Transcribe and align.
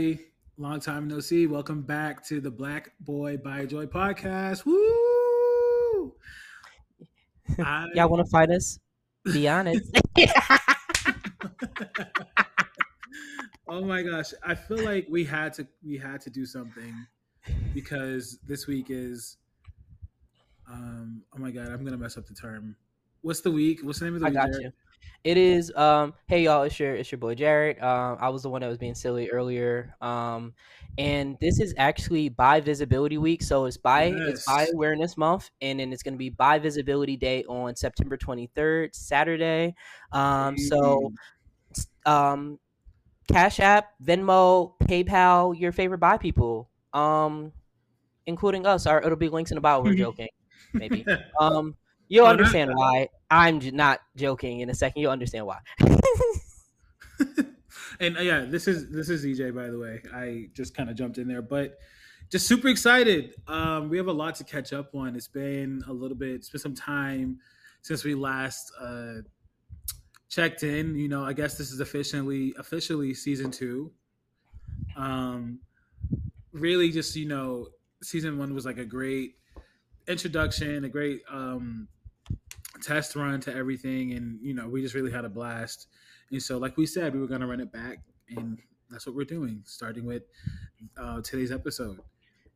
Everybody. 0.00 0.26
Long 0.56 0.80
time 0.80 1.08
no 1.08 1.20
see. 1.20 1.46
Welcome 1.46 1.82
back 1.82 2.24
to 2.28 2.40
the 2.40 2.50
Black 2.50 2.92
Boy 3.00 3.36
Bi 3.36 3.66
Joy 3.66 3.84
podcast. 3.84 4.64
Woo! 4.64 6.14
I- 7.58 7.86
Y'all 7.94 8.08
want 8.08 8.24
to 8.24 8.30
fight 8.30 8.48
us? 8.50 8.78
Be 9.30 9.46
honest. 9.46 9.84
oh 13.68 13.84
my 13.84 14.00
gosh. 14.02 14.32
I 14.42 14.54
feel 14.54 14.82
like 14.82 15.06
we 15.10 15.22
had 15.22 15.52
to 15.54 15.66
we 15.84 15.98
had 15.98 16.22
to 16.22 16.30
do 16.30 16.46
something 16.46 16.94
because 17.74 18.38
this 18.46 18.66
week 18.66 18.86
is 18.88 19.36
um 20.66 21.24
oh 21.36 21.38
my 21.38 21.50
god, 21.50 21.68
I'm 21.68 21.84
gonna 21.84 21.98
mess 21.98 22.16
up 22.16 22.26
the 22.26 22.34
term. 22.34 22.74
What's 23.20 23.42
the 23.42 23.50
week? 23.50 23.80
What's 23.82 23.98
the 23.98 24.06
name 24.06 24.14
of 24.14 24.20
the 24.22 24.28
I 24.28 24.30
week? 24.30 24.38
got 24.38 24.48
you. 24.62 24.72
It 25.24 25.36
is. 25.36 25.72
Um. 25.74 26.14
Hey 26.28 26.44
y'all, 26.44 26.62
it's 26.62 26.78
your 26.78 26.94
it's 26.94 27.10
your 27.12 27.18
boy 27.18 27.34
Jarrett. 27.34 27.82
Um. 27.82 28.16
I 28.20 28.28
was 28.30 28.42
the 28.42 28.48
one 28.50 28.62
that 28.62 28.68
was 28.68 28.78
being 28.78 28.94
silly 28.94 29.28
earlier. 29.30 29.94
Um. 30.00 30.54
And 30.98 31.36
this 31.40 31.60
is 31.60 31.74
actually 31.78 32.28
bi 32.28 32.60
visibility 32.60 33.16
week, 33.18 33.42
so 33.42 33.64
it's 33.66 33.76
by 33.76 34.04
it's 34.04 34.46
bi 34.46 34.66
awareness 34.74 35.16
month, 35.16 35.50
and 35.60 35.80
then 35.80 35.92
it's 35.92 36.02
gonna 36.02 36.16
be 36.16 36.30
bi 36.30 36.58
visibility 36.58 37.16
day 37.16 37.44
on 37.44 37.76
September 37.76 38.16
23rd, 38.16 38.94
Saturday. 38.94 39.74
Um. 40.12 40.56
So, 40.58 41.12
um, 42.06 42.58
Cash 43.30 43.60
App, 43.60 43.92
Venmo, 44.02 44.74
PayPal, 44.82 45.58
your 45.58 45.72
favorite 45.72 45.98
bi 45.98 46.18
people. 46.18 46.70
Um, 46.92 47.52
including 48.26 48.66
us. 48.66 48.86
Our 48.86 49.02
it'll 49.02 49.16
be 49.16 49.28
links 49.28 49.50
in 49.50 49.56
the 49.56 49.60
bio. 49.60 49.80
We're 49.82 49.94
joking, 49.96 50.28
maybe. 50.74 51.04
Um, 51.40 51.76
you'll 52.08 52.26
Oh, 52.26 52.30
understand 52.30 52.70
why. 52.74 53.08
I'm 53.30 53.60
not 53.74 54.00
joking. 54.16 54.60
In 54.60 54.70
a 54.70 54.74
second, 54.74 55.02
you'll 55.02 55.12
understand 55.12 55.46
why. 55.46 55.58
and 58.00 58.16
uh, 58.16 58.20
yeah, 58.20 58.44
this 58.44 58.66
is 58.66 58.90
this 58.90 59.08
is 59.08 59.24
ZJ 59.24 59.54
by 59.54 59.68
the 59.68 59.78
way. 59.78 60.02
I 60.14 60.48
just 60.54 60.74
kind 60.74 60.90
of 60.90 60.96
jumped 60.96 61.18
in 61.18 61.28
there, 61.28 61.42
but 61.42 61.78
just 62.30 62.46
super 62.46 62.68
excited. 62.68 63.34
Um, 63.48 63.88
we 63.88 63.96
have 63.96 64.06
a 64.06 64.12
lot 64.12 64.36
to 64.36 64.44
catch 64.44 64.72
up 64.72 64.94
on. 64.94 65.16
It's 65.16 65.28
been 65.28 65.82
a 65.88 65.92
little 65.92 66.16
bit, 66.16 66.30
it's 66.30 66.48
been 66.48 66.60
some 66.60 66.74
time 66.74 67.38
since 67.82 68.04
we 68.04 68.14
last 68.14 68.72
uh, 68.80 69.22
checked 70.28 70.62
in. 70.62 70.96
You 70.96 71.08
know, 71.08 71.24
I 71.24 71.32
guess 71.32 71.58
this 71.58 71.72
is 71.72 71.80
officially 71.80 72.54
officially 72.58 73.14
season 73.14 73.50
two. 73.50 73.92
Um, 74.96 75.60
really, 76.52 76.90
just 76.90 77.16
you 77.16 77.26
know, 77.26 77.68
season 78.02 78.38
one 78.38 78.54
was 78.54 78.64
like 78.64 78.78
a 78.78 78.84
great 78.84 79.36
introduction, 80.08 80.84
a 80.84 80.88
great 80.88 81.22
um, 81.30 81.88
test 82.80 83.16
run 83.16 83.40
to 83.42 83.54
everything, 83.54 84.12
and 84.12 84.38
you 84.42 84.54
know, 84.54 84.68
we 84.68 84.82
just 84.82 84.94
really 84.94 85.12
had 85.12 85.24
a 85.24 85.28
blast. 85.28 85.88
And 86.30 86.42
so, 86.42 86.58
like 86.58 86.76
we 86.76 86.86
said, 86.86 87.14
we 87.14 87.20
were 87.20 87.26
going 87.26 87.40
to 87.40 87.46
run 87.46 87.60
it 87.60 87.72
back, 87.72 87.98
and 88.36 88.58
that's 88.90 89.06
what 89.06 89.14
we're 89.14 89.24
doing, 89.24 89.62
starting 89.64 90.04
with 90.04 90.22
uh, 90.96 91.20
today's 91.22 91.52
episode. 91.52 91.98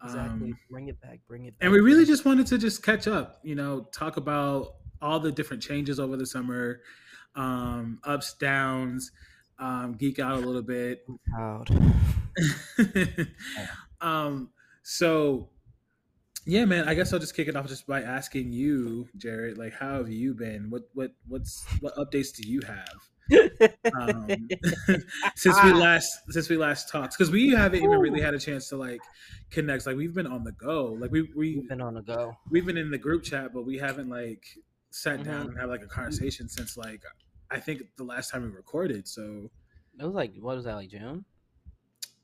Exactly. 0.03 0.51
Um, 0.51 0.59
bring 0.71 0.89
it 0.89 1.01
back. 1.01 1.21
Bring 1.27 1.47
it. 1.47 1.59
back. 1.59 1.65
and 1.65 1.73
we 1.73 1.81
really 1.81 2.05
just 2.05 2.25
wanted 2.25 2.47
to 2.49 2.59
just 2.59 2.83
catch 2.83 3.09
up, 3.09 3.41
you 3.43 3.55
know, 3.55 3.89
talk 3.93 4.17
about 4.17 4.75
all 5.01 5.21
the 5.21 5.33
different 5.33 5.63
changes 5.63 5.99
over 5.99 6.17
the 6.17 6.27
summer, 6.27 6.81
um, 7.37 8.01
ups, 8.05 8.35
downs, 8.35 9.13
um, 9.59 9.95
geek 9.95 10.19
out 10.19 10.35
a 10.35 10.47
little 10.47 10.63
bit. 10.63 11.07
proud. 11.33 11.69
um, 14.01 14.51
so 14.83 15.49
yeah, 16.47 16.65
man, 16.65 16.89
I 16.89 16.95
guess 16.95 17.13
I'll 17.13 17.19
just 17.19 17.35
kick 17.35 17.49
it 17.49 17.57
off 17.57 17.69
just 17.69 17.87
by 17.87 18.03
asking 18.03 18.53
you, 18.53 19.09
Jarrett, 19.17 19.57
like, 19.59 19.73
how 19.75 19.97
have 19.99 20.09
you 20.11 20.35
been? 20.35 20.69
What, 20.71 20.83
what, 20.95 21.13
what's, 21.27 21.65
what 21.81 21.95
updates 21.97 22.35
do 22.35 22.49
you 22.49 22.61
have? 22.63 22.99
um, 23.99 24.29
since 25.35 25.57
we 25.65 25.73
last 25.73 26.19
since 26.29 26.51
we 26.51 26.59
last 26.59 26.91
talked 26.91 27.17
because 27.17 27.31
we 27.31 27.49
haven't 27.53 27.79
even 27.83 27.99
really 27.99 28.21
had 28.21 28.35
a 28.35 28.39
chance 28.39 28.69
to 28.69 28.77
like 28.77 29.01
connect 29.51 29.87
like 29.87 29.97
we've 29.97 30.13
been 30.15 30.27
on 30.27 30.45
the 30.45 30.53
go 30.53 30.95
like 31.01 31.11
we 31.11 31.23
we 31.35 31.57
We've 31.57 31.67
been 31.71 31.81
on 31.81 31.95
the 31.95 32.03
go. 32.03 32.37
we've 32.51 32.67
been 32.67 32.77
in 32.77 32.91
the 32.91 32.99
group 32.99 33.23
chat 33.23 33.55
but 33.55 33.65
we 33.65 33.79
haven't 33.79 34.11
like 34.11 34.45
sat 34.91 35.23
down 35.25 35.47
Mhm. 35.47 35.49
and 35.53 35.59
had 35.59 35.71
like 35.71 35.83
a 35.83 35.87
conversation 35.87 36.51
since 36.51 36.77
like 36.77 37.01
i 37.51 37.59
think 37.59 37.81
the 37.97 38.05
last 38.05 38.31
time 38.31 38.43
we 38.43 38.49
recorded 38.49 39.09
so 39.09 39.51
It 39.99 40.05
was 40.05 40.15
like 40.15 40.35
what 40.39 40.57
was 40.57 40.67
that 40.67 40.75
like 40.75 40.91
June? 40.91 41.25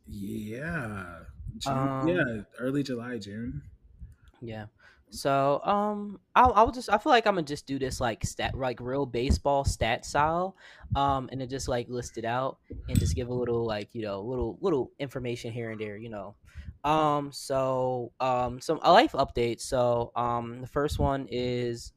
yeah 0.07 1.21
June, 1.57 1.73
Um, 1.79 2.09
yeah 2.09 2.43
early 2.59 2.83
july 2.83 3.17
june 3.17 3.63
Yeah. 4.41 4.67
So 5.13 5.61
um, 5.65 6.21
I'll 6.37 6.53
I'll 6.55 6.71
just 6.71 6.89
I 6.89 6.97
feel 6.99 7.11
like 7.11 7.27
I'm 7.27 7.35
gonna 7.35 7.47
just 7.47 7.67
do 7.67 7.79
this 7.81 8.01
like 8.01 8.25
stat 8.25 8.55
like 8.57 8.79
real 8.81 9.07
baseball 9.07 9.65
stat 9.65 10.05
style, 10.05 10.57
um, 10.95 11.29
and 11.33 11.41
then 11.41 11.49
just 11.49 11.67
like 11.67 11.89
list 11.89 12.17
it 12.17 12.25
out 12.25 12.59
and 12.89 12.99
just 12.99 13.17
give 13.17 13.29
a 13.29 13.35
little 13.35 13.67
like 13.67 13.89
you 13.93 14.03
know 14.03 14.21
little 14.23 14.57
little 14.61 14.93
information 15.01 15.53
here 15.53 15.73
and 15.73 15.81
there, 15.81 15.97
you 15.97 16.11
know. 16.11 16.37
Um, 16.85 17.33
so 17.33 18.13
um, 18.21 18.61
some 18.61 18.79
a 18.83 18.93
life 18.93 19.13
updates. 19.13 19.63
So 19.63 20.13
um, 20.17 20.61
the 20.61 20.67
first 20.69 20.99
one 20.99 21.27
is. 21.31 21.93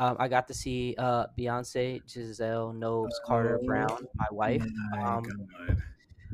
Um, 0.00 0.16
I 0.20 0.28
got 0.28 0.46
to 0.46 0.54
see 0.54 0.94
uh, 0.96 1.26
Beyonce, 1.36 2.08
Giselle 2.08 2.72
Knowles, 2.72 3.20
Carter 3.24 3.58
Oh. 3.60 3.66
Brown, 3.66 4.06
my 4.14 4.26
wife. 4.30 4.64
Um. 4.96 5.24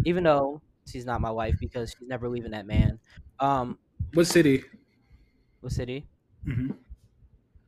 Even 0.05 0.25
though 0.25 0.61
she's 0.87 1.07
not 1.07 1.21
my 1.21 1.31
wife 1.31 1.57
because 1.61 1.95
she's 1.99 2.09
never 2.09 2.29
leaving 2.29 2.51
that 2.51 2.67
man. 2.67 2.99
Um, 3.41 3.79
what 4.13 4.27
city 4.27 4.65
what 5.65 5.73
city? 5.73 6.11
hmm 6.45 6.85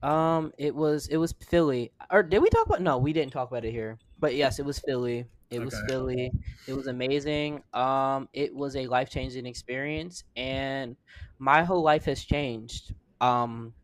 Um, 0.03 0.53
it 0.59 0.75
was 0.75 1.09
it 1.09 1.17
was 1.17 1.33
Philly. 1.33 1.93
Or 2.11 2.23
did 2.23 2.41
we 2.41 2.51
talk 2.51 2.67
about? 2.67 2.83
No, 2.83 2.99
we 2.99 3.12
didn't 3.12 3.33
talk 3.33 3.51
about 3.51 3.65
it 3.65 3.73
here. 3.73 3.99
But 4.19 4.34
yes, 4.34 4.59
it 4.59 4.65
was 4.65 4.79
Philly. 4.79 5.27
It 5.51 5.61
was 5.61 5.81
Philly. 5.81 6.34
It 6.67 6.75
was 6.75 6.87
amazing. 6.87 7.62
Um, 7.73 8.29
it 8.33 8.55
was 8.55 8.77
a 8.77 8.87
life 8.87 9.11
changing 9.11 9.47
experience, 9.47 10.25
and 10.37 10.97
my 11.39 11.62
whole 11.65 11.83
life 11.83 12.05
has 12.07 12.25
changed. 12.25 12.95
Um, 13.21 13.75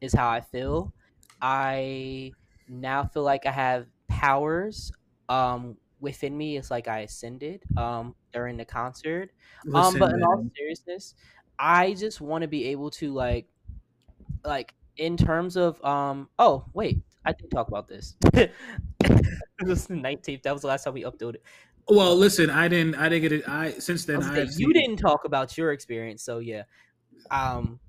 is 0.00 0.14
how 0.14 0.28
I 0.30 0.40
feel. 0.42 0.94
I 1.40 2.36
now 2.68 3.04
feel 3.04 3.22
like 3.24 3.46
I 3.46 3.52
have 3.52 3.88
powers. 4.08 4.92
Um, 5.28 5.78
within 6.00 6.36
me, 6.36 6.56
it's 6.56 6.70
like 6.70 6.88
I 6.88 7.00
ascended. 7.00 7.64
Um, 7.76 8.16
during 8.32 8.56
the 8.58 8.64
concert. 8.66 9.30
um, 9.74 9.98
but 9.98 10.12
in 10.14 10.22
all 10.22 10.44
seriousness, 10.56 11.14
I 11.58 11.94
just 11.94 12.20
want 12.20 12.42
to 12.42 12.48
be 12.48 12.66
able 12.66 12.90
to 12.92 13.12
like, 13.14 13.48
like 14.46 14.74
in 14.96 15.16
terms 15.16 15.56
of 15.56 15.82
um. 15.84 16.30
Oh 16.38 16.66
wait, 16.74 17.00
I 17.24 17.32
did 17.32 17.50
talk 17.50 17.68
about 17.68 17.88
this. 17.88 18.16
it 18.34 18.52
was 19.66 19.86
the 19.86 19.96
nineteenth. 19.96 20.42
That 20.44 20.52
was 20.52 20.62
the 20.62 20.68
last 20.68 20.84
time 20.84 20.94
we 20.94 21.04
uploaded. 21.04 21.38
well 21.88 22.16
listen 22.16 22.50
i 22.50 22.66
didn't 22.68 22.94
i 22.96 23.08
didn't 23.08 23.22
get 23.22 23.32
it 23.32 23.48
i 23.48 23.70
since 23.72 24.04
then 24.04 24.16
was 24.16 24.26
i 24.26 24.34
saying, 24.34 24.48
you 24.56 24.72
didn't 24.72 24.96
talk 24.96 25.24
about 25.24 25.56
your 25.56 25.72
experience, 25.72 26.22
so 26.22 26.38
yeah. 26.38 26.64
Um, 27.30 27.80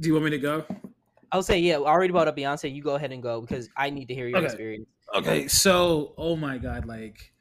do 0.00 0.08
you 0.08 0.14
want 0.14 0.24
me 0.24 0.30
to 0.30 0.38
go 0.38 0.64
i'll 1.32 1.42
say 1.42 1.58
yeah. 1.58 1.76
I 1.76 1.78
already 1.80 2.12
brought 2.12 2.28
up 2.28 2.36
Beyonce. 2.36 2.72
You 2.74 2.82
go 2.82 2.94
ahead 2.94 3.12
and 3.12 3.22
go 3.22 3.40
because 3.40 3.70
I 3.76 3.90
need 3.90 4.08
to 4.08 4.14
hear 4.14 4.28
your 4.28 4.38
Okay. 4.38 4.44
experience. 4.44 4.88
Okay, 5.14 5.48
so 5.48 6.14
oh 6.18 6.36
my 6.36 6.58
god, 6.58 6.86
like 6.86 7.33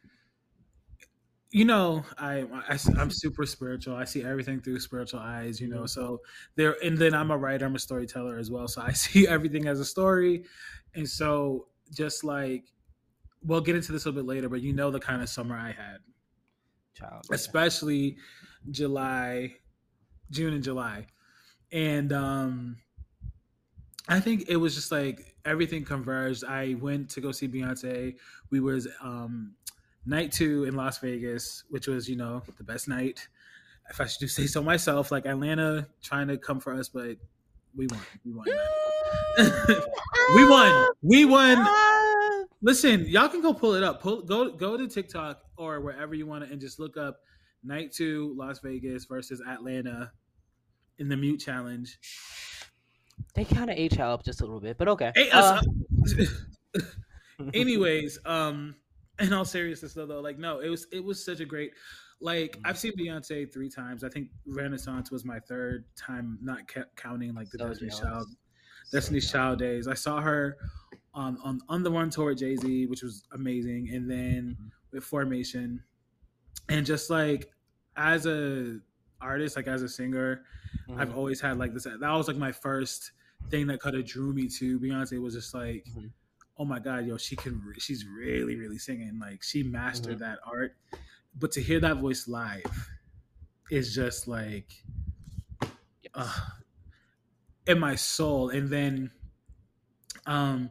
you 1.53 1.65
know, 1.65 2.03
I, 2.17 2.45
I 2.67 2.79
I'm 2.97 3.11
super 3.11 3.45
spiritual. 3.45 3.95
I 3.95 4.05
see 4.05 4.23
everything 4.23 4.59
through 4.59 4.79
spiritual 4.79 5.19
eyes, 5.19 5.61
you 5.61 5.67
know. 5.67 5.85
So 5.85 6.19
there, 6.55 6.75
and 6.83 6.97
then 6.97 7.13
I'm 7.13 7.29
a 7.29 7.37
writer, 7.37 7.67
I'm 7.67 7.75
a 7.75 7.79
storyteller 7.79 8.39
as 8.39 8.49
well. 8.49 8.67
So 8.67 8.81
I 8.81 8.91
see 8.93 9.27
everything 9.27 9.67
as 9.67 9.79
a 9.79 9.85
story, 9.85 10.45
and 10.95 11.07
so 11.07 11.67
just 11.93 12.23
like 12.23 12.65
we'll 13.43 13.61
get 13.61 13.75
into 13.75 13.91
this 13.91 14.05
a 14.05 14.09
little 14.09 14.23
bit 14.23 14.27
later, 14.27 14.49
but 14.49 14.61
you 14.61 14.73
know 14.73 14.89
the 14.89 14.99
kind 14.99 15.21
of 15.21 15.29
summer 15.29 15.55
I 15.55 15.67
had, 15.67 15.97
Child. 16.95 17.27
especially 17.31 18.17
July, 18.71 19.53
June 20.31 20.55
and 20.55 20.63
July, 20.63 21.05
and 21.71 22.11
um, 22.13 22.77
I 24.09 24.19
think 24.19 24.45
it 24.49 24.57
was 24.57 24.73
just 24.73 24.91
like 24.91 25.35
everything 25.45 25.85
converged. 25.85 26.45
I 26.45 26.77
went 26.81 27.11
to 27.11 27.21
go 27.21 27.31
see 27.31 27.47
Beyonce. 27.47 28.15
We 28.49 28.59
was 28.59 28.87
um, 29.03 29.53
night 30.05 30.31
two 30.31 30.65
in 30.65 30.75
Las 30.75 30.99
Vegas, 30.99 31.63
which 31.69 31.87
was 31.87 32.09
you 32.09 32.15
know 32.15 32.41
the 32.57 32.63
best 32.63 32.87
night. 32.87 33.27
If 33.89 33.99
I 33.99 34.05
should 34.05 34.19
do 34.19 34.27
say 34.27 34.47
so 34.47 34.63
myself, 34.63 35.11
like 35.11 35.25
Atlanta 35.25 35.87
trying 36.01 36.27
to 36.29 36.37
come 36.37 36.59
for 36.59 36.73
us, 36.73 36.89
but 36.89 37.17
we 37.75 37.87
won. 37.87 37.99
We 38.23 38.33
won. 38.33 38.45
we 40.35 40.49
won. 40.49 40.87
We 41.01 41.25
won. 41.25 41.67
Listen, 42.61 43.05
y'all 43.07 43.27
can 43.27 43.41
go 43.41 43.53
pull 43.53 43.73
it 43.73 43.83
up. 43.83 44.01
Pull 44.01 44.21
go 44.21 44.51
go 44.51 44.77
to 44.77 44.87
TikTok 44.87 45.41
or 45.57 45.81
wherever 45.81 46.15
you 46.15 46.25
want 46.25 46.45
to, 46.45 46.51
and 46.51 46.61
just 46.61 46.79
look 46.79 46.95
up 46.97 47.19
night 47.63 47.91
two 47.91 48.33
Las 48.37 48.59
Vegas 48.59 49.05
versus 49.05 49.41
Atlanta 49.47 50.11
in 50.99 51.09
the 51.09 51.17
mute 51.17 51.39
challenge. 51.39 51.99
They 53.35 53.45
kind 53.45 53.69
of 53.69 53.77
age 53.77 53.99
up 53.99 54.23
just 54.23 54.41
a 54.41 54.45
little 54.45 54.59
bit, 54.59 54.77
but 54.77 54.87
okay. 54.89 55.11
Hey, 55.15 55.29
Uh, 55.31 55.61
uh, 56.79 56.81
anyways, 57.53 58.19
um, 58.25 58.75
in 59.19 59.33
all 59.33 59.45
seriousness 59.45 59.93
though, 59.93 60.05
though, 60.05 60.21
like 60.21 60.37
no, 60.39 60.59
it 60.59 60.69
was 60.69 60.87
it 60.91 61.03
was 61.03 61.23
such 61.23 61.39
a 61.39 61.45
great. 61.45 61.71
Like 62.21 62.57
I've 62.63 62.77
seen 62.77 62.93
Beyonce 62.97 63.51
three 63.51 63.69
times. 63.69 64.03
I 64.03 64.09
think 64.09 64.29
Renaissance 64.45 65.11
was 65.11 65.25
my 65.25 65.39
third 65.39 65.83
time, 65.97 66.37
not 66.41 66.67
ca- 66.67 66.85
counting 66.95 67.33
like 67.35 67.49
the 67.49 67.57
So 67.59 67.67
Destiny's. 67.67 67.99
Child 67.99 68.27
So 68.85 68.97
Destiny's. 68.97 69.31
Child 69.31 69.59
days. 69.59 69.87
I 69.87 69.93
saw 69.93 70.21
her 70.21 70.57
um, 71.15 71.37
on 71.43 71.59
on 71.69 71.83
the 71.83 71.91
run 71.91 72.09
tour 72.09 72.27
with 72.27 72.39
Jay 72.39 72.55
Z, 72.55 72.85
which 72.87 73.03
was 73.03 73.23
amazing, 73.33 73.89
and 73.93 74.09
then 74.09 74.57
Mhm. 74.59 74.71
with 74.91 75.03
Formation, 75.03 75.83
and 76.69 76.85
just 76.85 77.09
like 77.09 77.51
as 77.97 78.25
a 78.25 78.79
artist, 79.21 79.55
like 79.55 79.67
as 79.67 79.81
a 79.81 79.89
singer, 79.89 80.43
mm-hmm. 80.89 80.99
I've 80.99 81.15
always 81.15 81.39
had 81.41 81.57
like 81.57 81.73
this. 81.73 81.83
That 81.83 81.99
was 82.01 82.27
like 82.27 82.37
my 82.37 82.51
first 82.51 83.11
thing 83.49 83.67
that 83.67 83.81
kind 83.81 83.95
of 83.95 84.05
drew 84.05 84.33
me 84.33 84.47
to 84.47 84.79
Beyonce 84.79 85.19
was 85.21 85.33
just 85.33 85.53
like, 85.53 85.83
mm-hmm. 85.89 86.07
Oh 86.57 86.65
my 86.65 86.79
god, 86.79 87.05
yo, 87.05 87.17
she 87.17 87.35
can, 87.35 87.61
she's 87.79 88.05
really, 88.05 88.55
really 88.55 88.77
singing. 88.77 89.19
Like 89.19 89.43
she 89.43 89.63
mastered 89.63 90.19
mm-hmm. 90.19 90.23
that 90.23 90.39
art. 90.45 90.75
But 91.37 91.51
to 91.53 91.61
hear 91.61 91.79
that 91.79 91.97
voice 91.97 92.27
live 92.27 92.89
is 93.71 93.93
just 93.95 94.27
like, 94.27 94.71
yes. 95.61 96.11
uh, 96.13 96.39
in 97.65 97.79
my 97.79 97.95
soul. 97.95 98.49
And 98.49 98.69
then, 98.69 99.11
um, 100.27 100.69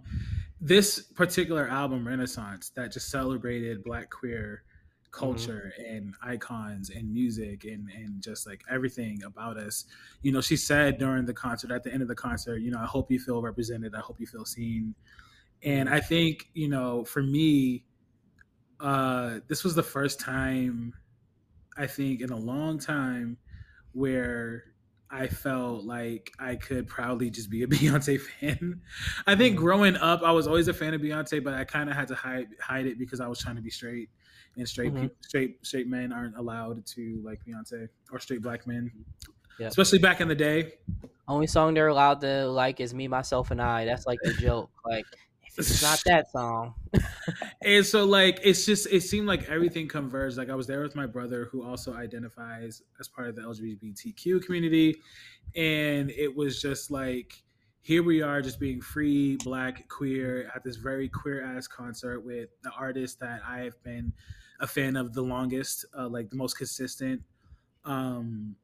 this 0.61 1.01
particular 1.01 1.67
album, 1.67 2.07
Renaissance, 2.07 2.71
that 2.77 2.93
just 2.93 3.11
celebrated 3.11 3.83
Black 3.83 4.11
queer 4.11 4.63
Mm-hmm. 5.13 5.27
culture 5.27 5.73
mm-hmm. 5.79 5.97
and 5.97 6.15
icons 6.23 6.89
and 6.89 7.13
music 7.13 7.65
and 7.65 7.91
and 7.95 8.23
just 8.23 8.47
like 8.47 8.63
everything 8.71 9.23
about 9.25 9.59
us 9.59 9.85
you 10.23 10.33
know 10.33 10.41
she 10.41 10.57
said 10.57 10.97
during 10.99 11.27
the 11.27 11.35
concert 11.35 11.71
at 11.71 11.83
the 11.83 11.93
end 11.93 12.01
of 12.01 12.09
the 12.09 12.15
concert 12.15 12.63
you 12.63 12.71
know 12.71 12.79
i 12.79 12.87
hope 12.87 13.11
you 13.11 13.19
feel 13.19 13.43
represented 13.43 13.95
i 13.95 14.01
hope 14.01 14.19
you 14.19 14.27
feel 14.27 14.47
seen 14.47 14.95
and 15.63 15.89
i 15.89 16.01
think 16.01 16.49
you 16.55 16.69
know 16.69 17.05
for 17.05 17.23
me 17.23 17.85
uh 18.81 19.39
this 19.49 19.65
was 19.65 19.75
the 19.75 19.83
first 19.83 20.21
time 20.21 20.93
i 21.77 21.87
think 21.87 22.21
in 22.21 22.31
a 22.31 22.37
long 22.37 22.79
time 22.79 23.37
where 23.93 24.65
I 25.15 25.27
felt 25.27 25.85
like 25.85 26.33
I 26.39 26.57
could 26.57 26.89
proudly 26.89 27.29
just 27.29 27.51
be 27.51 27.63
a 27.63 27.67
Beyonce 27.69 28.19
fan. 28.19 28.81
I 29.27 29.37
think 29.37 29.57
mm-hmm. 29.57 29.65
growing 29.65 29.97
up, 29.97 30.23
I 30.23 30.33
was 30.33 30.47
always 30.47 30.69
a 30.69 30.75
fan 30.75 30.95
of 30.95 31.03
Beyonce, 31.03 31.45
but 31.45 31.53
I 31.53 31.65
kind 31.65 31.91
of 31.91 31.97
had 31.97 32.09
to 32.09 32.15
hide 32.15 32.49
hide 32.61 32.87
it 32.87 32.99
because 32.99 33.21
I 33.21 33.27
was 33.27 33.39
trying 33.39 33.57
to 33.57 33.63
be 33.63 33.71
straight 33.71 34.09
and 34.57 34.69
straight 34.69 34.93
mm-hmm. 34.93 35.03
people, 35.03 35.17
straight 35.21 35.67
straight 35.67 35.87
men 35.87 36.13
aren't 36.13 36.37
allowed 36.37 36.85
to 36.87 37.21
like 37.23 37.41
Beyonce 37.45 37.89
or 38.11 38.19
straight 38.21 38.43
black 38.43 38.67
men. 38.67 38.91
Yep. 39.59 39.71
Especially 39.71 39.99
back 39.99 40.23
in 40.23 40.29
the 40.29 40.35
day. 40.35 40.73
Only 41.29 41.47
song 41.47 41.75
they're 41.75 41.89
allowed 41.89 42.23
to 42.23 42.47
like 42.49 42.81
is 42.81 42.95
Me, 42.95 43.07
Myself, 43.07 43.51
and 43.51 43.61
I. 43.61 43.85
That's 43.85 44.07
like 44.07 44.19
the 44.23 44.33
joke. 44.33 44.71
Like 44.85 45.05
it's 45.59 45.83
not 45.83 46.03
that 46.07 46.31
song. 46.31 46.75
and 47.65 47.85
so 47.85 48.05
like 48.05 48.41
it's 48.43 48.65
just 48.67 48.87
it 48.91 49.03
seemed 49.03 49.27
like 49.27 49.49
everything 49.49 49.89
converged. 49.89 50.37
Like 50.37 50.51
I 50.51 50.55
was 50.55 50.67
there 50.67 50.83
with 50.83 50.95
my 50.95 51.07
brother 51.07 51.49
who 51.51 51.65
also 51.65 51.95
identifies 51.95 52.83
as 53.01 53.09
part 53.09 53.29
of 53.29 53.37
the 53.37 53.43
LGBTQ 53.43 54.45
community. 54.45 54.97
And 55.55 56.11
it 56.11 56.35
was 56.35 56.61
just 56.61 56.91
like 56.91 57.43
here 57.81 58.03
we 58.03 58.23
are 58.23 58.41
just 58.41 58.61
being 58.61 58.81
free 58.81 59.37
black 59.45 59.89
queer 59.89 60.51
at 60.55 60.63
this 60.63 60.77
very 60.77 61.09
queer 61.09 61.45
ass 61.45 61.67
concert 61.67 62.21
with 62.21 62.49
the 62.63 62.71
artist 62.71 63.19
that 63.19 63.41
i 63.45 63.59
have 63.59 63.75
been 63.83 64.13
a 64.63 64.67
fan 64.67 64.97
of 64.97 65.13
the 65.13 65.21
longest, 65.21 65.85
uh, 65.99 66.09
like 66.09 66.31
the 66.31 66.37
most 66.37 66.57
consistent, 66.57 67.21
um, 67.85 68.55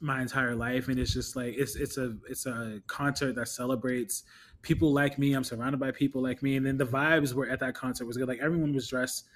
my 0.00 0.20
entire 0.20 0.54
life. 0.54 0.88
And 0.88 0.98
it's 0.98 1.12
just 1.12 1.36
like 1.36 1.54
it's 1.56 1.76
it's 1.76 1.98
a 1.98 2.16
it's 2.28 2.46
a 2.46 2.80
concert 2.86 3.34
that 3.36 3.48
celebrates 3.48 4.24
people 4.62 4.92
like 4.92 5.18
me. 5.18 5.34
I'm 5.34 5.44
surrounded 5.44 5.78
by 5.78 5.90
people 5.90 6.22
like 6.22 6.42
me, 6.42 6.56
and 6.56 6.66
then 6.66 6.76
the 6.76 6.86
vibes 6.86 7.32
were 7.32 7.48
at 7.48 7.60
that 7.60 7.74
concert 7.74 8.06
was 8.06 8.16
good. 8.16 8.28
Like 8.28 8.40
everyone 8.40 8.72
was 8.72 8.88
dressed 8.88 9.26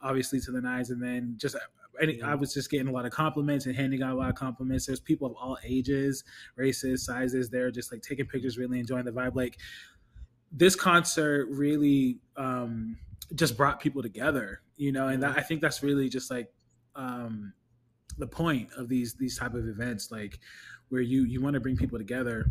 obviously 0.00 0.40
to 0.40 0.50
the 0.50 0.60
nines, 0.60 0.90
and 0.90 1.02
then 1.02 1.34
just 1.36 1.56
I 2.24 2.34
was 2.34 2.54
just 2.54 2.70
getting 2.70 2.88
a 2.88 2.92
lot 2.92 3.04
of 3.04 3.12
compliments 3.12 3.66
and 3.66 3.76
handing 3.76 4.02
out 4.02 4.12
a 4.12 4.16
lot 4.16 4.30
of 4.30 4.34
compliments. 4.34 4.86
There's 4.86 5.00
people 5.00 5.26
of 5.26 5.34
all 5.34 5.58
ages, 5.62 6.24
races, 6.56 7.04
sizes. 7.04 7.50
They're 7.50 7.70
just 7.70 7.92
like 7.92 8.02
taking 8.02 8.26
pictures, 8.26 8.56
really 8.56 8.80
enjoying 8.80 9.04
the 9.04 9.12
vibe. 9.12 9.34
Like 9.34 9.58
this 10.50 10.74
concert 10.74 11.48
really 11.50 12.18
um, 12.36 12.96
just 13.34 13.56
brought 13.56 13.78
people 13.78 14.02
together, 14.02 14.62
you 14.76 14.90
know, 14.90 15.08
and 15.08 15.22
that, 15.22 15.36
I 15.36 15.42
think 15.42 15.60
that's 15.60 15.82
really 15.82 16.08
just 16.08 16.30
like 16.30 16.50
um, 16.94 17.52
the 18.18 18.26
point 18.26 18.68
of 18.76 18.88
these 18.88 19.14
these 19.14 19.38
type 19.38 19.54
of 19.54 19.68
events, 19.68 20.10
like 20.10 20.38
where 20.88 21.00
you 21.02 21.24
you 21.24 21.40
want 21.40 21.54
to 21.54 21.60
bring 21.60 21.76
people 21.76 21.98
together, 21.98 22.46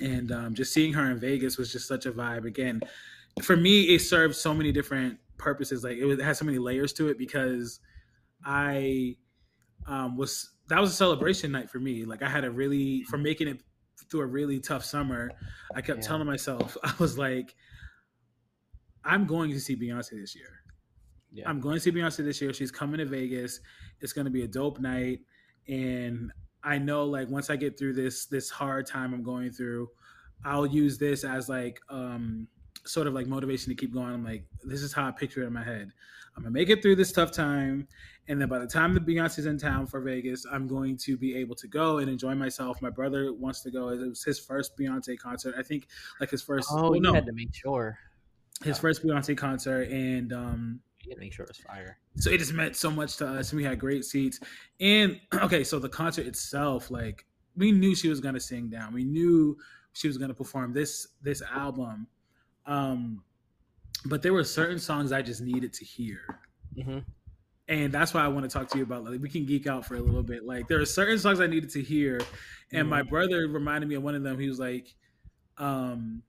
and 0.00 0.32
um, 0.32 0.54
just 0.54 0.72
seeing 0.72 0.92
her 0.92 1.10
in 1.10 1.18
Vegas 1.18 1.56
was 1.56 1.72
just 1.72 1.88
such 1.88 2.06
a 2.06 2.12
vibe. 2.12 2.46
Again, 2.46 2.80
for 3.42 3.56
me, 3.56 3.94
it 3.94 4.00
served 4.00 4.34
so 4.34 4.54
many 4.54 4.72
different 4.72 5.18
purposes. 5.38 5.84
Like 5.84 5.96
it, 5.96 6.04
was, 6.04 6.18
it 6.18 6.24
had 6.24 6.36
so 6.36 6.44
many 6.44 6.58
layers 6.58 6.92
to 6.94 7.08
it 7.08 7.18
because 7.18 7.80
I 8.44 9.16
um, 9.86 10.16
was 10.16 10.50
that 10.68 10.80
was 10.80 10.90
a 10.90 10.94
celebration 10.94 11.52
night 11.52 11.70
for 11.70 11.78
me. 11.78 12.04
Like 12.04 12.22
I 12.22 12.28
had 12.28 12.44
a 12.44 12.50
really 12.50 13.04
for 13.04 13.18
making 13.18 13.48
it 13.48 13.62
through 14.10 14.22
a 14.22 14.26
really 14.26 14.60
tough 14.60 14.84
summer. 14.84 15.30
I 15.74 15.80
kept 15.80 16.00
yeah. 16.00 16.08
telling 16.08 16.26
myself 16.26 16.76
I 16.84 16.92
was 16.98 17.18
like 17.18 17.54
I'm 19.04 19.26
going 19.26 19.50
to 19.50 19.60
see 19.60 19.76
Beyonce 19.76 20.10
this 20.12 20.34
year. 20.34 20.62
Yeah. 21.32 21.48
I'm 21.48 21.60
going 21.60 21.74
to 21.74 21.80
see 21.80 21.90
Beyonce 21.90 22.24
this 22.24 22.40
year. 22.40 22.52
She's 22.52 22.70
coming 22.70 22.98
to 22.98 23.04
Vegas. 23.04 23.60
It's 24.04 24.12
going 24.12 24.26
to 24.26 24.30
be 24.30 24.42
a 24.42 24.48
dope 24.48 24.78
night, 24.78 25.20
and 25.66 26.30
I 26.62 26.78
know 26.78 27.04
like 27.04 27.28
once 27.28 27.50
I 27.50 27.56
get 27.56 27.78
through 27.78 27.94
this 27.94 28.26
this 28.26 28.50
hard 28.50 28.86
time 28.86 29.12
I'm 29.12 29.22
going 29.22 29.50
through, 29.50 29.88
I'll 30.44 30.66
use 30.66 30.98
this 30.98 31.24
as 31.24 31.48
like 31.48 31.80
um 31.88 32.46
sort 32.86 33.06
of 33.06 33.14
like 33.14 33.26
motivation 33.26 33.70
to 33.70 33.74
keep 33.74 33.92
going. 33.92 34.12
I'm 34.12 34.24
like, 34.24 34.44
this 34.62 34.82
is 34.82 34.92
how 34.92 35.08
I 35.08 35.10
picture 35.10 35.42
it 35.42 35.46
in 35.46 35.52
my 35.52 35.64
head. 35.64 35.90
I'm 36.36 36.42
gonna 36.42 36.52
make 36.52 36.68
it 36.68 36.82
through 36.82 36.96
this 36.96 37.12
tough 37.12 37.32
time, 37.32 37.88
and 38.28 38.40
then 38.40 38.48
by 38.48 38.58
the 38.58 38.66
time 38.66 38.94
the 38.94 39.00
Beyonce's 39.00 39.46
in 39.46 39.58
town 39.58 39.86
for 39.86 40.00
Vegas, 40.00 40.46
I'm 40.50 40.66
going 40.66 40.96
to 40.98 41.16
be 41.16 41.36
able 41.36 41.54
to 41.56 41.68
go 41.68 41.98
and 41.98 42.10
enjoy 42.10 42.34
myself. 42.34 42.80
My 42.82 42.90
brother 42.90 43.32
wants 43.32 43.62
to 43.62 43.70
go. 43.70 43.88
It 43.88 44.06
was 44.06 44.24
his 44.24 44.38
first 44.38 44.76
Beyonce 44.78 45.18
concert. 45.18 45.54
I 45.58 45.62
think 45.62 45.88
like 46.20 46.30
his 46.30 46.42
first. 46.42 46.68
Oh, 46.70 46.82
well, 46.82 46.94
you 46.96 47.00
no. 47.00 47.14
had 47.14 47.26
to 47.26 47.32
make 47.32 47.54
sure 47.54 47.98
his 48.62 48.78
first 48.78 49.02
Beyonce 49.02 49.36
concert, 49.36 49.88
and 49.88 50.32
um, 50.32 50.80
make 51.18 51.32
sure 51.32 51.44
it 51.44 51.48
was 51.48 51.58
fire. 51.58 51.98
So 52.16 52.30
it 52.30 52.38
just 52.38 52.52
meant 52.52 52.76
so 52.76 52.90
much 52.90 53.16
to 53.18 53.26
us, 53.26 53.52
and 53.52 53.58
we 53.58 53.64
had 53.64 53.78
great 53.78 54.04
seats. 54.04 54.40
And 54.80 55.20
okay, 55.34 55.64
so 55.64 55.78
the 55.78 55.88
concert 55.88 56.26
itself, 56.26 56.90
like 56.90 57.24
we 57.56 57.72
knew 57.72 57.94
she 57.94 58.08
was 58.08 58.20
gonna 58.20 58.40
sing 58.40 58.68
down. 58.68 58.92
We 58.92 59.04
knew 59.04 59.56
she 59.92 60.08
was 60.08 60.18
gonna 60.18 60.34
perform 60.34 60.72
this 60.72 61.08
this 61.22 61.42
album. 61.42 62.06
Um, 62.66 63.22
but 64.06 64.22
there 64.22 64.32
were 64.32 64.44
certain 64.44 64.78
songs 64.78 65.12
I 65.12 65.22
just 65.22 65.40
needed 65.40 65.72
to 65.74 65.84
hear. 65.84 66.40
Mm-hmm. 66.76 66.98
And 67.66 67.92
that's 67.92 68.12
why 68.12 68.22
I 68.22 68.28
want 68.28 68.48
to 68.48 68.58
talk 68.58 68.68
to 68.70 68.78
you 68.78 68.84
about. 68.84 69.04
Like, 69.04 69.22
we 69.22 69.30
can 69.30 69.46
geek 69.46 69.66
out 69.66 69.86
for 69.86 69.94
a 69.94 70.00
little 70.00 70.22
bit. 70.22 70.44
Like, 70.44 70.68
there 70.68 70.80
are 70.80 70.84
certain 70.84 71.18
songs 71.18 71.40
I 71.40 71.46
needed 71.46 71.70
to 71.70 71.82
hear, 71.82 72.20
and 72.72 72.82
mm-hmm. 72.82 72.88
my 72.90 73.02
brother 73.02 73.48
reminded 73.48 73.88
me 73.88 73.94
of 73.94 74.02
one 74.02 74.14
of 74.14 74.22
them. 74.22 74.38
He 74.38 74.48
was 74.48 74.58
like, 74.58 74.94
um, 75.56 76.22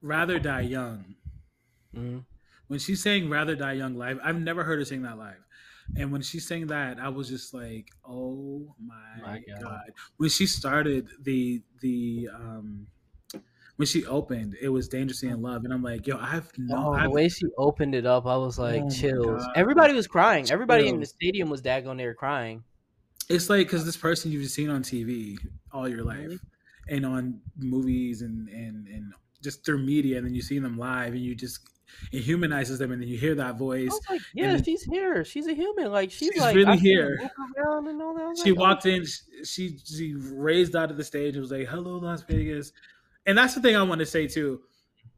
Rather 0.00 0.38
Die 0.38 0.60
Young. 0.60 1.16
Mm-hmm. 1.96 2.18
When 2.68 2.78
she's 2.78 3.02
saying 3.02 3.28
Rather 3.28 3.56
Die 3.56 3.72
Young 3.72 3.96
live, 3.96 4.20
I've 4.22 4.40
never 4.40 4.62
heard 4.62 4.78
her 4.78 4.84
sing 4.84 5.02
that 5.02 5.18
live. 5.18 5.44
And 5.96 6.12
when 6.12 6.20
she 6.20 6.38
sang 6.38 6.66
that, 6.66 6.98
I 7.00 7.08
was 7.08 7.28
just 7.28 7.54
like, 7.54 7.88
"Oh 8.06 8.74
my, 8.78 9.22
my 9.22 9.38
god. 9.38 9.62
god!" 9.62 9.90
When 10.18 10.28
she 10.28 10.46
started 10.46 11.08
the 11.22 11.62
the 11.80 12.28
um, 12.34 12.86
when 13.76 13.86
she 13.86 14.04
opened, 14.04 14.56
it 14.60 14.68
was 14.68 14.88
Dangerously 14.88 15.28
in 15.28 15.40
Love, 15.40 15.64
and 15.64 15.72
I'm 15.72 15.82
like, 15.82 16.06
"Yo, 16.06 16.18
I've 16.18 16.50
no." 16.58 16.88
Oh, 16.88 16.92
I've, 16.92 17.04
the 17.04 17.10
way 17.10 17.28
she 17.28 17.46
opened 17.56 17.94
it 17.94 18.04
up, 18.04 18.26
I 18.26 18.36
was 18.36 18.58
like, 18.58 18.82
oh 18.84 18.90
"Chills!" 18.90 19.42
Everybody 19.54 19.94
was 19.94 20.06
crying. 20.06 20.50
Everybody 20.50 20.84
Chills. 20.84 20.94
in 20.94 21.00
the 21.00 21.06
stadium 21.06 21.48
was 21.48 21.62
daggone 21.62 21.96
there 21.96 22.12
crying. 22.12 22.64
It's 23.30 23.48
like 23.48 23.66
because 23.66 23.86
this 23.86 23.96
person 23.96 24.30
you've 24.30 24.50
seen 24.50 24.68
on 24.68 24.82
TV 24.82 25.38
all 25.72 25.88
your 25.88 26.04
life, 26.04 26.16
mm-hmm. 26.16 26.94
and 26.94 27.06
on 27.06 27.40
movies 27.56 28.20
and 28.20 28.48
and 28.48 28.88
and 28.88 29.12
just 29.42 29.64
through 29.64 29.78
media, 29.78 30.18
and 30.18 30.26
then 30.26 30.34
you 30.34 30.42
see 30.42 30.58
them 30.58 30.76
live, 30.76 31.14
and 31.14 31.22
you 31.22 31.34
just 31.34 31.60
it 32.12 32.20
humanizes 32.20 32.78
them, 32.78 32.92
and 32.92 33.02
then 33.02 33.08
you 33.08 33.18
hear 33.18 33.34
that 33.36 33.56
voice. 33.56 33.98
Like, 34.08 34.20
yeah, 34.34 34.52
then, 34.52 34.64
she's 34.64 34.82
here. 34.82 35.24
She's 35.24 35.46
a 35.46 35.54
human. 35.54 35.90
Like 35.90 36.10
she's, 36.10 36.30
she's 36.32 36.40
like 36.40 36.54
really 36.54 36.78
here. 36.78 37.30
She 38.42 38.50
like, 38.50 38.58
walked 38.58 38.86
oh. 38.86 38.90
in. 38.90 39.04
She 39.44 39.78
she 39.84 40.14
raised 40.14 40.76
out 40.76 40.90
of 40.90 40.96
the 40.96 41.04
stage 41.04 41.34
and 41.34 41.42
was 41.42 41.50
like, 41.50 41.66
"Hello, 41.66 41.98
Las 41.98 42.22
Vegas," 42.22 42.72
and 43.26 43.36
that's 43.36 43.54
the 43.54 43.60
thing 43.60 43.76
I 43.76 43.82
want 43.82 44.00
to 44.00 44.06
say 44.06 44.26
too. 44.26 44.62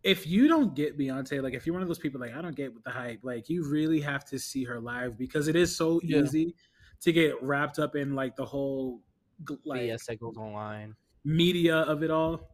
If 0.03 0.27
you 0.27 0.49
don't 0.49 0.75
get 0.75 0.99
Beyonce, 0.99 1.43
like 1.43 1.55
if 1.55 1.67
you're 1.67 1.75
one 1.75 1.83
of 1.83 1.89
those 1.89 1.99
people 1.99 2.21
like 2.21 2.35
I 2.35 2.41
don't 2.41 2.57
get 2.57 2.73
with 2.73 2.85
the 2.85 2.91
hype, 2.91 3.21
like 3.23 3.49
you 3.49 3.69
really 3.69 4.01
have 4.01 4.25
to 4.27 4.39
see 4.39 4.65
her 4.65 4.81
live 4.81 5.19
because 5.19 5.47
it 5.47 5.57
is 5.57 5.77
so 5.77 6.01
yeah. 6.03 6.19
easy 6.19 6.55
to 7.03 7.13
get 7.13 7.43
wrapped 7.43 7.79
up 7.79 7.97
in 7.97 8.15
like 8.15 8.37
the 8.37 8.45
whole 8.45 9.01
like 9.65 9.83
BS 9.83 10.07
that 10.07 10.21
goes 10.21 10.37
online 10.37 10.95
media 11.25 11.77
of 11.77 12.03
it 12.03 12.11
all 12.11 12.50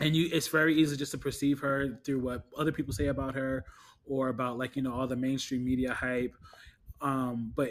and 0.00 0.14
you 0.14 0.28
it's 0.32 0.48
very 0.48 0.74
easy 0.74 0.96
just 0.96 1.12
to 1.12 1.18
perceive 1.18 1.60
her 1.60 1.98
through 2.04 2.20
what 2.20 2.44
other 2.56 2.72
people 2.72 2.92
say 2.92 3.06
about 3.06 3.34
her 3.34 3.64
or 4.06 4.28
about 4.28 4.58
like 4.58 4.76
you 4.76 4.82
know 4.82 4.92
all 4.92 5.06
the 5.06 5.16
mainstream 5.16 5.64
media 5.64 5.92
hype 5.92 6.34
um 7.00 7.52
but 7.54 7.70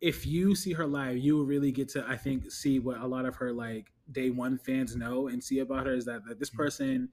if 0.00 0.26
you 0.26 0.54
see 0.54 0.72
her 0.72 0.86
live 0.86 1.16
you 1.18 1.42
really 1.44 1.72
get 1.72 1.88
to 1.88 2.04
i 2.08 2.16
think 2.16 2.50
see 2.50 2.78
what 2.78 3.00
a 3.00 3.06
lot 3.06 3.24
of 3.24 3.36
her 3.36 3.52
like 3.52 3.92
day 4.12 4.30
one 4.30 4.58
fans 4.58 4.96
know 4.96 5.28
and 5.28 5.42
see 5.42 5.58
about 5.58 5.86
her 5.86 5.94
is 5.94 6.04
that, 6.04 6.24
that 6.26 6.38
this 6.38 6.50
mm-hmm. 6.50 6.58
person 6.62 7.08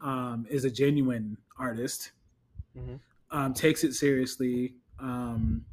um 0.00 0.46
is 0.48 0.64
a 0.64 0.70
genuine 0.70 1.36
artist 1.58 2.12
mm-hmm. 2.76 2.94
um 3.36 3.52
takes 3.52 3.84
it 3.84 3.92
seriously 3.92 4.74
um 4.98 5.64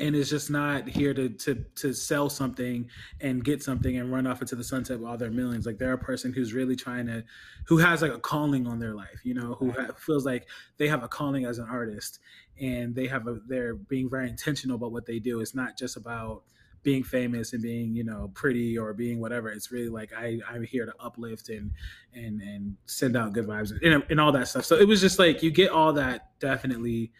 and 0.00 0.16
is 0.16 0.30
just 0.30 0.50
not 0.50 0.88
here 0.88 1.12
to 1.14 1.28
to 1.28 1.64
to 1.76 1.92
sell 1.92 2.30
something 2.30 2.88
and 3.20 3.44
get 3.44 3.62
something 3.62 3.98
and 3.98 4.12
run 4.12 4.26
off 4.26 4.40
into 4.40 4.56
the 4.56 4.64
sunset 4.64 4.98
with 4.98 5.08
all 5.08 5.16
their 5.16 5.30
millions. 5.30 5.66
Like 5.66 5.78
they're 5.78 5.92
a 5.92 5.98
person 5.98 6.32
who's 6.32 6.54
really 6.54 6.74
trying 6.74 7.06
to, 7.06 7.22
who 7.66 7.78
has 7.78 8.02
like 8.02 8.12
a 8.12 8.18
calling 8.18 8.66
on 8.66 8.78
their 8.78 8.94
life, 8.94 9.20
you 9.22 9.34
know, 9.34 9.54
who 9.54 9.70
ha- 9.72 9.92
feels 9.96 10.24
like 10.24 10.48
they 10.78 10.88
have 10.88 11.02
a 11.02 11.08
calling 11.08 11.44
as 11.44 11.58
an 11.58 11.68
artist 11.70 12.18
and 12.60 12.94
they 12.94 13.06
have 13.06 13.28
a 13.28 13.38
they're 13.46 13.74
being 13.74 14.08
very 14.08 14.28
intentional 14.28 14.76
about 14.76 14.92
what 14.92 15.06
they 15.06 15.18
do. 15.18 15.40
It's 15.40 15.54
not 15.54 15.76
just 15.76 15.96
about 15.96 16.42
being 16.82 17.04
famous 17.04 17.52
and 17.52 17.62
being 17.62 17.94
you 17.94 18.04
know 18.04 18.30
pretty 18.32 18.78
or 18.78 18.94
being 18.94 19.20
whatever 19.20 19.50
it's 19.50 19.70
really 19.70 19.90
like 19.90 20.14
i 20.16 20.38
i'm 20.48 20.62
here 20.62 20.86
to 20.86 20.94
uplift 20.98 21.50
and 21.50 21.70
and 22.14 22.40
and 22.40 22.74
send 22.86 23.18
out 23.18 23.34
good 23.34 23.46
vibes 23.46 23.70
and, 23.82 24.02
and 24.08 24.18
all 24.18 24.32
that 24.32 24.48
stuff 24.48 24.64
so 24.64 24.76
it 24.76 24.88
was 24.88 24.98
just 24.98 25.18
like 25.18 25.42
you 25.42 25.50
get 25.50 25.70
all 25.70 25.92
that 25.92 26.30
definitely 26.40 27.12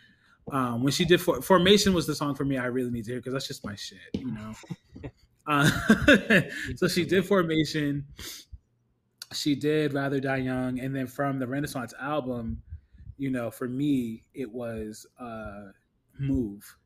um, 0.53 0.83
when 0.83 0.93
she 0.93 1.05
did 1.05 1.21
For- 1.21 1.43
formation 1.43 1.95
was 1.95 2.07
the 2.07 2.15
song 2.15 2.35
for 2.35 2.45
me 2.45 2.59
i 2.59 2.67
really 2.67 2.91
need 2.91 3.05
to 3.05 3.13
hear 3.13 3.21
because 3.21 3.33
that's 3.33 3.47
just 3.49 3.65
my 3.65 3.75
shit 3.75 3.99
you 4.15 4.31
know? 4.31 4.55
Uh, 5.47 5.69
so 6.77 6.87
she 6.87 7.05
did 7.05 7.27
formation. 7.27 8.07
She 9.33 9.55
did 9.57 9.95
rather 9.95 10.21
die 10.21 10.37
young 10.37 10.79
and 10.79 10.95
then 10.95 11.07
from 11.07 11.39
the 11.39 11.47
renaissance 11.47 11.93
album 12.01 12.63
you 13.17 13.31
know 13.31 13.51
for 13.51 13.69
me 13.69 14.25
it 14.33 14.51
was 14.51 15.07
uh 15.19 15.73
move. 16.19 16.77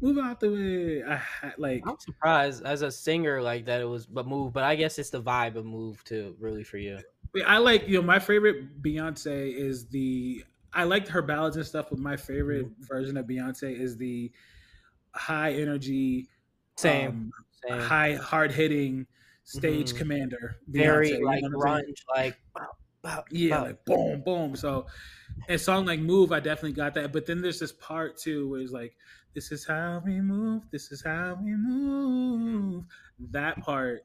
Move 0.00 0.18
out 0.18 0.40
the 0.40 0.50
way. 0.50 1.02
I 1.02 1.52
like 1.56 1.82
i'm 1.86 1.98
surprised 1.98 2.64
as 2.64 2.82
a 2.82 2.90
singer 2.90 3.40
like 3.40 3.66
that 3.66 3.80
it 3.80 3.86
was 3.86 4.06
but 4.06 4.26
move 4.26 4.52
but 4.52 4.64
i 4.64 4.74
guess 4.74 4.98
it's 4.98 5.10
the 5.10 5.22
vibe 5.22 5.56
of 5.56 5.64
move 5.64 6.02
too 6.04 6.36
really 6.38 6.64
for 6.64 6.78
you. 6.78 6.98
I 7.46 7.58
like 7.58 7.88
you 7.88 8.00
know 8.00 8.06
my 8.06 8.18
favorite 8.18 8.82
beyonce 8.82 9.54
is 9.54 9.86
the 9.88 10.44
I 10.74 10.84
liked 10.84 11.08
her 11.08 11.22
ballads 11.22 11.56
and 11.56 11.64
stuff, 11.64 11.86
but 11.90 11.98
my 11.98 12.16
favorite 12.16 12.66
mm-hmm. 12.66 12.84
version 12.84 13.16
of 13.16 13.26
Beyonce 13.26 13.78
is 13.78 13.96
the 13.96 14.30
high 15.14 15.52
energy, 15.52 16.28
same, 16.76 17.08
um, 17.08 17.32
same. 17.68 17.80
high 17.80 18.14
hard 18.14 18.52
hitting 18.52 19.06
stage 19.44 19.90
mm-hmm. 19.90 19.98
commander. 19.98 20.56
Very 20.68 21.10
Beyonce, 21.10 21.24
like 21.24 21.44
grunge, 21.44 22.00
like 22.14 22.36
yeah, 23.30 23.60
like 23.62 23.84
boom, 23.84 24.22
boom. 24.22 24.56
So, 24.56 24.86
a 25.48 25.58
song 25.58 25.86
like 25.86 26.00
"Move," 26.00 26.32
I 26.32 26.40
definitely 26.40 26.72
got 26.72 26.94
that. 26.94 27.12
But 27.12 27.26
then 27.26 27.40
there's 27.40 27.60
this 27.60 27.72
part 27.72 28.16
too, 28.16 28.48
where 28.48 28.60
it's 28.60 28.72
like, 28.72 28.96
"This 29.34 29.52
is 29.52 29.64
how 29.64 30.02
we 30.04 30.20
move. 30.20 30.62
This 30.70 30.90
is 30.90 31.02
how 31.04 31.38
we 31.42 31.52
move." 31.52 32.84
That 33.30 33.60
part. 33.62 34.04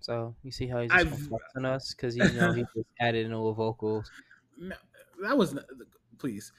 So 0.00 0.34
you 0.42 0.50
see 0.50 0.66
how 0.66 0.82
he's 0.82 0.92
just 0.92 1.30
on 1.56 1.64
us 1.64 1.94
because 1.94 2.14
you 2.14 2.30
know 2.32 2.52
he 2.52 2.62
just 2.76 2.88
added 3.00 3.24
in 3.24 3.32
little 3.32 3.54
vocals 3.54 4.10
that 5.22 5.36
was 5.36 5.56
please 6.18 6.52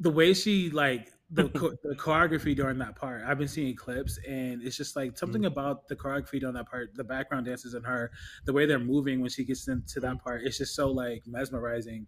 the 0.00 0.10
way 0.10 0.32
she 0.32 0.70
like 0.70 1.12
the 1.30 1.44
the 1.84 1.94
choreography 1.94 2.56
during 2.56 2.78
that 2.78 2.96
part. 2.96 3.22
I've 3.24 3.38
been 3.38 3.48
seeing 3.48 3.76
clips, 3.76 4.18
and 4.26 4.62
it's 4.62 4.76
just 4.76 4.96
like 4.96 5.16
something 5.16 5.42
mm. 5.42 5.46
about 5.46 5.86
the 5.88 5.94
choreography 5.94 6.40
during 6.40 6.54
that 6.54 6.68
part, 6.68 6.94
the 6.94 7.04
background 7.04 7.46
dances 7.46 7.74
and 7.74 7.86
her, 7.86 8.10
the 8.46 8.52
way 8.52 8.66
they're 8.66 8.78
moving 8.78 9.20
when 9.20 9.30
she 9.30 9.44
gets 9.44 9.68
into 9.68 10.00
that 10.00 10.22
part. 10.24 10.42
It's 10.42 10.58
just 10.58 10.74
so 10.74 10.90
like 10.90 11.22
mesmerizing, 11.26 12.06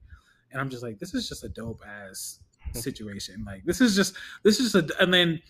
and 0.51 0.61
I'm 0.61 0.71
just 0.71 0.83
like, 0.83 0.99
this 0.99 1.15
is 1.15 1.29
just 1.29 1.45
a 1.45 1.49
dope 1.49 1.83
ass 1.87 2.41
situation. 2.73 3.45
Like 3.47 3.65
this 3.65 3.81
is 3.81 3.95
just 3.95 4.17
this 4.43 4.59
is 4.59 4.75
a, 4.75 4.87
and 4.99 5.13
then 5.13 5.41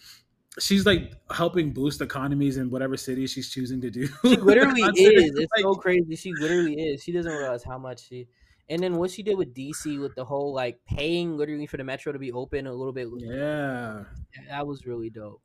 she's 0.61 0.85
like 0.85 1.13
helping 1.31 1.73
boost 1.73 2.03
economies 2.03 2.57
in 2.59 2.71
whatever 2.71 2.97
city 2.97 3.27
she's 3.27 3.51
choosing 3.51 3.81
to 3.81 3.91
do. 3.91 4.07
She 4.23 4.37
literally 4.37 4.83
is. 4.97 5.33
It's 5.37 5.53
like, 5.57 5.63
so 5.63 5.75
crazy. 5.75 6.17
She 6.17 6.33
literally 6.35 6.75
is. 6.75 7.03
She 7.03 7.13
doesn't 7.13 7.33
realize 7.33 7.63
how 7.65 7.79
much 7.79 8.09
she 8.09 8.27
and 8.73 8.83
then 8.83 8.97
what 8.97 9.11
she 9.11 9.23
did 9.23 9.37
with 9.37 9.55
DC 9.55 10.01
with 10.01 10.15
the 10.15 10.25
whole 10.25 10.55
like 10.55 10.81
paying 10.87 11.37
literally 11.37 11.67
for 11.67 11.77
the 11.77 11.85
metro 11.85 12.11
to 12.11 12.19
be 12.19 12.33
open 12.33 12.67
a 12.67 12.73
little 12.73 12.93
bit. 12.93 13.07
Yeah. 13.19 14.05
That 14.49 14.67
was 14.67 14.87
really 14.87 15.11
dope. 15.11 15.43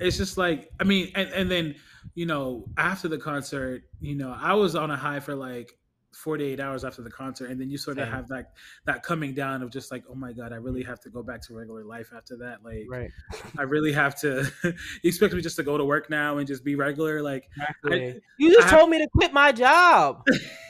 It's 0.00 0.16
just 0.16 0.36
like 0.36 0.72
I 0.80 0.84
mean, 0.84 1.12
and, 1.14 1.28
and 1.28 1.48
then, 1.48 1.76
you 2.16 2.26
know, 2.26 2.64
after 2.76 3.06
the 3.06 3.18
concert, 3.18 3.84
you 4.00 4.16
know, 4.16 4.36
I 4.36 4.54
was 4.54 4.74
on 4.74 4.90
a 4.90 4.96
high 4.96 5.20
for 5.20 5.36
like 5.36 5.78
48 6.14 6.58
hours 6.58 6.84
after 6.84 7.02
the 7.02 7.10
concert 7.10 7.50
and 7.50 7.60
then 7.60 7.70
you 7.70 7.76
sort 7.76 7.98
of 7.98 8.06
have 8.08 8.28
that 8.28 8.52
that 8.86 9.02
coming 9.02 9.34
down 9.34 9.62
of 9.62 9.72
just 9.72 9.90
like 9.90 10.04
oh 10.08 10.14
my 10.14 10.32
god 10.32 10.52
i 10.52 10.54
really 10.54 10.84
have 10.84 11.00
to 11.00 11.10
go 11.10 11.24
back 11.24 11.40
to 11.40 11.54
regular 11.54 11.82
life 11.82 12.12
after 12.16 12.36
that 12.36 12.64
like 12.64 12.86
right 12.88 13.10
i 13.58 13.62
really 13.62 13.92
have 13.92 14.14
to 14.14 14.48
you 14.62 14.72
expect 15.02 15.34
me 15.34 15.40
just 15.40 15.56
to 15.56 15.64
go 15.64 15.76
to 15.76 15.84
work 15.84 16.08
now 16.08 16.38
and 16.38 16.46
just 16.46 16.62
be 16.62 16.76
regular 16.76 17.20
like 17.20 17.48
exactly. 17.56 18.10
I, 18.10 18.20
you 18.38 18.52
just 18.52 18.68
I 18.68 18.70
told 18.70 18.82
have, 18.82 18.90
me 18.90 18.98
to 18.98 19.08
quit 19.08 19.32
my 19.32 19.50
job 19.50 20.24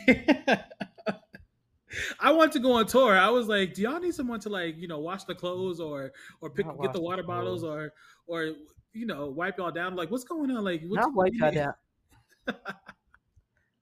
I 2.20 2.32
want 2.32 2.52
to 2.52 2.58
go 2.58 2.72
on 2.72 2.86
tour. 2.86 3.16
I 3.16 3.30
was 3.30 3.48
like, 3.48 3.74
do 3.74 3.82
y'all 3.82 4.00
need 4.00 4.14
someone 4.14 4.40
to 4.40 4.48
like, 4.48 4.76
you 4.78 4.88
know, 4.88 4.98
wash 4.98 5.24
the 5.24 5.34
clothes 5.34 5.80
or 5.80 6.12
or 6.40 6.50
pick 6.50 6.66
get 6.80 6.92
the 6.92 7.00
water 7.00 7.22
the 7.22 7.28
bottles 7.28 7.64
or 7.64 7.92
or 8.26 8.52
you 8.94 9.06
know, 9.06 9.26
wipe 9.26 9.58
y'all 9.58 9.70
down? 9.70 9.96
Like, 9.96 10.10
what's 10.10 10.24
going 10.24 10.50
on? 10.50 10.64
Like, 10.64 10.82
what's, 10.86 11.04
not 11.04 11.14
wipe 11.14 11.32
y'all 11.34 11.50
down. 11.50 11.74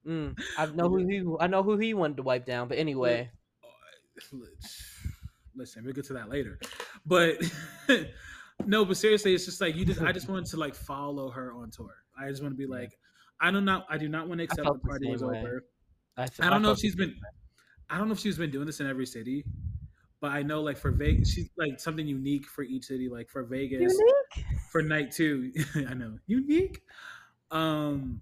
mm, 0.07 0.39
I 0.59 0.67
know 0.67 0.89
who 0.89 1.07
he. 1.07 1.25
I 1.39 1.47
know 1.47 1.63
who 1.63 1.77
he 1.77 1.95
wanted 1.95 2.17
to 2.17 2.23
wipe 2.23 2.47
down. 2.47 2.69
But 2.69 2.79
anyway, 2.79 3.31
listen, 5.55 5.85
we'll 5.85 5.93
get 5.93 6.07
to 6.07 6.15
that 6.15 6.29
later. 6.29 6.59
But 7.07 7.37
no, 8.67 8.85
but 8.85 8.97
seriously, 8.97 9.35
it's 9.35 9.45
just 9.45 9.61
like 9.61 9.77
you 9.77 9.85
just. 9.85 10.01
I 10.01 10.13
just 10.13 10.29
wanted 10.29 10.47
to 10.47 10.57
like 10.57 10.75
follow 10.75 11.31
her 11.31 11.53
on 11.53 11.71
tour. 11.71 11.95
I 12.19 12.29
just 12.29 12.43
want 12.43 12.55
to 12.55 12.59
be 12.59 12.67
like, 12.67 12.99
I 13.41 13.51
don't 13.51 13.65
know. 13.65 13.83
I 13.89 13.99
do 13.99 14.09
not 14.09 14.29
want 14.29 14.39
to 14.39 14.45
accept 14.45 14.67
the 14.67 14.79
party 14.79 15.11
is 15.11 15.23
over. 15.23 15.65
I, 16.17 16.29
I 16.41 16.51
don't 16.51 16.63
know 16.63 16.73
if 16.73 16.79
she's 16.79 16.97
been. 16.97 17.15
I 17.93 17.99
don't 17.99 18.09
know 18.09 18.15
if 18.15 18.21
she's 18.21 18.39
been 18.39 18.51
doing 18.51 18.65
this 18.65 18.81
in 18.81 18.87
every 18.87 19.05
city, 19.05 19.45
but 20.23 20.31
I 20.31 20.43
know 20.43 20.63
like 20.63 20.79
for 20.79 20.91
Vegas, 20.91 21.31
she's 21.31 21.51
like 21.59 21.79
something 21.79 22.07
unique 22.07 22.47
for 22.47 22.63
each 22.63 22.87
city. 22.87 23.11
Like 23.11 23.29
for 23.29 23.43
Vegas, 23.43 23.93
unique? 23.93 24.47
for 24.71 24.81
night 24.81 25.13
two, 25.13 25.53
I 25.89 25.93
know 25.93 26.17
unique. 26.27 26.81
Um, 27.51 28.19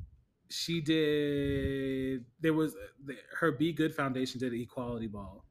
she 0.49 0.81
did. 0.81 2.25
There 2.41 2.53
was 2.53 2.75
her 3.39 3.53
BeyGOOD 3.53 3.95
Foundation 3.95 4.41
did 4.41 4.53
an 4.53 4.61
equality 4.61 5.07
ball. 5.07 5.45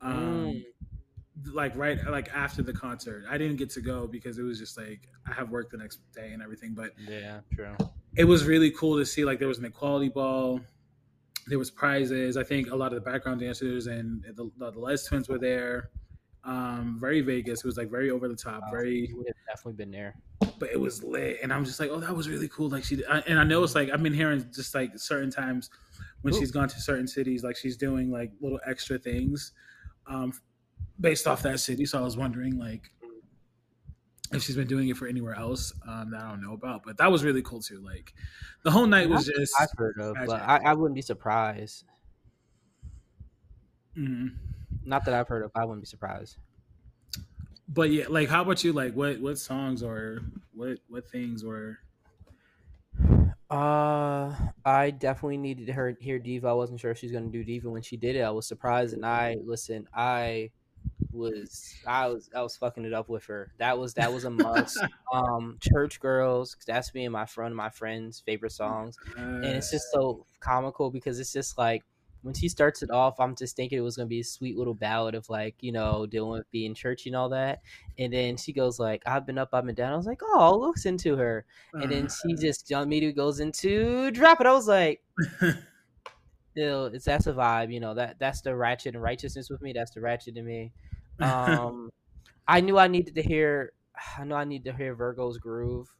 Um, 0.00 0.14
mm. 0.16 0.64
like 1.52 1.76
right 1.76 2.04
like 2.08 2.30
after 2.34 2.64
the 2.64 2.72
concert, 2.72 3.26
I 3.30 3.38
didn't 3.38 3.58
get 3.58 3.70
to 3.70 3.80
go 3.80 4.08
because 4.08 4.40
it 4.40 4.42
was 4.42 4.58
just 4.58 4.76
like 4.76 5.02
I 5.24 5.32
have 5.34 5.50
work 5.50 5.70
the 5.70 5.78
next 5.78 6.00
day 6.12 6.32
and 6.32 6.42
everything. 6.42 6.74
But 6.74 6.94
yeah, 7.08 7.40
true. 7.54 7.76
It 8.16 8.24
was 8.24 8.44
really 8.44 8.72
cool 8.72 8.98
to 8.98 9.06
see 9.06 9.24
like 9.24 9.38
there 9.38 9.46
was 9.46 9.58
an 9.58 9.66
equality 9.66 10.08
ball 10.08 10.60
there 11.48 11.58
was 11.58 11.70
prizes. 11.70 12.36
I 12.36 12.44
think 12.44 12.70
a 12.70 12.76
lot 12.76 12.92
of 12.92 13.02
the 13.02 13.10
background 13.10 13.40
dancers 13.40 13.86
and 13.86 14.22
the, 14.36 14.50
the 14.58 14.78
Les 14.78 15.04
twins 15.04 15.28
were 15.28 15.38
there. 15.38 15.90
Um, 16.44 16.96
very 17.00 17.20
Vegas. 17.20 17.60
It 17.60 17.66
was 17.66 17.76
like 17.76 17.90
very 17.90 18.10
over 18.10 18.28
the 18.28 18.36
top. 18.36 18.62
Very 18.70 19.12
definitely 19.46 19.72
been 19.74 19.90
there. 19.90 20.14
But 20.58 20.70
it 20.70 20.80
was 20.80 21.02
lit, 21.04 21.38
and 21.42 21.52
I'm 21.52 21.64
just 21.64 21.78
like, 21.78 21.90
oh, 21.90 22.00
that 22.00 22.14
was 22.14 22.28
really 22.28 22.48
cool. 22.48 22.68
Like 22.68 22.84
she, 22.84 23.04
I, 23.06 23.18
and 23.20 23.38
I 23.38 23.44
know 23.44 23.62
it's 23.62 23.74
like 23.74 23.90
I've 23.90 24.02
been 24.02 24.14
hearing 24.14 24.44
just 24.54 24.74
like 24.74 24.92
certain 24.96 25.30
times 25.30 25.70
when 26.22 26.34
Ooh. 26.34 26.38
she's 26.38 26.50
gone 26.50 26.68
to 26.68 26.80
certain 26.80 27.06
cities, 27.06 27.44
like 27.44 27.56
she's 27.56 27.76
doing 27.76 28.10
like 28.10 28.32
little 28.40 28.60
extra 28.66 28.98
things, 28.98 29.52
um, 30.06 30.32
based 31.00 31.26
off 31.26 31.42
that 31.42 31.60
city. 31.60 31.84
So 31.84 31.98
I 31.98 32.02
was 32.02 32.16
wondering 32.16 32.58
like 32.58 32.90
if 34.32 34.42
she's 34.42 34.56
been 34.56 34.66
doing 34.66 34.88
it 34.88 34.96
for 34.96 35.06
anywhere 35.06 35.34
else 35.34 35.72
um, 35.86 36.10
that 36.10 36.22
I 36.22 36.28
don't 36.28 36.42
know 36.42 36.52
about. 36.52 36.82
But 36.84 36.98
that 36.98 37.10
was 37.10 37.24
really 37.24 37.42
cool 37.42 37.60
too. 37.60 37.80
Like 37.80 38.12
the 38.62 38.70
whole 38.70 38.86
night 38.86 39.08
was 39.08 39.26
just 39.26 39.54
I've 39.58 39.70
heard 39.76 39.98
of, 39.98 40.14
magic. 40.14 40.28
but 40.28 40.42
I, 40.42 40.60
I, 40.64 40.74
wouldn't 40.74 40.94
be 40.94 41.02
surprised. 41.02 41.84
Mm-hmm. 43.96 44.28
Not 44.84 45.04
that 45.04 45.14
I've 45.14 45.28
heard 45.28 45.44
of. 45.44 45.50
I 45.54 45.64
wouldn't 45.64 45.82
be 45.82 45.86
surprised. 45.86 46.36
But 47.68 47.90
yeah, 47.90 48.06
like 48.08 48.28
how 48.28 48.42
about 48.42 48.64
you? 48.64 48.72
Like 48.72 48.94
what 48.94 49.20
what 49.20 49.38
songs 49.38 49.82
or 49.82 50.20
what 50.54 50.78
what 50.88 51.10
things 51.10 51.44
were? 51.44 51.78
Uh, 53.50 54.34
I 54.64 54.90
definitely 54.90 55.38
needed 55.38 55.68
to 55.68 55.72
hear, 55.72 55.96
hear 56.00 56.18
Diva. 56.18 56.48
I 56.48 56.52
wasn't 56.52 56.80
sure 56.80 56.90
if 56.90 56.98
she's 56.98 57.12
gonna 57.12 57.28
do 57.28 57.44
Diva 57.44 57.70
when 57.70 57.82
she 57.82 57.96
did 57.96 58.16
it. 58.16 58.20
I 58.20 58.30
was 58.30 58.46
surprised, 58.46 58.94
and 58.94 59.04
I 59.04 59.36
listen. 59.42 59.88
I 59.94 60.50
was 61.12 61.74
I 61.86 62.08
was 62.08 62.30
I 62.34 62.42
was 62.42 62.56
fucking 62.56 62.84
it 62.84 62.92
up 62.92 63.08
with 63.08 63.24
her. 63.26 63.52
That 63.58 63.78
was 63.78 63.94
that 63.94 64.12
was 64.12 64.24
a 64.24 64.30
must. 64.30 64.78
um, 65.12 65.58
Church 65.60 66.00
Girls, 66.00 66.56
that's 66.66 66.94
me 66.94 67.04
and 67.04 67.12
my 67.12 67.26
friend, 67.26 67.54
my 67.54 67.70
friend's 67.70 68.20
favorite 68.20 68.52
songs, 68.52 68.96
and 69.16 69.44
it's 69.44 69.70
just 69.70 69.90
so 69.92 70.26
comical 70.40 70.90
because 70.90 71.18
it's 71.18 71.32
just 71.32 71.58
like 71.58 71.84
when 72.22 72.34
she 72.34 72.48
starts 72.48 72.82
it 72.82 72.90
off, 72.90 73.20
I'm 73.20 73.36
just 73.36 73.56
thinking 73.56 73.78
it 73.78 73.82
was 73.82 73.96
gonna 73.96 74.06
be 74.06 74.20
a 74.20 74.24
sweet 74.24 74.56
little 74.56 74.74
ballad 74.74 75.14
of 75.14 75.28
like 75.28 75.56
you 75.60 75.72
know 75.72 76.06
dealing 76.06 76.30
with 76.30 76.50
being 76.50 76.74
churchy 76.74 77.10
and 77.10 77.16
all 77.16 77.28
that, 77.30 77.62
and 77.98 78.12
then 78.12 78.36
she 78.36 78.52
goes 78.52 78.78
like 78.78 79.02
I've 79.06 79.26
been 79.26 79.38
up, 79.38 79.50
I've 79.52 79.66
been 79.66 79.74
down. 79.74 79.92
I 79.92 79.96
was 79.96 80.06
like, 80.06 80.20
oh, 80.22 80.38
I'll 80.38 80.68
listen 80.70 80.96
to 80.98 81.16
her, 81.16 81.44
and 81.72 81.90
then 81.90 82.08
she 82.08 82.34
just 82.34 82.70
immediately 82.70 83.14
goes 83.14 83.40
into 83.40 84.10
drop 84.10 84.40
it. 84.40 84.46
I 84.46 84.52
was 84.52 84.68
like. 84.68 85.02
Still, 86.58 86.86
it's 86.86 87.04
that's 87.04 87.28
a 87.28 87.32
vibe, 87.32 87.72
you 87.72 87.78
know. 87.78 87.94
That 87.94 88.18
that's 88.18 88.40
the 88.40 88.56
ratchet 88.56 88.96
and 88.96 89.02
righteousness 89.02 89.48
with 89.48 89.62
me. 89.62 89.72
That's 89.72 89.92
the 89.92 90.00
ratchet 90.00 90.36
in 90.36 90.44
me. 90.44 90.72
Um, 91.20 91.90
I 92.48 92.60
knew 92.60 92.78
I 92.78 92.88
needed 92.88 93.14
to 93.16 93.22
hear. 93.22 93.72
I 94.18 94.24
know 94.24 94.34
I 94.34 94.44
need 94.44 94.64
to 94.64 94.72
hear 94.72 94.94
Virgo's 94.94 95.38
groove, 95.38 95.94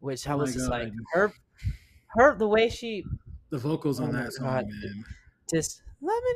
which 0.00 0.26
I 0.26 0.34
oh 0.34 0.38
was 0.38 0.52
just 0.52 0.68
God. 0.68 0.70
like 0.70 0.92
her, 1.12 1.32
her 2.08 2.36
the 2.36 2.48
way 2.48 2.68
she, 2.68 3.04
the 3.50 3.58
vocals 3.58 4.00
on 4.00 4.10
oh 4.10 4.12
that 4.12 4.32
song, 4.32 4.46
God. 4.46 4.66
man. 4.66 5.04
Just 5.48 5.82
let 6.00 6.22
me. 6.24 6.34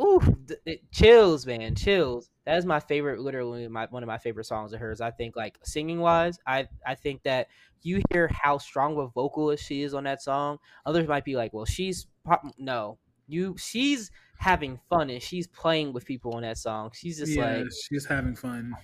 Ooh, 0.00 0.20
it 0.66 0.90
chills, 0.90 1.46
man, 1.46 1.74
chills. 1.74 2.30
That 2.46 2.58
is 2.58 2.66
my 2.66 2.80
favorite, 2.80 3.20
literally 3.20 3.68
my 3.68 3.86
one 3.90 4.02
of 4.02 4.06
my 4.06 4.18
favorite 4.18 4.44
songs 4.44 4.72
of 4.72 4.80
hers. 4.80 5.00
I 5.00 5.10
think, 5.10 5.36
like 5.36 5.58
singing 5.62 6.00
wise, 6.00 6.38
I 6.46 6.66
I 6.86 6.94
think 6.94 7.22
that 7.22 7.48
you 7.82 8.02
hear 8.10 8.28
how 8.28 8.58
strong 8.58 8.92
of 8.92 8.98
a 8.98 9.08
vocalist 9.08 9.64
she 9.64 9.82
is 9.82 9.94
on 9.94 10.04
that 10.04 10.22
song. 10.22 10.58
Others 10.84 11.06
might 11.06 11.24
be 11.24 11.36
like, 11.36 11.52
well, 11.52 11.64
she's 11.64 12.06
pop- 12.24 12.44
no, 12.58 12.98
you 13.28 13.56
she's 13.56 14.10
having 14.38 14.80
fun 14.88 15.10
and 15.10 15.22
she's 15.22 15.46
playing 15.46 15.92
with 15.92 16.04
people 16.04 16.34
on 16.34 16.42
that 16.42 16.58
song. 16.58 16.90
She's 16.92 17.18
just 17.18 17.32
yeah, 17.32 17.58
like 17.58 17.66
she's 17.88 18.04
having 18.04 18.34
fun. 18.34 18.74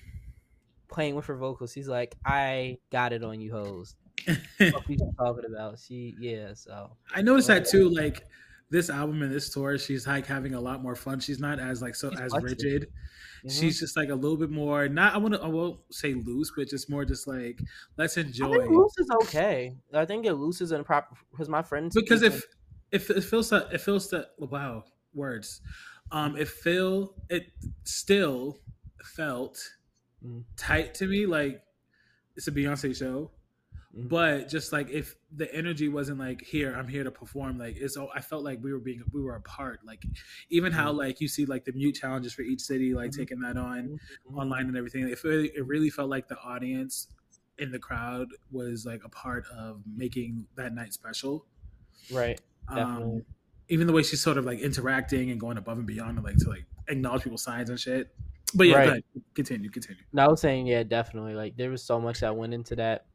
playing 0.89 1.15
with 1.15 1.27
her 1.27 1.37
vocals. 1.37 1.73
She's 1.73 1.89
like, 1.89 2.15
I 2.25 2.79
got 2.91 3.13
it 3.13 3.25
on 3.25 3.41
you, 3.41 3.53
hoes. 3.53 3.97
What 4.59 4.89
you 4.89 4.99
talking 5.19 5.45
about? 5.47 5.79
She, 5.79 6.15
yeah. 6.21 6.53
So 6.55 6.91
I 7.15 7.23
noticed 7.23 7.49
that 7.49 7.65
too. 7.67 7.89
Like 7.89 8.27
this 8.71 8.89
album 8.91 9.23
and 9.23 9.33
this 9.33 9.53
tour, 9.53 9.77
she's 9.79 10.07
like 10.07 10.27
having 10.27 10.55
a 10.55 10.61
lot 10.61 10.83
more 10.83 10.95
fun. 10.95 11.21
She's 11.21 11.41
not 11.41 11.59
as 11.59 11.83
like 11.83 11.95
so 11.95 12.11
She's 12.11 12.21
as 12.21 12.33
rigid. 12.41 12.89
mhm. 13.45 13.51
She's 13.61 13.81
just 13.81 13.97
like 13.97 14.09
a 14.11 14.15
little 14.15 14.37
bit 14.37 14.51
more. 14.51 14.89
Not 14.89 15.15
I 15.15 15.19
want 15.19 15.35
to. 15.35 15.41
I 15.43 15.49
won't 15.49 15.81
say 15.91 16.15
loose, 16.15 16.53
but 16.57 16.69
just 16.69 16.89
more 16.91 17.05
just 17.05 17.27
like 17.27 17.61
let's 17.97 18.17
enjoy. 18.17 18.47
loose 18.69 18.93
is 18.99 19.09
okay. 19.25 19.77
I 19.93 20.05
think 20.05 20.27
it 20.27 20.35
loose 20.35 20.61
is 20.61 20.73
in 20.73 20.85
proper 20.85 21.17
because 21.31 21.49
my 21.49 21.63
friends 21.63 21.95
because 21.95 22.23
if 22.23 22.45
if 22.93 23.11
it 23.11 23.23
feels 23.25 23.51
that 23.51 23.73
it 23.73 23.81
feels 23.81 24.11
that 24.11 24.31
wow 24.39 24.85
words, 25.15 25.61
um, 26.13 26.37
it 26.37 26.49
feel 26.49 27.15
it 27.29 27.53
still 27.85 28.59
felt 29.03 29.59
Mm. 30.25 30.45
tight 30.55 30.93
to 30.97 31.07
me. 31.07 31.25
Like 31.25 31.63
it's 32.37 32.47
a 32.47 32.53
Beyonce 32.53 32.95
show. 32.95 33.31
Mhm. 33.97 34.09
but 34.09 34.49
just 34.49 34.73
like 34.73 34.89
if 34.91 35.17
the 35.37 35.53
energy 35.55 35.89
wasn't 35.89 36.17
like 36.19 36.43
here 36.43 36.75
i'm 36.77 36.87
here 36.87 37.03
to 37.03 37.11
perform 37.11 37.59
like 37.59 37.77
it's 37.77 37.97
oh, 37.97 38.09
i 38.15 38.21
felt 38.21 38.45
like 38.45 38.63
we 38.63 38.73
were 38.73 38.79
being 38.79 39.03
we 39.13 39.21
were 39.21 39.35
apart 39.35 39.81
like 39.85 40.03
even 40.49 40.71
how 40.73 40.93
like 40.93 41.21
you 41.21 41.27
see 41.27 41.45
like 41.45 41.65
the 41.65 41.73
mute 41.73 41.97
challenges 41.97 42.33
for 42.33 42.43
each 42.43 42.61
city 42.61 42.95
like 42.95 43.11
Mhm. 43.11 43.17
taking 43.17 43.41
that 43.41 43.57
on 43.57 43.99
Mhm. 44.31 44.37
online 44.37 44.67
and 44.67 44.77
everything 44.77 45.09
it 45.09 45.23
really, 45.25 45.49
it 45.57 45.67
really 45.67 45.91
felt 45.91 46.09
like 46.09 46.29
the 46.29 46.39
audience 46.39 47.09
in 47.59 47.73
the 47.73 47.79
crowd 47.81 48.29
was 48.53 48.87
like 48.87 49.03
a 49.05 49.09
part 49.09 49.45
of 49.49 49.83
making 49.87 50.47
that 50.55 50.73
night 50.73 50.93
special 50.95 51.47
right, 52.13 52.41
um 52.69 52.77
Definitely. 52.77 53.25
even 53.69 53.87
the 53.89 53.93
way 53.93 54.03
she's 54.05 54.21
sort 54.21 54.39
of 54.39 54.45
like 54.45 54.61
interacting 54.61 55.31
and 55.33 55.41
going 55.41 55.59
above 55.59 55.79
and 55.79 55.87
beyond 55.87 56.17
and 56.17 56.25
like 56.25 56.37
to 56.39 56.49
like 56.49 56.65
acknowledge 56.89 57.23
people's 57.25 57.43
signs 57.43 57.71
and 57.71 57.79
shit 57.81 58.15
but 58.55 58.67
yeah 58.69 58.77
Right. 58.79 59.05
continue 59.35 59.69
continue 59.69 60.03
No, 60.13 60.25
I 60.25 60.29
was 60.29 60.41
saying, 60.41 60.67
yeah, 60.67 60.83
definitely. 60.83 61.35
Like 61.35 61.57
there 61.57 61.71
was 61.71 61.85
so 61.85 62.01
much 62.01 62.19
that 62.21 62.35
went 62.37 62.53
into 62.55 62.75
that. 62.77 63.07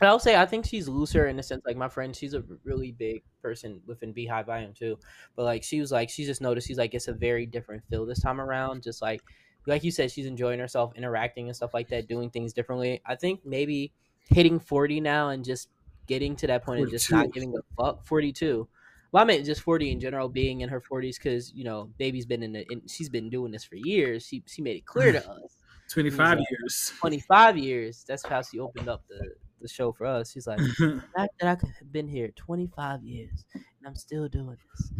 And 0.00 0.08
I'll 0.08 0.18
say 0.18 0.36
I 0.36 0.46
think 0.46 0.64
she's 0.64 0.88
looser 0.88 1.26
in 1.26 1.36
the 1.36 1.42
sense 1.42 1.62
like 1.66 1.76
my 1.76 1.88
friend, 1.88 2.14
she's 2.14 2.34
a 2.34 2.44
really 2.64 2.92
big 2.92 3.22
person 3.42 3.80
within 3.86 4.14
BeyHive. 4.14 4.48
I 4.48 4.60
am 4.60 4.72
too, 4.72 4.98
but 5.34 5.44
like 5.44 5.64
she 5.64 5.80
was 5.80 5.90
like 5.90 6.08
she 6.08 6.24
just 6.24 6.40
noticed 6.40 6.68
she's 6.68 6.78
like 6.78 6.94
it's 6.94 7.08
a 7.08 7.12
very 7.12 7.46
different 7.46 7.82
feel 7.90 8.06
this 8.06 8.20
time 8.20 8.40
around. 8.40 8.82
Just 8.82 9.02
like 9.02 9.22
like 9.66 9.84
you 9.84 9.90
said, 9.90 10.10
she's 10.10 10.26
enjoying 10.26 10.60
herself, 10.60 10.92
interacting 10.96 11.48
and 11.48 11.56
stuff 11.56 11.74
like 11.74 11.88
that, 11.88 12.08
doing 12.08 12.30
things 12.30 12.52
differently. 12.52 13.02
I 13.04 13.16
think 13.16 13.44
maybe 13.44 13.92
hitting 14.28 14.60
forty 14.60 15.00
now 15.00 15.30
and 15.30 15.44
just 15.44 15.68
getting 16.06 16.36
to 16.36 16.46
that 16.46 16.64
point 16.64 16.80
and 16.80 16.90
just 16.90 17.10
not 17.10 17.32
giving 17.32 17.54
a 17.56 17.82
fuck. 17.82 18.06
Forty 18.06 18.32
two. 18.32 18.68
Well, 19.10 19.22
I 19.22 19.26
mean, 19.26 19.44
just 19.44 19.62
forty 19.62 19.90
in 19.90 20.00
general, 20.00 20.28
being 20.28 20.60
in 20.60 20.68
her 20.68 20.80
forties, 20.80 21.18
because 21.18 21.52
you 21.54 21.64
know, 21.64 21.90
baby's 21.98 22.26
been 22.26 22.42
in, 22.42 22.52
the, 22.52 22.66
in 22.70 22.82
she's 22.86 23.08
been 23.08 23.30
doing 23.30 23.50
this 23.50 23.64
for 23.64 23.76
years. 23.76 24.24
She 24.26 24.42
she 24.46 24.62
made 24.62 24.76
it 24.76 24.86
clear 24.86 25.12
to 25.12 25.18
us. 25.30 25.56
25 25.90 26.38
like- 26.38 26.46
years 26.50 26.92
25 26.98 27.58
years. 27.58 28.04
That's 28.06 28.24
how 28.26 28.42
she 28.42 28.58
opened 28.58 28.88
up 28.88 29.02
the, 29.08 29.32
the 29.60 29.68
show 29.68 29.92
for 29.92 30.06
us. 30.06 30.32
She's 30.32 30.46
like, 30.46 30.58
the 30.78 31.02
fact 31.16 31.34
that 31.40 31.48
I 31.48 31.54
could 31.56 31.70
have 31.78 31.92
been 31.92 32.08
here 32.08 32.28
25 32.36 33.02
years 33.04 33.44
and 33.54 33.86
I'm 33.86 33.96
still 33.96 34.28
doing 34.28 34.56
this. 34.72 34.92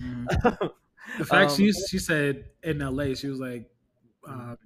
The 1.19 1.25
fact 1.25 1.51
Um, 1.53 1.57
she 1.57 1.73
she 1.73 1.99
said 1.99 2.45
in 2.63 2.79
LA, 2.79 3.15
she 3.15 3.29
was 3.29 3.41
like, 3.41 3.71
um, 4.27 4.57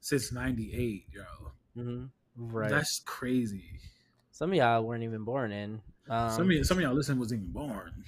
since 0.00 0.32
'98, 0.32 1.04
yo, 1.12 1.22
Mhm. 1.76 2.10
Right. 2.36 2.70
that's 2.70 3.00
crazy. 3.04 3.64
some 4.32 4.50
of 4.50 4.56
y'all 4.56 4.82
weren't 4.82 5.04
even 5.04 5.24
born 5.24 5.52
in. 5.52 5.80
Um, 6.08 6.30
some 6.30 6.42
of 6.42 6.56
y- 6.56 6.62
some 6.62 6.78
of 6.78 6.82
y'all 6.82 6.94
listen 6.94 7.18
wasn't 7.18 7.42
even 7.42 7.52
born. 7.52 8.04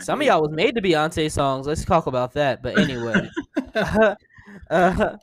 some 0.00 0.20
of 0.20 0.26
y'all 0.26 0.40
was 0.42 0.50
made 0.52 0.74
to 0.74 0.82
Beyonce 0.82 1.30
songs. 1.30 1.66
Let's 1.66 1.84
talk 1.84 2.06
about 2.06 2.32
that. 2.34 2.62
But 2.62 2.76
anyway, 2.76 3.30
uh, 4.70 5.16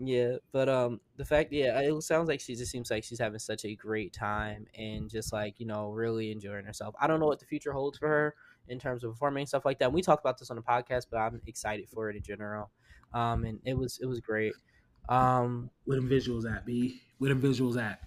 yeah. 0.00 0.36
But 0.52 0.68
um, 0.68 1.00
the 1.16 1.24
fact, 1.24 1.52
yeah, 1.52 1.78
it 1.80 2.02
sounds 2.02 2.28
like 2.28 2.40
she 2.40 2.54
just 2.54 2.70
seems 2.70 2.90
like 2.90 3.04
she's 3.04 3.18
having 3.18 3.38
such 3.38 3.64
a 3.64 3.74
great 3.74 4.12
time 4.12 4.66
and 4.76 5.08
just 5.08 5.32
like 5.32 5.60
you 5.60 5.66
know 5.66 5.90
really 5.90 6.32
enjoying 6.32 6.64
herself. 6.64 6.94
I 7.00 7.06
don't 7.06 7.20
know 7.20 7.26
what 7.26 7.40
the 7.40 7.46
future 7.46 7.72
holds 7.72 7.98
for 7.98 8.08
her 8.08 8.34
in 8.68 8.78
terms 8.78 9.04
of 9.04 9.12
performing 9.12 9.42
and 9.42 9.48
stuff 9.48 9.64
like 9.64 9.78
that. 9.78 9.86
And 9.86 9.94
we 9.94 10.02
talked 10.02 10.24
about 10.24 10.38
this 10.38 10.50
on 10.50 10.56
the 10.56 10.62
podcast, 10.62 11.06
but 11.10 11.18
I'm 11.18 11.40
excited 11.46 11.88
for 11.88 12.08
it 12.10 12.16
in 12.16 12.22
general. 12.22 12.70
Um, 13.12 13.44
and 13.44 13.60
it 13.64 13.76
was 13.76 13.98
it 14.00 14.06
was 14.06 14.20
great. 14.20 14.54
Um, 15.08 15.70
Where 15.84 15.96
them 15.96 16.08
visuals 16.08 16.50
at, 16.50 16.64
B? 16.64 17.00
Where 17.18 17.28
them 17.28 17.42
visuals 17.42 17.80
at? 17.80 18.00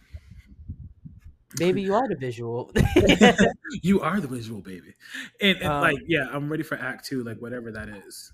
baby, 1.56 1.82
you 1.82 1.93
are 1.93 2.08
the 2.08 2.15
visual. 2.15 2.71
you 3.82 4.01
are 4.01 4.19
the 4.19 4.27
visual 4.27 4.62
baby, 4.62 4.93
and, 5.41 5.58
and 5.58 5.67
Um, 5.67 5.82
like 5.82 5.97
yeah, 6.08 6.27
I'm 6.32 6.49
ready 6.49 6.63
for 6.63 6.75
Act 6.75 7.06
Two, 7.06 7.23
like 7.23 7.39
whatever 7.39 7.71
that 7.71 7.89
is. 7.89 8.34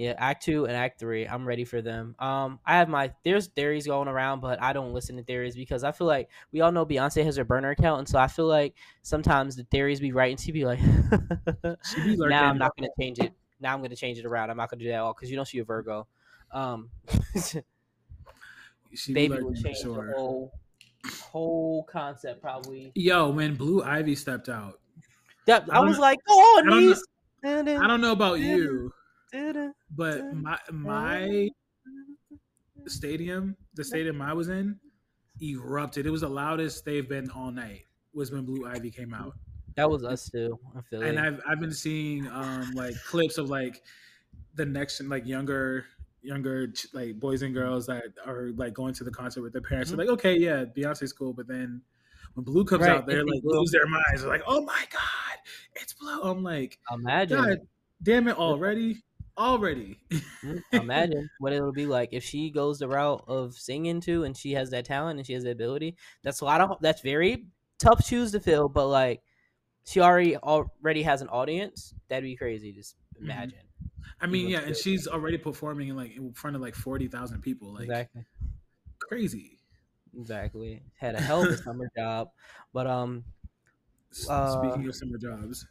Yeah, 0.00 0.14
Act 0.16 0.42
Two 0.42 0.64
and 0.64 0.74
Act 0.74 0.98
Three. 0.98 1.26
I'm 1.28 1.46
ready 1.46 1.66
for 1.66 1.82
them. 1.82 2.14
Um, 2.18 2.58
I 2.64 2.76
have 2.78 2.88
my 2.88 3.12
there's 3.22 3.48
theories 3.48 3.86
going 3.86 4.08
around, 4.08 4.40
but 4.40 4.62
I 4.62 4.72
don't 4.72 4.94
listen 4.94 5.18
to 5.18 5.22
theories 5.22 5.54
because 5.54 5.84
I 5.84 5.92
feel 5.92 6.06
like 6.06 6.30
we 6.52 6.62
all 6.62 6.72
know 6.72 6.86
Beyonce 6.86 7.22
has 7.22 7.36
her 7.36 7.44
burner 7.44 7.68
account, 7.68 7.98
and 7.98 8.08
so 8.08 8.18
I 8.18 8.26
feel 8.26 8.46
like 8.46 8.74
sometimes 9.02 9.56
the 9.56 9.64
theories 9.64 10.00
be 10.00 10.12
right, 10.12 10.30
and 10.30 10.40
she 10.40 10.52
be 10.52 10.64
like, 10.64 10.78
She 10.80 12.02
be 12.02 12.16
"Now 12.18 12.44
I'm 12.48 12.56
not 12.56 12.74
gonna 12.78 12.88
change 12.98 13.18
it. 13.18 13.34
Now 13.60 13.74
I'm 13.74 13.82
gonna 13.82 13.94
change 13.94 14.18
it 14.18 14.24
around. 14.24 14.48
I'm 14.48 14.56
not 14.56 14.70
gonna 14.70 14.80
do 14.82 14.88
that 14.88 14.94
at 14.94 15.00
all 15.00 15.12
because 15.12 15.30
you 15.30 15.36
know 15.36 15.44
she 15.44 15.58
a 15.58 15.64
Virgo. 15.64 16.06
Um, 16.50 16.88
She 18.94 19.12
baby 19.12 19.34
will 19.40 19.52
change 19.54 19.82
the 19.82 19.92
whole 20.16 20.52
whole 21.30 21.84
concept 21.84 22.40
probably. 22.40 22.90
Yo, 22.94 23.28
when 23.30 23.54
Blue 23.54 23.82
Ivy 23.82 24.14
stepped 24.16 24.48
out, 24.48 24.80
That, 25.46 25.66
I 25.70 25.76
I 25.76 25.80
was 25.80 25.96
know- 25.96 26.00
like, 26.02 26.18
"Go 26.26 26.32
on, 26.34 26.66
I 26.66 26.70
don't 26.70 26.80
know- 26.80 26.88
niece." 26.88 27.04
I 27.82 27.86
don't 27.86 28.00
know 28.00 28.12
about 28.12 28.40
you. 28.40 28.92
But 29.90 30.34
my 30.34 30.58
my 30.72 31.48
stadium, 32.86 33.56
the 33.74 33.84
stadium 33.84 34.20
I 34.22 34.32
was 34.32 34.48
in, 34.48 34.78
erupted. 35.42 36.06
It 36.06 36.10
was 36.10 36.22
the 36.22 36.28
loudest 36.28 36.84
they've 36.84 37.08
been 37.08 37.30
all 37.30 37.50
night. 37.50 37.82
Was 38.12 38.32
when 38.32 38.44
Blue 38.44 38.66
Ivy 38.66 38.90
came 38.90 39.14
out, 39.14 39.34
That 39.76 39.88
was 39.88 40.04
us 40.04 40.28
too. 40.28 40.58
I 40.76 40.80
feel 40.82 41.02
and 41.02 41.16
like. 41.16 41.24
I've 41.26 41.40
I've 41.48 41.60
been 41.60 41.72
seeing 41.72 42.26
um 42.28 42.72
like 42.74 42.94
clips 43.06 43.38
of 43.38 43.48
like 43.48 43.82
the 44.54 44.66
next 44.66 45.00
like 45.04 45.26
younger 45.26 45.84
younger 46.22 46.72
like 46.92 47.18
boys 47.20 47.42
and 47.42 47.54
girls 47.54 47.86
that 47.86 48.02
are 48.26 48.50
like 48.56 48.74
going 48.74 48.92
to 48.94 49.04
the 49.04 49.10
concert 49.12 49.42
with 49.42 49.52
their 49.52 49.62
parents. 49.62 49.90
Mhm. 49.90 49.96
They're 49.96 50.06
like, 50.06 50.12
okay, 50.14 50.36
yeah, 50.38 50.64
Beyonce's 50.64 51.12
cool, 51.12 51.32
but 51.32 51.46
then 51.46 51.80
when 52.34 52.44
Blue 52.44 52.64
comes 52.64 52.82
Right, 52.82 52.96
out, 52.96 53.06
they're 53.06 53.24
like 53.24 53.42
Blue- 53.42 53.60
lose 53.60 53.70
their 53.70 53.86
minds. 53.86 54.22
They're 54.22 54.28
like, 54.28 54.42
oh 54.46 54.60
my 54.62 54.84
god, 54.92 55.38
it's 55.76 55.92
Blue. 55.94 56.20
I'm 56.22 56.42
like, 56.42 56.78
Imagine. 56.92 57.38
God 57.38 57.58
damn 58.02 58.26
it, 58.28 58.36
already, 58.36 59.02
already. 59.38 59.98
Mm, 60.44 60.62
Imagine 60.72 61.30
what 61.38 61.52
it'll 61.52 61.72
be 61.72 61.86
like 61.86 62.10
if 62.12 62.24
she 62.24 62.50
goes 62.50 62.78
the 62.78 62.88
route 62.88 63.24
of 63.28 63.54
singing 63.54 64.00
too, 64.00 64.24
and 64.24 64.36
she 64.36 64.52
has 64.52 64.70
that 64.70 64.84
talent 64.86 65.18
and 65.18 65.26
she 65.26 65.34
has 65.34 65.44
the 65.44 65.50
ability. 65.50 65.96
That's 66.22 66.40
a 66.40 66.44
lot 66.44 66.60
of 66.60 66.78
that's 66.80 67.02
very 67.02 67.46
tough 67.78 68.04
shoes 68.04 68.32
to 68.32 68.40
fill, 68.40 68.68
but 68.68 68.86
like 68.88 69.22
she 69.84 70.00
already 70.00 70.36
already 70.36 71.02
has 71.02 71.22
an 71.22 71.28
audience. 71.28 71.94
That'd 72.08 72.24
be 72.24 72.36
crazy. 72.36 72.72
Just 72.72 72.96
Mm-hmm. 73.20 73.24
imagine. 73.24 73.58
I 74.20 74.26
mean, 74.26 74.48
yeah, 74.48 74.60
and 74.60 74.76
she's 74.76 75.06
already 75.06 75.38
performing 75.38 75.88
in 75.88 75.96
like 75.96 76.16
in 76.16 76.32
front 76.32 76.56
of 76.56 76.62
like 76.62 76.74
forty 76.74 77.08
thousand 77.08 77.42
people, 77.42 77.72
like 77.74 77.82
exactly. 77.84 78.24
crazy. 78.98 79.58
Exactly. 80.16 80.82
Had 80.96 81.14
a 81.14 81.20
hell 81.20 81.42
of 81.42 81.50
a 81.50 81.56
summer 81.56 81.90
job, 81.96 82.30
but 82.72 82.86
um, 82.86 83.24
S- 84.12 84.28
Uh, 84.28 84.46
Speaking 84.46 84.86
of 84.88 84.94
summer 84.94 85.18
jobs, 85.18 85.66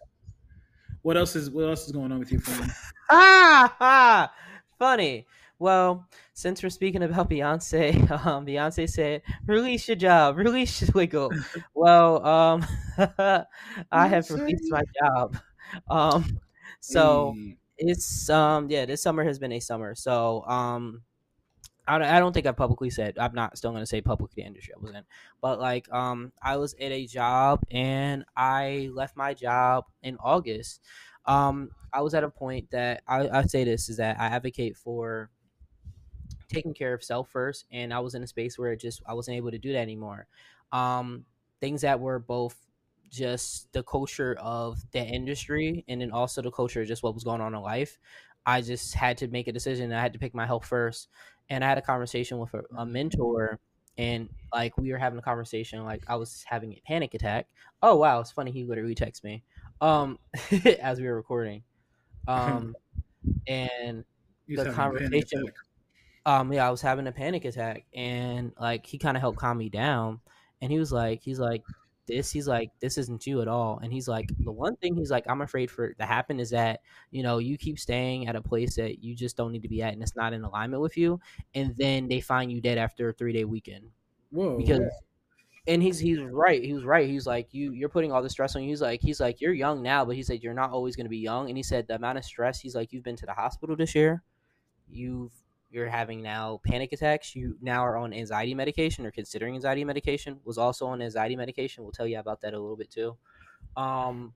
what 1.02 1.18
else 1.18 1.36
is 1.36 1.50
what 1.50 1.66
else 1.66 1.86
is 1.86 1.92
going 1.92 2.12
on 2.12 2.20
with 2.20 2.32
you, 2.32 2.40
friend? 2.40 2.72
ah, 3.10 3.76
ha, 3.80 4.32
funny. 4.78 5.26
Well, 5.60 6.08
since 6.34 6.64
we're 6.64 6.70
speaking 6.70 7.04
about 7.04 7.30
Beyonce, 7.30 8.10
um, 8.26 8.46
Beyonce 8.46 8.90
said, 8.90 9.22
"Release 9.46 9.88
your 9.88 9.98
job, 9.98 10.38
release 10.38 10.82
your 10.82 10.92
wiggle." 10.94 11.32
well, 11.74 12.26
um, 12.26 12.66
I 13.92 14.08
have 14.08 14.30
released 14.30 14.72
my 14.72 14.84
job. 15.02 15.38
Um, 15.90 16.40
so 16.80 17.36
it's 17.78 18.30
um, 18.30 18.70
yeah, 18.70 18.86
this 18.86 19.02
summer 19.02 19.24
has 19.24 19.40
been 19.40 19.52
a 19.52 19.60
summer. 19.60 19.96
So 19.96 20.44
um, 20.46 21.02
I 21.90 21.98
don't, 21.98 22.08
I 22.08 22.20
don't 22.20 22.34
think 22.34 22.46
I 22.46 22.52
publicly 22.52 22.92
said 22.92 23.18
I'm 23.18 23.34
not 23.34 23.58
still 23.58 23.72
gonna 23.72 23.86
say 23.88 24.00
publicly 24.00 24.44
the 24.44 24.48
industry 24.48 24.76
I 24.78 24.80
was 24.80 24.92
in, 24.92 25.04
but 25.42 25.60
like 25.60 25.92
um, 25.92 26.32
I 26.42 26.58
was 26.58 26.76
at 26.76 26.92
a 26.92 27.08
job 27.08 27.64
and 27.72 28.26
I 28.38 28.92
left 28.94 29.18
my 29.18 29.34
job 29.34 29.86
in 30.04 30.16
August. 30.20 30.82
Um, 31.26 31.72
I 31.92 32.02
was 32.02 32.14
at 32.14 32.24
a 32.24 32.30
point 32.30 32.70
that 32.70 33.02
I, 33.08 33.28
I 33.30 33.42
say 33.44 33.64
this 33.64 33.90
is 33.90 33.98
that 33.98 34.20
I 34.20 34.28
advocate 34.28 34.78
for 34.78 35.32
taking 36.48 36.76
care 36.76 36.94
of 36.94 37.04
self 37.04 37.28
first, 37.30 37.66
and 37.72 37.92
I 37.92 38.00
was 38.02 38.14
in 38.14 38.22
a 38.22 38.28
space 38.28 38.60
where 38.60 38.72
it 38.72 38.80
just 38.80 39.02
I 39.08 39.16
wasn't 39.16 39.38
able 39.38 39.50
to 39.50 39.58
do 39.58 39.74
that 39.74 39.80
anymore. 39.80 40.28
Um, 40.72 41.26
things 41.60 41.82
that 41.82 42.00
were 42.00 42.20
both 42.20 42.56
just 43.10 43.74
the 43.74 43.82
culture 43.82 44.38
of 44.40 44.80
the 44.92 45.04
industry 45.04 45.84
and 45.88 46.02
then 46.02 46.12
also 46.12 46.44
the 46.44 46.52
culture 46.52 46.84
of 46.84 46.88
just 46.88 47.02
what 47.02 47.16
was 47.16 47.24
going 47.24 47.42
on 47.42 47.56
in 47.56 47.62
life. 47.62 47.98
I 48.46 48.62
just 48.62 48.94
had 48.94 49.18
to 49.20 49.28
make 49.28 49.48
a 49.48 49.52
decision. 49.52 49.92
I 49.92 50.02
had 50.02 50.14
to 50.14 50.20
pick 50.20 50.34
my 50.34 50.46
health 50.46 50.66
first, 50.66 51.10
and 51.50 51.64
I 51.64 51.70
had 51.70 51.78
a 51.78 51.82
conversation 51.82 52.40
with 52.40 52.54
a, 52.54 52.64
a 52.78 52.86
mentor, 52.86 53.60
and 53.98 54.30
like 54.54 54.78
we 54.78 54.92
were 54.92 54.98
having 54.98 55.20
a 55.20 55.22
conversation, 55.22 55.84
like 55.84 56.04
I 56.08 56.16
was 56.16 56.44
having 56.48 56.74
a 56.74 56.82
panic 56.86 57.14
attack. 57.14 57.48
Oh 57.82 57.96
wow, 57.98 58.20
it's 58.20 58.32
funny. 58.32 58.52
He 58.52 58.64
literally 58.66 58.96
texted 58.96 59.24
me, 59.24 59.44
um, 59.82 60.20
as 60.82 61.00
we 61.00 61.08
were 61.08 61.16
recording, 61.16 61.64
um, 62.28 62.76
and 63.48 64.06
the 64.56 64.66
conversation. 64.66 65.44
Um, 66.26 66.52
yeah, 66.54 66.68
I 66.68 66.72
was 66.72 66.82
having 66.82 67.08
a 67.08 67.12
panic 67.12 67.46
attack, 67.46 67.86
and 67.94 68.54
like 68.60 68.86
he 68.86 68.98
kind 68.98 69.18
of 69.18 69.22
helped 69.22 69.40
calm 69.40 69.58
me 69.58 69.70
down, 69.70 70.22
and 70.62 70.72
he 70.72 70.80
was 70.80 70.92
like, 70.92 71.22
he's 71.24 71.40
like, 71.40 71.64
this 72.10 72.32
he's 72.32 72.48
like 72.48 72.72
this 72.80 72.98
isn't 72.98 73.26
you 73.26 73.42
at 73.42 73.48
all 73.48 73.80
and 73.82 73.94
he's 73.94 74.08
like 74.08 74.30
the 74.40 74.52
one 74.52 74.76
thing 74.78 74.96
he's 74.96 75.12
like 75.12 75.24
i'm 75.30 75.42
afraid 75.42 75.72
for 75.72 75.94
to 75.94 76.06
happen 76.06 76.40
is 76.40 76.50
that 76.50 76.82
you 77.12 77.24
know 77.24 77.38
you 77.38 77.58
keep 77.58 77.80
staying 77.80 78.28
at 78.28 78.36
a 78.36 78.42
place 78.42 78.76
that 78.76 79.04
you 79.04 79.16
just 79.16 79.38
don't 79.38 79.52
need 79.52 79.62
to 79.62 79.70
be 79.70 79.82
at 79.82 79.94
and 79.94 80.02
it's 80.02 80.16
not 80.16 80.34
in 80.34 80.44
alignment 80.44 80.82
with 80.82 80.98
you 80.98 81.20
and 81.56 81.76
then 81.78 82.08
they 82.08 82.20
find 82.20 82.52
you 82.52 82.60
dead 82.60 82.78
after 82.78 83.10
a 83.10 83.14
three 83.14 83.32
day 83.32 83.46
weekend 83.46 83.86
Whoa. 84.32 84.58
because 84.58 84.92
and 85.68 85.84
he's 85.84 86.00
he's 86.00 86.20
right 86.20 86.64
he 86.64 86.74
was 86.74 86.84
right 86.84 87.08
he's 87.08 87.28
like 87.28 87.54
you 87.54 87.72
you're 87.72 87.90
putting 87.90 88.12
all 88.12 88.24
the 88.24 88.30
stress 88.30 88.56
on 88.56 88.64
you 88.64 88.70
he's 88.70 88.82
like 88.82 89.02
he's 89.02 89.20
like 89.20 89.40
you're 89.40 89.54
young 89.54 89.82
now 89.82 90.04
but 90.04 90.16
he 90.16 90.24
said 90.24 90.42
you're 90.42 90.54
not 90.54 90.72
always 90.72 90.96
going 90.96 91.06
to 91.06 91.10
be 91.10 91.18
young 91.18 91.48
and 91.48 91.58
he 91.58 91.64
said 91.64 91.88
the 91.88 91.96
amount 91.96 92.18
of 92.18 92.26
stress 92.26 92.60
he's 92.60 92.76
like 92.76 92.92
you've 92.92 93.04
been 93.04 93.16
to 93.16 93.26
the 93.26 93.34
hospital 93.34 93.76
this 93.76 93.94
year 93.94 94.24
you've 94.90 95.32
you're 95.70 95.88
having 95.88 96.22
now 96.22 96.60
panic 96.66 96.94
attacks. 96.94 97.36
You 97.36 97.56
now 97.62 97.86
are 97.86 97.98
on 97.98 98.14
anxiety 98.14 98.56
medication 98.56 99.06
or 99.06 99.12
considering 99.12 99.56
anxiety 99.56 99.86
medication. 99.86 100.40
Was 100.44 100.58
also 100.58 100.88
on 100.88 101.02
anxiety 101.02 101.36
medication. 101.36 101.84
We'll 101.84 101.92
tell 101.92 102.08
you 102.08 102.20
about 102.20 102.42
that 102.42 102.54
a 102.54 102.60
little 102.60 102.78
bit 102.78 102.90
too. 102.90 103.16
Um, 103.78 104.34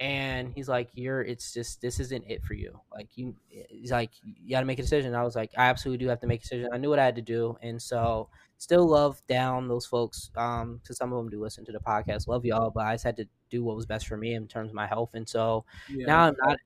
and 0.00 0.52
he's 0.54 0.68
like, 0.68 0.88
"You're. 0.94 1.20
It's 1.20 1.52
just 1.52 1.82
this 1.82 2.00
isn't 2.00 2.24
it 2.26 2.42
for 2.42 2.54
you. 2.54 2.80
Like 2.90 3.08
you. 3.16 3.36
He's 3.48 3.92
like, 3.92 4.10
you 4.24 4.50
got 4.50 4.60
to 4.60 4.66
make 4.66 4.78
a 4.78 4.82
decision." 4.82 5.14
I 5.14 5.22
was 5.22 5.36
like, 5.36 5.50
"I 5.58 5.64
absolutely 5.64 6.02
do 6.02 6.08
have 6.08 6.20
to 6.20 6.26
make 6.26 6.40
a 6.40 6.42
decision." 6.42 6.70
I 6.72 6.78
knew 6.78 6.88
what 6.88 6.98
I 6.98 7.04
had 7.04 7.16
to 7.16 7.22
do, 7.22 7.58
and 7.60 7.80
so 7.80 8.30
still 8.56 8.86
love 8.86 9.20
down 9.26 9.68
those 9.68 9.84
folks. 9.84 10.30
Um, 10.36 10.80
because 10.82 10.96
some 10.96 11.12
of 11.12 11.18
them 11.18 11.28
do 11.28 11.42
listen 11.42 11.66
to 11.66 11.72
the 11.72 11.80
podcast. 11.80 12.28
Love 12.28 12.46
y'all, 12.46 12.70
but 12.70 12.86
I 12.86 12.94
just 12.94 13.04
had 13.04 13.16
to 13.18 13.28
do 13.50 13.62
what 13.62 13.76
was 13.76 13.84
best 13.84 14.06
for 14.06 14.16
me 14.16 14.32
in 14.32 14.48
terms 14.48 14.70
of 14.70 14.74
my 14.74 14.86
health, 14.86 15.10
and 15.12 15.28
so 15.28 15.66
yeah. 15.90 16.06
now 16.06 16.20
I'm 16.20 16.36
not 16.42 16.58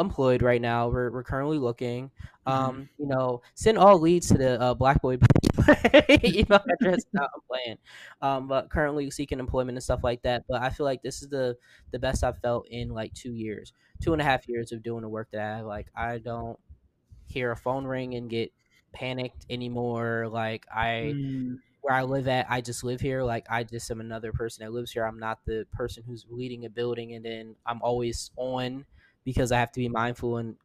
employed 0.00 0.42
right 0.42 0.60
now. 0.60 0.88
We're, 0.88 1.10
we're 1.10 1.22
currently 1.22 1.58
looking. 1.58 2.10
Mm-hmm. 2.46 2.50
Um, 2.50 2.88
you 2.98 3.06
know, 3.06 3.42
send 3.54 3.78
all 3.78 3.98
leads 3.98 4.28
to 4.28 4.38
the 4.38 4.60
uh, 4.60 4.74
Black 4.74 5.00
Boy 5.02 5.18
email 6.24 6.60
address. 6.80 7.04
no, 7.12 7.22
I'm 7.22 7.40
playing. 7.48 7.78
Um, 8.22 8.48
but 8.48 8.70
currently 8.70 9.10
seeking 9.10 9.38
employment 9.38 9.76
and 9.76 9.82
stuff 9.82 10.00
like 10.02 10.22
that. 10.22 10.44
But 10.48 10.62
I 10.62 10.70
feel 10.70 10.86
like 10.86 11.02
this 11.02 11.22
is 11.22 11.28
the 11.28 11.56
the 11.92 11.98
best 11.98 12.24
I've 12.24 12.38
felt 12.38 12.66
in 12.68 12.88
like 12.90 13.12
two 13.14 13.32
years, 13.32 13.72
two 14.00 14.12
and 14.12 14.22
a 14.22 14.24
half 14.24 14.48
years 14.48 14.72
of 14.72 14.82
doing 14.82 15.02
the 15.02 15.08
work 15.08 15.28
that 15.32 15.40
I 15.40 15.56
have. 15.58 15.66
Like 15.66 15.88
I 15.94 16.18
don't 16.18 16.58
hear 17.26 17.52
a 17.52 17.56
phone 17.56 17.84
ring 17.84 18.14
and 18.14 18.28
get 18.28 18.52
panicked 18.92 19.46
anymore. 19.50 20.28
Like 20.30 20.66
I. 20.74 21.14
Mm 21.14 21.58
where 21.82 21.94
I 21.94 22.02
live 22.02 22.28
at, 22.28 22.46
I 22.50 22.60
just 22.60 22.84
live 22.84 23.00
here. 23.00 23.22
Like 23.22 23.46
I 23.48 23.64
just 23.64 23.90
am 23.90 24.00
another 24.00 24.32
person 24.32 24.64
that 24.64 24.72
lives 24.72 24.92
here. 24.92 25.04
I'm 25.04 25.18
not 25.18 25.38
the 25.46 25.66
person 25.72 26.02
who's 26.06 26.26
leading 26.28 26.66
a 26.66 26.70
building 26.70 27.14
and 27.14 27.24
then 27.24 27.56
I'm 27.66 27.80
always 27.82 28.30
on 28.36 28.84
because 29.24 29.52
I 29.52 29.58
have 29.58 29.72
to 29.72 29.80
be 29.80 29.88
mindful 29.88 30.38
and 30.38 30.56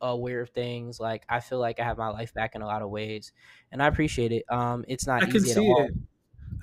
aware 0.00 0.40
of 0.40 0.50
things. 0.50 1.00
Like 1.00 1.24
I 1.28 1.40
feel 1.40 1.58
like 1.58 1.80
I 1.80 1.84
have 1.84 1.98
my 1.98 2.08
life 2.08 2.34
back 2.34 2.54
in 2.54 2.62
a 2.62 2.66
lot 2.66 2.82
of 2.82 2.90
ways, 2.90 3.32
and 3.70 3.82
I 3.82 3.86
appreciate 3.86 4.32
it. 4.32 4.44
Um, 4.50 4.84
it's 4.88 5.06
not. 5.06 5.22
I 5.22 5.26
can 5.26 5.40
see 5.40 5.66
it. 5.66 5.92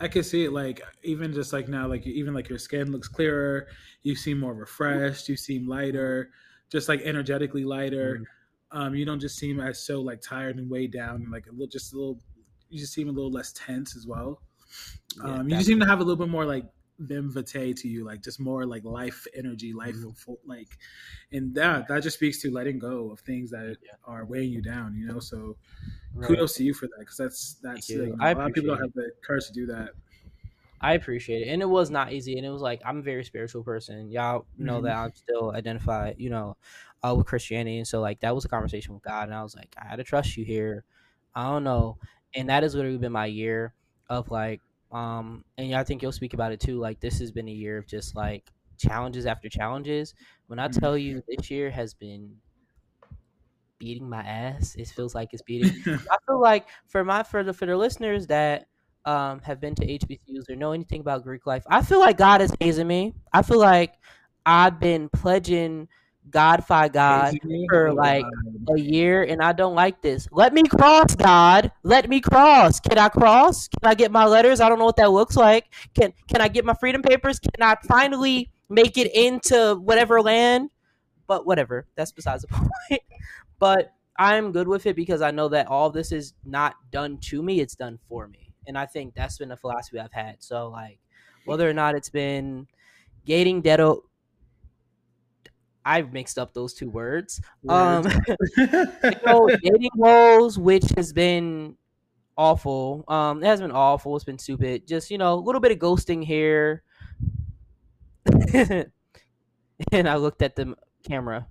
I 0.02 0.08
can 0.08 0.24
see 0.24 0.46
it. 0.46 0.54
Like 0.54 0.82
even 1.04 1.34
just 1.34 1.52
like 1.52 1.68
now, 1.68 1.88
like 1.88 2.06
even 2.06 2.34
like 2.34 2.50
your 2.50 2.60
skin 2.60 2.92
looks 2.92 3.08
clearer. 3.08 3.68
You 4.04 4.16
seem 4.16 4.40
more 4.40 4.54
refreshed. 4.54 5.28
You 5.30 5.36
seem 5.36 5.68
lighter, 5.68 6.32
just 6.70 6.90
like 6.90 7.02
energetically 7.02 7.66
lighter. 7.66 8.16
Mm-hmm. 8.16 8.24
Um, 8.72 8.96
you 8.96 9.04
don't 9.04 9.20
just 9.20 9.38
seem 9.38 9.60
as 9.60 9.82
so 9.82 10.00
like 10.02 10.22
tired 10.22 10.58
and 10.58 10.70
weighed 10.70 10.94
down. 10.94 11.28
Like 11.32 11.48
a 11.48 11.52
little, 11.52 11.68
just 11.68 11.94
a 11.94 11.98
little. 11.98 12.20
You 12.70 12.80
just 12.80 12.94
seem 12.94 13.10
a 13.10 13.12
little 13.12 13.32
less 13.32 13.52
tense 13.54 13.96
as 13.96 14.06
well. 14.06 14.42
Yeah, 15.18 15.40
um, 15.40 15.50
you 15.50 15.56
just 15.56 15.68
seem 15.68 15.80
to 15.80 15.86
have 15.86 16.00
a 16.00 16.04
little 16.04 16.24
bit 16.24 16.30
more 16.30 16.46
like 16.46 16.66
them 17.00 17.32
vitae 17.32 17.74
to 17.74 17.88
you, 17.88 18.06
like 18.06 18.22
just 18.22 18.40
more 18.40 18.66
like 18.66 18.84
life 18.84 19.26
energy, 19.34 19.74
life 19.74 19.96
mm-hmm. 19.96 20.34
like, 20.46 20.68
and 21.32 21.56
that 21.56 21.88
that 21.88 22.04
just 22.04 22.18
speaks 22.18 22.42
to 22.42 22.52
letting 22.52 22.78
go 22.78 23.12
of 23.12 23.22
things 23.22 23.50
that 23.52 23.78
yeah. 23.84 23.92
are 24.06 24.26
weighing 24.26 24.52
you 24.52 24.62
down, 24.62 24.96
you 24.96 25.08
know. 25.08 25.20
So 25.20 25.56
right. 26.14 26.28
kudos 26.28 26.56
to 26.56 26.64
you 26.64 26.74
for 26.74 26.88
that 26.88 27.00
because 27.00 27.18
that's 27.18 27.56
that's 27.64 27.90
like, 27.90 28.10
a 28.10 28.36
lot 28.36 28.48
of 28.48 28.54
people 28.54 28.76
don't 28.76 28.82
have 28.82 28.94
the 28.94 29.12
courage 29.26 29.48
to 29.48 29.54
do 29.54 29.66
that. 29.68 29.92
I 30.82 30.94
appreciate 30.94 31.48
it, 31.48 31.52
and 31.52 31.62
it 31.62 31.70
was 31.70 31.90
not 31.90 32.14
easy. 32.14 32.38
And 32.38 32.46
it 32.46 32.50
was 32.50 32.62
like 32.62 32.82
I'm 32.86 33.00
a 33.00 33.02
very 33.02 33.24
spiritual 33.24 33.64
person. 33.64 34.12
Y'all 34.12 34.46
know 34.58 34.76
mm-hmm. 34.76 34.86
that 34.86 34.96
I'm 34.98 35.14
still 35.14 35.52
identified, 35.52 36.16
you 36.18 36.30
know, 36.30 36.58
uh, 37.04 37.16
with 37.16 37.26
Christianity, 37.26 37.78
and 37.78 37.88
so 37.88 38.02
like 38.02 38.20
that 38.20 38.36
was 38.36 38.46
a 38.46 38.50
conversation 38.50 38.94
with 38.94 39.04
God, 39.04 39.24
and 39.24 39.34
I 39.34 39.44
was 39.44 39.56
like, 39.56 39.74
I 39.82 39.88
had 39.88 39.98
to 39.98 40.04
trust 40.04 40.38
you 40.38 40.44
here. 40.46 40.84
I 41.36 41.44
don't 41.44 41.64
know, 41.64 41.98
and 42.34 42.50
that 42.50 42.64
has 42.64 42.76
literally 42.76 42.98
been 42.98 43.12
my 43.12 43.26
year 43.26 43.74
of 44.10 44.32
like 44.32 44.62
um, 44.92 45.44
and 45.58 45.76
I 45.76 45.84
think 45.84 46.02
you'll 46.02 46.12
speak 46.12 46.34
about 46.34 46.52
it 46.52 46.60
too. 46.60 46.80
Like 46.80 47.00
this 47.00 47.20
has 47.20 47.32
been 47.32 47.48
a 47.48 47.52
year 47.52 47.78
of 47.78 47.88
just 47.88 48.16
like 48.16 48.52
challenges 48.78 49.26
after 49.26 49.50
challenges. 49.50 50.14
When 50.48 50.60
I 50.60 50.68
mm-hmm. 50.68 50.80
tell 50.80 50.98
you 50.98 51.24
this 51.28 51.52
year 51.52 51.70
has 51.70 51.94
been 51.94 52.36
beating 53.78 54.10
my 54.10 54.22
ass, 54.22 54.76
it 54.76 54.88
feels 54.88 55.14
like 55.14 55.30
it's 55.34 55.44
beating. 55.44 55.72
I 55.86 56.18
feel 56.26 56.42
like 56.42 56.68
for 56.88 57.04
my 57.04 57.24
for 57.24 57.44
the 57.44 57.54
for 57.54 57.66
the 57.66 57.78
listeners 57.78 58.28
that 58.28 58.68
um 59.06 59.40
have 59.42 59.62
been 59.62 59.76
to 59.76 59.86
HBCUs 59.86 60.50
or 60.50 60.56
know 60.56 60.72
anything 60.72 61.02
about 61.02 61.24
Greek 61.24 61.46
life, 61.46 61.64
I 61.70 61.84
feel 61.84 62.00
like 62.00 62.18
God 62.18 62.42
is 62.42 62.54
hazing 62.60 62.88
me. 62.88 63.14
I 63.32 63.44
feel 63.44 63.60
like 63.60 63.94
I've 64.46 64.80
been 64.80 65.10
pledging 65.10 65.88
Godfy 66.30 66.92
God 66.94 67.36
for 67.70 67.94
like 67.94 68.26
a 68.70 68.80
year, 68.80 69.24
and 69.24 69.42
I 69.42 69.54
don't 69.54 69.76
like 69.76 70.02
this. 70.02 70.28
Let 70.32 70.54
me 70.54 70.64
cross, 70.64 71.16
God. 71.16 71.72
Let 71.84 72.10
me 72.10 72.22
cross. 72.22 72.80
Can 72.80 72.98
I 72.98 73.10
cross? 73.10 73.68
Can 73.68 73.90
I 73.90 73.96
get 73.96 74.12
my 74.12 74.26
letters? 74.26 74.62
I 74.62 74.70
don't 74.70 74.80
know 74.80 74.86
what 74.86 74.98
that 74.98 75.12
looks 75.12 75.36
like. 75.36 75.66
Can 75.94 76.14
Can 76.28 76.42
I 76.42 76.48
get 76.48 76.66
my 76.66 76.74
freedom 76.74 77.02
papers? 77.02 77.40
Can 77.40 77.62
I 77.62 77.76
finally 77.88 78.52
make 78.70 78.98
it 78.98 79.14
into 79.14 79.76
whatever 79.76 80.22
land? 80.22 80.70
But 81.28 81.46
whatever. 81.46 81.88
That's 81.96 82.12
besides 82.12 82.44
the 82.44 82.48
point. 82.90 83.02
but 83.60 83.94
I'm 84.18 84.52
good 84.52 84.68
with 84.68 84.86
it 84.86 84.96
because 84.96 85.22
I 85.22 85.32
know 85.32 85.48
that 85.50 85.68
all 85.68 85.90
this 85.90 86.12
is 86.12 86.34
not 86.46 86.76
done 86.92 87.18
to 87.30 87.42
me; 87.42 87.60
it's 87.62 87.76
done 87.76 88.00
for 88.08 88.28
me, 88.28 88.54
and 88.68 88.78
I 88.78 88.86
think 88.86 89.16
that's 89.16 89.38
been 89.38 89.52
a 89.52 89.58
philosophy 89.58 90.00
I've 90.00 90.12
had. 90.12 90.44
So 90.44 90.70
like, 90.70 91.00
whether 91.46 91.70
or 91.70 91.74
not 91.74 91.96
it's 91.96 92.10
been 92.10 92.68
gating 93.26 93.62
dead 93.62 93.80
I've 95.90 96.14
mixed 96.14 96.38
up 96.38 96.54
those 96.54 96.76
two 96.76 96.88
words. 96.88 97.42
Um, 97.68 98.06
you 98.58 98.68
know, 99.26 99.50
dating 99.50 99.90
woes, 99.96 100.60
which 100.60 100.84
has 100.96 101.12
been 101.12 101.78
awful. 102.38 103.04
Um, 103.08 103.44
it 103.44 103.48
has 103.48 103.60
been 103.60 103.72
awful. 103.72 104.16
It's 104.16 104.24
been 104.24 104.38
stupid. 104.38 104.88
Just 104.88 105.10
you 105.10 105.18
know, 105.18 105.34
a 105.34 105.42
little 105.42 105.60
bit 105.60 105.72
of 105.72 105.80
ghosting 105.80 106.24
here. 106.24 106.84
and 109.92 110.08
I 110.08 110.16
looked 110.18 110.44
at 110.44 110.56
the 110.56 110.76
camera. 111.04 111.48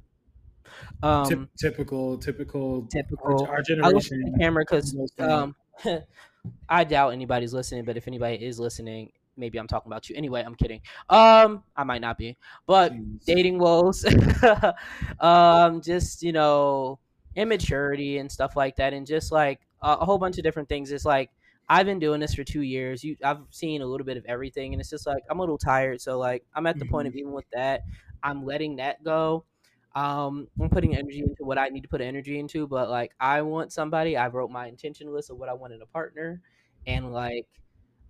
Um, 1.03 1.49
typical, 1.59 2.17
typical, 2.17 2.87
typical. 2.87 3.45
Our, 3.45 3.57
our 3.57 3.63
generation. 3.63 3.85
I 3.85 3.91
looked 3.91 4.13
at 4.13 4.33
the 4.33 4.39
camera 4.39 4.65
because 4.65 5.11
um, 5.19 5.57
I 6.69 6.85
doubt 6.85 7.11
anybody's 7.11 7.53
listening. 7.53 7.85
But 7.85 7.97
if 7.97 8.07
anybody 8.07 8.37
is 8.37 8.61
listening, 8.61 9.11
maybe 9.39 9.59
I'm 9.59 9.67
talking 9.67 9.91
about 9.91 10.09
you. 10.09 10.17
Anyway, 10.17 10.43
I'm 10.45 10.55
kidding. 10.55 10.81
Um, 11.09 11.63
I 11.77 11.85
might 11.85 12.01
not 12.01 12.19
be, 12.19 12.37
but 12.67 12.93
Jeez. 12.93 13.25
dating 13.25 13.59
woes, 13.59 14.05
um, 15.21 15.81
just 15.81 16.23
you 16.23 16.33
know, 16.33 16.99
immaturity 17.37 18.19
and 18.19 18.31
stuff 18.31 18.57
like 18.57 18.77
that, 18.77 18.93
and 18.93 19.07
just 19.07 19.33
like 19.33 19.61
a, 19.83 19.93
a 19.93 20.05
whole 20.05 20.19
bunch 20.19 20.39
of 20.39 20.45
different 20.45 20.69
things. 20.69 20.91
It's 20.91 21.05
like 21.05 21.31
I've 21.69 21.87
been 21.87 21.99
doing 21.99 22.21
this 22.21 22.35
for 22.35 22.45
two 22.45 22.63
years. 22.63 23.05
You, 23.05 23.17
I've 23.23 23.41
seen 23.51 23.83
a 23.83 23.87
little 23.87 24.07
bit 24.07 24.17
of 24.17 24.25
everything, 24.27 24.73
and 24.73 24.81
it's 24.81 24.91
just 24.91 25.07
like 25.07 25.23
I'm 25.31 25.39
a 25.39 25.43
little 25.43 25.59
tired. 25.59 26.01
So 26.01 26.19
like 26.19 26.45
I'm 26.55 26.67
at 26.67 26.79
the 26.79 26.85
mm-hmm. 26.85 26.93
point 26.93 27.09
of 27.09 27.13
mm-hmm. 27.13 27.21
even 27.21 27.33
with 27.33 27.49
that, 27.53 27.83
I'm 28.23 28.45
letting 28.45 28.77
that 28.77 29.05
go. 29.05 29.45
Um, 29.95 30.49
I'm 30.61 30.71
putting 30.71 30.97
energy 30.97 31.21
into 31.21 31.45
what 31.45 31.59
I 31.59 31.69
need 31.69 31.83
to 31.83 31.89
put 31.89 32.01
energy 32.01 32.39
into, 32.39 32.67
but 32.67 32.89
like 32.89 33.13
I 33.21 33.43
want 33.43 33.73
somebody. 33.73 34.17
I 34.17 34.29
wrote 34.29 34.51
my 34.51 34.67
intention 34.67 35.13
list 35.13 35.31
of 35.31 35.39
what 35.39 35.49
I 35.49 35.55
want 35.55 35.73
in 35.73 35.83
a 35.83 35.87
partner, 35.87 36.41
and 36.87 37.13
like 37.13 37.47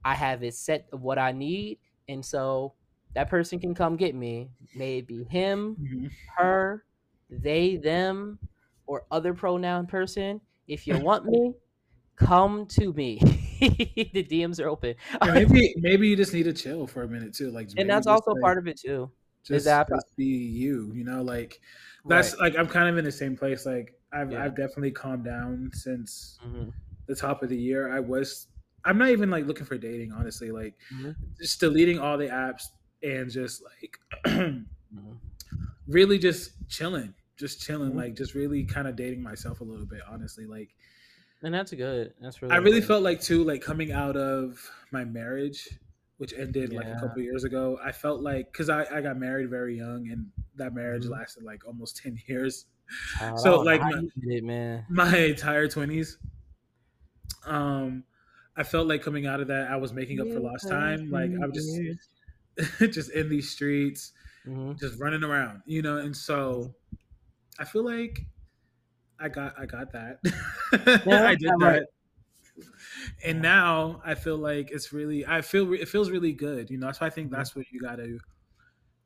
I 0.09 0.15
have 0.15 0.43
it 0.43 0.55
set 0.55 0.87
what 0.91 1.19
I 1.19 1.33
need, 1.33 1.81
and 2.09 2.25
so 2.25 2.73
that 3.15 3.29
person 3.29 3.59
can 3.59 3.75
come 3.75 3.95
get 3.97 4.15
me. 4.15 4.49
Maybe 4.75 5.25
him, 5.25 5.77
mm-hmm. 5.79 6.07
her, 6.39 6.85
they, 7.29 7.77
them, 7.77 8.39
or 8.87 9.05
other 9.11 9.35
pronoun 9.35 9.87
person. 9.87 10.41
If 10.67 10.87
you 10.87 10.99
want 10.99 11.27
me, 11.27 11.53
come 12.17 12.65
to 12.69 12.95
me. 12.95 13.19
the 13.61 14.25
DMs 14.25 14.65
are 14.65 14.69
open. 14.69 14.95
maybe 15.27 15.75
maybe 15.77 16.09
you 16.09 16.17
just 16.17 16.33
need 16.33 16.45
to 16.45 16.55
chill 16.55 16.87
for 16.87 17.03
a 17.03 17.09
minute 17.09 17.35
too. 17.35 17.51
Like, 17.51 17.69
and 17.77 17.91
that's 17.91 18.07
also 18.07 18.31
like, 18.31 18.41
part 18.41 18.57
of 18.57 18.67
it 18.67 18.81
too. 18.81 19.11
Just, 19.45 19.67
that 19.67 19.91
just 19.91 20.17
be 20.17 20.25
you. 20.25 20.91
You 20.95 21.05
know, 21.05 21.21
like 21.21 21.61
that's 22.07 22.33
right. 22.33 22.55
like 22.55 22.57
I'm 22.57 22.67
kind 22.67 22.89
of 22.89 22.97
in 22.97 23.05
the 23.05 23.13
same 23.13 23.37
place. 23.37 23.67
Like 23.67 23.93
I've 24.11 24.33
yeah. 24.33 24.43
I've 24.43 24.57
definitely 24.57 24.93
calmed 24.93 25.27
down 25.27 25.71
since 25.75 26.39
mm-hmm. 26.47 26.71
the 27.07 27.15
top 27.15 27.43
of 27.43 27.51
the 27.51 27.59
year. 27.59 27.95
I 27.95 28.01
was 28.01 28.47
I'm 28.89 28.99
not 28.99 29.11
even 29.11 29.31
like 29.31 29.47
looking 29.47 29.67
for 29.67 29.77
dating, 29.79 30.13
honestly. 30.13 30.51
Like 30.51 30.75
mm-hmm. 30.93 31.11
just 31.41 31.61
deleting 31.61 31.99
all 31.99 32.17
the 32.19 32.29
apps 32.29 32.65
and 33.03 33.31
just 33.31 33.63
like 33.63 33.99
mm-hmm. 34.27 34.63
really 35.87 36.19
just 36.19 36.53
chilling. 36.69 37.15
just 37.37 37.63
chilling, 37.63 37.93
Mhm. 37.93 37.97
like 37.97 38.17
just 38.17 38.35
really 38.35 38.65
kind 38.65 38.89
of 38.89 38.97
dating 38.97 39.23
myself 39.23 39.61
a 39.61 39.65
little 39.65 39.87
bit, 39.87 40.01
honestly. 40.11 40.47
Like 40.47 40.71
and 41.43 41.55
that's 41.55 41.73
good. 41.73 42.15
That's 42.21 42.43
really. 42.43 42.53
I 42.55 42.57
really 42.59 42.81
good. 42.81 42.89
felt 42.89 43.03
like 43.05 43.21
too, 43.21 43.45
like 43.45 43.63
coming 43.63 43.93
out 43.93 44.17
of 44.17 44.59
my 44.91 45.05
marriage, 45.05 45.69
which 46.17 46.33
ended 46.37 46.73
like 46.73 46.89
a 46.89 46.99
couple 46.99 47.23
years 47.23 47.45
ago. 47.45 47.79
I 47.85 47.93
felt 47.93 48.23
like 48.23 48.51
because 48.51 48.69
I, 48.69 48.85
I 48.93 49.01
got 49.03 49.19
married 49.19 49.49
very 49.51 49.77
young, 49.77 50.09
and 50.11 50.27
that 50.57 50.75
marriage 50.75 51.05
Mhm. 51.05 51.11
lasted 51.11 51.45
like 51.45 51.65
almost 51.65 51.97
ten 51.99 52.19
years, 52.27 52.67
so, 53.21 53.25
I 53.25 53.31
don't 53.31 53.45
know 53.45 53.57
like, 53.59 53.81
my- 53.83 54.03
it, 54.25 54.43
man. 54.43 54.85
my 54.89 55.17
entire 55.17 55.69
twenties. 55.69 56.19
Um, 57.47 58.03
I 58.59 58.65
felt 58.65 58.89
like 58.89 59.03
coming 59.03 59.27
out 59.27 59.41
of 59.41 59.49
that, 59.49 59.71
I 59.73 59.77
was 59.79 59.95
making 59.95 60.21
up 60.21 60.33
for 60.33 60.41
lost 60.41 60.69
time. 60.69 61.11
Like 61.11 61.33
I 61.43 61.47
was 61.47 61.55
just 61.55 61.83
just 62.95 63.11
in 63.13 63.29
these 63.29 63.51
streets, 63.51 64.13
hmm 64.45 64.81
just 64.81 65.01
running 65.01 65.25
around, 65.25 65.63
you 65.67 65.83
know. 65.83 65.99
And 65.99 66.17
so, 66.17 66.75
I 67.59 67.65
feel 67.65 67.85
like 67.85 68.21
I 69.19 69.29
got 69.29 69.59
I 69.59 69.67
got 69.67 69.93
that. 69.93 70.21
Yeah, 71.05 71.21
I 71.27 71.35
did 71.35 71.59
that. 71.59 71.81
right. 71.81 71.83
And 73.25 73.43
now 73.43 74.01
I 74.05 74.15
feel 74.15 74.37
like 74.37 74.71
it's 74.71 74.93
really 74.93 75.27
I 75.27 75.41
feel 75.43 75.73
it 75.73 75.89
feels 75.89 76.11
really 76.11 76.33
good. 76.33 76.71
You 76.71 76.79
know, 76.79 76.87
that's 76.87 77.01
why 77.01 77.07
I 77.09 77.11
think 77.11 77.31
Mhm. 77.31 77.31
that's 77.31 77.55
what 77.55 77.67
you 77.71 77.81
got 77.81 77.97
to 77.97 78.19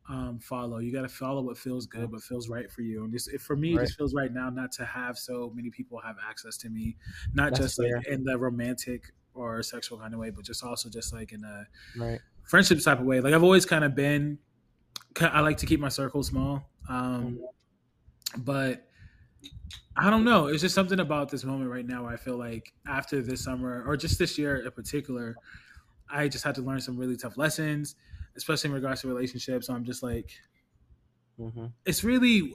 um 0.09 0.41
follow. 0.41 0.79
You 0.79 0.93
got 0.93 1.03
to 1.03 1.09
follow 1.09 1.43
what 1.43 1.59
feels 1.59 1.87
good, 1.87 2.13
what 2.13 2.23
feels 2.23 2.49
right 2.49 2.71
for 2.71 2.83
you. 2.83 3.05
And 3.05 3.13
just, 3.13 3.31
for 3.41 3.57
me, 3.57 3.77
it 3.77 3.81
just 3.81 3.97
feels 3.97 4.15
right 4.15 4.33
now 4.33 4.51
not 4.51 4.73
to 4.73 4.85
have 4.85 5.19
so 5.19 5.53
many 5.55 5.71
people 5.71 6.01
have 6.01 6.17
access 6.23 6.57
to 6.59 6.71
me, 6.71 6.97
not 7.35 7.53
That's 7.53 7.55
just 7.55 7.79
like 7.79 7.97
in 8.07 8.25
the 8.25 8.39
romantic 8.39 9.13
or 9.35 9.63
sexual 9.63 9.99
kind 9.99 10.15
of 10.15 10.21
way, 10.21 10.31
but 10.31 10.45
just 10.45 10.65
also 10.65 10.89
just 10.91 11.13
like 11.13 11.33
in 11.33 11.45
a 11.45 11.67
Right. 11.95 12.23
friendship 12.45 12.81
type 12.83 13.01
of 13.01 13.07
way. 13.07 13.21
Like 13.21 13.35
I've 13.35 13.43
always 13.45 13.67
kind 13.67 13.85
of 13.85 13.95
been, 13.95 14.39
I 15.21 15.41
like 15.41 15.59
to 15.59 15.67
keep 15.67 15.81
my 15.81 15.91
circle 15.91 16.23
small, 16.23 16.71
um, 16.89 17.41
but 18.39 18.89
I 19.97 20.11
don't 20.11 20.25
know. 20.25 20.47
It's 20.47 20.63
just 20.63 20.75
something 20.75 21.01
about 21.01 21.31
this 21.31 21.45
moment 21.45 21.71
right 21.71 21.85
now 21.87 22.05
where 22.05 22.13
I 22.13 22.17
feel 22.17 22.37
like 22.37 22.73
after 22.87 23.21
this 23.23 23.45
summer 23.45 23.85
or 23.87 23.97
just 23.97 24.19
this 24.19 24.39
year 24.39 24.57
in 24.57 24.71
particular, 24.73 25.39
I 26.11 26.29
just 26.29 26.45
had 26.45 26.55
to 26.57 26.63
learn 26.63 26.81
some 26.81 26.99
really 26.99 27.17
tough 27.17 27.37
lessons, 27.39 27.97
especially 28.37 28.71
in 28.71 28.75
regards 28.75 29.03
to 29.03 29.09
relationships. 29.09 29.69
So 29.69 29.75
I'm 29.75 29.85
just 29.85 30.03
like, 30.03 30.33
hmm 31.37 31.67
it's 31.85 32.05
really 32.05 32.55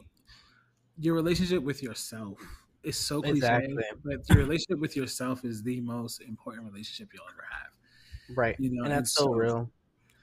your 0.98 1.16
relationship 1.16 1.64
with 1.64 1.84
yourself. 1.84 2.40
It's 2.88 2.98
so 2.98 3.22
cliche, 3.22 3.38
Exactly. 3.38 3.84
but 4.04 4.28
your 4.30 4.38
relationship 4.40 4.80
with 4.80 4.96
yourself 4.96 5.44
is 5.44 5.62
the 5.62 5.82
most 5.82 6.22
important 6.22 6.66
relationship 6.66 7.10
you'll 7.14 7.26
ever 7.30 7.46
have. 7.52 8.38
Right. 8.38 8.56
You 8.60 8.72
know, 8.72 8.84
and 8.84 8.94
and 8.94 9.00
that's 9.02 9.14
so 9.14 9.26
so- 9.26 9.34
real. 9.34 9.72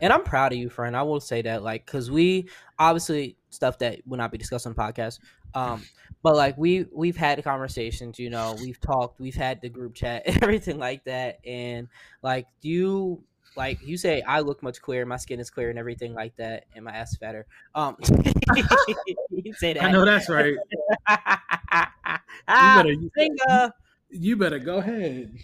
And 0.00 0.12
I'm 0.12 0.24
proud 0.24 0.52
of 0.52 0.58
you, 0.58 0.68
friend. 0.68 0.96
I 0.96 1.02
will 1.02 1.20
say 1.20 1.40
that, 1.42 1.62
like, 1.62 1.86
because 1.86 2.10
we 2.10 2.48
obviously 2.78 3.36
stuff 3.50 3.78
that 3.78 4.00
will 4.06 4.18
not 4.18 4.32
be 4.32 4.38
discussed 4.38 4.66
on 4.66 4.74
the 4.74 4.78
podcast. 4.80 5.20
Um, 5.54 5.82
but 6.22 6.34
like 6.34 6.58
we 6.58 6.86
we've 6.92 7.16
had 7.16 7.42
conversations, 7.44 8.18
you 8.18 8.28
know, 8.28 8.56
we've 8.60 8.80
talked, 8.80 9.20
we've 9.20 9.36
had 9.36 9.60
the 9.62 9.68
group 9.68 9.94
chat, 9.94 10.22
everything 10.42 10.78
like 10.78 11.04
that, 11.04 11.38
and 11.46 11.88
like 12.22 12.46
do 12.60 12.68
you 12.68 13.24
like 13.56 13.82
you 13.82 13.96
say 13.96 14.22
I 14.22 14.40
look 14.40 14.62
much 14.62 14.80
clearer, 14.82 15.06
my 15.06 15.16
skin 15.16 15.40
is 15.40 15.50
clear 15.50 15.70
and 15.70 15.78
everything 15.78 16.14
like 16.14 16.36
that, 16.36 16.66
and 16.74 16.84
my 16.84 16.92
ass 16.92 17.16
fatter. 17.16 17.46
Um, 17.74 17.96
you 19.30 19.54
say 19.54 19.74
that. 19.74 19.82
I 19.84 19.92
know 19.92 20.04
that's 20.04 20.28
right. 20.28 20.54
ah, 22.48 22.84
better- 22.84 22.94
singer. 23.16 23.72
You 24.10 24.36
better 24.36 24.58
go 24.58 24.78
ahead. 24.78 25.36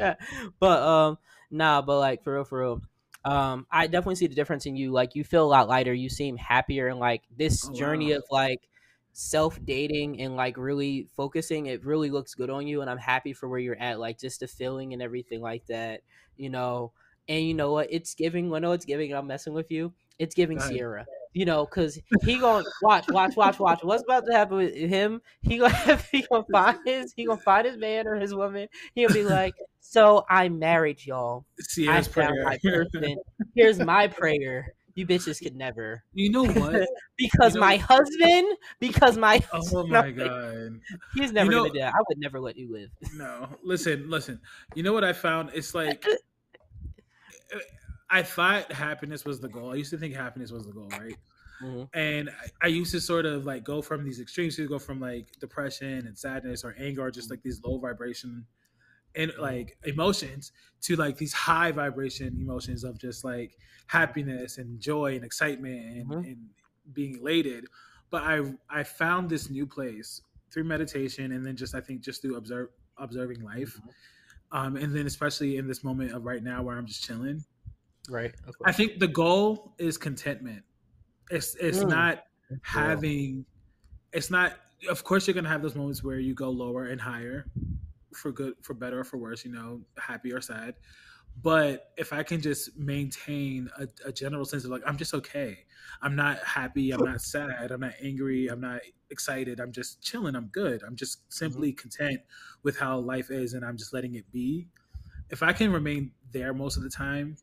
yeah. 0.00 0.14
But 0.58 0.82
um 0.82 1.18
nah, 1.50 1.82
but 1.82 1.98
like 1.98 2.22
for 2.22 2.34
real, 2.34 2.44
for 2.44 2.60
real. 2.60 2.82
Um, 3.24 3.66
I 3.70 3.86
definitely 3.86 4.16
see 4.16 4.26
the 4.26 4.34
difference 4.34 4.66
in 4.66 4.76
you. 4.76 4.92
Like 4.92 5.14
you 5.14 5.24
feel 5.24 5.44
a 5.44 5.48
lot 5.48 5.68
lighter. 5.68 5.94
You 5.94 6.08
seem 6.10 6.36
happier 6.36 6.88
and 6.88 6.98
like 7.00 7.22
this 7.36 7.68
Oh, 7.68 7.70
journey 7.70 8.12
wow. 8.12 8.18
of 8.18 8.24
like 8.30 8.68
self 9.12 9.58
dating 9.64 10.20
and 10.20 10.36
like 10.36 10.56
really 10.58 11.08
focusing, 11.16 11.66
it 11.66 11.84
really 11.84 12.10
looks 12.10 12.34
good 12.34 12.50
on 12.50 12.66
you. 12.66 12.80
And 12.82 12.90
I'm 12.90 12.98
happy 12.98 13.32
for 13.32 13.48
where 13.48 13.58
you're 13.60 13.76
at, 13.80 13.98
like 13.98 14.18
just 14.18 14.40
the 14.40 14.48
feeling 14.48 14.92
and 14.92 15.00
everything 15.02 15.40
like 15.40 15.66
that, 15.66 16.02
you 16.36 16.50
know. 16.50 16.92
And 17.28 17.44
you 17.46 17.54
know 17.54 17.72
what? 17.72 17.88
It's 17.90 18.14
giving. 18.14 18.52
I 18.54 18.58
know 18.58 18.72
it's 18.72 18.84
giving. 18.84 19.10
and 19.10 19.18
I'm 19.18 19.26
messing 19.26 19.52
with 19.54 19.70
you. 19.70 19.92
It's 20.18 20.34
giving. 20.34 20.58
Ciara. 20.58 21.06
You 21.32 21.44
know, 21.46 21.66
cause 21.66 21.98
he 22.22 22.38
gonna 22.38 22.64
watch, 22.80 23.06
watch, 23.08 23.34
watch, 23.34 23.58
watch. 23.58 23.80
What's 23.82 24.04
about 24.04 24.24
to 24.26 24.32
happen 24.32 24.58
with 24.58 24.72
him? 24.76 25.20
He 25.42 25.58
gonna 25.58 25.70
have, 25.74 26.06
he 26.10 26.22
gonna 26.30 26.44
find 26.52 26.78
his 26.86 27.12
he 27.16 27.24
gonna 27.26 27.40
find 27.40 27.66
his 27.66 27.76
man 27.76 28.06
or 28.06 28.14
his 28.14 28.32
woman. 28.32 28.68
He'll 28.94 29.12
be 29.12 29.24
like, 29.24 29.54
"So 29.80 30.24
I 30.30 30.48
married 30.48 31.04
y'all. 31.04 31.44
I 31.58 31.62
Ciara's 31.68 32.06
found 32.06 32.34
prayer. 32.34 32.44
my 32.44 32.58
person. 32.62 33.16
Here's 33.56 33.80
my 33.80 34.06
prayer. 34.06 34.74
You 34.94 35.08
bitches 35.08 35.42
could 35.42 35.56
never." 35.56 36.04
you 36.12 36.30
know 36.30 36.44
what? 36.44 36.86
Because 37.18 37.54
You 37.54 37.60
know- 37.60 37.66
my 37.66 37.76
husband, 37.78 38.46
because 38.78 39.16
my 39.16 39.42
Oh 39.52 39.86
my 39.88 40.12
god. 40.12 40.80
he's 41.14 41.32
never 41.32 41.50
know- 41.50 41.62
gonna 41.62 41.72
do 41.72 41.78
that. 41.80 41.94
I 41.94 41.98
would 42.08 42.18
never 42.18 42.38
let 42.40 42.56
you 42.56 42.72
live. 42.72 42.90
No. 43.16 43.48
Listen, 43.64 44.08
listen. 44.08 44.40
You 44.76 44.84
know 44.84 44.92
what 44.92 45.02
I 45.04 45.12
found? 45.12 45.50
It's 45.52 45.74
like 45.74 46.04
I 48.10 48.22
thought 48.22 48.70
happiness 48.72 49.24
was 49.24 49.40
the 49.40 49.48
goal. 49.48 49.72
I 49.72 49.76
used 49.76 49.90
to 49.90 49.98
think 49.98 50.14
happiness 50.14 50.50
was 50.52 50.66
the 50.66 50.72
goal, 50.72 50.88
right? 50.88 51.16
Mhm. 51.62 51.88
And 51.94 52.30
I, 52.30 52.50
I 52.62 52.66
used 52.68 52.92
to 52.92 53.00
sort 53.00 53.26
of 53.26 53.46
like 53.46 53.64
go 53.64 53.82
from 53.82 54.04
these 54.04 54.20
extremes 54.20 54.56
to 54.56 54.68
go 54.68 54.78
from 54.78 55.00
like 55.00 55.32
depression 55.40 56.06
and 56.06 56.18
sadness 56.18 56.64
or 56.64 56.74
anger 56.78 57.02
or 57.02 57.10
just 57.10 57.30
like 57.30 57.42
these 57.42 57.62
low 57.64 57.78
vibration 57.78 58.46
and 59.14 59.32
like 59.38 59.78
emotions 59.84 60.52
to 60.82 60.96
like 60.96 61.16
these 61.16 61.32
high 61.32 61.72
vibration 61.72 62.36
emotions 62.40 62.84
of 62.84 62.98
just 62.98 63.24
like 63.24 63.56
happiness 63.86 64.58
and 64.58 64.80
joy 64.80 65.14
and 65.14 65.24
excitement 65.24 65.84
and, 65.98 66.06
Mhm. 66.10 66.24
and 66.26 66.50
being 66.92 67.18
elated. 67.18 67.66
But 68.10 68.22
I 68.24 68.56
I 68.68 68.82
found 68.84 69.30
this 69.30 69.48
new 69.50 69.66
place 69.66 70.20
through 70.50 70.64
meditation 70.64 71.32
and 71.32 71.44
then 71.46 71.56
just 71.56 71.74
I 71.74 71.80
think 71.80 72.00
just 72.02 72.22
through 72.22 72.36
observe 72.36 72.70
observing 72.98 73.40
life. 73.42 73.80
Um, 74.54 74.76
and 74.76 74.94
then 74.94 75.06
especially 75.06 75.56
in 75.56 75.66
this 75.66 75.82
moment 75.82 76.12
of 76.12 76.24
right 76.24 76.42
now 76.42 76.62
where 76.62 76.78
I'm 76.78 76.86
just 76.86 77.02
chilling. 77.04 77.44
Right. 78.08 78.32
Of 78.46 78.54
I 78.64 78.70
think 78.70 79.00
the 79.00 79.08
goal 79.08 79.74
is 79.78 79.98
contentment. 79.98 80.62
It's 81.30 81.56
it's 81.56 81.78
Mm. 81.80 81.88
not 81.88 82.24
having 82.62 83.44
it's 84.12 84.30
not 84.30 84.52
of 84.88 85.02
course 85.02 85.26
you're 85.26 85.34
gonna 85.34 85.48
have 85.48 85.62
those 85.62 85.74
moments 85.74 86.04
where 86.04 86.20
you 86.20 86.34
go 86.34 86.50
lower 86.50 86.84
and 86.84 87.00
higher 87.00 87.46
for 88.14 88.30
good 88.30 88.54
for 88.62 88.74
better 88.74 89.00
or 89.00 89.04
for 89.04 89.16
worse, 89.16 89.44
you 89.44 89.50
know, 89.50 89.80
happy 89.98 90.32
or 90.32 90.40
sad. 90.40 90.74
But 91.42 91.90
if 91.96 92.12
I 92.12 92.22
can 92.22 92.40
just 92.40 92.76
maintain 92.76 93.68
a, 93.78 93.88
a 94.06 94.12
general 94.12 94.44
sense 94.44 94.64
of 94.64 94.70
like 94.70 94.82
I'm 94.86 94.96
just 94.96 95.14
okay. 95.14 95.58
I'm 96.02 96.16
not 96.16 96.38
happy, 96.38 96.90
I'm 96.90 97.04
not 97.04 97.20
sad, 97.20 97.70
I'm 97.72 97.80
not 97.80 97.94
angry, 98.02 98.48
I'm 98.48 98.60
not 98.60 98.80
excited, 99.10 99.60
I'm 99.60 99.72
just 99.72 100.02
chilling, 100.02 100.34
I'm 100.34 100.48
good. 100.48 100.82
I'm 100.86 100.96
just 100.96 101.32
simply 101.32 101.72
content 101.72 102.20
with 102.62 102.78
how 102.78 102.98
life 102.98 103.30
is 103.30 103.54
and 103.54 103.64
I'm 103.64 103.76
just 103.76 103.92
letting 103.92 104.14
it 104.14 104.30
be. 104.30 104.68
If 105.30 105.42
I 105.42 105.52
can 105.52 105.72
remain 105.72 106.12
there 106.32 106.52
most 106.52 106.76
of 106.76 106.82
the 106.82 106.90
time 106.90 107.36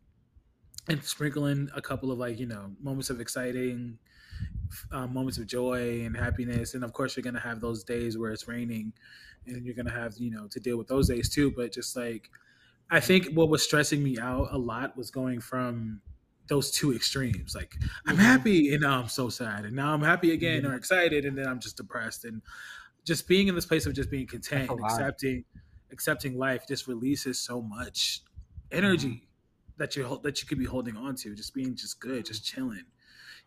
and 0.88 1.04
sprinkle 1.04 1.46
in 1.48 1.70
a 1.76 1.82
couple 1.82 2.12
of 2.12 2.20
like, 2.20 2.40
you 2.40 2.46
know, 2.46 2.72
moments 2.82 3.10
of 3.10 3.20
exciting 3.20 3.98
uh, 4.92 5.08
moments 5.08 5.38
of 5.38 5.48
joy 5.48 6.02
and 6.06 6.16
happiness. 6.16 6.74
And 6.74 6.84
of 6.84 6.94
course, 6.94 7.16
you're 7.16 7.24
going 7.24 7.36
to 7.36 7.40
have 7.40 7.60
those 7.60 7.84
days 7.84 8.18
where 8.18 8.32
it's 8.32 8.48
raining 8.48 8.94
and 9.46 9.66
you're 9.66 9.76
going 9.76 9.88
to 9.88 9.94
have, 9.94 10.16
you 10.18 10.32
know, 10.32 10.48
to 10.48 10.60
deal 10.60 10.78
with 10.78 10.88
those 10.88 11.08
days 11.10 11.30
too. 11.30 11.52
But 11.52 11.74
just 11.74 11.96
like, 11.96 12.30
I 12.92 13.00
think 13.00 13.34
what 13.34 13.50
was 13.50 13.64
stressing 13.64 14.04
me 14.04 14.20
out 14.20 14.50
a 14.52 14.58
lot 14.60 14.98
was 14.98 15.12
going 15.12 15.42
from 15.42 16.02
those 16.48 16.72
two 16.72 16.94
extremes. 16.94 17.56
Like, 17.56 17.76
I'm 18.08 18.18
Mhm. 18.18 18.20
happy 18.20 18.74
and 18.74 18.82
now 18.82 19.02
I'm 19.02 19.10
so 19.10 19.30
sad. 19.30 19.66
And 19.66 19.76
now 19.76 19.94
I'm 19.94 20.02
happy 20.02 20.32
again 20.34 20.64
Mhm. 20.64 20.72
or 20.72 20.76
excited 20.76 21.26
and 21.26 21.38
then 21.38 21.48
I'm 21.48 21.60
just 21.62 21.78
depressed. 21.78 22.26
And 22.26 22.42
just 23.06 23.28
being 23.28 23.48
in 23.48 23.56
this 23.56 23.66
place 23.66 23.86
of 23.88 23.94
just 23.94 24.12
being 24.12 24.28
content 24.28 24.70
and 24.70 24.80
accepting, 24.82 25.46
accepting 25.92 26.38
life 26.38 26.68
just 26.68 26.88
releases 26.88 27.40
so 27.40 27.62
much 27.62 28.24
energy 28.72 29.30
that 29.78 29.96
you 29.96 30.20
that 30.24 30.42
you 30.42 30.48
could 30.48 30.60
be 30.60 30.66
holding 30.66 30.98
on 30.98 31.16
to. 31.18 31.36
Just 31.36 31.54
being 31.54 31.76
just 31.76 32.00
good, 32.02 32.26
just 32.26 32.46
chilling 32.46 32.86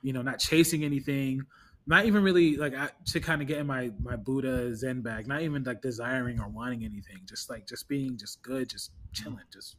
you 0.02 0.12
know, 0.12 0.22
not 0.22 0.38
chasing 0.38 0.84
anything, 0.84 1.42
not 1.86 2.06
even 2.06 2.22
really 2.22 2.56
like 2.56 2.74
I, 2.74 2.90
to 3.06 3.20
kind 3.20 3.42
of 3.42 3.48
get 3.48 3.58
in 3.58 3.66
my 3.66 3.90
my 4.02 4.16
Buddha 4.16 4.74
Zen 4.74 5.02
bag, 5.02 5.26
not 5.26 5.42
even 5.42 5.62
like 5.64 5.82
desiring 5.82 6.40
or 6.40 6.48
wanting 6.48 6.84
anything, 6.84 7.20
just 7.26 7.50
like 7.50 7.66
just 7.66 7.88
being 7.88 8.16
just 8.16 8.42
good, 8.42 8.70
just 8.70 8.92
chilling, 9.12 9.44
just 9.52 9.76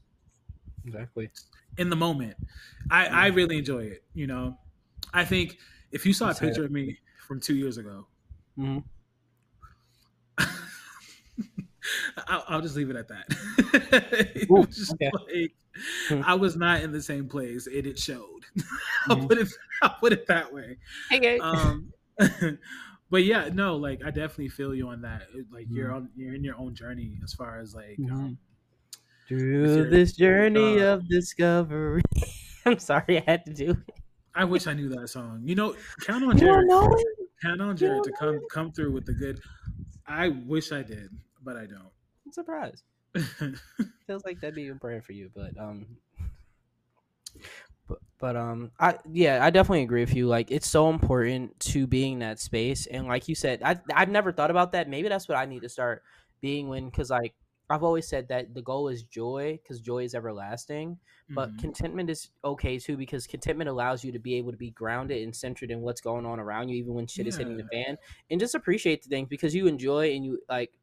Exactly. 0.85 1.29
in 1.77 1.89
the 1.89 1.95
moment. 1.95 2.35
I 2.89 3.07
I 3.07 3.27
really 3.27 3.57
enjoy 3.57 3.83
it. 3.85 4.03
You 4.13 4.27
know, 4.27 4.57
I 5.13 5.25
think 5.25 5.57
if 5.91 6.05
you 6.05 6.13
saw 6.13 6.25
a 6.25 6.27
That's 6.29 6.41
it. 6.41 6.45
picture 6.47 6.65
of 6.65 6.71
me 6.71 6.99
from 7.27 7.39
two 7.39 7.55
years 7.55 7.77
ago, 7.77 8.07
Mhm. 8.57 8.83
I'll, 12.27 12.43
I'll 12.47 12.61
just 12.61 12.75
leave 12.75 12.89
it 12.89 12.95
at 12.95 13.07
that. 13.09 14.47
Ooh, 14.51 14.67
was 14.67 14.75
just 14.75 14.95
okay. 14.95 15.11
like 15.11 15.53
Hmm. 16.07 16.21
I 16.23 16.35
was 16.35 16.55
not 16.55 16.81
in 16.81 16.91
the 16.91 17.01
same 17.01 17.27
place, 17.27 17.67
and 17.67 17.85
it 17.85 17.99
showed. 17.99 18.45
I'll 19.09 19.17
Mhm. 19.17 19.27
put 19.27 19.37
it. 19.37 19.49
I'll 19.81 19.97
put 19.99 20.13
it 20.13 20.25
that 20.27 20.53
way. 20.53 20.77
Okay. 21.13 21.39
um 21.39 21.91
but 23.09 23.23
yeah 23.23 23.49
no 23.53 23.75
like 23.75 24.01
i 24.03 24.09
definitely 24.09 24.49
feel 24.49 24.73
you 24.73 24.87
on 24.87 25.01
that 25.01 25.23
like 25.51 25.67
you're 25.69 25.89
Mhm. 25.89 25.95
on 25.95 26.09
you're 26.15 26.33
in 26.33 26.43
your 26.43 26.57
own 26.57 26.73
journey 26.75 27.19
as 27.23 27.33
far 27.33 27.59
as 27.59 27.75
like 27.75 27.97
Mhm. 27.99 28.11
um, 28.11 28.37
Through 29.27 29.75
your- 29.75 29.89
this 29.89 30.13
journey 30.13 30.79
uh, 30.81 30.93
of 30.95 31.07
discovery. 31.09 32.01
I'm 32.65 32.79
sorry, 32.79 33.17
I 33.19 33.23
had 33.25 33.45
to 33.45 33.53
do. 33.53 33.71
it. 33.71 33.77
i 34.33 34.43
wish 34.43 34.65
i 34.67 34.73
knew 34.73 34.89
that 34.89 35.07
song 35.09 35.41
you 35.45 35.55
know 35.55 35.75
count 36.01 36.23
on 36.23 36.35
know 36.37 36.95
count 37.41 37.61
on 37.61 37.75
Jarrett 37.77 38.03
to 38.03 38.11
come 38.19 38.39
come 38.49 38.71
through 38.71 38.91
with 38.91 39.05
the 39.05 39.13
good. 39.13 39.39
I 40.07 40.29
wish 40.29 40.71
I 40.71 40.81
did, 40.83 41.09
but 41.43 41.57
I 41.57 41.65
don't. 41.65 41.91
I'm 42.25 42.31
surprised. 42.31 42.83
Feels 44.07 44.23
like 44.23 44.39
that'd 44.39 44.55
be 44.55 44.67
a 44.69 44.75
prayer 44.75 45.01
for 45.01 45.11
you, 45.13 45.29
but 45.35 45.51
um, 45.59 45.85
but 47.87 47.99
but 48.17 48.35
um, 48.35 48.71
I 48.79 48.97
yeah, 49.09 49.43
I 49.43 49.49
definitely 49.51 49.83
agree 49.83 50.01
with 50.01 50.13
you. 50.15 50.27
Like, 50.27 50.51
it's 50.51 50.67
so 50.67 50.89
important 50.89 51.59
to 51.71 51.87
being 51.87 52.13
in 52.13 52.19
that 52.19 52.39
space, 52.39 52.87
and 52.87 53.07
like 53.07 53.27
you 53.27 53.35
said, 53.35 53.61
I 53.63 53.79
I've 53.93 54.09
never 54.09 54.31
thought 54.31 54.51
about 54.51 54.73
that. 54.73 54.89
Maybe 54.89 55.07
that's 55.07 55.27
what 55.29 55.37
I 55.37 55.45
need 55.45 55.61
to 55.61 55.69
start 55.69 56.03
being 56.41 56.67
when, 56.67 56.85
because 56.89 57.09
like 57.09 57.35
I've 57.69 57.83
always 57.83 58.07
said 58.07 58.27
that 58.29 58.53
the 58.53 58.61
goal 58.61 58.89
is 58.89 59.03
joy 59.03 59.59
because 59.61 59.79
joy 59.81 60.03
is 60.03 60.13
everlasting, 60.13 60.99
but 61.33 61.55
Mhm. 61.55 61.57
contentment 61.57 62.09
is 62.09 62.31
okay 62.43 62.77
too 62.77 62.97
because 62.97 63.27
contentment 63.27 63.69
allows 63.69 64.03
you 64.03 64.11
to 64.11 64.19
be 64.19 64.35
able 64.35 64.51
to 64.51 64.57
be 64.57 64.71
grounded 64.71 65.23
and 65.23 65.35
centered 65.35 65.71
in 65.71 65.81
what's 65.81 66.01
going 66.01 66.25
on 66.25 66.39
around 66.39 66.69
you, 66.69 66.75
even 66.77 66.93
when 66.93 67.07
shit 67.07 67.27
is 67.27 67.37
hitting 67.37 67.57
the 67.57 67.63
fan, 67.71 67.97
and 68.29 68.39
just 68.41 68.55
appreciate 68.55 69.03
the 69.03 69.09
things 69.09 69.29
because 69.29 69.55
you 69.55 69.67
enjoy 69.67 70.11
and 70.13 70.25
you 70.25 70.39
like 70.49 70.77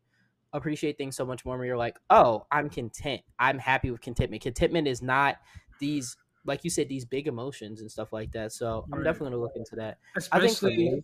appreciate 0.52 0.98
things 0.98 1.16
so 1.16 1.24
much 1.24 1.44
more 1.44 1.56
when 1.58 1.66
you're 1.66 1.76
like, 1.76 1.98
oh, 2.10 2.46
I'm 2.50 2.68
content. 2.68 3.22
I'm 3.38 3.58
happy 3.58 3.90
with 3.90 4.00
contentment. 4.00 4.42
Contentment 4.42 4.86
is 4.86 5.00
not 5.02 5.38
these, 5.78 6.16
like 6.44 6.64
you 6.64 6.70
said, 6.70 6.88
these 6.88 7.04
big 7.04 7.28
emotions 7.28 7.80
and 7.80 7.90
stuff 7.90 8.12
like 8.12 8.32
that. 8.32 8.52
So 8.52 8.86
I'm 8.92 9.02
Right. 9.02 9.02
definitely 9.02 9.32
gonna 9.32 9.42
look 9.42 9.52
into 9.56 9.76
that. 9.76 9.98
I 10.32 10.40
think 10.40 10.58
for 10.58 10.70
me, 10.76 11.02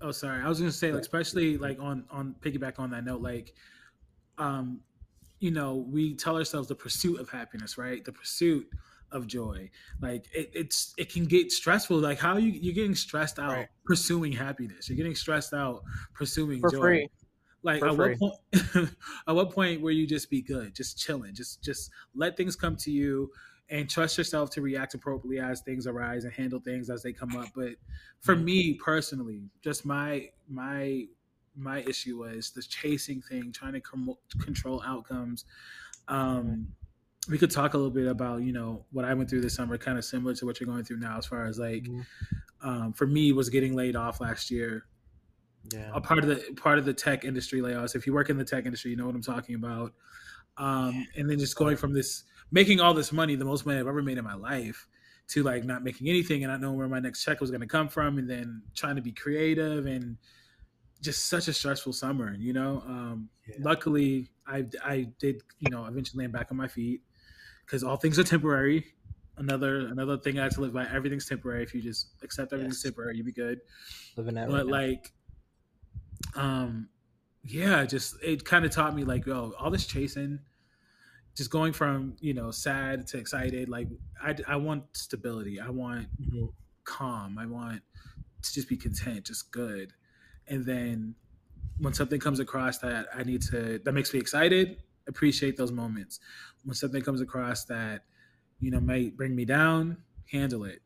Oh, 0.00 0.10
sorry. 0.10 0.42
I 0.42 0.48
was 0.48 0.58
gonna 0.58 0.72
say, 0.72 0.92
like, 0.92 1.00
especially 1.00 1.56
like 1.56 1.78
on 1.80 2.06
on 2.10 2.34
piggyback 2.34 2.78
on 2.78 2.90
that 2.90 3.04
note, 3.04 3.22
like, 3.22 3.54
um, 4.38 4.84
you 5.40 5.50
know, 5.52 5.76
we 5.76 6.16
tell 6.16 6.36
ourselves 6.36 6.68
the 6.68 6.76
pursuit 6.76 7.20
of 7.20 7.30
happiness, 7.30 7.78
right? 7.78 8.04
The 8.04 8.12
pursuit 8.12 8.68
of 9.12 9.26
joy. 9.28 9.70
Like, 10.00 10.26
it, 10.34 10.50
it's 10.54 10.94
it 10.98 11.12
can 11.12 11.26
get 11.26 11.52
stressful. 11.52 11.98
Like, 11.98 12.18
how 12.18 12.36
you 12.38 12.50
you're 12.52 12.74
getting 12.74 12.94
stressed 12.96 13.38
out 13.38 13.58
Right. 13.58 13.68
pursuing 13.86 14.32
happiness. 14.32 14.88
You're 14.88 14.96
getting 14.98 15.16
stressed 15.16 15.54
out 15.54 15.82
pursuing 16.14 16.66
for 16.66 16.70
joy. 16.70 16.80
free, 16.80 17.08
Like, 17.62 17.84
For 17.84 17.88
at 17.88 17.96
free. 17.96 17.96
what 17.96 18.18
point? 18.18 18.34
at 19.26 19.34
what 19.34 19.50
point 19.52 19.82
where 19.82 19.92
you 19.92 20.06
just 20.06 20.30
be 20.30 20.42
good, 20.42 20.74
just 20.74 20.98
chilling, 20.98 21.34
just 21.34 21.62
just 21.64 21.90
let 22.14 22.36
things 22.36 22.56
come 22.56 22.76
to 22.78 22.90
you. 22.90 23.30
And 23.68 23.90
trust 23.90 24.16
yourself 24.16 24.50
to 24.50 24.60
react 24.62 24.94
appropriately 24.94 25.40
as 25.40 25.60
things 25.60 25.88
arise 25.88 26.22
and 26.24 26.32
handle 26.32 26.60
things 26.60 26.88
as 26.88 27.02
they 27.02 27.12
come 27.12 27.34
up. 27.36 27.48
But 27.54 27.74
for 28.20 28.36
Mhm. 28.36 28.44
me 28.44 28.74
personally, 28.74 29.50
just 29.62 29.84
my 29.84 30.30
my 30.48 31.08
my 31.56 31.80
issue 31.82 32.18
was 32.18 32.50
this 32.50 32.66
chasing 32.66 33.22
thing, 33.22 33.50
trying 33.50 33.72
to 33.72 33.80
com- 33.80 34.14
control 34.38 34.82
outcomes. 34.84 35.46
Um, 36.06 36.68
we 37.28 37.38
could 37.38 37.50
talk 37.50 37.74
a 37.74 37.76
little 37.76 37.90
bit 37.90 38.06
about 38.06 38.42
you 38.42 38.52
know 38.52 38.84
what 38.92 39.04
I 39.04 39.14
went 39.14 39.28
through 39.30 39.40
this 39.40 39.54
summer, 39.54 39.76
kind 39.78 39.98
of 39.98 40.04
similar 40.04 40.34
to 40.34 40.46
what 40.46 40.60
you're 40.60 40.68
going 40.68 40.84
through 40.84 40.98
now, 40.98 41.18
as 41.18 41.26
far 41.26 41.44
as 41.46 41.58
like 41.58 41.84
Mhm. 41.84 42.06
um, 42.60 42.92
for 42.92 43.06
me 43.06 43.32
was 43.32 43.48
getting 43.50 43.74
laid 43.74 43.96
off 43.96 44.20
last 44.20 44.50
year. 44.50 44.86
yeah, 45.72 45.90
A 45.92 46.00
part 46.00 46.22
of 46.22 46.26
the 46.28 46.52
part 46.54 46.78
of 46.78 46.84
the 46.84 46.94
tech 46.94 47.24
industry 47.24 47.60
layoffs. 47.60 47.96
If 47.96 48.06
you 48.06 48.12
work 48.14 48.30
in 48.30 48.36
the 48.38 48.44
tech 48.44 48.64
industry, 48.66 48.92
you 48.92 48.96
know 48.96 49.06
what 49.06 49.16
I'm 49.16 49.22
talking 49.22 49.56
about. 49.56 49.92
Um, 50.56 51.06
and 51.16 51.28
then 51.28 51.38
just 51.40 51.56
going 51.56 51.76
from 51.76 51.92
this 51.92 52.22
making 52.50 52.80
all 52.80 52.94
this 52.94 53.12
money, 53.12 53.34
the 53.36 53.44
most 53.44 53.66
money 53.66 53.78
I've 53.78 53.86
ever 53.86 54.02
made 54.02 54.18
in 54.18 54.24
my 54.24 54.34
life, 54.34 54.88
to 55.28 55.42
like 55.42 55.64
not 55.64 55.82
making 55.82 56.08
anything 56.08 56.44
and 56.44 56.52
not 56.52 56.60
knowing 56.60 56.78
where 56.78 56.88
my 56.88 57.00
next 57.00 57.24
check 57.24 57.40
was 57.40 57.50
going 57.50 57.60
to 57.60 57.66
come 57.66 57.88
from, 57.88 58.18
and 58.18 58.28
then 58.30 58.62
trying 58.74 58.96
to 58.96 59.02
be 59.02 59.12
creative 59.12 59.86
and 59.86 60.18
just 61.02 61.26
such 61.26 61.48
a 61.48 61.52
stressful 61.52 61.92
summer. 61.92 62.34
You 62.34 62.52
know, 62.52 62.82
um, 62.86 63.30
Yeah. 63.46 63.56
luckily 63.60 64.30
I 64.46 64.66
I 64.84 65.12
did 65.18 65.42
you 65.58 65.70
know 65.70 65.84
eventually 65.86 66.22
land 66.24 66.32
back 66.32 66.50
on 66.50 66.56
my 66.56 66.68
feet 66.68 67.02
because 67.64 67.84
all 67.84 67.96
things 67.96 68.18
are 68.18 68.24
temporary. 68.24 68.86
Another 69.38 69.80
another 69.88 70.16
thing 70.18 70.38
I 70.38 70.44
had 70.44 70.52
to 70.52 70.60
live 70.62 70.72
by. 70.72 70.86
Everything's 70.86 71.26
temporary. 71.28 71.62
If 71.62 71.74
you 71.74 71.82
just 71.82 72.08
accept 72.22 72.52
everything's 72.52 72.76
Yes. 72.76 72.82
temporary, 72.82 73.16
you 73.18 73.24
be 73.24 73.32
good 73.32 73.60
living 74.16 74.34
that. 74.34 74.50
but 74.50 74.66
right 74.66 74.66
like 74.66 75.12
um 76.34 76.88
yeah 77.42 77.84
just 77.84 78.16
it 78.22 78.44
kind 78.44 78.64
of 78.64 78.70
taught 78.70 78.94
me 78.94 79.04
like 79.04 79.26
yo 79.26 79.52
all 79.58 79.70
this 79.70 79.86
chasing 79.86 80.40
just 81.36 81.50
going 81.50 81.72
from 81.72 82.16
you 82.20 82.34
know 82.34 82.50
sad 82.50 83.06
to 83.08 83.18
excited 83.18 83.68
like 83.68 83.88
i 84.22 84.36
i 84.48 84.56
want 84.56 84.84
stability. 84.96 85.60
I 85.60 85.70
want 85.70 86.08
Mhm. 86.18 86.52
calm. 86.84 87.38
I 87.38 87.46
want 87.46 87.82
to 88.42 88.52
just 88.54 88.68
be 88.68 88.76
content 88.76 89.26
just 89.26 89.52
good. 89.52 89.94
And 90.48 90.64
then 90.66 91.16
when 91.78 91.94
something 91.94 92.20
comes 92.20 92.40
across 92.40 92.78
that 92.78 93.08
i 93.14 93.22
need 93.24 93.42
to 93.42 93.80
that 93.80 93.92
makes 93.92 94.14
me 94.14 94.20
excited 94.20 94.82
appreciate 95.08 95.56
those 95.56 95.72
moments. 95.72 96.20
When 96.64 96.74
something 96.74 97.02
comes 97.02 97.20
across 97.20 97.64
that 97.66 98.04
you 98.60 98.70
know 98.70 98.80
may 98.80 99.10
bring 99.10 99.36
me 99.36 99.44
down 99.46 100.04
handle 100.32 100.64
it 100.64 100.82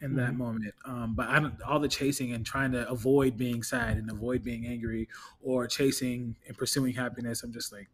in 0.00 0.16
that 0.16 0.34
Mhm. 0.34 0.36
moment. 0.36 0.74
Um, 0.86 1.14
but 1.16 1.28
i 1.28 1.40
don't 1.40 1.60
all 1.62 1.80
the 1.80 1.88
chasing 1.88 2.32
and 2.32 2.44
trying 2.46 2.72
to 2.72 2.88
avoid 2.88 3.36
being 3.36 3.62
sad 3.62 3.98
and 3.98 4.10
avoid 4.10 4.42
being 4.44 4.66
angry 4.66 5.08
or 5.42 5.66
chasing 5.68 6.36
and 6.48 6.56
pursuing 6.58 6.94
happiness 6.94 7.42
i'm 7.44 7.52
just 7.52 7.72
like 7.72 7.90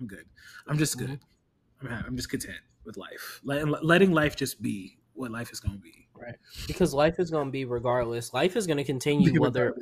i'm 0.00 0.06
good 0.06 0.24
i'm 0.66 0.78
just 0.78 0.98
good 0.98 1.10
mm-hmm. 1.10 1.86
I'm, 1.86 1.92
ha- 1.92 2.04
I'm 2.06 2.16
just 2.16 2.28
content 2.28 2.58
with 2.84 2.96
life 2.96 3.40
Let, 3.44 3.84
letting 3.84 4.12
life 4.12 4.34
just 4.34 4.60
be 4.60 4.98
what 5.14 5.30
life 5.30 5.52
is 5.52 5.60
going 5.60 5.74
to 5.74 5.80
be 5.80 6.08
Right. 6.20 6.36
because 6.66 6.92
life 6.92 7.20
is 7.20 7.30
going 7.30 7.46
to 7.46 7.52
be 7.52 7.64
regardless. 7.64 8.32
Life 8.34 8.56
is 8.56 8.66
going 8.66 8.78
to 8.78 8.84
continue 8.84 9.40
whether 9.40 9.76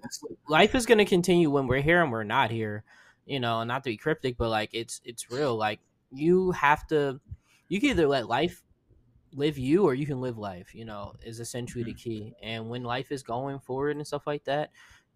life 0.49 0.75
is 0.75 0.85
going 0.85 0.99
to 0.99 1.05
continue 1.05 1.51
when 1.51 1.67
we're 1.67 1.81
here 1.81 2.03
and 2.03 2.13
we're 2.13 2.25
not 2.25 2.51
here. 2.51 2.85
You 3.25 3.41
know, 3.41 3.65
not 3.65 3.85
to 3.85 3.91
be 3.91 3.97
cryptic, 3.97 4.37
but 4.37 4.51
like 4.51 4.71
it's 4.73 5.01
it's 5.05 5.31
real. 5.31 5.57
Like 5.57 5.81
you 6.13 6.51
have 6.53 6.87
to, 6.89 7.21
you 7.69 7.81
can 7.81 7.91
either 7.91 8.07
let 8.07 8.29
life 8.29 8.63
live 9.33 9.59
you 9.59 9.85
or 9.85 9.95
you 9.95 10.07
can 10.07 10.21
live 10.21 10.37
life. 10.39 10.75
You 10.75 10.85
know, 10.85 11.15
is 11.23 11.41
essentially 11.41 11.85
the 11.85 11.93
mm-hmm. 11.93 12.11
key. 12.11 12.35
And 12.43 12.69
when 12.69 12.85
life 12.85 13.11
is 13.11 13.23
going 13.23 13.59
forward 13.61 13.97
and 13.97 14.07
stuff 14.07 14.27
like 14.27 14.45
that, 14.45 14.71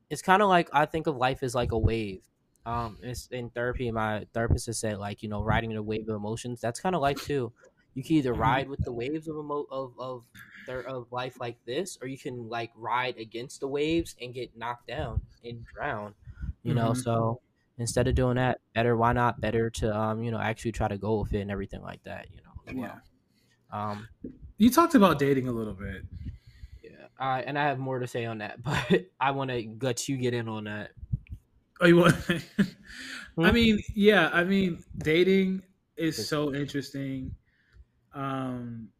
it's 0.09 0.23
kind 0.23 0.43
of 0.43 0.49
like 0.49 0.71
I 0.73 0.87
think 0.87 1.07
of 1.07 1.17
life 1.17 1.43
as 1.43 1.55
like 1.55 1.73
a 1.73 1.79
wave. 1.79 2.23
Um, 2.67 2.99
it's 3.03 3.27
in 3.29 3.51
therapy. 3.51 3.91
My 3.91 4.27
therapist 4.35 4.67
has 4.67 4.79
said 4.79 4.99
like 4.99 5.23
you 5.23 5.29
know 5.29 5.43
riding 5.43 5.73
the 5.75 5.83
wave 5.83 6.09
of 6.09 6.17
emotions. 6.17 6.61
That's 6.61 6.81
kind 6.81 6.95
of 6.95 7.01
life 7.03 7.21
too. 7.21 7.53
You 7.95 8.03
can 8.05 8.17
either 8.17 8.35
Mhm. 8.35 8.37
ride 8.37 8.69
with 8.69 8.85
the 8.85 8.93
waves 8.93 9.29
of 9.29 9.37
emo- 9.37 9.67
of 9.71 9.99
of 9.99 10.27
their 10.67 10.81
of 10.87 11.11
life 11.13 11.41
like 11.41 11.65
this, 11.65 11.99
or 12.01 12.07
you 12.07 12.19
can 12.19 12.49
like 12.49 12.73
ride 12.77 13.17
against 13.19 13.61
the 13.61 13.69
waves 13.69 14.15
and 14.21 14.35
get 14.35 14.57
knocked 14.57 14.87
down 14.89 15.23
and 15.45 15.65
drown. 15.65 16.15
You 16.63 16.75
know, 16.75 16.93
Mhm. 16.93 16.95
so 16.95 17.41
instead 17.79 18.07
of 18.09 18.15
doing 18.15 18.37
that, 18.37 18.61
better 18.75 18.97
why 18.97 19.13
not 19.15 19.41
better 19.41 19.71
to 19.71 19.97
um 19.97 20.23
you 20.23 20.31
know 20.31 20.39
actually 20.39 20.73
try 20.73 20.89
to 20.89 20.99
go 20.99 21.21
with 21.21 21.33
it 21.35 21.41
and 21.41 21.51
everything 21.51 21.83
like 21.83 22.03
that. 22.05 22.31
You 22.31 22.43
know, 22.43 22.53
yeah 22.67 22.75
well. 22.75 23.03
Um, 23.71 24.09
you 24.59 24.71
talked 24.71 24.95
about 24.95 25.19
dating 25.19 25.49
a 25.49 25.53
little 25.53 25.75
bit 25.75 26.05
yeah. 26.83 27.09
Uh, 27.19 27.43
and 27.45 27.59
I 27.59 27.65
have 27.65 27.79
more 27.79 27.99
to 27.99 28.07
say 28.07 28.25
on 28.25 28.39
that, 28.39 28.63
but 28.63 29.07
I 29.21 29.33
want 29.33 29.51
to 29.51 29.77
let 29.81 30.09
you 30.09 30.17
get 30.17 30.35
in 30.35 30.49
on 30.49 30.65
that. 30.65 30.93
Oh 31.81 31.87
you 31.87 31.97
want 31.97 32.15
i 33.43 33.51
Hmm? 33.51 33.53
mean 33.53 33.79
yeah 33.95 34.31
i 34.33 34.45
mean 34.45 34.83
dating 34.99 35.63
is 35.97 36.21
so 36.21 36.55
interesting 36.55 37.35
um 38.15 38.91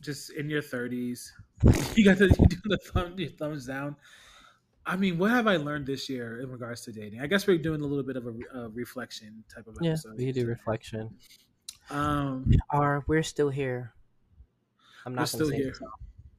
just 0.00 0.30
in 0.32 0.50
your 0.50 0.62
30s 0.62 1.32
you 1.96 2.04
got 2.04 2.18
the 2.18 2.26
you 2.38 2.46
do 2.48 2.60
the 2.64 2.78
thumb 2.78 3.18
your 3.18 3.30
thumbs 3.30 3.66
down 3.66 3.96
i 4.86 4.96
mean 4.96 5.18
what 5.18 5.30
have 5.30 5.46
i 5.46 5.56
learned 5.56 5.86
this 5.86 6.08
year 6.08 6.40
in 6.40 6.50
regards 6.50 6.82
to 6.82 6.92
dating 6.92 7.20
i 7.20 7.26
guess 7.26 7.46
we're 7.46 7.58
doing 7.58 7.82
a 7.82 7.86
little 7.86 8.04
bit 8.04 8.16
of 8.16 8.26
a, 8.26 8.60
a 8.60 8.68
reflection 8.70 9.44
type 9.54 9.66
of 9.68 9.76
episode. 9.78 10.14
Yeah, 10.18 10.26
we 10.26 10.32
do 10.32 10.46
reflection. 10.46 11.18
um 11.90 12.50
Or 12.72 13.04
we're 13.06 13.22
still 13.22 13.50
here. 13.50 13.94
I'm 15.04 15.14
not 15.14 15.28
still 15.28 15.50
here. 15.50 15.74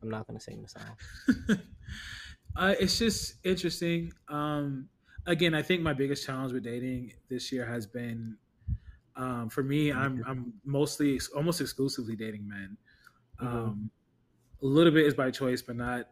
I'm 0.01 0.09
not 0.09 0.27
gonna 0.27 0.39
sing 0.39 0.61
the 0.61 0.67
song. 0.69 0.97
uh, 2.55 2.75
it's 2.79 2.97
just 2.99 3.35
interesting 3.45 4.11
um 4.27 4.89
again 5.25 5.53
i 5.53 5.61
think 5.61 5.81
my 5.81 5.93
biggest 5.93 6.25
challenge 6.25 6.51
with 6.53 6.63
dating 6.63 7.13
this 7.29 7.51
year 7.51 7.65
has 7.65 7.85
been 7.87 8.37
um 9.15 9.49
for 9.49 9.63
me 9.63 9.91
i'm 9.91 10.23
i'm 10.27 10.53
mostly 10.65 11.19
almost 11.35 11.61
exclusively 11.61 12.15
dating 12.15 12.47
men 12.47 12.77
Mhm. 13.41 13.47
um 13.47 13.91
a 14.61 14.65
little 14.65 14.93
bit 14.93 15.05
is 15.05 15.13
by 15.13 15.31
choice 15.31 15.61
but 15.61 15.75
not 15.75 16.09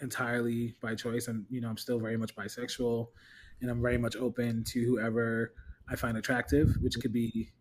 entirely 0.00 0.74
by 0.82 0.94
choice 0.94 1.28
and 1.28 1.46
you 1.50 1.60
know 1.60 1.68
i'm 1.68 1.76
still 1.76 1.98
very 2.00 2.16
much 2.16 2.34
bisexual 2.34 3.08
and 3.60 3.70
i'm 3.70 3.80
very 3.82 3.98
much 3.98 4.16
open 4.16 4.64
to 4.64 4.84
whoever 4.84 5.54
i 5.88 5.96
find 5.96 6.16
attractive 6.16 6.74
which 6.80 6.94
could 7.00 7.12
be 7.12 7.52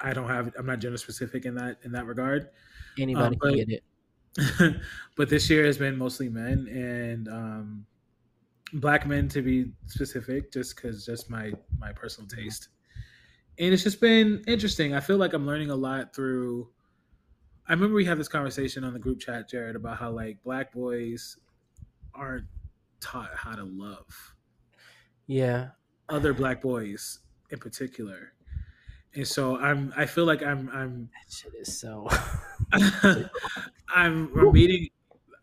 i 0.00 0.12
don't 0.12 0.28
have 0.28 0.52
i'm 0.58 0.66
not 0.66 0.78
gender 0.78 0.96
specific 0.98 1.44
in 1.44 1.54
that 1.54 1.78
in 1.84 1.92
that 1.92 2.06
regard 2.06 2.50
Anybody 2.98 3.36
but- 3.40 3.48
can 3.48 3.56
get 3.56 3.68
it. 3.70 3.84
but 5.16 5.28
this 5.28 5.48
year 5.50 5.64
has 5.64 5.78
been 5.78 5.96
mostly 5.96 6.28
men 6.28 6.68
and 6.68 7.28
um, 7.28 7.86
black 8.72 9.06
men 9.06 9.28
to 9.30 9.42
be 9.42 9.72
specific, 9.86 10.52
just 10.52 10.76
because 10.76 11.04
just 11.04 11.30
my 11.30 11.52
my 11.78 11.92
personal 11.92 12.28
taste. 12.28 12.68
And 13.58 13.72
it's 13.74 13.82
just 13.82 14.00
been 14.00 14.44
interesting. 14.46 14.94
I 14.94 15.00
feel 15.00 15.16
like 15.16 15.32
I'm 15.32 15.46
learning 15.46 15.70
a 15.70 15.76
lot 15.76 16.14
through. 16.14 16.68
I 17.66 17.72
remember 17.72 17.94
we 17.96 18.04
had 18.04 18.18
this 18.18 18.28
conversation 18.28 18.84
on 18.84 18.92
the 18.92 18.98
group 18.98 19.20
chat, 19.20 19.48
Jarrett, 19.50 19.76
about 19.76 19.98
how 19.98 20.10
like 20.10 20.42
black 20.42 20.72
boys 20.72 21.36
aren't 22.14 22.46
taught 23.00 23.30
how 23.34 23.54
to 23.54 23.64
love 23.64 24.34
Yeah. 25.26 25.70
other 26.08 26.32
black 26.32 26.60
boys 26.62 27.20
in 27.50 27.58
particular. 27.58 28.32
And 29.14 29.26
so 29.26 29.56
I'm 29.58 29.92
I 29.96 30.06
feel 30.06 30.24
like 30.24 30.42
I'm 30.42 30.68
I'm 30.72 31.10
That 31.12 31.32
shit 31.32 31.54
is 31.60 31.80
so. 31.80 32.08
I'm, 32.72 34.30
I'm 34.38 34.52
meeting 34.52 34.88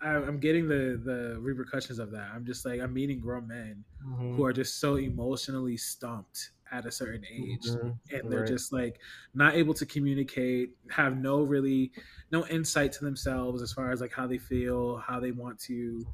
I'm 0.06 0.40
getting 0.40 0.68
the 0.68 1.00
the 1.04 1.38
repercussions 1.40 2.00
of 2.00 2.12
that. 2.12 2.30
I'm 2.34 2.46
just 2.46 2.66
like 2.66 2.80
I'm 2.82 2.94
meeting 2.94 3.20
grown 3.20 3.48
men 3.48 3.84
Mhm. 4.06 4.36
who 4.36 4.46
are 4.46 4.54
just 4.54 4.80
so 4.80 4.96
emotionally 4.96 5.78
stumped 5.78 6.52
at 6.72 6.86
a 6.86 6.92
certain 6.92 7.24
age 7.26 7.62
Mhm. 7.68 8.00
and 8.12 8.30
they're 8.32 8.40
Right. 8.40 8.48
just 8.48 8.74
like 8.74 9.00
not 9.34 9.54
able 9.56 9.74
to 9.76 9.86
communicate 9.86 10.76
have 10.90 11.18
no 11.18 11.44
really 11.44 11.92
no 12.32 12.46
insight 12.48 12.92
to 12.94 13.06
themselves 13.06 13.62
as 13.62 13.72
far 13.72 13.92
as 13.92 14.02
like 14.02 14.12
how 14.12 14.26
they 14.28 14.38
feel 14.40 14.98
how 14.98 15.20
they 15.20 15.32
want 15.32 15.60
to 15.60 16.08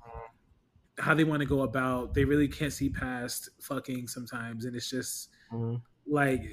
how 0.98 1.14
they 1.14 1.24
want 1.24 1.40
to 1.42 1.46
go 1.46 1.62
about 1.62 2.14
they 2.14 2.26
really 2.26 2.48
can't 2.48 2.74
see 2.74 2.90
past 2.90 3.50
fucking 3.62 4.08
sometimes 4.08 4.66
and 4.66 4.76
it's 4.76 4.90
just 4.90 5.30
Mhm. 5.52 5.82
like 6.06 6.44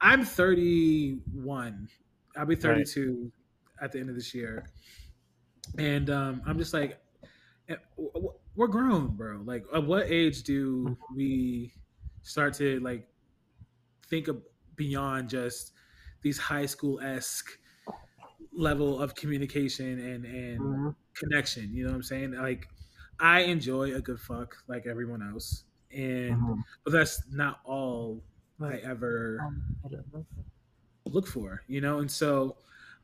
i'm 0.00 0.24
31 0.24 1.88
i'll 2.36 2.46
be 2.46 2.54
32 2.56 3.32
at 3.80 3.92
the 3.92 3.98
end 4.00 4.10
of 4.10 4.14
this 4.16 4.34
year 4.34 4.66
and 5.76 6.10
um 6.10 6.42
i'm 6.46 6.58
just 6.58 6.72
like 6.72 7.00
eh, 7.68 7.76
we're 8.54 8.66
grown 8.68 9.16
bro 9.16 9.38
like 9.44 9.64
at 9.74 9.84
what 9.84 10.06
age 10.10 10.42
do 10.42 10.96
we 11.14 11.72
start 12.22 12.54
to 12.54 12.80
like 12.80 13.08
think 14.06 14.28
of 14.28 14.42
beyond 14.76 15.28
just 15.28 15.72
these 16.22 16.38
high 16.38 16.66
school-esque 16.66 17.58
level 18.52 19.00
of 19.00 19.14
communication 19.14 19.98
and 19.98 20.24
and 20.24 20.60
Mhm. 20.60 20.96
connection 21.14 21.72
you 21.74 21.84
know 21.84 21.90
what 21.90 21.96
i'm 21.96 22.02
saying 22.02 22.32
like 22.32 22.68
i 23.20 23.40
enjoy 23.42 23.94
a 23.94 24.00
good 24.00 24.20
fuck 24.20 24.56
like 24.68 24.86
everyone 24.86 25.22
else 25.22 25.64
and 25.92 26.36
Mhm. 26.36 26.62
but 26.84 26.92
that's 26.92 27.26
not 27.30 27.60
all 27.64 28.22
i 28.62 28.76
ever 28.78 29.46
Um, 29.46 29.78
look 31.04 31.26
for, 31.26 31.62
you 31.66 31.80
know? 31.80 31.98
And 32.00 32.10
so 32.10 32.58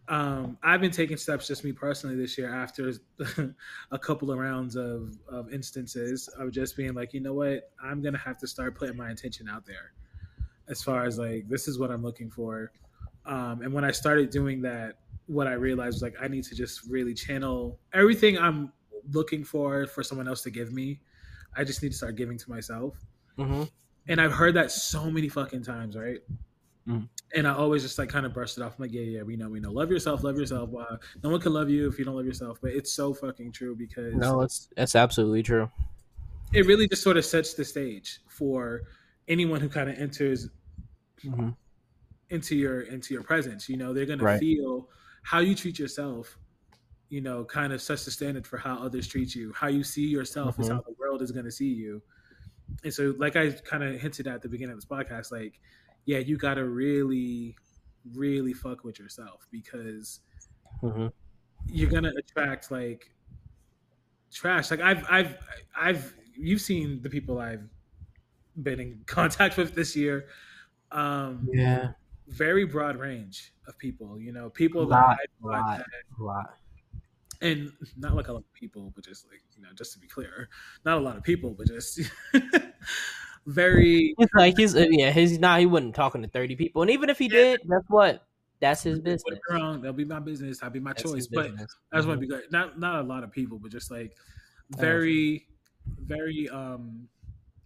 um, 0.08 0.58
I've 0.62 0.80
been 0.80 0.90
taking 0.90 1.16
steps, 1.16 1.46
just 1.48 1.64
me 1.64 1.72
personally, 1.72 2.16
this 2.16 2.36
year 2.36 2.52
after 2.54 2.92
a 3.90 3.98
couple 3.98 4.30
of 4.30 4.38
rounds 4.38 4.76
of, 4.76 5.16
of 5.28 5.52
instances 5.52 6.28
of 6.38 6.50
just 6.50 6.76
being 6.76 6.94
like, 6.94 7.14
you 7.14 7.20
know 7.20 7.32
what, 7.34 7.70
I'm 7.82 8.02
going 8.02 8.12
to 8.14 8.20
have 8.20 8.38
to 8.38 8.46
start 8.46 8.74
putting 8.76 8.96
my 8.96 9.10
intention 9.10 9.48
out 9.48 9.64
there 9.64 9.92
as 10.68 10.82
far 10.82 11.04
as 11.04 11.18
like, 11.18 11.48
this 11.48 11.68
is 11.68 11.78
what 11.78 11.90
I'm 11.90 12.02
looking 12.02 12.30
for. 12.30 12.72
Um, 13.26 13.62
and 13.62 13.72
when 13.72 13.84
I 13.84 13.90
started 13.90 14.30
doing 14.30 14.60
that, 14.62 14.96
what 15.26 15.46
I 15.46 15.54
realized 15.54 15.94
was 15.96 16.02
like, 16.02 16.14
I 16.20 16.28
need 16.28 16.44
to 16.44 16.54
just 16.54 16.86
really 16.86 17.14
channel 17.14 17.78
everything 17.94 18.38
I'm 18.38 18.72
looking 19.12 19.42
for 19.44 19.86
for 19.86 20.02
someone 20.02 20.28
else 20.28 20.42
to 20.42 20.50
give 20.50 20.72
me. 20.72 21.00
I 21.56 21.64
just 21.64 21.82
need 21.82 21.90
to 21.92 21.96
start 21.96 22.16
giving 22.16 22.36
to 22.38 22.50
myself 22.50 22.96
Mhm. 23.38 23.70
and 24.08 24.20
I've 24.20 24.32
heard 24.32 24.54
that 24.54 24.70
so 24.70 25.10
many 25.10 25.28
fucking 25.28 25.62
times, 25.62 25.96
right? 25.96 26.20
Mm. 26.86 27.08
And 27.34 27.48
I 27.48 27.54
always 27.54 27.82
just 27.82 27.98
like 27.98 28.08
kind 28.08 28.24
of 28.26 28.32
brushed 28.32 28.58
it 28.58 28.62
off. 28.62 28.74
I'm 28.78 28.82
like, 28.84 28.92
yeah, 28.92 29.02
yeah, 29.02 29.22
we 29.22 29.36
know, 29.36 29.48
we 29.48 29.58
know. 29.58 29.72
Love 29.72 29.90
yourself, 29.90 30.22
love 30.22 30.36
yourself. 30.38 30.70
Uh, 30.74 30.96
no 31.22 31.30
one 31.30 31.40
can 31.40 31.52
love 31.52 31.68
you 31.68 31.88
if 31.88 31.98
you 31.98 32.04
don't 32.04 32.14
love 32.14 32.26
yourself. 32.26 32.58
But 32.62 32.72
it's 32.72 32.92
so 32.92 33.12
fucking 33.12 33.50
true 33.52 33.74
because 33.74 34.14
No, 34.14 34.42
it's 34.42 34.68
that's 34.76 34.94
absolutely 34.94 35.42
true. 35.42 35.68
it 36.52 36.66
really 36.66 36.86
just 36.88 37.02
sort 37.02 37.16
of 37.16 37.24
sets 37.24 37.54
the 37.54 37.64
stage 37.64 38.20
for 38.28 38.82
anyone 39.26 39.60
who 39.60 39.68
kind 39.68 39.90
of 39.90 39.98
enters 39.98 40.48
Mhm. 41.22 41.56
into 42.30 42.54
your 42.54 42.82
into 42.82 43.14
your 43.14 43.22
presence. 43.24 43.68
You 43.68 43.76
know, 43.78 43.92
they're 43.92 44.06
gonna 44.06 44.22
Right. 44.22 44.38
feel 44.38 44.88
how 45.22 45.40
you 45.40 45.54
treat 45.56 45.78
yourself. 45.78 46.38
You 47.08 47.20
know, 47.20 47.44
kind 47.44 47.72
of 47.72 47.82
sets 47.82 48.04
the 48.04 48.10
standard 48.12 48.46
for 48.46 48.58
how 48.58 48.76
others 48.78 49.06
treat 49.08 49.34
you. 49.34 49.52
How 49.52 49.66
you 49.68 49.82
see 49.82 50.06
yourself 50.06 50.58
is 50.60 50.68
Mhm. 50.68 50.72
how 50.76 50.80
the 50.82 50.94
world 50.98 51.20
is 51.22 51.32
gonna 51.32 51.50
see 51.50 51.72
you. 51.72 52.00
And 52.84 52.92
so, 52.94 53.14
like 53.18 53.34
I 53.36 53.50
kind 53.50 53.82
of 53.82 54.00
hinted 54.00 54.26
at 54.28 54.40
the 54.42 54.48
beginning 54.48 54.72
of 54.74 54.78
this 54.78 54.86
podcast, 54.86 55.32
like, 55.32 55.60
yeah, 56.04 56.18
you 56.18 56.36
gotta 56.36 56.64
really, 56.64 57.56
really 58.14 58.52
fuck 58.52 58.84
with 58.84 58.98
yourself 58.98 59.46
because 59.50 60.20
Mhm. 60.82 61.12
you're 61.66 61.90
gonna 61.90 62.12
attract 62.18 62.70
like 62.70 63.14
trash. 64.32 64.70
Like 64.70 64.80
I've, 64.80 65.04
I've, 65.08 65.38
I've, 65.76 66.14
you've 66.34 66.60
seen 66.60 67.00
the 67.02 67.10
people 67.10 67.38
I've 67.38 67.68
been 68.62 68.80
in 68.80 69.02
contact 69.06 69.56
with 69.56 69.74
this 69.74 69.96
year. 69.96 70.28
Um, 70.92 71.48
Yeah, 71.52 71.92
very 72.28 72.64
broad 72.66 72.96
range 72.96 73.52
of 73.66 73.78
people. 73.78 74.20
You 74.20 74.32
know, 74.32 74.50
people 74.50 74.86
Lot, 74.86 75.16
that 75.18 75.28
lot. 75.42 75.82
lot. 76.18 76.58
and 77.40 77.72
not 77.96 78.14
like 78.14 78.28
a 78.28 78.32
lot 78.32 78.38
of 78.44 78.52
people, 78.52 78.92
but 78.94 79.04
just 79.04 79.26
like 79.28 79.42
you 79.56 79.62
know, 79.62 79.70
just 79.74 79.92
to 79.94 79.98
be 79.98 80.06
clear, 80.06 80.48
not 80.84 80.98
a 80.98 81.00
lot 81.00 81.16
of 81.16 81.22
people, 81.22 81.54
but 81.56 81.66
just 81.66 82.00
very. 83.46 84.14
He's 84.18 84.28
like 84.34 84.54
he's 84.56 84.74
uh, 84.76 84.86
yeah, 84.90 85.10
he's 85.10 85.38
not. 85.38 85.60
He 85.60 85.66
wasn't 85.66 85.94
talking 85.94 86.22
to 86.22 86.28
thirty 86.28 86.56
people, 86.56 86.82
and 86.82 86.90
even 86.90 87.10
if 87.10 87.18
he 87.18 87.28
did, 87.28 87.60
guess 87.68 87.82
what? 87.88 88.26
That's 88.60 88.82
his 88.82 89.00
business. 89.00 89.40
Wrong, 89.50 89.80
that'll 89.80 89.92
be 89.94 90.04
my 90.04 90.20
business. 90.20 90.58
That'll 90.60 90.72
be 90.72 90.80
my 90.80 90.92
That's 90.94 91.02
choice. 91.02 91.26
his 91.26 91.28
But 91.28 91.52
business. 91.52 91.76
I 91.92 91.96
just 91.96 92.08
want 92.08 92.18
Mhm. 92.18 92.20
to 92.20 92.26
be 92.26 92.30
clear. 92.32 92.44
Not 92.50 92.78
not 92.78 93.00
a 93.00 93.02
lot 93.06 93.24
of 93.24 93.30
people, 93.32 93.58
but 93.58 93.70
just 93.70 93.90
like 93.90 94.16
very, 94.70 95.48
very 95.98 96.48
um 96.48 97.08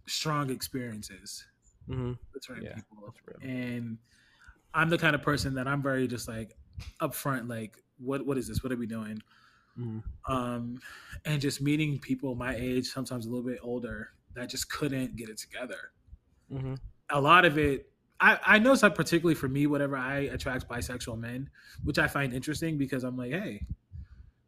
strong 0.07 0.49
experiences 0.51 1.45
Mhm. 1.87 2.19
between 2.33 2.63
Yeah, 2.63 2.75
people. 2.75 3.15
and 3.41 3.99
I'm 4.73 4.89
the 4.89 4.97
kind 4.99 5.15
of 5.15 5.21
person 5.23 5.55
that 5.55 5.67
I'm 5.67 5.81
very 5.83 6.07
just 6.07 6.27
like 6.27 6.57
upfront, 7.01 7.49
like 7.49 7.77
what 7.97 8.25
what 8.25 8.37
is 8.37 8.47
this? 8.47 8.63
What 8.63 8.71
are 8.73 8.77
we 8.77 8.87
doing? 8.87 9.21
Mhm. 9.75 10.03
Um, 10.27 10.79
and 11.25 11.41
just 11.41 11.61
meeting 11.61 11.99
people 11.99 12.35
my 12.35 12.55
age, 12.55 12.87
sometimes 12.87 13.25
a 13.25 13.29
little 13.29 13.45
bit 13.45 13.59
older, 13.63 14.11
that 14.35 14.49
just 14.49 14.69
couldn't 14.69 15.15
get 15.15 15.29
it 15.29 15.37
together. 15.37 15.91
Mhm. 16.51 16.79
A 17.11 17.19
lot 17.19 17.45
of 17.45 17.57
it, 17.57 17.91
I 18.19 18.39
I 18.45 18.59
notice 18.59 18.81
that 18.81 18.95
particularly 18.95 19.35
for 19.35 19.47
me, 19.47 19.67
whatever 19.67 19.95
I 19.97 20.19
attract 20.31 20.67
bisexual 20.69 21.19
men, 21.19 21.49
which 21.83 21.97
I 21.99 22.07
find 22.07 22.33
interesting 22.33 22.77
because 22.77 23.03
I'm 23.03 23.17
like, 23.17 23.31
hey. 23.31 23.65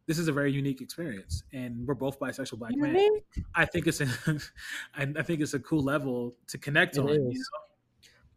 This 0.06 0.18
is 0.18 0.26
a 0.26 0.32
very 0.32 0.50
unique 0.50 0.80
experience, 0.80 1.44
and 1.52 1.86
we're 1.86 1.94
both 1.94 2.18
bisexual 2.18 2.58
black 2.58 2.72
men. 2.74 2.92
Unique? 2.96 3.22
I 3.54 3.64
think 3.64 3.86
it's 3.86 4.00
a, 4.00 4.06
I 4.96 5.02
I 5.16 5.22
think 5.22 5.40
it's 5.40 5.54
a 5.54 5.60
cool 5.60 5.80
level 5.80 6.34
to 6.48 6.58
connect 6.58 6.96
It 6.96 7.02
on. 7.02 7.08
You 7.08 7.18
know? 7.20 7.32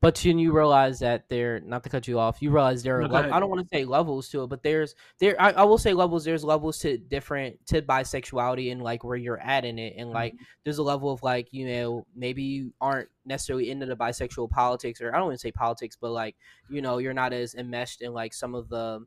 But 0.01 0.15
then 0.15 0.37
you 0.37 0.51
realize 0.51 0.99
that 0.99 1.29
they're 1.29 1.59
not 1.61 1.83
to 1.83 1.89
cut 1.89 2.07
you 2.07 2.19
off, 2.19 2.41
you 2.41 2.51
realize 2.51 2.83
there 2.83 2.99
are 3.01 3.07
le- 3.07 3.31
i 3.31 3.39
don't 3.39 3.49
want 3.49 3.61
to 3.67 3.75
say 3.75 3.85
levels 3.85 4.29
to 4.29 4.43
it, 4.43 4.47
but 4.47 4.61
there's 4.61 4.93
there. 5.19 5.35
I, 5.41 5.51
I 5.51 5.63
will 5.63 5.77
say 5.79 5.93
levels. 5.93 6.23
There's 6.23 6.43
levels 6.43 6.77
to 6.79 6.97
different 6.97 7.65
to 7.67 7.81
bisexuality 7.81 8.71
and 8.71 8.81
like 8.83 9.03
where 9.03 9.15
you're 9.17 9.39
at 9.39 9.65
in 9.65 9.79
it, 9.79 9.95
and 9.97 10.11
like 10.11 10.33
Mm-hmm. 10.33 10.43
there's 10.63 10.77
a 10.77 10.83
level 10.83 11.11
of 11.11 11.23
like 11.23 11.47
you 11.51 11.65
know 11.67 12.05
maybe 12.15 12.43
you 12.43 12.73
aren't 12.81 13.09
necessarily 13.25 13.71
into 13.71 13.85
the 13.87 13.95
bisexual 13.95 14.49
politics, 14.51 15.01
or 15.01 15.13
I 15.13 15.17
don't 15.17 15.27
want 15.27 15.35
to 15.39 15.41
say 15.41 15.51
politics, 15.51 15.97
but 15.99 16.11
like 16.11 16.35
you 16.69 16.81
know 16.81 16.99
you're 16.99 17.13
not 17.13 17.33
as 17.33 17.55
enmeshed 17.55 18.01
in 18.01 18.13
like 18.13 18.33
some 18.33 18.53
of 18.53 18.69
the 18.69 19.05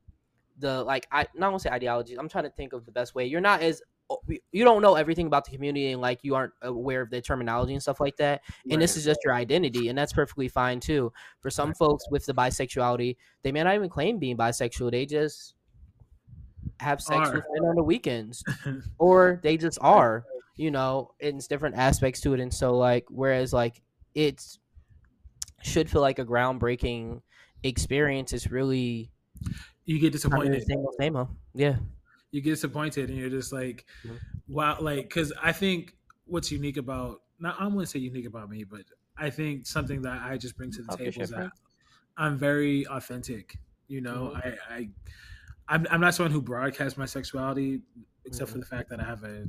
the 0.58 0.82
like 0.82 1.06
I 1.12 1.26
not 1.34 1.52
want 1.52 1.62
to 1.62 1.68
say 1.68 1.74
ideologies. 1.74 2.18
I'm 2.18 2.28
trying 2.28 2.44
to 2.44 2.50
think 2.50 2.72
of 2.72 2.84
the 2.86 2.92
best 2.92 3.14
way. 3.14 3.26
You're 3.26 3.40
not 3.40 3.62
as 3.62 3.82
you 4.50 4.64
don't 4.64 4.80
know 4.80 4.94
everything 4.94 5.26
about 5.26 5.44
the 5.44 5.50
community 5.50 5.92
and 5.92 6.00
like 6.00 6.20
you 6.22 6.34
aren't 6.34 6.52
aware 6.62 7.02
of 7.02 7.10
the 7.10 7.20
terminology 7.20 7.74
and 7.74 7.82
stuff 7.82 8.00
like 8.00 8.16
that 8.16 8.42
and 8.70 8.80
this 8.80 8.96
is 8.96 9.04
just 9.04 9.20
your 9.22 9.34
identity 9.34 9.88
and 9.88 9.98
that's 9.98 10.12
perfectly 10.14 10.48
fine 10.48 10.80
too 10.80 11.12
for 11.40 11.50
some 11.50 11.68
Right. 11.68 11.76
folks 11.76 12.04
with 12.10 12.24
the 12.24 12.32
bisexuality 12.32 13.16
they 13.42 13.52
may 13.52 13.62
not 13.62 13.74
even 13.74 13.90
claim 13.90 14.18
being 14.18 14.36
bisexual 14.36 14.90
they 14.90 15.04
just 15.04 15.54
have 16.80 17.00
sex 17.02 17.28
Are. 17.28 17.34
with 17.34 17.44
men 17.52 17.68
on 17.68 17.76
the 17.76 17.82
weekends 17.82 18.42
or 18.98 19.40
they 19.42 19.56
just 19.56 19.78
are 19.82 20.24
you 20.56 20.70
know 20.70 21.12
it's 21.18 21.46
different 21.46 21.76
aspects 21.76 22.20
to 22.22 22.32
it 22.34 22.40
and 22.40 22.52
so 22.52 22.76
like 22.76 23.04
whereas 23.10 23.52
like 23.52 23.82
it's 24.14 24.58
should 25.62 25.90
feel 25.90 26.00
like 26.00 26.18
a 26.18 26.24
groundbreaking 26.24 27.20
experience 27.62 28.32
it's 28.32 28.50
really 28.50 29.10
you 29.84 29.98
get 29.98 30.12
disappointed. 30.12 30.64
same 30.66 30.84
same 30.98 31.26
yeah 31.54 31.76
You 32.30 32.40
get 32.40 32.50
disappointed, 32.50 33.08
and 33.10 33.18
you're 33.18 33.30
just 33.30 33.52
like, 33.52 33.86
wow, 34.48 34.76
like 34.80 35.02
because 35.08 35.32
I 35.42 35.52
think 35.52 35.94
what's 36.26 36.50
unique 36.52 36.76
about 36.76 37.22
not 37.38 37.56
I'm 37.58 37.72
gonna 37.74 37.86
say 37.86 37.98
unique 38.00 38.26
about 38.26 38.50
me, 38.50 38.64
but 38.64 38.82
I 39.16 39.30
think 39.30 39.66
something 39.66 40.02
that 40.02 40.20
I 40.22 40.36
just 40.36 40.56
bring 40.56 40.70
to 40.72 40.82
the 40.82 40.96
table 40.96 41.22
is 41.22 41.30
that. 41.30 41.50
I'm 42.16 42.36
very 42.36 42.86
authentic. 42.88 43.56
You 43.86 44.00
know, 44.02 44.32
Mhm. 44.34 44.58
I, 44.70 44.74
I 44.74 44.88
I'm 45.68 45.86
I'm 45.90 46.00
not 46.00 46.14
someone 46.14 46.32
who 46.32 46.42
broadcasts 46.42 46.98
my 46.98 47.06
sexuality, 47.06 47.80
except 48.24 48.50
for 48.50 48.56
Mhm. 48.58 48.60
the 48.60 48.66
fact 48.66 48.90
that 48.90 49.00
I 49.00 49.04
have 49.04 49.24
a 49.24 49.46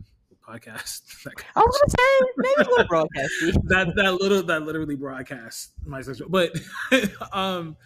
podcast 0.48 1.22
that 1.24 1.34
i 1.56 1.60
was 1.60 1.80
gonna 1.80 1.92
say 1.92 2.32
maybe 2.38 2.68
a 2.68 2.70
little 2.72 2.86
broadcasty 2.90 3.68
that 3.68 3.94
that 3.96 4.14
little 4.20 4.42
that 4.42 4.64
literally 4.64 4.96
broadcasts 4.96 5.74
my 5.86 6.02
sexual 6.02 6.28
but 6.28 6.58
um 7.34 7.78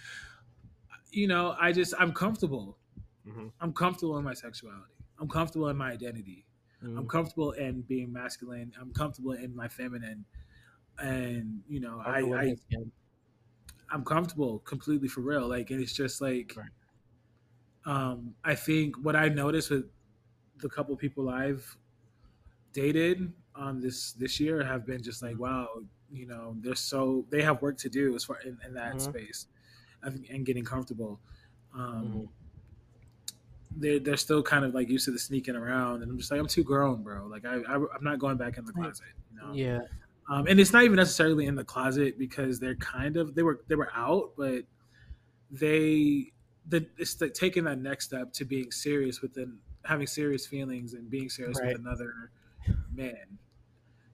you 1.12 1.28
know 1.28 1.56
i 1.60 1.74
just 1.74 1.94
i'm 2.00 2.14
comfortable 2.14 2.78
Mhm. 3.26 3.52
i'm 3.62 3.74
comfortable 3.74 4.18
in 4.18 4.24
my 4.24 4.34
sexuality 4.34 4.94
i'm 5.20 5.30
comfortable 5.30 5.70
in 5.70 5.78
my 5.78 5.92
identity 5.92 6.46
i'm 6.96 7.06
Mhm. 7.06 7.08
comfortable 7.08 7.52
in 7.54 7.82
being 7.82 8.12
masculine 8.12 8.74
i'm 8.80 8.92
comfortable 8.94 9.34
in 9.34 9.56
my 9.56 9.68
feminine 9.68 10.26
and 11.00 11.64
you 11.68 11.80
know 11.80 12.00
I, 12.00 12.32
I 12.36 12.56
I'm 13.90 14.04
comfortable 14.04 14.60
completely 14.60 15.08
for 15.08 15.22
real 15.22 15.48
like 15.48 15.72
and 15.72 15.82
it's 15.82 15.94
just 15.94 16.20
like 16.22 16.54
Right. 16.56 16.70
um 17.86 18.36
i 18.44 18.56
think 18.56 18.96
what 19.04 19.16
i 19.16 19.28
noticed 19.28 19.70
with 19.70 19.90
the 20.58 20.70
couple 20.70 20.96
people 20.98 21.30
i've 21.30 21.78
dated 22.74 23.34
um 23.56 23.82
this 23.82 24.14
this 24.14 24.40
year 24.40 24.64
have 24.64 24.86
been 24.86 25.02
just 25.04 25.22
like 25.22 25.38
wow 25.40 25.68
you 26.12 26.28
know 26.28 26.56
they're 26.60 26.76
so 26.76 27.26
they 27.30 27.42
have 27.42 27.62
work 27.62 27.78
to 27.78 27.90
do 27.90 28.16
as 28.16 28.24
far 28.26 28.38
in, 28.42 28.60
in 28.66 28.74
that 28.74 29.02
Mhm. 29.02 29.02
space 29.02 29.48
and 30.04 30.46
getting 30.46 30.66
comfortable 30.66 31.22
um 31.74 32.24
Mhm. 32.24 32.30
They're 33.78 34.00
they're 34.00 34.18
still 34.18 34.44
kind 34.44 34.66
of 34.66 34.74
like 34.74 34.90
used 34.90 35.06
to 35.06 35.12
the 35.12 35.20
sneaking 35.20 35.56
around, 35.56 36.02
and 36.02 36.12
I'm 36.12 36.18
just 36.18 36.32
like 36.32 36.40
I'm 36.40 36.48
too 36.48 36.64
grown, 36.64 37.04
bro. 37.04 37.26
Like 37.28 37.46
I, 37.46 37.56
I 37.68 37.76
am 37.76 37.88
not 38.02 38.20
going 38.20 38.38
back 38.38 38.58
in 38.58 38.66
the 38.66 38.74
closet. 38.74 39.06
You 39.32 39.38
know? 39.42 39.54
Yeah. 39.54 39.80
Um, 40.30 40.48
and 40.48 40.60
it's 40.60 40.72
not 40.72 40.84
even 40.84 40.96
necessarily 40.96 41.48
in 41.48 41.56
the 41.56 41.66
closet 41.66 42.18
because 42.18 42.60
they're 42.60 42.76
kind 42.76 43.18
of 43.18 43.36
they 43.36 43.44
were 43.44 43.62
they 43.68 43.76
were 43.76 43.92
out, 43.94 44.32
but 44.38 44.64
they 45.52 46.32
the 46.68 46.88
it's 46.98 47.20
like 47.20 47.34
taking 47.34 47.64
that 47.66 47.80
next 47.80 48.06
step 48.06 48.32
to 48.34 48.46
being 48.46 48.72
serious 48.72 49.22
within 49.22 49.58
having 49.86 50.08
serious 50.08 50.48
feelings 50.48 50.94
and 50.94 51.10
being 51.10 51.30
serious 51.30 51.60
Right. 51.60 51.74
with 51.74 51.82
another 51.82 52.32
man. 52.94 53.38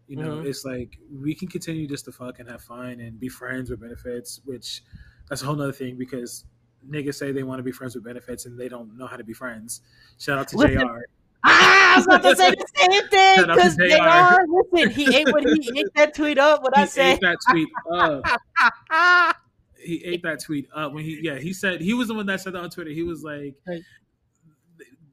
You 0.08 0.16
know, 0.16 0.38
Mhm. 0.38 0.46
it's 0.46 0.66
like 0.66 0.98
we 1.12 1.36
can 1.36 1.48
continue 1.48 1.88
just 1.88 2.06
to 2.06 2.12
fuck 2.12 2.40
and 2.40 2.50
have 2.50 2.64
fun 2.64 3.00
and 3.00 3.20
be 3.20 3.30
friends 3.30 3.70
with 3.70 3.80
benefits, 3.80 4.42
which 4.46 4.82
that's 5.30 5.44
a 5.44 5.46
whole 5.46 5.56
nother 5.56 5.72
thing 5.72 5.96
because 5.98 6.46
niggas 6.88 7.16
say 7.16 7.32
they 7.32 7.44
want 7.44 7.60
to 7.60 7.64
be 7.64 7.72
friends 7.72 7.96
with 7.96 8.04
benefits 8.04 8.46
and 8.46 8.58
they 8.60 8.70
don't 8.70 8.98
know 8.98 9.08
how 9.08 9.18
to 9.18 9.24
be 9.24 9.34
friends. 9.34 9.82
Shout 10.20 10.38
out 10.40 10.48
to 10.50 10.58
Listen, 10.58 10.80
JR. 10.80 11.02
Ah, 11.46 11.94
I 11.94 11.98
was 11.98 12.06
about 12.06 12.22
to 12.24 12.36
say 12.36 12.50
the 12.52 12.66
same 12.76 13.08
thing 13.08 13.36
Shout 13.38 13.50
out 13.50 13.56
to 13.56 13.56
because 13.56 13.78
they 13.78 13.90
JR. 13.92 14.02
are. 14.02 14.40
Listen, 14.72 14.90
he 14.92 15.16
ate 15.16 15.32
when 15.34 15.48
he 15.48 15.72
ate 15.80 15.88
that 15.96 16.14
tweet 16.14 16.38
up. 16.38 16.62
What 16.64 16.76
He 16.76 16.82
I 17.02 17.12
ate 17.14 17.22
that 17.22 17.38
tweet 17.50 17.70
up. 17.92 19.36
He 19.82 20.04
ate 20.04 20.22
that 20.24 20.42
tweet 20.44 20.68
up 20.76 20.92
when 20.92 21.06
he 21.06 21.20
yeah 21.24 21.38
he 21.38 21.54
said 21.54 21.80
he 21.80 21.94
was 21.94 22.10
the 22.10 22.14
one 22.14 22.26
that 22.26 22.42
said 22.42 22.52
that 22.52 22.60
on 22.62 22.70
Twitter. 22.70 22.90
He 22.92 23.04
was 23.04 23.24
like, 23.24 23.56
Right. 23.66 23.82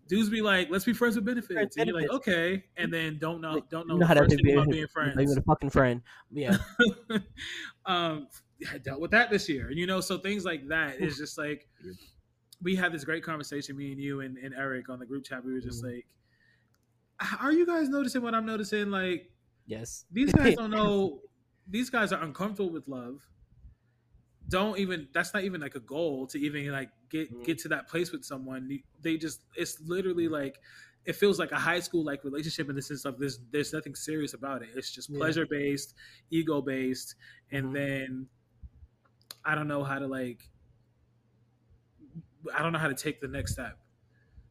dudes 0.09 0.29
be 0.29 0.43
like, 0.43 0.69
let's 0.71 0.85
be 0.85 0.93
friends 0.93 1.15
with 1.15 1.25
benefits, 1.25 1.53
Friends 1.53 1.77
and 1.77 1.87
you're 1.87 2.01
like, 2.01 2.11
okay, 2.11 2.65
and 2.77 2.93
then 2.93 3.19
don't 3.19 3.41
know 3.41 3.61
don't 3.71 3.87
know, 3.87 3.97
know 3.97 4.07
how 4.07 4.15
to 4.15 4.25
be 4.27 4.35
thing 4.37 4.55
about 4.55 4.67
a- 4.67 4.71
being 4.71 4.83
like 4.83 4.91
friends. 4.91 5.17
with 5.17 5.39
a 5.39 5.43
fucking 5.43 5.71
friend. 5.71 6.03
Yeah. 6.33 6.57
um, 7.87 8.27
I 8.73 8.79
dealt 8.79 9.01
with 9.01 9.11
that 9.11 9.31
this 9.31 9.49
year, 9.49 9.71
you 9.71 9.87
know. 9.87 10.01
So 10.01 10.19
things 10.19 10.45
like 10.45 10.69
that 10.69 10.97
is 10.97 11.17
just 11.23 11.37
like 11.39 11.69
we 12.63 12.75
had 12.75 12.93
this 12.93 13.05
great 13.05 13.23
conversation, 13.23 13.77
me 13.77 13.93
and 13.93 14.01
you 14.01 14.21
and, 14.21 14.39
and 14.39 14.55
Eric 14.55 14.89
on 14.89 14.99
the 14.99 15.07
group 15.07 15.25
chat. 15.25 15.45
We 15.45 15.53
were 15.53 15.61
just 15.61 15.83
Mhm. 15.85 15.95
like, 15.95 16.07
are 17.41 17.53
you 17.53 17.67
guys 17.67 17.89
noticing 17.89 18.23
what 18.23 18.35
I'm 18.35 18.47
noticing? 18.47 18.91
Like 18.91 19.31
Yes. 19.67 20.05
these 20.11 20.33
guys 20.33 20.55
don't 20.57 20.71
know 20.81 21.21
these 21.69 21.91
guys 21.91 22.13
are 22.13 22.23
uncomfortable 22.23 22.71
with 22.71 22.87
love 22.87 23.21
don't 24.49 24.79
even 24.79 25.09
that's 25.13 25.35
not 25.35 25.43
even 25.43 25.61
like 25.61 25.75
a 25.75 25.81
goal 25.81 26.25
to 26.29 26.39
even 26.39 26.71
like 26.71 26.91
get 27.11 27.33
Mhm. 27.33 27.45
get 27.45 27.59
to 27.59 27.69
that 27.69 27.89
place 27.89 28.13
with 28.13 28.25
someone 28.25 28.79
they 29.03 29.17
just 29.17 29.41
it's 29.57 29.81
literally 29.81 30.29
like 30.29 30.61
it 31.05 31.17
feels 31.17 31.39
like 31.41 31.51
a 31.51 31.59
high 31.59 31.81
school 31.81 32.05
like 32.05 32.23
relationship 32.23 32.69
in 32.71 32.77
the 32.77 32.83
sense 32.83 33.05
of 33.05 33.19
there's 33.19 33.41
there's 33.51 33.73
nothing 33.73 33.97
serious 33.97 34.35
about 34.35 34.63
it 34.63 34.69
it's 34.77 34.93
just 34.93 35.13
pleasure 35.13 35.47
based 35.51 35.95
ego 36.31 36.63
based 36.63 37.17
and 37.51 37.67
Mhm. 37.67 37.73
then 37.75 38.29
i 39.47 39.55
don't 39.55 39.69
know 39.69 39.83
how 39.85 39.99
to 39.99 40.07
like 40.07 40.49
i 42.55 42.63
don't 42.63 42.73
know 42.73 42.79
how 42.79 42.89
to 42.89 42.95
take 42.95 43.21
the 43.21 43.29
next 43.29 43.53
step 43.53 43.79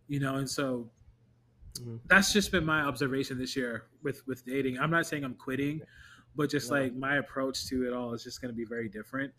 you 0.07 0.19
know 0.19 0.35
and 0.35 0.49
so 0.49 0.89
Mhm. 1.79 1.99
that's 2.07 2.31
just 2.33 2.51
been 2.51 2.65
my 2.65 2.81
observation 2.81 3.37
this 3.37 3.55
year 3.55 3.85
with 4.03 4.25
with 4.27 4.45
dating 4.45 4.79
i'm 4.79 4.89
not 4.91 5.05
saying 5.05 5.23
i'm 5.23 5.35
quitting 5.35 5.81
but 6.35 6.49
just 6.49 6.69
No. 6.71 6.77
like 6.77 6.95
my 6.95 7.17
approach 7.17 7.65
to 7.67 7.85
it 7.87 7.93
all 7.93 8.13
is 8.13 8.23
just 8.23 8.41
going 8.41 8.49
to 8.53 8.55
be 8.55 8.65
very 8.65 8.89
different 8.89 9.33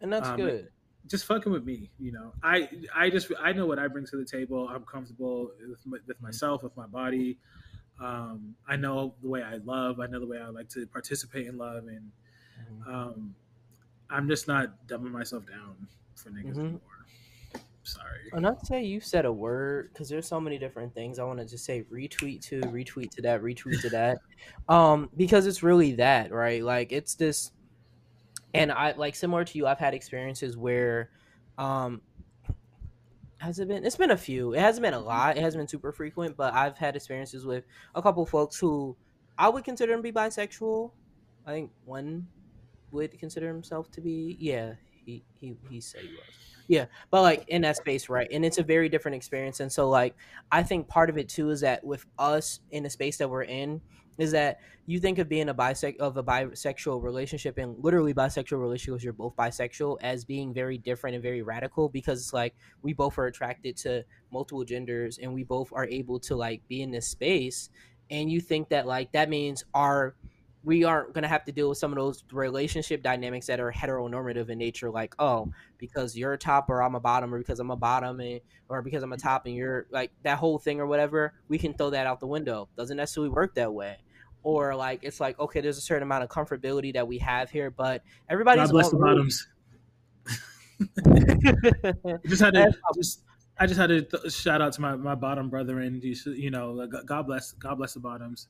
And 0.00 0.12
that's 0.12 0.28
Um, 0.28 0.36
good. 0.36 0.68
just 1.06 1.26
fucking 1.26 1.52
with 1.52 1.64
me 1.64 1.90
you 1.98 2.12
know 2.12 2.32
i 2.42 2.68
i 2.94 3.10
just 3.10 3.30
i 3.40 3.52
know 3.52 3.66
what 3.66 3.78
i 3.78 3.86
bring 3.88 4.06
to 4.06 4.16
the 4.16 4.24
table 4.24 4.68
i'm 4.68 4.84
comfortable 4.84 5.50
with, 5.68 5.84
my, 5.86 5.98
with 6.06 6.20
myself 6.22 6.62
with 6.62 6.74
my 6.76 6.86
body 6.86 7.38
um 8.00 8.54
i 8.66 8.74
know 8.76 9.14
the 9.22 9.28
way 9.28 9.42
i 9.42 9.56
love 9.56 10.00
i 10.00 10.06
know 10.06 10.18
the 10.18 10.26
way 10.26 10.38
i 10.38 10.48
like 10.48 10.68
to 10.70 10.86
participate 10.86 11.46
in 11.46 11.58
love 11.58 11.84
and 11.88 12.10
Mhm. 12.58 12.86
um 12.86 13.34
i'm 14.10 14.28
just 14.28 14.46
not 14.48 14.86
dumbing 14.86 15.10
myself 15.10 15.46
down 15.46 15.88
for 16.14 16.30
niggas 16.30 16.54
Mhm. 16.54 16.60
anymore 16.60 16.80
sorry 17.82 18.30
And 18.32 18.46
I'd 18.46 18.66
say 18.66 18.82
you 18.82 19.00
said 19.00 19.26
a 19.26 19.32
word 19.32 19.90
because 19.92 20.08
there's 20.08 20.26
so 20.26 20.40
many 20.40 20.58
different 20.58 20.94
things. 20.94 21.18
I 21.18 21.24
want 21.24 21.38
to 21.38 21.44
just 21.44 21.64
say 21.64 21.82
retweet 21.84 22.40
to, 22.46 22.60
retweet 22.62 23.10
to 23.12 23.22
that, 23.22 23.42
retweet 23.42 23.80
to 23.82 23.90
that, 23.90 24.18
um, 24.68 25.10
because 25.16 25.46
it's 25.46 25.62
really 25.62 25.92
that, 25.92 26.32
right? 26.32 26.62
Like 26.62 26.92
it's 26.92 27.14
this, 27.14 27.52
and 28.52 28.70
I 28.70 28.92
like 28.92 29.14
similar 29.14 29.44
to 29.44 29.58
you. 29.58 29.66
I've 29.66 29.78
had 29.78 29.94
experiences 29.94 30.56
where, 30.56 31.10
um, 31.58 32.02
has 33.38 33.58
it 33.58 33.68
been? 33.68 33.84
It's 33.84 33.96
been 33.96 34.10
a 34.10 34.16
few. 34.16 34.54
It 34.54 34.60
hasn't 34.60 34.82
been 34.82 34.94
a 34.94 34.98
lot. 35.00 35.36
It 35.36 35.42
hasn't 35.42 35.60
been 35.60 35.68
super 35.68 35.92
frequent, 35.92 36.36
but 36.36 36.54
I've 36.54 36.78
had 36.78 36.96
experiences 36.96 37.44
with 37.44 37.64
a 37.94 38.02
couple 38.02 38.24
folks 38.26 38.58
who 38.58 38.96
I 39.36 39.48
would 39.48 39.64
consider 39.64 39.92
them 39.92 39.98
to 40.00 40.02
be 40.02 40.12
bisexual. 40.12 40.92
I 41.46 41.52
think 41.52 41.72
one 41.84 42.28
would 42.94 43.18
consider 43.18 43.48
himself 43.48 43.90
to 43.92 44.00
be. 44.00 44.36
Yeah, 44.40 44.74
he 45.04 45.22
he 45.38 45.56
he 45.68 45.80
said 45.80 46.02
he 46.02 46.08
was. 46.08 46.44
Yeah, 46.66 46.86
but 47.10 47.20
like 47.20 47.44
in 47.48 47.62
that 47.62 47.76
space, 47.76 48.08
right? 48.08 48.28
And 48.30 48.44
it's 48.44 48.56
a 48.56 48.62
very 48.62 48.88
different 48.88 49.16
experience. 49.16 49.60
And 49.60 49.70
so, 49.70 49.90
like, 49.90 50.16
I 50.50 50.62
think 50.62 50.88
part 50.88 51.10
of 51.10 51.18
it 51.18 51.28
too 51.28 51.50
is 51.50 51.60
that 51.60 51.84
with 51.84 52.06
us 52.18 52.60
in 52.70 52.82
the 52.82 52.90
space 52.90 53.18
that 53.18 53.28
we're 53.28 53.42
in, 53.42 53.82
is 54.16 54.32
that 54.32 54.60
you 54.86 54.98
think 54.98 55.18
of 55.18 55.28
being 55.28 55.48
a 55.48 55.54
bisect 55.54 56.00
of 56.00 56.16
a 56.16 56.22
bisexual 56.22 57.02
relationship 57.02 57.58
and 57.58 57.76
literally 57.82 58.14
bisexual 58.14 58.60
relationships, 58.60 59.02
you're 59.04 59.12
both 59.12 59.34
bisexual 59.36 59.98
as 60.02 60.24
being 60.24 60.54
very 60.54 60.78
different 60.78 61.14
and 61.14 61.22
very 61.22 61.42
radical 61.42 61.88
because 61.88 62.20
it's 62.20 62.32
like 62.32 62.54
we 62.82 62.92
both 62.92 63.18
are 63.18 63.26
attracted 63.26 63.76
to 63.78 64.04
multiple 64.32 64.64
genders 64.64 65.18
and 65.18 65.32
we 65.32 65.42
both 65.42 65.72
are 65.72 65.86
able 65.86 66.18
to 66.20 66.36
like 66.36 66.66
be 66.68 66.82
in 66.82 66.90
this 66.90 67.08
space. 67.08 67.70
And 68.10 68.30
you 68.30 68.40
think 68.40 68.68
that 68.68 68.86
like 68.86 69.12
that 69.12 69.28
means 69.28 69.64
our 69.74 70.14
we 70.64 70.82
aren't 70.82 71.12
going 71.12 71.22
to 71.22 71.28
have 71.28 71.44
to 71.44 71.52
deal 71.52 71.68
with 71.68 71.78
some 71.78 71.92
of 71.92 71.96
those 71.96 72.24
relationship 72.32 73.02
dynamics 73.02 73.46
that 73.46 73.60
are 73.60 73.70
heteronormative 73.70 74.48
in 74.48 74.58
nature 74.58 74.90
like 74.90 75.14
oh 75.18 75.48
because 75.78 76.16
you're 76.16 76.32
a 76.32 76.38
top 76.38 76.68
or 76.70 76.82
i'm 76.82 76.94
a 76.94 77.00
bottom 77.00 77.32
or 77.34 77.38
because 77.38 77.60
i'm 77.60 77.70
a 77.70 77.76
bottom 77.76 78.20
and, 78.20 78.40
or 78.68 78.82
because 78.82 79.02
i'm 79.02 79.12
a 79.12 79.16
top 79.16 79.46
and 79.46 79.54
you're 79.54 79.86
like 79.90 80.10
that 80.22 80.38
whole 80.38 80.58
thing 80.58 80.80
or 80.80 80.86
whatever 80.86 81.34
we 81.48 81.58
can 81.58 81.74
throw 81.74 81.90
that 81.90 82.06
out 82.06 82.20
the 82.20 82.26
window 82.26 82.68
doesn't 82.76 82.96
necessarily 82.96 83.30
work 83.30 83.54
that 83.54 83.72
way 83.72 83.96
or 84.42 84.74
like 84.74 85.00
it's 85.02 85.20
like 85.20 85.38
okay 85.38 85.60
there's 85.60 85.78
a 85.78 85.82
certain 85.82 86.02
amount 86.02 86.24
of 86.24 86.30
comfortability 86.30 86.92
that 86.92 87.06
we 87.06 87.18
have 87.18 87.50
here 87.50 87.70
but 87.70 88.02
everybody's 88.28 88.66
god 88.66 88.72
bless 88.72 88.90
the 88.90 88.96
bottoms 88.96 89.48
just 92.26 92.42
had 92.42 92.54
to 92.54 92.72
just 92.96 93.22
I 93.58 93.66
just 93.66 93.78
had 93.78 93.88
to 93.88 94.02
th- 94.02 94.32
shout 94.32 94.60
out 94.60 94.72
to 94.74 94.80
my, 94.80 94.96
my 94.96 95.14
bottom 95.14 95.48
brother 95.48 95.78
and 95.80 96.02
you, 96.02 96.16
you 96.32 96.50
know 96.50 96.86
God 96.86 97.22
bless 97.22 97.52
God 97.52 97.76
bless 97.76 97.94
the 97.94 98.00
bottoms. 98.00 98.48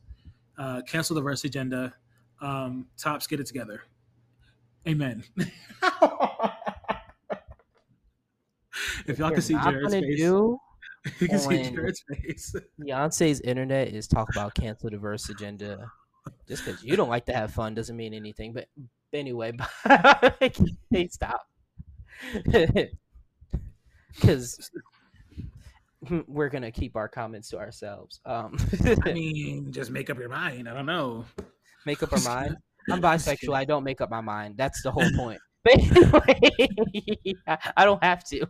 Uh, 0.56 0.80
cancel 0.82 1.14
the 1.14 1.20
verse 1.20 1.44
agenda. 1.44 1.92
Um, 2.40 2.86
tops 2.96 3.26
get 3.26 3.40
it 3.40 3.46
together. 3.46 3.82
Amen. 4.86 5.24
if 9.06 9.18
y'all 9.18 9.30
can 9.30 9.40
see 9.40 9.54
Jarrett's 9.54 9.94
face, 9.94 10.18
do 10.18 10.58
you 11.20 11.28
can 11.28 11.38
see 11.38 11.66
on- 11.66 11.74
Jarrett's 11.74 12.04
face. 12.08 12.54
Beyonce's 12.80 13.40
internet 13.40 13.88
is 13.88 14.06
talk 14.06 14.28
about 14.30 14.54
cancel 14.54 14.90
the 14.90 14.98
verse 14.98 15.28
agenda. 15.28 15.90
Just 16.48 16.64
because 16.64 16.82
you 16.82 16.96
don't 16.96 17.08
like 17.08 17.26
to 17.26 17.32
have 17.32 17.52
fun 17.52 17.74
doesn't 17.74 17.96
mean 17.96 18.14
anything. 18.14 18.52
But 18.52 18.68
anyway, 19.12 19.52
hey, 20.90 21.08
stop. 21.08 21.46
Because 24.12 24.70
we're 26.26 26.48
gonna 26.48 26.70
keep 26.70 26.96
our 26.96 27.08
comments 27.08 27.48
to 27.50 27.58
ourselves. 27.58 28.20
Um, 28.24 28.56
I 29.04 29.12
mean, 29.12 29.72
just 29.72 29.90
make 29.90 30.10
up 30.10 30.18
your 30.18 30.28
mind. 30.28 30.68
I 30.68 30.74
don't 30.74 30.86
know. 30.86 31.24
Make 31.86 32.02
up 32.02 32.12
our 32.12 32.20
mind. 32.20 32.56
I'm 32.90 33.00
bisexual. 33.00 33.54
I 33.54 33.64
don't 33.64 33.84
make 33.84 34.00
up 34.00 34.10
my 34.10 34.20
mind. 34.20 34.56
That's 34.56 34.82
the 34.82 34.90
whole 34.90 35.10
point. 35.16 35.40
But 35.64 35.78
anyway, 35.78 37.16
I 37.76 37.86
don't 37.86 38.04
have 38.04 38.22
to. 38.24 38.46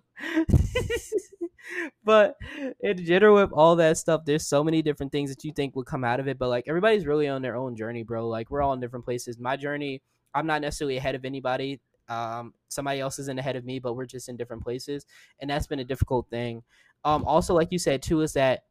but 2.04 2.34
in 2.80 3.04
general, 3.04 3.36
with 3.36 3.52
all 3.52 3.76
that 3.76 3.98
stuff, 3.98 4.24
there's 4.24 4.48
so 4.48 4.64
many 4.64 4.82
different 4.82 5.12
things 5.12 5.30
that 5.30 5.44
you 5.44 5.52
think 5.52 5.76
would 5.76 5.86
come 5.86 6.02
out 6.02 6.18
of 6.18 6.26
it. 6.26 6.40
But 6.40 6.48
like 6.48 6.64
everybody's 6.66 7.06
really 7.06 7.28
on 7.28 7.40
their 7.40 7.54
own 7.54 7.76
journey, 7.76 8.02
bro. 8.02 8.28
Like 8.28 8.50
we're 8.50 8.62
all 8.62 8.72
in 8.72 8.80
different 8.80 9.04
places. 9.04 9.38
My 9.38 9.56
journey, 9.56 10.02
I'm 10.34 10.48
not 10.48 10.60
necessarily 10.60 10.96
ahead 10.96 11.14
of 11.14 11.24
anybody. 11.24 11.80
Um, 12.08 12.52
somebody 12.68 12.98
else 12.98 13.20
isn't 13.20 13.38
ahead 13.38 13.54
of 13.54 13.64
me, 13.64 13.78
but 13.78 13.94
we're 13.94 14.06
just 14.06 14.28
in 14.28 14.36
different 14.36 14.64
places, 14.64 15.06
and 15.38 15.48
that's 15.48 15.68
been 15.68 15.78
a 15.78 15.84
difficult 15.84 16.28
thing. 16.30 16.64
Um, 17.04 17.24
also, 17.26 17.54
like 17.54 17.68
you 17.70 17.78
said 17.78 18.02
too, 18.02 18.22
is 18.22 18.32
that 18.32 18.64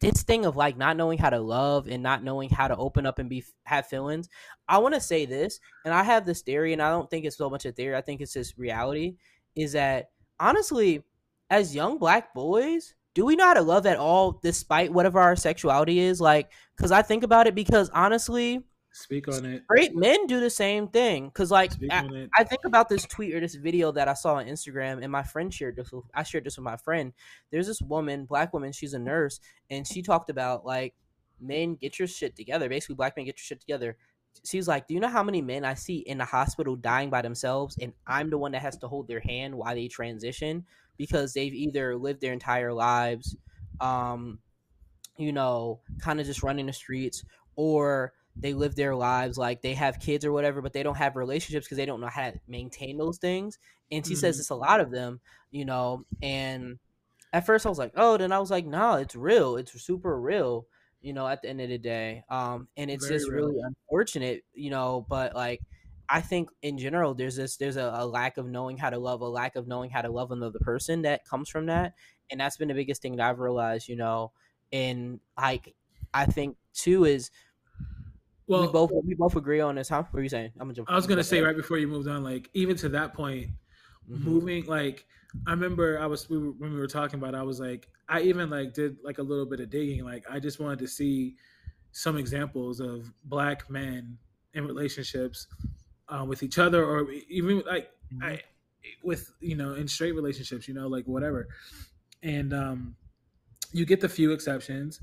this 0.00 0.22
thing 0.22 0.44
of 0.44 0.56
like 0.56 0.76
not 0.76 0.96
knowing 0.96 1.18
how 1.18 1.30
to 1.30 1.40
love 1.40 1.88
and 1.88 2.02
not 2.02 2.24
knowing 2.24 2.50
how 2.50 2.68
to 2.68 2.76
open 2.76 3.06
up 3.06 3.18
and 3.18 3.28
be 3.28 3.44
have 3.64 3.86
feelings. 3.86 4.28
I 4.68 4.78
want 4.78 4.94
to 4.94 5.00
say 5.00 5.26
this, 5.26 5.60
and 5.84 5.92
I 5.94 6.02
have 6.02 6.26
this 6.26 6.42
theory, 6.42 6.72
and 6.72 6.82
I 6.82 6.90
don't 6.90 7.08
think 7.10 7.24
it's 7.24 7.36
so 7.36 7.50
much 7.50 7.64
a 7.64 7.72
theory. 7.72 7.96
I 7.96 8.00
think 8.00 8.20
it's 8.20 8.32
just 8.32 8.56
reality. 8.58 9.16
Is 9.54 9.72
that 9.72 10.10
honestly, 10.40 11.02
as 11.50 11.74
young 11.74 11.98
black 11.98 12.34
boys, 12.34 12.94
do 13.14 13.26
we 13.26 13.36
know 13.36 13.46
how 13.46 13.54
to 13.54 13.62
love 13.62 13.86
at 13.86 13.98
all, 13.98 14.40
despite 14.42 14.92
whatever 14.92 15.20
our 15.20 15.36
sexuality 15.36 15.98
is? 15.98 16.20
Like, 16.20 16.50
because 16.76 16.92
I 16.92 17.02
think 17.02 17.24
about 17.24 17.46
it, 17.46 17.54
because 17.54 17.90
honestly, 17.90 18.64
Speak 18.94 19.26
on 19.26 19.46
it. 19.46 19.66
great 19.66 19.96
men 19.96 20.26
do 20.26 20.38
the 20.38 20.50
same 20.50 20.86
thing. 20.88 21.26
Because 21.28 21.50
like, 21.50 21.72
I. 21.90 22.28
I 22.36 22.44
think 22.44 22.64
about 22.64 22.88
this 22.88 23.06
tweet 23.06 23.34
or 23.34 23.40
this 23.40 23.54
video 23.54 23.90
that 23.92 24.06
I 24.06 24.14
saw 24.14 24.34
on 24.34 24.46
Instagram, 24.46 25.02
and 25.02 25.10
my 25.10 25.22
friend 25.22 25.52
shared 25.52 25.76
this. 25.76 25.90
With, 25.90 26.04
I 26.14 26.22
shared 26.22 26.44
this 26.44 26.58
with 26.58 26.64
my 26.64 26.76
friend. 26.76 27.12
There's 27.50 27.66
this 27.66 27.80
woman, 27.80 28.26
black 28.26 28.52
woman. 28.52 28.72
She's 28.72 28.92
a 28.92 28.98
nurse, 28.98 29.40
and 29.70 29.86
she 29.86 30.02
talked 30.02 30.28
about 30.28 30.66
like 30.66 30.94
men 31.40 31.74
get 31.74 31.98
your 31.98 32.08
shit 32.08 32.36
together. 32.36 32.68
Basically, 32.68 32.94
black 32.94 33.16
men 33.16 33.24
get 33.26 33.38
your 33.38 33.44
shit 33.44 33.60
together. 33.60 33.96
She's 34.44 34.68
like, 34.68 34.86
do 34.86 34.94
you 34.94 35.00
know 35.00 35.08
how 35.08 35.22
many 35.22 35.42
men 35.42 35.64
I 35.64 35.74
see 35.74 35.98
in 35.98 36.18
the 36.18 36.24
hospital 36.24 36.76
dying 36.76 37.10
by 37.10 37.22
themselves, 37.22 37.78
and 37.80 37.92
I'm 38.06 38.30
the 38.30 38.38
one 38.38 38.52
that 38.52 38.62
has 38.62 38.76
to 38.78 38.88
hold 38.88 39.08
their 39.08 39.20
hand 39.20 39.54
while 39.54 39.74
they 39.74 39.88
transition 39.88 40.66
because 40.96 41.32
they've 41.32 41.54
either 41.54 41.96
lived 41.96 42.20
their 42.20 42.32
entire 42.32 42.72
lives, 42.72 43.36
um, 43.80 44.38
you 45.16 45.32
know, 45.32 45.80
kind 46.00 46.20
of 46.20 46.26
just 46.26 46.42
running 46.42 46.66
the 46.66 46.72
streets, 46.72 47.24
or 47.56 48.12
they 48.36 48.54
live 48.54 48.74
their 48.74 48.94
lives 48.94 49.36
like 49.36 49.62
they 49.62 49.74
have 49.74 50.00
kids 50.00 50.24
or 50.24 50.32
whatever, 50.32 50.62
but 50.62 50.72
they 50.72 50.82
don't 50.82 50.96
have 50.96 51.16
relationships 51.16 51.66
because 51.66 51.76
they 51.76 51.86
don't 51.86 52.00
know 52.00 52.08
how 52.08 52.30
to 52.30 52.40
maintain 52.48 52.96
those 52.96 53.18
things. 53.18 53.58
And 53.90 54.06
she 54.06 54.14
mm-hmm. 54.14 54.20
says 54.20 54.40
it's 54.40 54.50
a 54.50 54.54
lot 54.54 54.80
of 54.80 54.90
them, 54.90 55.20
you 55.50 55.64
know. 55.64 56.06
And 56.22 56.78
at 57.32 57.46
first 57.46 57.66
I 57.66 57.68
was 57.68 57.78
like, 57.78 57.92
oh, 57.96 58.16
then 58.16 58.32
I 58.32 58.38
was 58.38 58.50
like, 58.50 58.66
no, 58.66 58.94
it's 58.94 59.14
real. 59.14 59.56
It's 59.56 59.78
super 59.80 60.18
real, 60.18 60.66
you 61.02 61.12
know, 61.12 61.26
at 61.26 61.42
the 61.42 61.48
end 61.48 61.60
of 61.60 61.68
the 61.68 61.78
day. 61.78 62.24
Um, 62.30 62.68
and 62.76 62.90
it's 62.90 63.06
Very 63.06 63.18
just 63.18 63.30
real. 63.30 63.46
really 63.46 63.60
unfortunate, 63.62 64.44
you 64.54 64.70
know, 64.70 65.06
but 65.08 65.34
like 65.34 65.60
I 66.08 66.20
think 66.20 66.50
in 66.62 66.78
general 66.78 67.14
there's 67.14 67.36
this 67.36 67.56
there's 67.56 67.76
a, 67.76 67.92
a, 67.94 68.06
lack 68.06 68.36
of 68.36 68.46
knowing 68.46 68.76
how 68.76 68.90
to 68.90 68.98
love, 68.98 69.20
a 69.20 69.28
lack 69.28 69.56
of 69.56 69.66
knowing 69.66 69.90
how 69.90 70.02
to 70.02 70.10
love 70.10 70.30
another 70.30 70.58
person 70.58 71.02
that 71.02 71.26
comes 71.26 71.48
from 71.48 71.66
that. 71.66 71.94
And 72.30 72.40
that's 72.40 72.56
been 72.56 72.68
the 72.68 72.74
biggest 72.74 73.02
thing 73.02 73.16
that 73.16 73.28
I've 73.28 73.40
realized, 73.40 73.88
you 73.88 73.96
know, 73.96 74.32
and 74.72 75.20
like 75.38 75.74
I 76.14 76.26
think 76.26 76.56
too 76.74 77.04
is 77.04 77.30
well, 78.52 78.66
we 78.66 78.72
both 78.72 78.90
we 79.04 79.14
both 79.14 79.36
agree 79.36 79.60
on 79.60 79.76
this, 79.76 79.88
huh? 79.88 80.04
What 80.10 80.20
are 80.20 80.22
you 80.22 80.28
saying? 80.28 80.52
I'm 80.56 80.66
gonna 80.66 80.74
jump. 80.74 80.90
I 80.90 80.94
was 80.96 81.06
gonna 81.06 81.24
say 81.24 81.40
right 81.40 81.56
before 81.56 81.78
you 81.78 81.88
moved 81.88 82.08
on, 82.08 82.22
like 82.22 82.50
even 82.54 82.76
to 82.76 82.88
that 82.90 83.14
point, 83.14 83.48
mm-hmm. 84.10 84.24
moving 84.24 84.66
like 84.66 85.04
I 85.46 85.50
remember 85.50 85.98
I 85.98 86.06
was 86.06 86.28
we 86.28 86.38
were, 86.38 86.52
when 86.52 86.72
we 86.72 86.78
were 86.78 86.86
talking 86.86 87.18
about, 87.18 87.34
it, 87.34 87.38
I 87.38 87.42
was 87.42 87.60
like 87.60 87.88
I 88.08 88.20
even 88.22 88.50
like 88.50 88.74
did 88.74 88.98
like 89.02 89.18
a 89.18 89.22
little 89.22 89.46
bit 89.46 89.60
of 89.60 89.70
digging. 89.70 90.04
Like 90.04 90.24
I 90.30 90.38
just 90.38 90.60
wanted 90.60 90.78
to 90.80 90.88
see 90.88 91.36
some 91.92 92.16
examples 92.16 92.80
of 92.80 93.10
black 93.24 93.68
men 93.70 94.18
in 94.54 94.66
relationships 94.66 95.46
uh, 96.08 96.24
with 96.24 96.42
each 96.42 96.58
other, 96.58 96.84
or 96.84 97.10
even 97.28 97.62
like 97.66 97.90
mm-hmm. 98.12 98.24
I 98.24 98.40
with 99.02 99.32
you 99.40 99.56
know 99.56 99.74
in 99.74 99.88
straight 99.88 100.14
relationships, 100.14 100.68
you 100.68 100.74
know, 100.74 100.88
like 100.88 101.06
whatever. 101.06 101.48
And 102.22 102.52
um, 102.52 102.96
you 103.72 103.84
get 103.84 104.00
the 104.00 104.08
few 104.08 104.32
exceptions, 104.32 105.00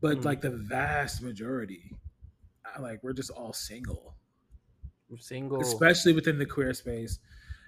but 0.00 0.18
mm-hmm. 0.18 0.26
like 0.26 0.40
the 0.40 0.50
vast 0.50 1.22
majority 1.22 1.96
like 2.78 3.00
we're 3.02 3.12
just 3.12 3.30
all 3.30 3.52
single. 3.52 4.14
We're 5.08 5.18
single, 5.18 5.60
especially 5.60 6.12
within 6.12 6.38
the 6.38 6.46
queer 6.46 6.72
space. 6.72 7.18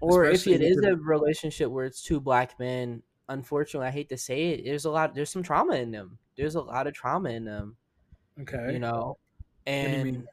Or 0.01 0.25
if 0.25 0.47
it 0.47 0.63
is 0.63 0.79
a 0.79 0.97
relationship 0.97 1.71
where 1.71 1.87
it's 1.87 2.03
two 2.03 2.21
black 2.21 2.59
men, 2.59 3.03
unfortunately, 3.29 3.87
I 3.87 3.93
hate 3.93 4.09
to 4.09 4.19
say 4.19 4.51
it, 4.51 4.65
there's 4.65 4.85
a 4.85 4.91
lot. 4.91 5.15
There's 5.15 5.31
some 5.31 5.43
trauma 5.43 5.77
in 5.77 5.91
them. 5.91 6.19
There's 6.37 6.55
a 6.55 6.61
lot 6.61 6.87
of 6.87 6.95
trauma 6.95 7.31
in 7.31 7.45
them. 7.45 7.77
Okay, 8.41 8.73
you 8.73 8.79
know, 8.79 9.19
and 9.67 10.07
you, 10.07 10.27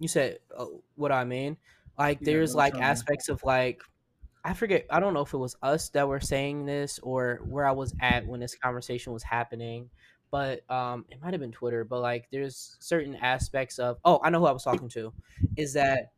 you, 0.00 0.08
said 0.08 0.38
uh, 0.56 0.66
what 0.94 1.12
I 1.12 1.24
mean. 1.24 1.56
Like, 1.98 2.18
yeah, 2.20 2.26
there's 2.26 2.54
like 2.54 2.74
trauma. 2.74 2.86
aspects 2.86 3.28
of 3.28 3.42
like 3.42 3.82
I 4.44 4.54
forget. 4.54 4.86
I 4.90 5.00
don't 5.00 5.14
know 5.14 5.22
if 5.22 5.34
it 5.34 5.38
was 5.38 5.56
us 5.62 5.88
that 5.90 6.06
were 6.06 6.20
saying 6.20 6.66
this 6.66 7.00
or 7.02 7.40
where 7.44 7.66
I 7.66 7.72
was 7.72 7.92
at 8.00 8.26
when 8.26 8.38
this 8.38 8.54
conversation 8.54 9.12
was 9.12 9.24
happening 9.24 9.90
but 10.36 10.70
um, 10.70 11.06
it 11.08 11.18
might 11.22 11.32
have 11.32 11.40
been 11.40 11.50
Twitter. 11.50 11.82
But 11.82 12.02
like, 12.02 12.28
there's 12.30 12.76
certain 12.78 13.14
aspects 13.14 13.78
of. 13.78 13.96
Oh, 14.04 14.20
I 14.22 14.28
know 14.28 14.40
who 14.40 14.44
I 14.44 14.52
was 14.52 14.64
talking 14.64 14.90
to. 14.90 15.10
Is 15.56 15.72
that 15.72 16.10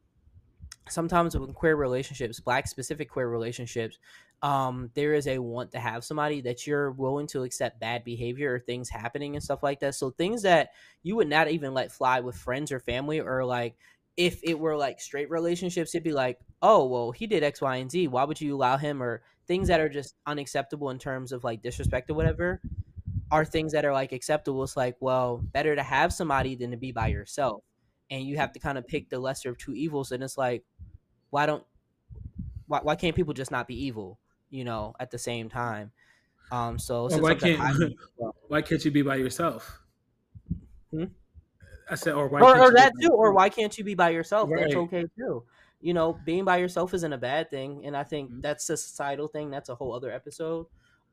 sometimes 0.89 1.39
with 1.39 1.55
queer 1.55 1.77
relationships, 1.77 2.41
black 2.41 2.67
specific 2.67 3.09
queer 3.09 3.29
relationships, 3.29 3.97
um, 4.43 4.91
there 4.95 5.15
is 5.15 5.29
a 5.29 5.39
want 5.39 5.71
to 5.71 5.79
have 5.79 6.03
somebody 6.03 6.41
that 6.41 6.67
you're 6.67 6.91
willing 6.91 7.29
to 7.29 7.45
accept 7.45 7.79
bad 7.79 8.03
behavior 8.03 8.53
or 8.53 8.59
things 8.59 8.89
happening 8.89 9.37
and 9.37 9.45
stuff 9.45 9.63
like 9.63 9.79
that. 9.81 9.95
So 9.95 10.11
things 10.11 10.43
that 10.43 10.71
you 11.05 11.15
would 11.15 11.29
not 11.29 11.49
even 11.49 11.73
let 11.73 11.93
fly 11.93 12.19
with 12.19 12.35
friends 12.35 12.73
or 12.73 12.81
family 12.81 13.21
or 13.21 13.45
like 13.45 13.77
if 14.17 14.41
it 14.43 14.59
were 14.59 14.77
like 14.77 15.01
straight 15.01 15.31
relationships, 15.31 15.95
it'd 15.95 16.03
be 16.03 16.11
like, 16.11 16.41
oh, 16.61 16.87
well, 16.87 17.13
he 17.13 17.29
did 17.29 17.45
X, 17.45 17.61
Y, 17.61 17.77
and 17.77 17.89
Z. 17.89 18.09
Why 18.09 18.25
would 18.25 18.41
you 18.41 18.57
allow 18.57 18.79
him? 18.79 19.01
Or 19.01 19.23
things 19.47 19.69
that 19.69 19.81
are 19.81 19.89
just 19.89 20.17
unacceptable 20.27 20.91
in 20.91 20.99
terms 20.99 21.31
of 21.31 21.45
like 21.45 21.63
disrespect 21.63 22.11
or 22.11 22.15
whatever 22.15 22.61
are 23.31 23.45
things 23.45 23.73
that 23.73 23.85
are 23.85 23.93
like 23.93 24.13
acceptable. 24.13 24.63
It's 24.63 24.77
like, 24.77 24.97
well, 25.01 25.39
better 25.39 25.75
to 25.77 25.83
have 25.83 26.13
somebody 26.13 26.55
than 26.55 26.71
to 26.71 26.77
be 26.77 26.93
by 26.93 27.09
yourself. 27.09 27.63
And 28.11 28.25
you 28.25 28.37
have 28.37 28.53
to 28.53 28.59
kind 28.59 28.79
of 28.79 28.87
pick 28.87 29.11
the 29.11 29.19
lesser 29.19 29.51
of 29.51 29.59
two 29.59 29.75
evils. 29.75 30.13
And 30.13 30.23
it's 30.23 30.39
like, 30.39 30.65
why 31.31 31.47
don't 31.47 31.65
why, 32.67 32.81
why 32.83 32.97
can't 32.97 33.15
people 33.15 33.35
just 33.35 33.51
not 33.51 33.67
be 33.67 33.85
evil, 33.87 34.19
you 34.51 34.65
know, 34.65 34.95
at 34.99 35.11
the 35.11 35.19
same 35.19 35.49
time? 35.49 35.93
Um 36.51 36.79
so 36.79 37.09
why 37.19 37.35
can't 37.35 37.61
I, 37.61 37.73
why 38.49 38.63
can't 38.63 38.83
you 38.85 38.91
be 38.91 39.03
by 39.03 39.17
yourself? 39.17 39.83
Hmm? 40.91 41.05
I 41.91 41.95
said 41.95 42.15
or 42.15 42.29
why 42.29 42.41
or, 42.41 42.59
or 42.59 42.73
that 42.73 42.93
too, 43.01 43.11
or 43.11 43.33
why 43.33 43.49
can't 43.49 43.77
you 43.77 43.85
be 43.85 43.95
by 43.95 44.11
yourself? 44.11 44.49
Right. 44.51 44.63
That's 44.63 44.75
okay 44.75 45.05
too. 45.19 45.45
You 45.81 45.95
know, 45.95 46.19
being 46.25 46.45
by 46.45 46.57
yourself 46.57 46.93
isn't 46.93 47.13
a 47.13 47.19
bad 47.19 47.51
thing, 47.51 47.87
and 47.87 47.97
I 47.97 48.03
think 48.03 48.31
mm-hmm. 48.31 48.41
that's 48.41 48.69
a 48.69 48.77
societal 48.77 49.29
thing. 49.29 49.51
That's 49.51 49.69
a 49.69 49.75
whole 49.75 49.95
other 49.95 50.11
episode. 50.11 50.67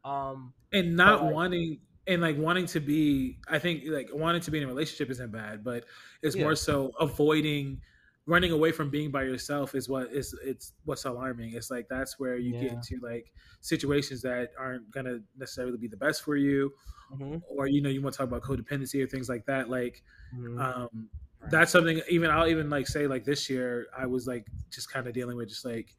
Um, 0.04 0.54
and 0.74 0.96
not 0.96 1.24
wanting 1.32 1.80
and 2.08 2.22
like 2.22 2.38
wanting 2.38 2.66
to 2.66 2.80
be 2.80 3.38
i 3.48 3.58
think 3.58 3.84
like 3.88 4.10
wanting 4.14 4.42
to 4.42 4.52
be 4.52 4.58
in 4.58 4.64
a 4.64 4.68
relationship 4.68 5.10
isn't 5.10 5.32
bad 5.32 5.64
but 5.64 5.86
it's 6.22 6.36
yeah. 6.36 6.44
more 6.44 6.56
so 6.56 6.92
avoiding 7.00 7.80
running 8.28 8.52
away 8.52 8.72
from 8.72 8.90
being 8.90 9.12
by 9.12 9.24
yourself 9.24 9.76
is 9.76 9.88
what 9.88 10.12
is 10.12 10.36
it's 10.44 10.74
what's 10.86 11.06
alarming 11.06 11.54
it's 11.54 11.70
like 11.70 11.88
that's 11.90 12.20
where 12.20 12.38
you 12.38 12.54
yeah. 12.54 12.62
get 12.62 12.72
into 12.72 13.00
like 13.04 13.32
situations 13.62 14.22
that 14.22 14.50
aren't 14.58 14.90
gonna 14.92 15.20
necessarily 15.38 15.78
be 15.78 15.88
the 15.88 15.98
best 15.98 16.24
for 16.24 16.36
you 16.36 16.72
mm-hmm. 17.14 17.38
or 17.48 17.68
you 17.68 17.82
know 17.82 17.90
you 17.90 18.02
want 18.02 18.14
to 18.14 18.18
talk 18.18 18.28
about 18.28 18.42
codependency 18.42 19.04
or 19.04 19.08
things 19.08 19.30
like 19.30 19.46
that 19.46 19.70
like 19.70 20.02
mm-hmm. 20.36 20.60
um 20.60 21.08
that's 21.52 21.72
something 21.72 22.02
even 22.10 22.32
i'll 22.32 22.48
even 22.48 22.70
like 22.70 22.88
say 22.88 23.06
like 23.06 23.24
this 23.24 23.48
year 23.48 23.86
i 23.96 24.06
was 24.06 24.26
like 24.26 24.46
just 24.72 24.92
kind 24.92 25.06
of 25.06 25.14
dealing 25.14 25.38
with 25.38 25.48
just 25.48 25.64
like 25.64 25.96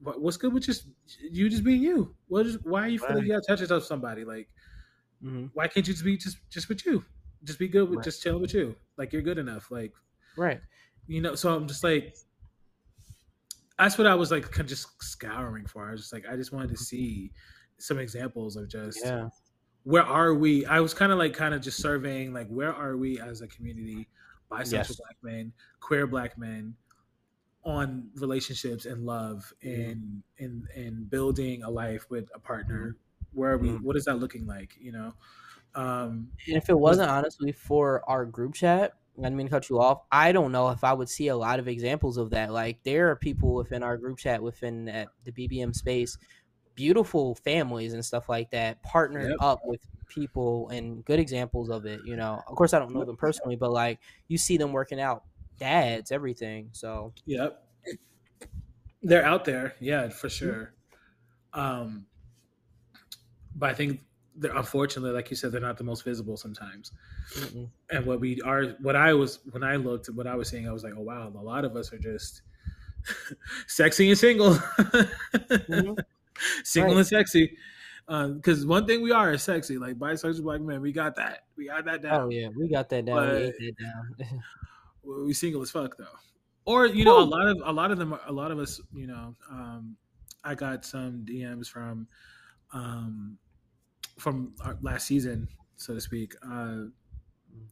what's 0.00 0.36
good 0.36 0.52
with 0.52 0.62
just 0.62 0.86
you 1.30 1.48
just 1.48 1.64
being 1.64 1.82
you 1.82 2.14
what 2.28 2.46
is 2.46 2.58
why 2.62 2.82
are 2.82 2.88
you 2.88 2.98
feeling 2.98 3.24
you 3.24 3.32
gotta 3.32 3.44
touch 3.46 3.60
yourself 3.60 3.82
somebody 3.84 4.24
like 4.24 4.48
Mm-hmm. 5.24 5.46
Why 5.54 5.68
can't 5.68 5.86
you 5.86 5.94
just 5.94 6.04
be 6.04 6.16
just 6.16 6.38
just 6.50 6.68
with 6.68 6.84
you? 6.86 7.04
Just 7.44 7.58
be 7.58 7.68
good 7.68 7.88
with 7.88 7.98
right. 7.98 8.04
just 8.04 8.22
chill 8.22 8.38
with 8.38 8.54
you. 8.54 8.76
Like 8.96 9.12
you're 9.12 9.22
good 9.22 9.38
enough. 9.38 9.70
Like 9.70 9.92
right. 10.36 10.60
You 11.06 11.20
know. 11.20 11.34
So 11.34 11.54
I'm 11.54 11.66
just 11.66 11.84
like. 11.84 12.16
That's 13.78 13.96
what 13.96 14.08
I 14.08 14.16
was 14.16 14.32
like, 14.32 14.42
kind 14.42 14.62
of 14.62 14.66
just 14.66 14.88
scouring 15.00 15.64
for. 15.64 15.86
I 15.86 15.92
was 15.92 16.00
just 16.00 16.12
like, 16.12 16.24
I 16.28 16.34
just 16.34 16.52
wanted 16.52 16.70
to 16.70 16.76
see 16.76 17.30
some 17.78 18.00
examples 18.00 18.56
of 18.56 18.68
just 18.68 18.98
yeah. 19.04 19.28
where 19.84 20.02
are 20.02 20.34
we? 20.34 20.66
I 20.66 20.80
was 20.80 20.92
kind 20.92 21.12
of 21.12 21.18
like, 21.18 21.32
kind 21.32 21.54
of 21.54 21.62
just 21.62 21.80
surveying, 21.80 22.32
like, 22.32 22.48
where 22.48 22.74
are 22.74 22.96
we 22.96 23.20
as 23.20 23.40
a 23.40 23.46
community, 23.46 24.08
bisexual 24.50 24.72
yes. 24.72 24.96
black 24.96 25.16
men, 25.22 25.52
queer 25.78 26.08
black 26.08 26.36
men, 26.36 26.74
on 27.64 28.08
relationships 28.16 28.84
and 28.84 29.06
love 29.06 29.52
mm-hmm. 29.64 29.80
and 29.80 30.22
and 30.40 30.66
and 30.74 31.10
building 31.10 31.62
a 31.62 31.70
life 31.70 32.04
with 32.10 32.28
a 32.34 32.38
partner 32.40 32.96
mm-hmm 32.96 33.07
where 33.32 33.52
are 33.52 33.58
we 33.58 33.68
mm. 33.68 33.80
what 33.82 33.96
is 33.96 34.04
that 34.04 34.18
looking 34.18 34.46
like 34.46 34.76
you 34.80 34.92
know 34.92 35.12
um 35.74 36.28
and 36.46 36.56
if 36.56 36.68
it 36.68 36.78
wasn't 36.78 37.08
honestly 37.08 37.52
for 37.52 38.02
our 38.08 38.24
group 38.24 38.54
chat 38.54 38.94
I 39.18 39.22
didn't 39.22 39.36
mean 39.36 39.46
to 39.48 39.50
cut 39.50 39.68
you 39.68 39.80
off. 39.80 40.02
I 40.12 40.30
don't 40.30 40.52
know 40.52 40.68
if 40.68 40.84
I 40.84 40.92
would 40.92 41.08
see 41.08 41.28
a 41.28 41.36
lot 41.36 41.58
of 41.58 41.66
examples 41.66 42.18
of 42.18 42.30
that. 42.30 42.52
Like 42.52 42.82
there 42.84 43.10
are 43.10 43.16
people 43.16 43.54
within 43.54 43.82
our 43.82 43.96
group 43.96 44.18
chat 44.18 44.40
within 44.40 44.84
the 44.84 45.32
BBM 45.32 45.74
space, 45.74 46.16
beautiful 46.74 47.34
families 47.34 47.94
and 47.94 48.04
stuff 48.04 48.28
like 48.28 48.50
that, 48.52 48.80
partnered 48.84 49.30
yep. 49.30 49.38
up 49.40 49.60
with 49.64 49.80
people 50.08 50.68
and 50.68 51.04
good 51.04 51.18
examples 51.18 51.68
of 51.68 51.84
it. 51.84 52.00
You 52.04 52.16
know, 52.16 52.40
of 52.46 52.54
course 52.54 52.72
I 52.72 52.78
don't 52.78 52.94
know 52.94 53.04
them 53.04 53.16
personally, 53.16 53.56
but 53.56 53.72
like 53.72 53.98
you 54.28 54.38
see 54.38 54.56
them 54.56 54.72
working 54.72 55.00
out, 55.00 55.24
dads, 55.58 56.12
everything. 56.12 56.68
So 56.72 57.12
yep, 57.26 57.64
they're 59.02 59.24
out 59.24 59.44
there. 59.44 59.74
Yeah, 59.80 60.10
for 60.10 60.28
sure. 60.28 60.74
Um, 61.52 62.06
but 63.56 63.70
I 63.70 63.74
think 63.74 64.00
they're 64.38 64.56
unfortunately, 64.56 65.10
like 65.10 65.30
you 65.30 65.36
said, 65.36 65.52
they're 65.52 65.60
not 65.60 65.76
the 65.76 65.84
most 65.84 66.04
visible 66.04 66.36
sometimes. 66.36 66.92
Mm-mm. 67.34 67.68
And 67.90 68.06
what 68.06 68.20
we 68.20 68.40
are, 68.42 68.76
what 68.80 68.96
I 68.96 69.12
was 69.14 69.40
when 69.50 69.64
I 69.64 69.76
looked, 69.76 70.08
what 70.08 70.26
I 70.26 70.36
was 70.36 70.48
seeing, 70.48 70.68
I 70.68 70.72
was 70.72 70.84
like, 70.84 70.94
oh 70.96 71.02
wow, 71.02 71.32
a 71.34 71.42
lot 71.42 71.64
of 71.64 71.76
us 71.76 71.92
are 71.92 71.98
just 71.98 72.42
sexy 73.66 74.08
and 74.10 74.18
single, 74.18 74.54
mm-hmm. 74.54 75.94
single 76.64 76.92
right. 76.92 76.98
and 76.98 77.06
sexy. 77.06 77.56
Because 78.06 78.62
um, 78.62 78.68
one 78.68 78.86
thing 78.86 79.02
we 79.02 79.12
are 79.12 79.32
is 79.32 79.42
sexy, 79.42 79.76
like 79.76 79.98
bisexual 79.98 80.42
black 80.42 80.60
men. 80.62 80.80
We 80.80 80.92
got 80.92 81.16
that. 81.16 81.44
We 81.56 81.66
got 81.66 81.84
that 81.84 82.00
down. 82.02 82.22
Oh 82.22 82.28
yeah, 82.30 82.48
we 82.56 82.68
got 82.68 82.88
that 82.88 83.04
down. 83.04 83.16
But, 83.16 83.34
we 83.34 83.42
ate 83.44 83.54
that 83.58 83.84
down. 83.84 84.42
we 85.26 85.34
single 85.34 85.60
as 85.62 85.70
fuck 85.70 85.96
though. 85.96 86.06
Or 86.64 86.86
you 86.86 87.04
know, 87.04 87.18
Ooh. 87.18 87.24
a 87.24 87.24
lot 87.24 87.48
of 87.48 87.62
a 87.64 87.72
lot 87.72 87.90
of 87.90 87.98
them, 87.98 88.18
a 88.26 88.32
lot 88.32 88.50
of 88.50 88.58
us, 88.58 88.80
you 88.94 89.06
know, 89.06 89.34
um, 89.50 89.96
I 90.44 90.54
got 90.54 90.84
some 90.84 91.26
DMs 91.28 91.68
from 91.68 92.06
um, 92.72 93.38
from 94.18 94.54
last 94.82 95.06
season, 95.06 95.48
so 95.76 95.94
to 95.94 96.00
speak, 96.00 96.34
uh, 96.42 96.84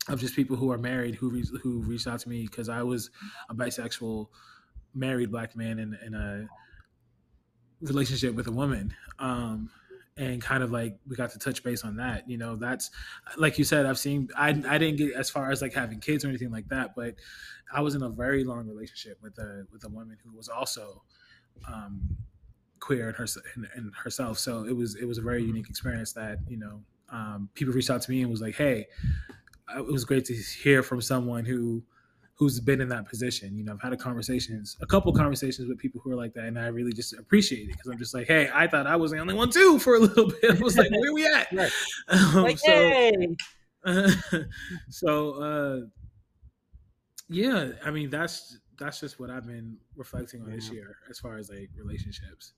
of 0.08 0.20
just 0.20 0.34
people 0.34 0.56
who 0.56 0.70
are 0.72 0.78
married 0.78 1.14
who 1.14 1.30
re- 1.30 1.48
who 1.62 1.80
reached 1.82 2.06
out 2.06 2.20
to 2.20 2.28
me 2.28 2.42
because 2.42 2.68
I 2.68 2.82
was 2.82 3.10
a 3.48 3.54
bisexual 3.54 4.28
married 4.94 5.30
black 5.30 5.56
man 5.56 5.78
in, 5.78 5.96
in 6.04 6.14
a 6.14 6.46
relationship 7.80 8.34
with 8.34 8.46
a 8.46 8.52
woman. 8.52 8.94
Um, 9.18 9.70
and 10.18 10.40
kind 10.40 10.62
of 10.62 10.70
like 10.70 10.96
we 11.06 11.14
got 11.14 11.30
to 11.30 11.38
touch 11.38 11.62
base 11.62 11.84
on 11.84 11.96
that. 11.96 12.28
You 12.28 12.38
know, 12.38 12.56
that's 12.56 12.90
like 13.36 13.58
you 13.58 13.64
said, 13.64 13.84
I've 13.84 13.98
seen 13.98 14.30
I 14.36 14.48
I 14.48 14.78
didn't 14.78 14.96
get 14.96 15.12
as 15.12 15.28
far 15.28 15.50
as 15.50 15.60
like 15.60 15.74
having 15.74 16.00
kids 16.00 16.24
or 16.24 16.28
anything 16.28 16.50
like 16.50 16.68
that, 16.68 16.94
but 16.96 17.16
I 17.72 17.82
was 17.82 17.94
in 17.94 18.02
a 18.02 18.08
very 18.08 18.42
long 18.44 18.66
relationship 18.66 19.18
with 19.20 19.38
a 19.38 19.66
with 19.70 19.84
a 19.84 19.88
woman 19.88 20.16
who 20.24 20.34
was 20.34 20.48
also 20.48 21.02
um 21.68 22.16
queer 22.80 23.08
and, 23.08 23.16
her, 23.16 23.26
and, 23.54 23.66
and 23.74 23.92
herself. 23.94 24.38
So 24.38 24.64
it 24.64 24.76
was 24.76 24.96
it 24.96 25.04
was 25.04 25.18
a 25.18 25.22
very 25.22 25.42
unique 25.42 25.68
experience 25.68 26.12
that 26.12 26.38
you 26.48 26.58
know 26.58 26.80
um, 27.10 27.48
people 27.54 27.74
reached 27.74 27.90
out 27.90 28.02
to 28.02 28.10
me 28.10 28.22
and 28.22 28.30
was 28.30 28.40
like, 28.40 28.54
"Hey, 28.54 28.86
uh, 29.74 29.80
it 29.80 29.92
was 29.92 30.04
great 30.04 30.24
to 30.26 30.34
hear 30.34 30.82
from 30.82 31.00
someone 31.00 31.44
who 31.44 31.82
who's 32.36 32.60
been 32.60 32.82
in 32.82 32.88
that 32.90 33.08
position. 33.08 33.56
You 33.56 33.64
know, 33.64 33.72
I've 33.72 33.80
had 33.80 33.94
a 33.94 33.96
conversations, 33.96 34.76
a 34.82 34.86
couple 34.86 35.12
conversations 35.12 35.68
with 35.68 35.78
people 35.78 36.00
who 36.04 36.12
are 36.12 36.16
like 36.16 36.34
that, 36.34 36.44
and 36.44 36.58
I 36.58 36.66
really 36.66 36.92
just 36.92 37.14
appreciate 37.14 37.68
it 37.68 37.72
because 37.72 37.88
I'm 37.88 37.98
just 37.98 38.14
like, 38.14 38.26
hey, 38.26 38.50
I 38.52 38.66
thought 38.66 38.86
I 38.86 38.96
was 38.96 39.10
the 39.10 39.18
only 39.18 39.34
one 39.34 39.50
too 39.50 39.78
for 39.78 39.96
a 39.96 40.00
little 40.00 40.28
bit. 40.28 40.50
I 40.60 40.62
was 40.62 40.76
like, 40.76 40.90
where 40.90 41.12
we 41.12 41.26
at? 41.26 41.50
Right. 41.52 41.72
Um, 42.08 42.42
like, 42.44 42.58
so, 42.58 42.70
hey. 42.70 43.36
uh, 43.84 44.10
so 44.90 45.30
uh, 45.32 45.80
yeah, 47.28 47.70
I 47.84 47.90
mean 47.90 48.10
that's 48.10 48.58
that's 48.78 49.00
just 49.00 49.18
what 49.18 49.30
I've 49.30 49.46
been 49.46 49.78
reflecting 49.96 50.42
on 50.42 50.50
yeah. 50.50 50.56
this 50.56 50.70
year 50.70 50.96
as 51.10 51.18
far 51.18 51.38
as 51.38 51.48
like 51.48 51.70
relationships. 51.76 52.52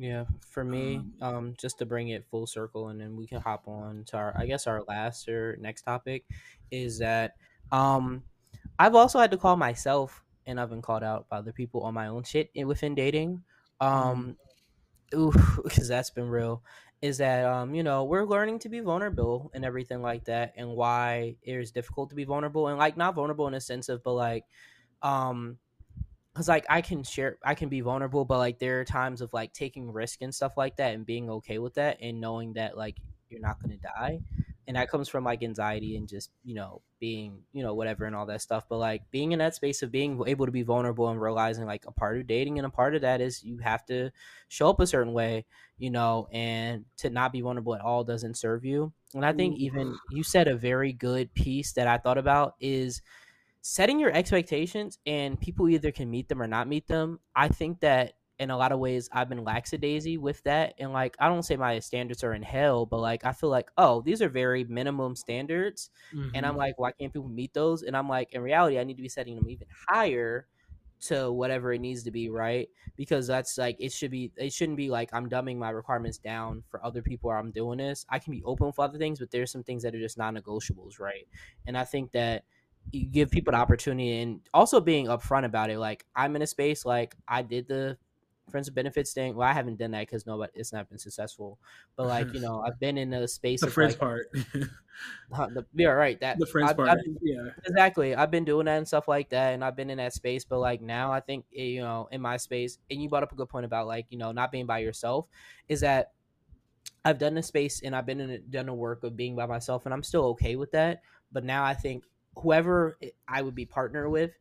Yeah, 0.00 0.24
for 0.48 0.64
me, 0.64 1.02
um, 1.20 1.34
um, 1.34 1.54
just 1.58 1.78
to 1.80 1.84
bring 1.84 2.08
it 2.08 2.24
full 2.30 2.46
circle, 2.46 2.88
and 2.88 2.98
then 2.98 3.16
we 3.16 3.26
can 3.26 3.38
hop 3.38 3.68
on 3.68 4.04
to 4.06 4.16
our, 4.16 4.34
I 4.34 4.46
guess, 4.46 4.66
our 4.66 4.82
last 4.88 5.28
or 5.28 5.58
next 5.60 5.82
topic 5.82 6.24
is 6.70 7.00
that 7.00 7.36
um, 7.70 8.22
I've 8.78 8.94
also 8.94 9.18
had 9.18 9.30
to 9.32 9.36
call 9.36 9.58
myself, 9.58 10.24
and 10.46 10.58
I've 10.58 10.70
been 10.70 10.80
called 10.80 11.02
out 11.02 11.28
by 11.28 11.36
other 11.36 11.52
people 11.52 11.82
on 11.82 11.92
my 11.92 12.06
own 12.06 12.22
shit 12.22 12.50
within 12.64 12.94
dating. 12.94 13.42
Um, 13.78 14.38
because 15.10 15.88
that's 15.88 16.08
been 16.08 16.30
real. 16.30 16.62
Is 17.02 17.18
that 17.18 17.44
um, 17.44 17.74
you 17.74 17.82
know, 17.82 18.04
we're 18.04 18.24
learning 18.24 18.60
to 18.60 18.70
be 18.70 18.80
vulnerable 18.80 19.50
and 19.52 19.66
everything 19.66 20.00
like 20.00 20.24
that, 20.24 20.54
and 20.56 20.70
why 20.70 21.36
it 21.42 21.56
is 21.56 21.72
difficult 21.72 22.08
to 22.08 22.16
be 22.16 22.24
vulnerable 22.24 22.68
and 22.68 22.78
like 22.78 22.96
not 22.96 23.14
vulnerable 23.14 23.48
in 23.48 23.54
a 23.54 23.60
sense 23.60 23.90
of, 23.90 24.02
but 24.02 24.14
like, 24.14 24.46
um, 25.02 25.58
because 26.32 26.48
like 26.48 26.66
I 26.68 26.80
can 26.80 27.02
share, 27.02 27.38
I 27.44 27.54
can 27.54 27.68
be 27.68 27.80
vulnerable, 27.80 28.24
but 28.24 28.38
like 28.38 28.58
there 28.58 28.80
are 28.80 28.84
times 28.84 29.20
of 29.20 29.32
like 29.32 29.52
taking 29.52 29.92
risk 29.92 30.22
and 30.22 30.34
stuff 30.34 30.56
like 30.56 30.76
that, 30.76 30.94
and 30.94 31.04
being 31.04 31.30
okay 31.30 31.58
with 31.58 31.74
that, 31.74 31.98
and 32.00 32.20
knowing 32.20 32.54
that 32.54 32.76
like 32.76 32.98
you're 33.28 33.40
not 33.40 33.60
gonna 33.62 33.76
die. 33.76 34.20
And 34.68 34.76
that 34.76 34.88
comes 34.88 35.08
from 35.08 35.24
like 35.24 35.42
anxiety 35.42 35.96
and 35.96 36.06
just 36.06 36.30
you 36.44 36.54
know 36.54 36.82
being 37.00 37.40
you 37.52 37.62
know 37.64 37.74
whatever 37.74 38.04
and 38.04 38.14
all 38.14 38.26
that 38.26 38.42
stuff. 38.42 38.64
But 38.68 38.78
like 38.78 39.02
being 39.10 39.32
in 39.32 39.40
that 39.40 39.54
space 39.56 39.82
of 39.82 39.90
being 39.90 40.22
able 40.26 40.46
to 40.46 40.52
be 40.52 40.62
vulnerable 40.62 41.08
and 41.08 41.20
realizing 41.20 41.66
like 41.66 41.84
a 41.86 41.92
part 41.92 42.18
of 42.18 42.26
dating 42.26 42.58
and 42.58 42.66
a 42.66 42.70
part 42.70 42.94
of 42.94 43.02
that 43.02 43.20
is 43.20 43.42
you 43.42 43.58
have 43.58 43.84
to 43.86 44.10
show 44.48 44.70
up 44.70 44.80
a 44.80 44.86
certain 44.86 45.12
way 45.12 45.44
you 45.80 45.90
know 45.90 46.28
and 46.30 46.84
to 46.98 47.10
not 47.10 47.32
be 47.32 47.40
vulnerable 47.40 47.74
at 47.74 47.80
all 47.80 48.04
doesn't 48.04 48.36
serve 48.36 48.64
you. 48.64 48.92
And 49.14 49.26
i 49.26 49.32
think 49.32 49.56
mm. 49.56 49.58
even 49.58 49.98
you 50.12 50.22
said 50.22 50.46
a 50.46 50.54
very 50.54 50.92
good 50.92 51.34
piece 51.34 51.72
that 51.72 51.88
i 51.88 51.98
thought 51.98 52.18
about 52.18 52.54
is 52.60 53.02
setting 53.62 53.98
your 54.00 54.12
expectations 54.12 54.98
and 55.06 55.40
people 55.40 55.68
either 55.68 55.92
can 55.92 56.10
meet 56.10 56.28
them 56.28 56.40
or 56.40 56.46
not 56.46 56.68
meet 56.68 56.86
them 56.86 57.18
i 57.34 57.48
think 57.48 57.80
that 57.80 58.14
in 58.40 58.50
a 58.50 58.56
lot 58.56 58.72
of 58.72 58.78
ways 58.78 59.06
I've 59.12 59.28
been 59.28 59.44
lackadaisy 59.44 60.16
with 60.16 60.42
that. 60.44 60.72
And 60.78 60.94
like 60.94 61.14
I 61.20 61.28
don't 61.28 61.42
say 61.42 61.56
my 61.56 61.78
standards 61.78 62.24
are 62.24 62.32
in 62.32 62.42
hell, 62.42 62.86
but 62.86 62.98
like 62.98 63.22
I 63.26 63.32
feel 63.32 63.50
like, 63.50 63.70
oh, 63.76 64.00
these 64.00 64.22
are 64.22 64.30
very 64.30 64.64
minimum 64.64 65.14
standards. 65.14 65.90
Mm-hmm. 66.14 66.30
And 66.34 66.46
I'm 66.46 66.52
mm-hmm. 66.52 66.58
like, 66.58 66.78
why 66.78 66.92
can't 66.92 67.12
people 67.12 67.28
meet 67.28 67.52
those? 67.52 67.82
And 67.82 67.94
I'm 67.94 68.08
like, 68.08 68.32
in 68.32 68.40
reality, 68.40 68.78
I 68.78 68.84
need 68.84 68.96
to 68.96 69.02
be 69.02 69.10
setting 69.10 69.36
them 69.36 69.46
even 69.46 69.66
higher 69.88 70.46
to 71.02 71.30
whatever 71.30 71.74
it 71.74 71.82
needs 71.82 72.02
to 72.04 72.10
be, 72.10 72.30
right? 72.30 72.68
Because 72.96 73.26
that's 73.26 73.58
like 73.58 73.76
it 73.78 73.92
should 73.92 74.10
be 74.10 74.32
it 74.36 74.54
shouldn't 74.54 74.78
be 74.78 74.88
like 74.88 75.10
I'm 75.12 75.28
dumbing 75.28 75.58
my 75.58 75.68
requirements 75.68 76.16
down 76.16 76.62
for 76.70 76.82
other 76.82 77.02
people 77.02 77.28
or 77.28 77.36
I'm 77.36 77.50
doing 77.50 77.76
this. 77.76 78.06
I 78.08 78.18
can 78.18 78.32
be 78.32 78.42
open 78.44 78.72
for 78.72 78.86
other 78.86 78.98
things, 78.98 79.18
but 79.18 79.30
there's 79.30 79.52
some 79.52 79.64
things 79.64 79.82
that 79.82 79.94
are 79.94 80.00
just 80.00 80.16
non 80.16 80.34
negotiables, 80.34 80.98
right? 80.98 81.28
And 81.66 81.76
I 81.76 81.84
think 81.84 82.12
that 82.12 82.44
you 82.92 83.06
give 83.06 83.30
people 83.30 83.52
the 83.52 83.58
opportunity 83.58 84.20
and 84.20 84.40
also 84.52 84.80
being 84.80 85.06
upfront 85.06 85.44
about 85.44 85.70
it. 85.70 85.78
Like 85.78 86.04
I'm 86.14 86.36
in 86.36 86.42
a 86.42 86.46
space 86.46 86.84
like 86.84 87.14
I 87.28 87.42
did 87.42 87.68
the 87.68 87.96
friends 88.50 88.68
with 88.68 88.74
benefits 88.74 89.12
thing. 89.12 89.36
Well, 89.36 89.48
I 89.48 89.52
haven't 89.52 89.78
done 89.78 89.92
that 89.92 90.00
because 90.00 90.26
nobody 90.26 90.52
it's 90.54 90.72
not 90.72 90.88
been 90.88 90.98
successful. 90.98 91.58
But 91.96 92.06
like 92.06 92.32
you 92.34 92.40
know, 92.40 92.62
I've 92.66 92.78
been 92.78 92.98
in 92.98 93.12
a 93.12 93.26
space. 93.28 93.60
The 93.60 93.68
of 93.68 93.72
friends 93.72 93.92
like, 93.92 94.00
part. 94.00 94.26
the, 95.30 95.64
yeah, 95.74 95.88
right. 95.88 96.20
That 96.20 96.38
the 96.38 96.46
friends 96.46 96.70
I've, 96.70 96.76
part. 96.76 96.98
Been, 97.02 97.16
yeah, 97.22 97.50
exactly. 97.64 98.14
I've 98.14 98.30
been 98.30 98.44
doing 98.44 98.66
that 98.66 98.78
and 98.78 98.86
stuff 98.86 99.08
like 99.08 99.30
that, 99.30 99.54
and 99.54 99.64
I've 99.64 99.76
been 99.76 99.90
in 99.90 99.98
that 99.98 100.12
space. 100.12 100.44
But 100.44 100.58
like 100.58 100.82
now, 100.82 101.12
I 101.12 101.20
think 101.20 101.46
eh, 101.56 101.62
you 101.62 101.80
know, 101.80 102.08
in 102.10 102.20
my 102.20 102.36
space, 102.36 102.78
and 102.90 103.00
you 103.00 103.08
brought 103.08 103.22
up 103.22 103.32
a 103.32 103.36
good 103.36 103.48
point 103.48 103.64
about 103.64 103.86
like 103.86 104.06
you 104.10 104.18
know 104.18 104.32
not 104.32 104.52
being 104.52 104.66
by 104.66 104.80
yourself, 104.80 105.26
is 105.68 105.80
that 105.80 106.12
I've 107.04 107.18
done 107.18 107.34
the 107.34 107.42
space 107.42 107.80
and 107.82 107.96
I've 107.96 108.06
been 108.06 108.20
in 108.20 108.42
done 108.50 108.66
the 108.66 108.74
work 108.74 109.04
of 109.04 109.16
being 109.16 109.36
by 109.36 109.46
myself, 109.46 109.86
and 109.86 109.94
I'm 109.94 110.02
still 110.02 110.24
okay 110.26 110.56
with 110.56 110.72
that. 110.72 111.02
But 111.32 111.44
now 111.44 111.64
I 111.64 111.74
think 111.74 112.04
whoever 112.40 112.98
I 113.28 113.42
would 113.42 113.54
be 113.54 113.66
partner 113.66 114.08
with 114.08 114.32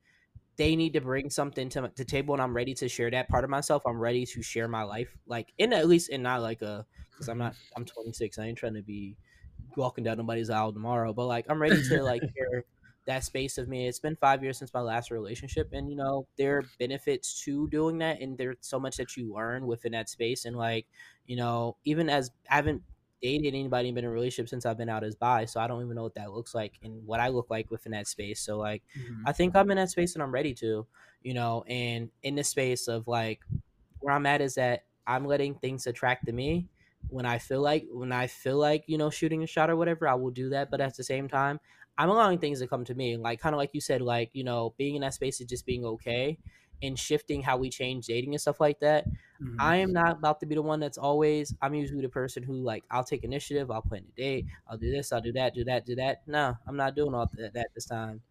they 0.57 0.75
need 0.75 0.91
to 0.91 0.99
bring 0.99 1.29
something 1.29 1.69
to 1.69 1.89
the 1.95 2.03
table 2.03 2.35
and 2.35 2.41
i'm 2.41 2.53
ready 2.53 2.73
to 2.73 2.89
share 2.89 3.09
that 3.09 3.29
part 3.29 3.45
of 3.45 3.49
myself. 3.49 3.81
I'm 3.85 3.97
ready 3.97 4.25
to 4.25 4.41
share 4.41 4.67
my 4.67 4.83
life 4.83 5.17
like 5.25 5.53
in 5.57 5.71
at 5.71 5.87
least 5.87 6.09
in 6.09 6.21
not 6.21 6.41
like 6.41 6.61
a 6.61 6.85
because 7.11 7.29
i'm 7.29 7.37
not 7.37 7.55
i'm 7.77 7.85
26 7.85 8.37
i 8.37 8.45
ain't 8.45 8.57
trying 8.57 8.73
to 8.73 8.81
be 8.81 9.15
walking 9.77 10.03
down 10.03 10.17
nobody's 10.17 10.49
aisle 10.49 10.73
tomorrow 10.73 11.13
but 11.13 11.27
like 11.27 11.45
i'm 11.49 11.61
ready 11.61 11.81
to 11.81 12.03
like 12.11 12.21
share 12.35 12.65
that 13.09 13.23
space 13.23 13.57
of 13.57 13.67
me. 13.67 13.87
It's 13.87 13.99
been 13.99 14.15
five 14.15 14.43
years 14.43 14.59
since 14.59 14.71
my 14.71 14.81
last 14.81 15.09
relationship 15.09 15.69
and 15.73 15.89
you 15.89 15.95
know 15.95 16.27
there 16.37 16.59
are 16.59 16.65
benefits 16.77 17.41
to 17.43 17.67
doing 17.69 17.97
that 17.97 18.21
and 18.21 18.37
there's 18.37 18.57
so 18.61 18.79
much 18.79 18.97
that 18.97 19.17
you 19.17 19.33
learn 19.33 19.65
within 19.65 19.93
that 19.93 20.09
space 20.09 20.45
and 20.45 20.55
like 20.55 20.85
you 21.25 21.35
know 21.35 21.75
even 21.85 22.07
as 22.07 22.29
i 22.51 22.55
haven't 22.55 22.83
dated 23.21 23.53
anybody 23.53 23.91
been 23.91 24.03
in 24.03 24.09
a 24.09 24.13
relationship 24.13 24.49
since 24.49 24.65
I've 24.65 24.77
been 24.77 24.89
out 24.89 25.03
as 25.03 25.15
bi, 25.15 25.45
so 25.45 25.59
I 25.59 25.67
don't 25.67 25.83
even 25.83 25.95
know 25.95 26.03
what 26.03 26.15
that 26.15 26.31
looks 26.31 26.53
like 26.55 26.73
and 26.83 27.05
what 27.05 27.19
I 27.19 27.29
look 27.29 27.47
like 27.49 27.69
within 27.71 27.91
that 27.93 28.07
space. 28.07 28.41
So 28.41 28.57
like 28.57 28.83
mm-hmm. 28.97 29.23
I 29.27 29.31
think 29.31 29.55
I'm 29.55 29.69
in 29.71 29.77
that 29.77 29.89
space 29.89 30.13
and 30.15 30.23
I'm 30.23 30.31
ready 30.31 30.53
to, 30.55 30.85
you 31.21 31.33
know, 31.33 31.63
and 31.67 32.09
in 32.23 32.35
the 32.35 32.43
space 32.43 32.87
of 32.87 33.07
like 33.07 33.41
where 33.99 34.13
I'm 34.13 34.25
at 34.25 34.41
is 34.41 34.55
that 34.55 34.85
I'm 35.05 35.25
letting 35.25 35.55
things 35.55 35.87
attract 35.87 36.25
to 36.27 36.31
me 36.31 36.67
when 37.07 37.25
I 37.25 37.37
feel 37.37 37.61
like 37.61 37.85
when 37.91 38.11
I 38.11 38.27
feel 38.27 38.57
like, 38.57 38.83
you 38.87 38.97
know, 38.97 39.09
shooting 39.09 39.43
a 39.43 39.47
shot 39.47 39.69
or 39.69 39.75
whatever, 39.75 40.07
I 40.07 40.15
will 40.15 40.31
do 40.31 40.49
that. 40.49 40.69
But 40.69 40.81
at 40.81 40.95
the 40.95 41.03
same 41.03 41.27
time, 41.27 41.59
I'm 41.97 42.09
allowing 42.09 42.39
things 42.39 42.59
to 42.59 42.67
come 42.67 42.85
to 42.85 42.95
me. 42.95 43.17
Like 43.17 43.39
kind 43.39 43.53
of 43.53 43.57
like 43.57 43.71
you 43.73 43.81
said, 43.81 44.01
like, 44.01 44.29
you 44.33 44.43
know, 44.43 44.73
being 44.77 44.95
in 44.95 45.01
that 45.01 45.13
space 45.13 45.41
is 45.41 45.47
just 45.47 45.65
being 45.65 45.85
okay 45.85 46.37
and 46.81 46.97
shifting 46.97 47.41
how 47.41 47.57
we 47.57 47.69
change 47.69 48.05
dating 48.05 48.33
and 48.33 48.41
stuff 48.41 48.59
like 48.59 48.79
that. 48.79 49.05
Mm-hmm. 49.41 49.55
I 49.59 49.77
am 49.77 49.93
not 49.93 50.17
about 50.17 50.39
to 50.41 50.45
be 50.45 50.55
the 50.55 50.61
one 50.61 50.79
that's 50.79 50.97
always. 50.97 51.53
I'm 51.61 51.73
usually 51.73 52.01
the 52.01 52.09
person 52.09 52.43
who 52.43 52.53
like 52.53 52.83
I'll 52.91 53.03
take 53.03 53.23
initiative. 53.23 53.71
I'll 53.71 53.81
plan 53.81 54.03
a 54.07 54.15
date. 54.15 54.45
I'll 54.67 54.77
do 54.77 54.91
this. 54.91 55.11
I'll 55.11 55.21
do 55.21 55.31
that. 55.33 55.53
Do 55.53 55.63
that. 55.65 55.85
Do 55.85 55.95
that. 55.95 56.21
No, 56.27 56.57
I'm 56.67 56.77
not 56.77 56.95
doing 56.95 57.13
all 57.13 57.29
that, 57.37 57.53
that 57.53 57.67
this 57.75 57.85
time. 57.85 58.21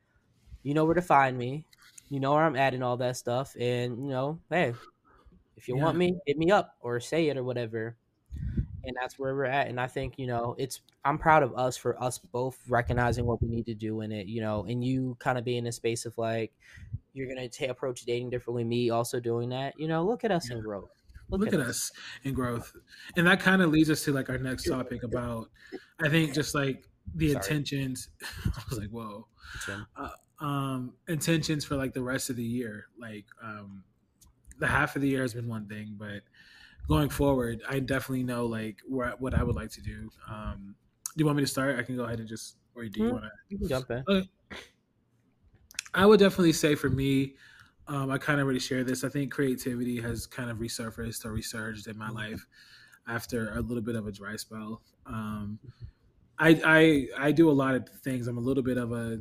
You 0.62 0.74
know 0.74 0.84
where 0.84 0.94
to 0.94 1.02
find 1.02 1.38
me. 1.38 1.64
You 2.10 2.20
know 2.20 2.32
where 2.34 2.44
I'm 2.44 2.56
adding 2.56 2.82
all 2.82 2.96
that 2.98 3.16
stuff. 3.16 3.54
And 3.58 4.02
you 4.02 4.10
know, 4.10 4.40
hey, 4.50 4.74
if 5.56 5.68
you 5.68 5.76
yeah. 5.76 5.84
want 5.84 5.96
me, 5.96 6.18
hit 6.26 6.38
me 6.38 6.50
up 6.50 6.74
or 6.80 7.00
say 7.00 7.28
it 7.28 7.36
or 7.36 7.44
whatever. 7.44 7.96
And 8.84 8.96
that's 8.98 9.18
where 9.18 9.34
we're 9.34 9.44
at. 9.44 9.68
And 9.68 9.80
I 9.80 9.86
think 9.86 10.18
you 10.18 10.26
know, 10.26 10.54
it's. 10.58 10.80
I'm 11.04 11.16
proud 11.16 11.42
of 11.42 11.54
us 11.54 11.76
for 11.76 12.02
us 12.02 12.18
both 12.18 12.58
recognizing 12.68 13.24
what 13.24 13.40
we 13.40 13.48
need 13.48 13.66
to 13.66 13.74
do 13.74 14.02
in 14.02 14.12
it. 14.12 14.26
You 14.26 14.40
know, 14.42 14.66
and 14.68 14.84
you 14.84 15.16
kind 15.20 15.38
of 15.38 15.44
being 15.44 15.58
in 15.58 15.66
a 15.66 15.72
space 15.72 16.04
of 16.06 16.16
like, 16.18 16.52
you're 17.18 17.28
gonna 17.28 17.48
t- 17.48 17.66
approach 17.66 18.02
dating 18.02 18.30
differently. 18.30 18.64
Me 18.64 18.90
also 18.90 19.20
doing 19.20 19.50
that. 19.50 19.74
You 19.78 19.88
know, 19.88 20.04
look 20.04 20.24
at 20.24 20.30
us 20.30 20.48
yeah. 20.48 20.56
in 20.56 20.62
growth. 20.62 20.90
Look, 21.30 21.40
look 21.40 21.48
at, 21.48 21.60
at 21.60 21.60
us. 21.60 21.68
us 21.68 21.92
in 22.24 22.32
growth, 22.32 22.72
and 23.16 23.26
that 23.26 23.40
kind 23.40 23.60
of 23.60 23.70
leads 23.70 23.90
us 23.90 24.04
to 24.04 24.12
like 24.12 24.30
our 24.30 24.38
next 24.38 24.68
topic 24.68 25.02
about. 25.02 25.48
I 26.00 26.08
think 26.08 26.32
just 26.32 26.54
like 26.54 26.84
the 27.14 27.32
Sorry. 27.32 27.36
intentions. 27.36 28.08
I 28.46 28.62
was 28.70 28.78
like, 28.78 28.90
whoa. 28.90 29.26
Uh, 29.96 30.44
um, 30.44 30.94
intentions 31.08 31.64
for 31.64 31.76
like 31.76 31.92
the 31.92 32.02
rest 32.02 32.30
of 32.30 32.36
the 32.36 32.44
year. 32.44 32.86
Like 32.98 33.26
um, 33.42 33.82
the 34.58 34.66
half 34.66 34.96
of 34.96 35.02
the 35.02 35.08
year 35.08 35.22
has 35.22 35.34
been 35.34 35.48
one 35.48 35.66
thing, 35.66 35.96
but 35.98 36.22
going 36.88 37.10
forward, 37.10 37.60
I 37.68 37.80
definitely 37.80 38.24
know 38.24 38.46
like 38.46 38.78
what 38.86 39.20
what 39.20 39.34
I 39.34 39.42
would 39.42 39.56
like 39.56 39.70
to 39.72 39.82
do. 39.82 40.10
Um, 40.30 40.74
do 41.16 41.22
you 41.22 41.26
want 41.26 41.36
me 41.36 41.44
to 41.44 41.50
start? 41.50 41.78
I 41.78 41.82
can 41.82 41.96
go 41.96 42.04
ahead 42.04 42.20
and 42.20 42.28
just, 42.28 42.56
or 42.74 42.84
do 42.84 43.00
you 43.00 43.06
mm-hmm. 43.06 43.14
want 43.14 43.24
to? 43.50 43.68
Jump 43.68 43.90
in. 43.90 44.04
Okay. 44.08 44.28
I 45.94 46.06
would 46.06 46.20
definitely 46.20 46.52
say 46.52 46.74
for 46.74 46.90
me, 46.90 47.34
um, 47.86 48.10
I 48.10 48.18
kind 48.18 48.40
of 48.40 48.44
already 48.44 48.60
shared 48.60 48.86
this. 48.86 49.02
I 49.04 49.08
think 49.08 49.32
creativity 49.32 50.00
has 50.00 50.26
kind 50.26 50.50
of 50.50 50.58
resurfaced 50.58 51.24
or 51.24 51.32
resurged 51.32 51.86
in 51.86 51.96
my 51.96 52.10
life 52.10 52.46
after 53.06 53.52
a 53.54 53.60
little 53.60 53.82
bit 53.82 53.96
of 53.96 54.06
a 54.06 54.12
dry 54.12 54.36
spell. 54.36 54.82
Um, 55.06 55.58
I, 56.38 56.60
I 56.64 57.26
I 57.28 57.32
do 57.32 57.50
a 57.50 57.52
lot 57.52 57.74
of 57.74 57.88
things. 57.88 58.28
I'm 58.28 58.38
a 58.38 58.40
little 58.40 58.62
bit 58.62 58.76
of 58.76 58.92
a 58.92 59.20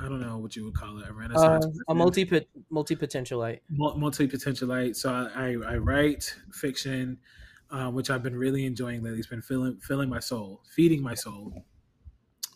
I 0.00 0.08
don't 0.08 0.20
know 0.20 0.38
what 0.38 0.56
you 0.56 0.64
would 0.64 0.74
call 0.74 0.98
it 0.98 1.08
a 1.08 1.12
renaissance 1.12 1.64
uh, 1.64 1.70
a 1.88 1.94
multi 1.94 2.28
multi 2.68 2.96
potentialite 2.96 3.60
multi 3.68 4.28
potentialite. 4.28 4.96
So 4.96 5.10
I, 5.10 5.28
I, 5.34 5.74
I 5.74 5.76
write 5.76 6.36
fiction, 6.52 7.18
uh, 7.70 7.90
which 7.90 8.10
I've 8.10 8.22
been 8.22 8.36
really 8.36 8.66
enjoying 8.66 9.02
lately. 9.02 9.18
It's 9.18 9.28
been 9.28 9.42
filling 9.42 9.78
filling 9.78 10.10
my 10.10 10.20
soul, 10.20 10.62
feeding 10.74 11.02
my 11.02 11.14
soul. 11.14 11.64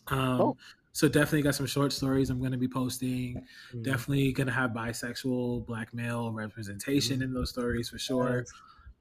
Um, 0.07 0.41
oh. 0.41 0.57
So 0.93 1.07
definitely 1.07 1.41
got 1.41 1.55
some 1.55 1.65
short 1.65 1.93
stories 1.93 2.29
I'm 2.29 2.39
going 2.39 2.51
to 2.51 2.57
be 2.57 2.67
posting. 2.67 3.35
Mm-hmm. 3.35 3.83
Definitely 3.83 4.31
going 4.33 4.47
to 4.47 4.53
have 4.53 4.71
bisexual, 4.71 5.65
black 5.65 5.93
male 5.93 6.31
representation 6.31 7.17
mm-hmm. 7.17 7.23
in 7.23 7.33
those 7.33 7.49
stories 7.49 7.89
for 7.89 7.97
sure. 7.97 8.45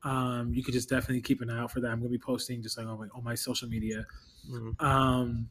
Um, 0.02 0.52
you 0.54 0.62
could 0.62 0.72
just 0.72 0.88
definitely 0.88 1.20
keep 1.20 1.40
an 1.42 1.50
eye 1.50 1.58
out 1.58 1.72
for 1.72 1.80
that. 1.80 1.88
I'm 1.88 1.98
going 1.98 2.10
to 2.10 2.18
be 2.18 2.22
posting 2.22 2.62
just 2.62 2.78
like 2.78 2.86
on 2.86 2.98
my, 2.98 3.06
on 3.14 3.24
my 3.24 3.34
social 3.34 3.68
media. 3.68 4.06
Mm-hmm. 4.50 4.84
Um, 4.84 5.48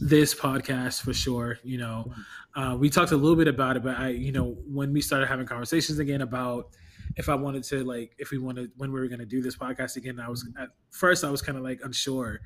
this 0.00 0.34
podcast 0.34 1.02
for 1.02 1.12
sure. 1.12 1.58
You 1.62 1.78
know, 1.78 2.06
mm-hmm. 2.08 2.60
uh, 2.60 2.76
we 2.76 2.90
talked 2.90 3.12
a 3.12 3.16
little 3.16 3.36
bit 3.36 3.48
about 3.48 3.76
it, 3.76 3.82
but 3.82 3.96
I, 3.96 4.08
you 4.08 4.32
know, 4.32 4.56
when 4.66 4.92
we 4.92 5.00
started 5.00 5.26
having 5.26 5.46
conversations 5.46 5.98
again 5.98 6.22
about 6.22 6.70
if 7.16 7.28
I 7.28 7.34
wanted 7.34 7.62
to 7.64 7.84
like 7.84 8.14
if 8.18 8.30
we 8.30 8.38
wanted 8.38 8.70
when 8.76 8.92
we 8.92 9.00
were 9.00 9.08
going 9.08 9.20
to 9.20 9.26
do 9.26 9.42
this 9.42 9.56
podcast 9.56 9.96
again. 9.96 10.18
I 10.20 10.28
was 10.28 10.48
at 10.58 10.70
first 10.90 11.24
I 11.24 11.30
was 11.30 11.42
kind 11.42 11.56
of 11.56 11.64
like 11.64 11.80
unsure 11.84 12.40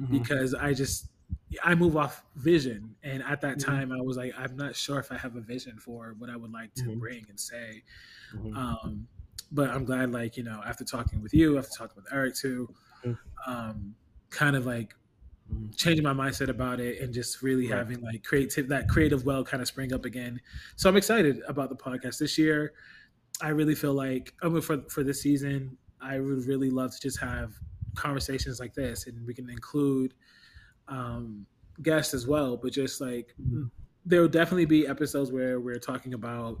mm-hmm. 0.00 0.18
because 0.18 0.54
I 0.54 0.74
just 0.74 1.08
I 1.62 1.74
move 1.74 1.96
off 1.96 2.24
vision, 2.36 2.94
and 3.02 3.22
at 3.22 3.40
that 3.40 3.58
mm-hmm. 3.58 3.70
time 3.70 3.92
I 3.92 4.00
was 4.00 4.16
like 4.16 4.32
I'm 4.38 4.56
not 4.56 4.76
sure 4.76 4.98
if 4.98 5.10
I 5.10 5.18
have 5.18 5.36
a 5.36 5.40
vision 5.40 5.78
for 5.78 6.14
what 6.18 6.30
I 6.30 6.36
would 6.36 6.52
like 6.52 6.74
to 6.74 6.82
mm-hmm. 6.84 6.98
bring 6.98 7.26
and 7.28 7.38
say. 7.38 7.82
Mm-hmm. 8.34 8.56
Um, 8.56 9.08
but 9.52 9.70
I'm 9.70 9.84
glad, 9.84 10.12
like 10.12 10.36
you 10.36 10.44
know, 10.44 10.62
after 10.64 10.84
talking 10.84 11.22
with 11.22 11.34
you, 11.34 11.58
after 11.58 11.70
talking 11.76 11.96
with 11.96 12.12
Eric 12.12 12.34
too, 12.34 12.72
mm-hmm. 13.04 13.50
um, 13.50 13.94
kind 14.30 14.56
of 14.56 14.66
like 14.66 14.94
mm-hmm. 15.52 15.70
changing 15.76 16.04
my 16.04 16.12
mindset 16.12 16.48
about 16.48 16.80
it 16.80 17.00
and 17.00 17.12
just 17.12 17.42
really 17.42 17.68
right. 17.68 17.78
having 17.78 18.00
like 18.00 18.22
creative 18.22 18.68
that 18.68 18.88
creative 18.88 19.24
well 19.24 19.44
kind 19.44 19.60
of 19.60 19.68
spring 19.68 19.92
up 19.92 20.04
again. 20.04 20.40
So 20.76 20.88
I'm 20.88 20.96
excited 20.96 21.40
about 21.48 21.68
the 21.68 21.76
podcast 21.76 22.18
this 22.18 22.38
year. 22.38 22.72
I 23.40 23.48
really 23.48 23.74
feel 23.74 23.94
like 23.94 24.34
I 24.42 24.48
mean, 24.48 24.62
for 24.62 24.82
for 24.88 25.02
this 25.02 25.20
season, 25.22 25.76
I 26.00 26.20
would 26.20 26.46
really 26.46 26.70
love 26.70 26.92
to 26.92 27.00
just 27.00 27.18
have 27.18 27.54
conversations 27.94 28.60
like 28.60 28.74
this, 28.74 29.06
and 29.06 29.26
we 29.26 29.34
can 29.34 29.50
include 29.50 30.14
um, 30.88 31.46
guests 31.82 32.14
as 32.14 32.26
well. 32.26 32.56
But 32.56 32.72
just 32.72 33.00
like 33.00 33.34
mm-hmm. 33.40 33.64
there 34.04 34.20
will 34.20 34.28
definitely 34.28 34.66
be 34.66 34.86
episodes 34.86 35.32
where 35.32 35.60
we're 35.60 35.78
talking 35.78 36.14
about 36.14 36.58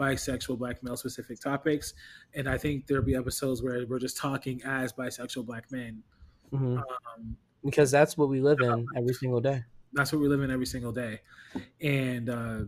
bisexual 0.00 0.58
black 0.58 0.82
male 0.82 0.96
specific 0.96 1.38
topics 1.38 1.92
and 2.34 2.48
i 2.48 2.56
think 2.56 2.86
there'll 2.86 3.04
be 3.04 3.14
episodes 3.14 3.62
where 3.62 3.86
we're 3.86 3.98
just 3.98 4.16
talking 4.16 4.60
as 4.64 4.92
bisexual 4.94 5.44
black 5.44 5.70
men 5.70 6.02
mm-hmm. 6.50 6.78
um, 6.78 7.36
because 7.62 7.90
that's 7.90 8.16
what 8.16 8.30
we 8.30 8.40
live 8.40 8.58
in 8.62 8.86
every 8.96 9.12
single 9.12 9.40
day 9.40 9.62
that's 9.92 10.10
what 10.10 10.20
we 10.20 10.26
live 10.26 10.40
in 10.40 10.50
every 10.50 10.64
single 10.64 10.90
day 10.90 11.20
and 11.82 12.30
uh, 12.30 12.60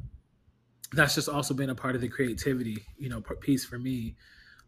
that's 0.92 1.14
just 1.14 1.28
also 1.28 1.54
been 1.54 1.70
a 1.70 1.74
part 1.74 1.94
of 1.94 2.02
the 2.02 2.08
creativity 2.08 2.84
you 2.98 3.08
know 3.08 3.22
piece 3.40 3.64
for 3.64 3.78
me 3.78 4.14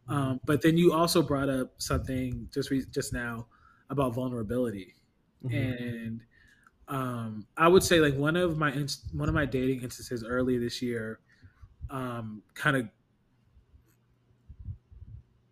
mm-hmm. 0.09 0.15
um, 0.15 0.41
but 0.47 0.63
then 0.63 0.79
you 0.79 0.93
also 0.93 1.21
brought 1.21 1.51
up 1.51 1.75
something 1.77 2.49
just 2.53 2.71
re- 2.71 2.87
just 2.91 3.13
now 3.13 3.47
about 3.91 4.15
vulnerability 4.15 4.95
mm-hmm. 5.45 5.55
and 5.55 6.21
um, 6.89 7.47
I 7.57 7.69
would 7.69 7.83
say 7.83 8.01
like 8.01 8.15
one 8.17 8.37
of 8.37 8.59
my 8.59 8.71
one 9.13 9.29
of 9.29 9.35
my 9.35 9.47
dating 9.47 9.83
instances 9.83 10.25
early 10.25 10.59
this 10.59 10.83
year 10.83 11.21
um, 11.91 12.43
kind 12.55 12.77
of 12.77 12.89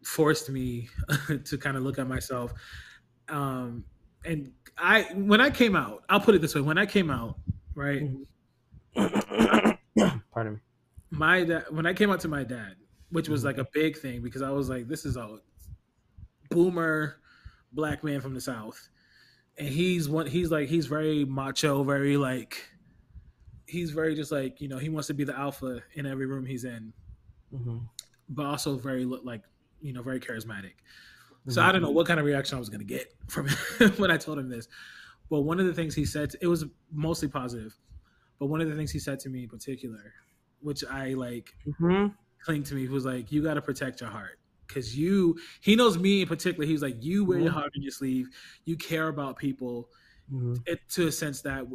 forced 0.04 0.50
me 0.50 0.88
to 1.44 1.58
kind 1.58 1.76
of 1.76 1.82
look 1.82 1.98
at 1.98 2.08
myself. 2.08 2.52
Um, 3.28 3.84
and 4.24 4.52
I, 4.78 5.02
when 5.14 5.40
I 5.40 5.50
came 5.50 5.74
out, 5.74 6.04
I'll 6.08 6.20
put 6.20 6.34
it 6.34 6.40
this 6.40 6.54
way: 6.54 6.60
when 6.60 6.78
I 6.78 6.86
came 6.86 7.10
out, 7.10 7.38
right? 7.74 8.08
Pardon 10.32 10.54
me. 10.54 10.58
My 11.10 11.44
dad, 11.44 11.64
when 11.70 11.86
I 11.86 11.92
came 11.92 12.10
out 12.10 12.20
to 12.20 12.28
my 12.28 12.44
dad, 12.44 12.76
which 13.10 13.28
was 13.28 13.40
mm-hmm. 13.40 13.48
like 13.48 13.58
a 13.58 13.68
big 13.72 13.98
thing 13.98 14.22
because 14.22 14.42
I 14.42 14.50
was 14.50 14.68
like, 14.68 14.88
this 14.88 15.04
is 15.04 15.16
a 15.16 15.38
boomer 16.50 17.16
black 17.72 18.04
man 18.04 18.20
from 18.20 18.34
the 18.34 18.40
south, 18.40 18.88
and 19.58 19.68
he's 19.68 20.08
one. 20.08 20.26
He's 20.26 20.50
like 20.50 20.68
he's 20.68 20.86
very 20.86 21.24
macho, 21.24 21.82
very 21.84 22.16
like 22.16 22.62
he's 23.66 23.90
very 23.90 24.14
just 24.14 24.32
like 24.32 24.60
you 24.60 24.68
know 24.68 24.78
he 24.78 24.88
wants 24.88 25.08
to 25.08 25.14
be 25.14 25.24
the 25.24 25.38
alpha 25.38 25.82
in 25.94 26.06
every 26.06 26.26
room 26.26 26.44
he's 26.46 26.64
in, 26.64 26.92
mm-hmm. 27.52 27.78
but 28.28 28.46
also 28.46 28.76
very 28.76 29.04
like 29.04 29.42
you 29.80 29.92
know 29.92 30.02
very 30.02 30.20
charismatic. 30.20 30.74
So 31.48 31.60
mm-hmm. 31.60 31.68
I 31.68 31.72
don't 31.72 31.82
know 31.82 31.90
what 31.90 32.06
kind 32.06 32.20
of 32.20 32.26
reaction 32.26 32.56
I 32.56 32.58
was 32.58 32.68
going 32.68 32.80
to 32.80 32.86
get 32.86 33.12
from 33.28 33.48
him 33.48 33.90
when 33.96 34.10
I 34.10 34.16
told 34.16 34.38
him 34.38 34.48
this. 34.48 34.68
But 35.28 35.40
one 35.40 35.58
of 35.60 35.66
the 35.66 35.74
things 35.74 35.94
he 35.94 36.04
said, 36.04 36.34
it 36.40 36.46
was 36.46 36.66
mostly 36.92 37.26
positive. 37.26 37.74
But 38.38 38.46
one 38.46 38.60
of 38.60 38.68
the 38.68 38.76
things 38.76 38.90
he 38.90 38.98
said 38.98 39.18
to 39.20 39.28
me 39.28 39.44
in 39.44 39.48
particular, 39.48 40.12
which 40.60 40.84
I 40.84 41.14
like 41.14 41.54
mm-hmm. 41.66 42.08
cling 42.44 42.62
to 42.64 42.74
me, 42.74 42.88
was 42.88 43.04
like, 43.04 43.30
"You 43.30 43.42
got 43.42 43.54
to 43.54 43.62
protect 43.62 44.00
your 44.00 44.10
heart." 44.10 44.38
Because 44.72 44.96
you, 44.96 45.38
he 45.60 45.76
knows 45.76 45.98
me 45.98 46.22
in 46.22 46.28
particular. 46.28 46.66
He 46.66 46.72
was 46.72 46.82
like, 46.82 47.02
"You 47.02 47.24
wear 47.24 47.38
your 47.38 47.48
mm-hmm. 47.48 47.58
heart 47.58 47.72
on 47.76 47.82
your 47.82 47.92
sleeve. 47.92 48.28
You 48.64 48.76
care 48.76 49.08
about 49.08 49.36
people." 49.36 49.88
Mm-hmm. 50.32 50.54
It, 50.66 50.80
to 50.90 51.08
a 51.08 51.12
sense 51.12 51.42
that 51.42 51.66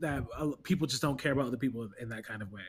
that 0.00 0.24
people 0.62 0.86
just 0.86 1.02
don't 1.02 1.20
care 1.20 1.32
about 1.32 1.46
other 1.46 1.56
people 1.56 1.88
in 2.00 2.08
that 2.10 2.24
kind 2.24 2.42
of 2.42 2.52
way. 2.52 2.62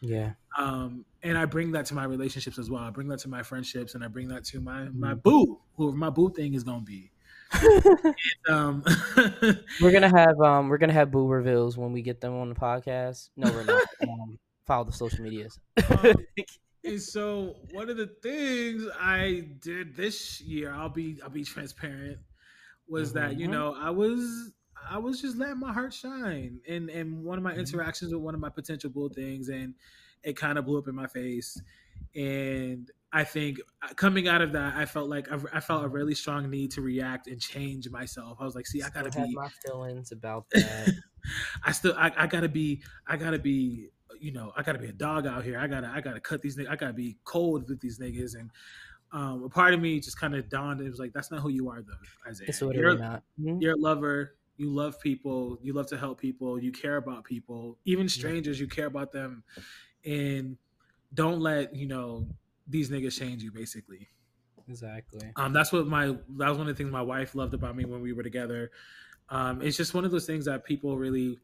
Yeah. 0.00 0.32
Um, 0.58 1.04
and 1.22 1.36
I 1.36 1.44
bring 1.44 1.72
that 1.72 1.86
to 1.86 1.94
my 1.94 2.04
relationships 2.04 2.58
as 2.58 2.70
well. 2.70 2.82
I 2.82 2.90
bring 2.90 3.08
that 3.08 3.18
to 3.20 3.28
my 3.28 3.42
friendships, 3.42 3.94
and 3.94 4.04
I 4.04 4.08
bring 4.08 4.28
that 4.28 4.44
to 4.46 4.60
my 4.60 4.84
my 4.90 5.12
mm-hmm. 5.12 5.20
boo, 5.20 5.60
whoever 5.74 5.96
my 5.96 6.10
boo 6.10 6.30
thing 6.30 6.54
is 6.54 6.62
gonna 6.62 6.82
be. 6.82 7.10
and, 7.52 8.14
um, 8.48 8.84
we're 9.80 9.92
gonna 9.92 10.08
have 10.08 10.40
um 10.40 10.68
we're 10.68 10.78
gonna 10.78 10.92
have 10.92 11.10
boo 11.10 11.26
reveals 11.26 11.78
when 11.78 11.92
we 11.92 12.02
get 12.02 12.20
them 12.20 12.34
on 12.34 12.48
the 12.48 12.54
podcast. 12.54 13.30
No, 13.36 13.50
we're 13.50 13.64
not. 13.64 13.86
um, 14.08 14.38
follow 14.66 14.84
the 14.84 14.92
social 14.92 15.22
medias. 15.22 15.58
um, 15.90 16.14
and 16.86 17.02
so 17.02 17.56
one 17.72 17.90
of 17.90 17.96
the 17.96 18.06
things 18.22 18.86
I 19.00 19.48
did 19.60 19.96
this 19.96 20.40
year, 20.40 20.72
I'll 20.72 20.88
be 20.88 21.18
I'll 21.22 21.30
be 21.30 21.44
transparent, 21.44 22.18
was 22.88 23.10
mm-hmm. 23.10 23.18
that 23.18 23.38
you 23.38 23.44
mm-hmm. 23.44 23.52
know 23.52 23.76
I 23.78 23.90
was 23.90 24.52
I 24.88 24.98
was 24.98 25.20
just 25.20 25.36
letting 25.36 25.60
my 25.60 25.72
heart 25.72 25.92
shine, 25.92 26.60
and 26.68 26.88
and 26.90 27.24
one 27.24 27.38
of 27.38 27.44
my 27.44 27.52
mm-hmm. 27.52 27.60
interactions 27.60 28.12
with 28.12 28.22
one 28.22 28.34
of 28.34 28.40
my 28.40 28.50
potential 28.50 28.90
bull 28.90 29.08
things, 29.08 29.48
and 29.48 29.74
it 30.22 30.36
kind 30.36 30.58
of 30.58 30.64
blew 30.64 30.78
up 30.78 30.88
in 30.88 30.94
my 30.94 31.06
face, 31.06 31.60
and 32.14 32.90
I 33.12 33.24
think 33.24 33.60
uh, 33.82 33.94
coming 33.94 34.28
out 34.28 34.42
of 34.42 34.52
that, 34.52 34.76
I 34.76 34.84
felt 34.84 35.08
like 35.08 35.30
I, 35.30 35.38
I, 35.54 35.60
felt 35.60 35.84
a 35.84 35.88
really 35.88 36.14
strong 36.14 36.50
need 36.50 36.72
to 36.72 36.82
react 36.82 37.28
and 37.28 37.40
change 37.40 37.88
myself. 37.88 38.36
I 38.40 38.44
was 38.44 38.54
like, 38.54 38.66
see, 38.66 38.82
I 38.82 38.90
gotta 38.90 39.10
be 39.10 39.32
my 39.32 39.48
feelings 39.64 40.12
about 40.12 40.46
that. 40.52 40.92
I 41.64 41.72
still, 41.72 41.94
I, 41.96 42.12
I 42.16 42.26
gotta 42.26 42.48
be, 42.48 42.82
I 43.06 43.16
gotta 43.16 43.38
be, 43.38 43.88
you 44.20 44.32
know, 44.32 44.52
I 44.56 44.62
gotta 44.62 44.78
be 44.78 44.88
a 44.88 44.92
dog 44.92 45.26
out 45.26 45.44
here. 45.44 45.58
I 45.58 45.66
gotta, 45.66 45.90
I 45.94 46.00
gotta 46.00 46.20
cut 46.20 46.42
these. 46.42 46.56
Niggas. 46.56 46.70
I 46.70 46.76
gotta 46.76 46.92
be 46.92 47.16
cold 47.24 47.68
with 47.68 47.80
these 47.80 47.98
niggas, 47.98 48.34
and 48.34 48.50
um, 49.12 49.44
a 49.44 49.48
part 49.48 49.74
of 49.74 49.80
me 49.80 50.00
just 50.00 50.18
kind 50.18 50.34
of 50.34 50.48
dawned. 50.48 50.80
It 50.80 50.90
was 50.90 50.98
like, 50.98 51.12
that's 51.12 51.30
not 51.30 51.40
who 51.40 51.48
you 51.48 51.68
are, 51.70 51.82
though, 51.82 52.28
Isaiah. 52.28 52.72
You're, 52.72 52.98
not. 52.98 53.22
Mm-hmm. 53.40 53.60
you're 53.60 53.74
a 53.74 53.78
lover 53.78 54.34
you 54.56 54.70
love 54.70 54.98
people, 55.00 55.58
you 55.62 55.72
love 55.72 55.86
to 55.88 55.98
help 55.98 56.20
people, 56.20 56.60
you 56.60 56.72
care 56.72 56.96
about 56.96 57.24
people, 57.24 57.78
even 57.84 58.08
strangers, 58.08 58.58
you 58.58 58.66
care 58.66 58.86
about 58.86 59.12
them, 59.12 59.42
and 60.04 60.56
don't 61.14 61.40
let 61.40 61.74
you 61.74 61.86
know 61.86 62.26
these 62.66 62.90
niggas 62.90 63.18
change 63.18 63.42
you. 63.42 63.52
Basically, 63.52 64.08
exactly. 64.68 65.30
Um, 65.36 65.52
that's 65.52 65.72
what 65.72 65.86
my 65.86 66.06
that 66.06 66.48
was 66.48 66.58
one 66.58 66.68
of 66.68 66.74
the 66.76 66.82
things 66.82 66.90
my 66.90 67.02
wife 67.02 67.34
loved 67.34 67.54
about 67.54 67.76
me 67.76 67.84
when 67.84 68.00
we 68.00 68.12
were 68.12 68.22
together. 68.22 68.70
Um, 69.28 69.60
it's 69.60 69.76
just 69.76 69.94
one 69.94 70.04
of 70.04 70.10
those 70.10 70.26
things 70.26 70.44
that 70.46 70.64
people 70.64 70.96
really 70.96 71.38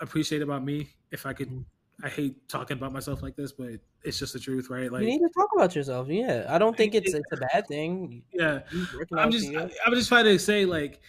appreciate 0.00 0.42
about 0.42 0.64
me. 0.64 0.90
If 1.10 1.24
I 1.24 1.32
could, 1.32 1.64
I 2.04 2.08
hate 2.08 2.48
talking 2.48 2.76
about 2.76 2.92
myself 2.92 3.22
like 3.22 3.36
this, 3.36 3.52
but 3.52 3.80
it's 4.04 4.18
just 4.18 4.34
the 4.34 4.38
truth, 4.38 4.68
right? 4.68 4.92
Like 4.92 5.02
you 5.02 5.08
need 5.08 5.20
to 5.20 5.30
talk 5.34 5.48
about 5.54 5.74
yourself. 5.74 6.08
Yeah, 6.08 6.46
I 6.48 6.58
don't 6.58 6.76
think 6.76 6.94
it's 6.94 7.14
it's 7.14 7.32
a 7.32 7.36
bad 7.36 7.66
thing. 7.68 8.22
Yeah, 8.32 8.60
I'm 9.16 9.30
just 9.30 9.54
I, 9.54 9.70
I'm 9.86 9.94
just 9.94 10.08
trying 10.08 10.24
to 10.24 10.38
say 10.38 10.66
like 10.66 11.00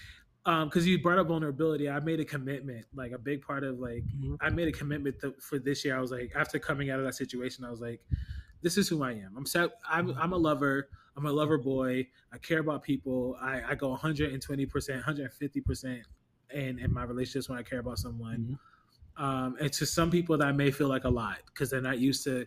um, 0.48 0.70
because 0.70 0.84
um, 0.84 0.90
you 0.90 1.00
brought 1.00 1.20
up 1.20 1.28
vulnerability 1.28 1.90
i 1.90 2.00
made 2.00 2.20
a 2.20 2.26
commitment 2.26 2.86
like 2.96 3.12
a 3.12 3.18
big 3.18 3.42
part 3.42 3.64
of 3.64 3.80
like 3.80 4.04
mm-hmm. 4.06 4.36
i 4.40 4.50
made 4.50 4.68
a 4.68 4.72
commitment 4.72 5.20
to, 5.20 5.36
for 5.40 5.60
this 5.60 5.84
year 5.84 5.96
i 5.96 6.00
was 6.00 6.12
like 6.12 6.32
after 6.36 6.58
coming 6.58 6.90
out 6.90 7.00
of 7.00 7.06
that 7.06 7.14
situation 7.14 7.64
i 7.64 7.70
was 7.70 7.82
like 7.82 8.00
this 8.62 8.78
is 8.78 8.88
who 8.88 9.04
i 9.04 9.12
am 9.12 9.34
i'm 9.38 9.46
set 9.46 9.72
i'm, 9.90 10.18
I'm 10.18 10.32
a 10.32 10.38
lover 10.38 10.90
i'm 11.18 11.26
a 11.26 11.32
lover 11.32 11.58
boy 11.58 12.08
i 12.34 12.38
care 12.38 12.60
about 12.60 12.82
people 12.82 13.36
i, 13.42 13.62
I 13.70 13.76
go 13.76 13.96
120% 13.96 14.40
150% 14.42 16.02
in, 16.54 16.80
in 16.80 16.94
my 16.94 17.04
relationships 17.04 17.50
when 17.50 17.60
i 17.60 17.64
care 17.64 17.80
about 17.80 18.00
someone 18.00 18.38
mm-hmm. 18.38 18.54
Um, 19.18 19.56
and 19.60 19.72
to 19.74 19.86
some 19.86 20.12
people 20.12 20.38
that 20.38 20.56
may 20.56 20.72
feel 20.72 20.88
like 20.88 21.04
a 21.04 21.10
lot 21.10 21.38
because 21.48 21.70
they're 21.70 21.82
not 21.82 22.00
used 22.00 22.24
to 22.24 22.46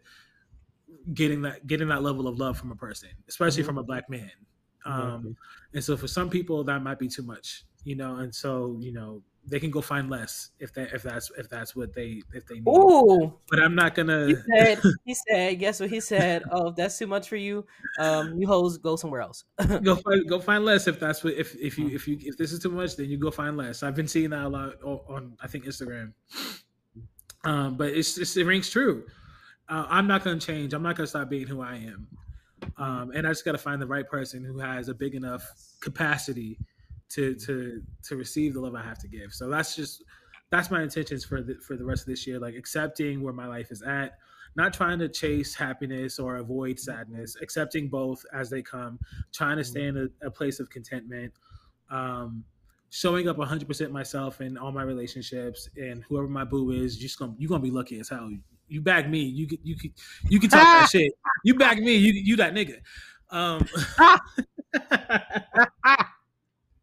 getting 1.14 1.42
that 1.42 1.66
getting 1.66 1.88
that 1.88 2.02
level 2.02 2.26
of 2.26 2.38
love 2.38 2.58
from 2.58 2.72
a 2.72 2.76
person 2.76 3.08
especially 3.28 3.62
mm-hmm. 3.62 3.68
from 3.68 3.78
a 3.78 3.82
black 3.82 4.08
man 4.10 4.30
um, 4.86 5.00
exactly. 5.02 5.36
and 5.74 5.84
so 5.84 5.96
for 5.96 6.08
some 6.08 6.30
people 6.30 6.64
that 6.64 6.82
might 6.82 6.98
be 6.98 7.08
too 7.08 7.22
much 7.22 7.64
you 7.84 7.96
know, 7.96 8.16
and 8.16 8.34
so 8.34 8.76
you 8.80 8.92
know 8.92 9.22
they 9.46 9.58
can 9.58 9.70
go 9.70 9.80
find 9.80 10.10
less 10.10 10.50
if 10.58 10.72
that 10.74 10.92
if 10.92 11.02
that's 11.02 11.30
if 11.36 11.48
that's 11.48 11.74
what 11.74 11.94
they 11.94 12.22
if 12.32 12.46
they 12.46 12.56
need. 12.56 12.68
Ooh, 12.68 13.32
but 13.48 13.60
I'm 13.60 13.74
not 13.74 13.94
gonna. 13.94 14.28
He 14.28 14.36
said. 14.54 14.80
He 15.04 15.14
said. 15.14 15.58
Guess 15.58 15.80
what 15.80 15.90
he 15.90 16.00
said? 16.00 16.42
Oh, 16.50 16.68
if 16.68 16.76
that's 16.76 16.98
too 16.98 17.06
much 17.06 17.28
for 17.28 17.36
you, 17.36 17.66
um, 17.98 18.38
you 18.38 18.46
hoes 18.46 18.78
go 18.78 18.96
somewhere 18.96 19.22
else. 19.22 19.44
go 19.82 19.96
find 19.96 20.28
go 20.28 20.40
find 20.40 20.64
less 20.64 20.86
if 20.86 21.00
that's 21.00 21.24
what 21.24 21.34
if 21.34 21.56
if 21.56 21.78
you 21.78 21.88
if 21.88 22.06
you 22.06 22.18
if 22.20 22.36
this 22.36 22.52
is 22.52 22.58
too 22.58 22.70
much, 22.70 22.96
then 22.96 23.08
you 23.08 23.16
go 23.16 23.30
find 23.30 23.56
less. 23.56 23.82
I've 23.82 23.96
been 23.96 24.08
seeing 24.08 24.30
that 24.30 24.44
a 24.44 24.48
lot 24.48 24.74
on, 24.84 25.00
on 25.08 25.36
I 25.40 25.48
think 25.48 25.64
Instagram. 25.64 26.12
Um, 27.44 27.76
but 27.76 27.88
it's, 27.88 28.18
it's 28.18 28.36
it 28.36 28.44
rings 28.44 28.68
true. 28.68 29.04
Uh, 29.68 29.86
I'm 29.88 30.06
not 30.06 30.22
gonna 30.22 30.40
change. 30.40 30.74
I'm 30.74 30.82
not 30.82 30.96
gonna 30.96 31.06
stop 31.06 31.30
being 31.30 31.46
who 31.46 31.62
I 31.62 31.76
am. 31.76 32.08
Um, 32.76 33.12
and 33.14 33.26
I 33.26 33.30
just 33.30 33.44
got 33.44 33.52
to 33.52 33.58
find 33.58 33.80
the 33.80 33.86
right 33.86 34.06
person 34.06 34.44
who 34.44 34.58
has 34.58 34.88
a 34.88 34.94
big 34.94 35.14
enough 35.14 35.42
capacity 35.80 36.58
to 37.10 37.34
to 37.34 37.82
to 38.04 38.16
receive 38.16 38.54
the 38.54 38.60
love 38.60 38.74
I 38.74 38.82
have 38.82 38.98
to 38.98 39.08
give. 39.08 39.32
So 39.32 39.48
that's 39.48 39.76
just 39.76 40.04
that's 40.50 40.70
my 40.70 40.82
intentions 40.82 41.24
for 41.24 41.42
the 41.42 41.56
for 41.56 41.76
the 41.76 41.84
rest 41.84 42.02
of 42.02 42.06
this 42.08 42.26
year. 42.26 42.38
Like 42.38 42.54
accepting 42.54 43.22
where 43.22 43.32
my 43.32 43.46
life 43.46 43.70
is 43.70 43.82
at, 43.82 44.18
not 44.56 44.72
trying 44.72 44.98
to 45.00 45.08
chase 45.08 45.54
happiness 45.54 46.18
or 46.18 46.36
avoid 46.36 46.78
sadness, 46.78 47.36
accepting 47.40 47.88
both 47.88 48.24
as 48.32 48.50
they 48.50 48.62
come, 48.62 48.98
trying 49.32 49.56
to 49.56 49.64
stay 49.64 49.86
in 49.86 49.96
a, 49.96 50.26
a 50.26 50.30
place 50.30 50.60
of 50.60 50.70
contentment, 50.70 51.32
um, 51.90 52.44
showing 52.90 53.28
up 53.28 53.36
100% 53.36 53.90
myself 53.90 54.40
in 54.40 54.56
all 54.56 54.72
my 54.72 54.82
relationships, 54.82 55.68
and 55.76 56.02
whoever 56.04 56.28
my 56.28 56.44
boo 56.44 56.70
is, 56.70 56.96
just 56.96 57.18
gonna 57.18 57.34
you're 57.38 57.48
gonna 57.48 57.62
be 57.62 57.70
lucky 57.70 58.00
as 58.00 58.08
hell. 58.08 58.30
you 58.68 58.80
back 58.80 59.08
me. 59.08 59.20
You 59.20 59.46
could 59.46 59.60
you 59.62 59.76
could 59.76 59.92
you 60.28 60.40
can 60.40 60.50
talk 60.50 60.62
that 60.62 60.88
shit. 60.92 61.12
You 61.44 61.54
back 61.54 61.78
me. 61.78 61.96
You 61.96 62.12
you 62.12 62.36
that 62.36 62.54
nigga. 62.54 62.80
Um, 63.30 63.66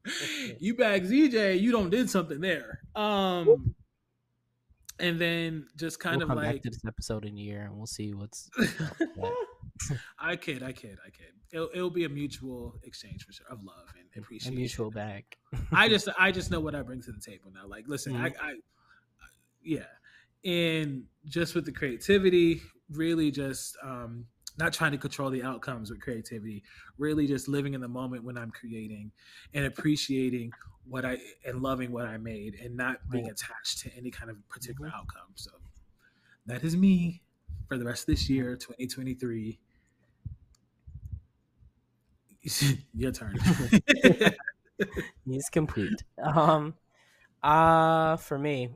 you 0.60 0.76
back 0.76 1.04
ZJ. 1.04 1.60
You 1.60 1.72
don't 1.72 1.90
did 1.90 2.10
something 2.10 2.40
there. 2.42 2.80
Um, 2.96 3.76
and 5.00 5.20
then 5.20 5.68
just 5.76 6.00
kind 6.00 6.18
we'll 6.18 6.32
of 6.32 6.38
like 6.38 6.56
back 6.56 6.62
to 6.64 6.70
this 6.70 6.86
episode 6.88 7.26
in 7.26 7.38
a 7.38 7.40
year, 7.40 7.62
and 7.62 7.76
we'll 7.76 7.86
see 7.86 8.14
what's. 8.14 8.50
I 10.20 10.36
kid, 10.36 10.64
I 10.64 10.72
kid, 10.72 10.98
I 11.06 11.10
kid. 11.12 11.34
It'll, 11.52 11.70
it'll 11.74 11.90
be 11.92 12.06
a 12.06 12.10
mutual 12.10 12.76
exchange 12.84 13.24
for 13.24 13.32
sure 13.32 13.46
of 13.50 13.64
love 13.64 13.94
and 13.98 14.24
appreciation. 14.24 14.54
a 14.58 14.60
mutual 14.60 14.92
back. 14.92 15.38
I 15.72 15.88
just 15.90 16.10
I 16.18 16.32
just 16.32 16.52
know 16.52 16.60
what 16.60 16.76
I 16.76 16.82
bring 16.82 17.02
to 17.04 17.12
the 17.12 17.22
table 17.22 17.52
now. 17.54 17.68
Like, 17.68 17.88
listen, 17.88 18.14
Mhm. 18.14 18.34
I, 18.42 18.50
I, 18.50 18.56
yeah, 19.62 19.86
and 20.44 21.04
just 21.26 21.54
with 21.56 21.66
the 21.66 21.72
creativity, 21.72 22.62
really 22.90 23.32
just 23.32 23.78
um, 23.84 24.26
not 24.58 24.74
trying 24.74 24.92
to 24.92 24.98
control 24.98 25.30
the 25.30 25.44
outcomes 25.44 25.90
with 25.90 26.02
creativity. 26.02 26.64
Really, 26.98 27.28
just 27.28 27.48
living 27.48 27.74
in 27.74 27.82
the 27.82 27.88
moment 27.88 28.24
when 28.24 28.38
I'm 28.38 28.52
creating 28.52 29.12
and 29.54 29.66
appreciating 29.66 30.52
what 30.88 31.06
I 31.06 31.18
and 31.46 31.62
loving 31.62 31.92
what 31.92 32.06
I 32.06 32.18
made, 32.18 32.56
and 32.56 32.76
not 32.76 32.98
being 33.10 33.30
attached 33.30 33.80
to 33.80 33.92
any 33.96 34.10
kind 34.10 34.30
of 34.32 34.38
particular 34.50 34.92
outcome. 34.94 35.30
So 35.36 35.52
that 36.46 36.64
is 36.64 36.76
me 36.76 37.22
for 37.68 37.78
the 37.78 37.86
rest 37.86 38.04
of 38.04 38.08
this 38.08 38.30
year, 38.30 38.56
2023. 38.56 39.60
Your 42.96 43.12
turn. 43.12 43.38
He's 45.26 45.50
complete. 45.50 46.04
Um, 46.24 46.76
uh, 47.44 48.16
for 48.18 48.38
me, 48.38 48.70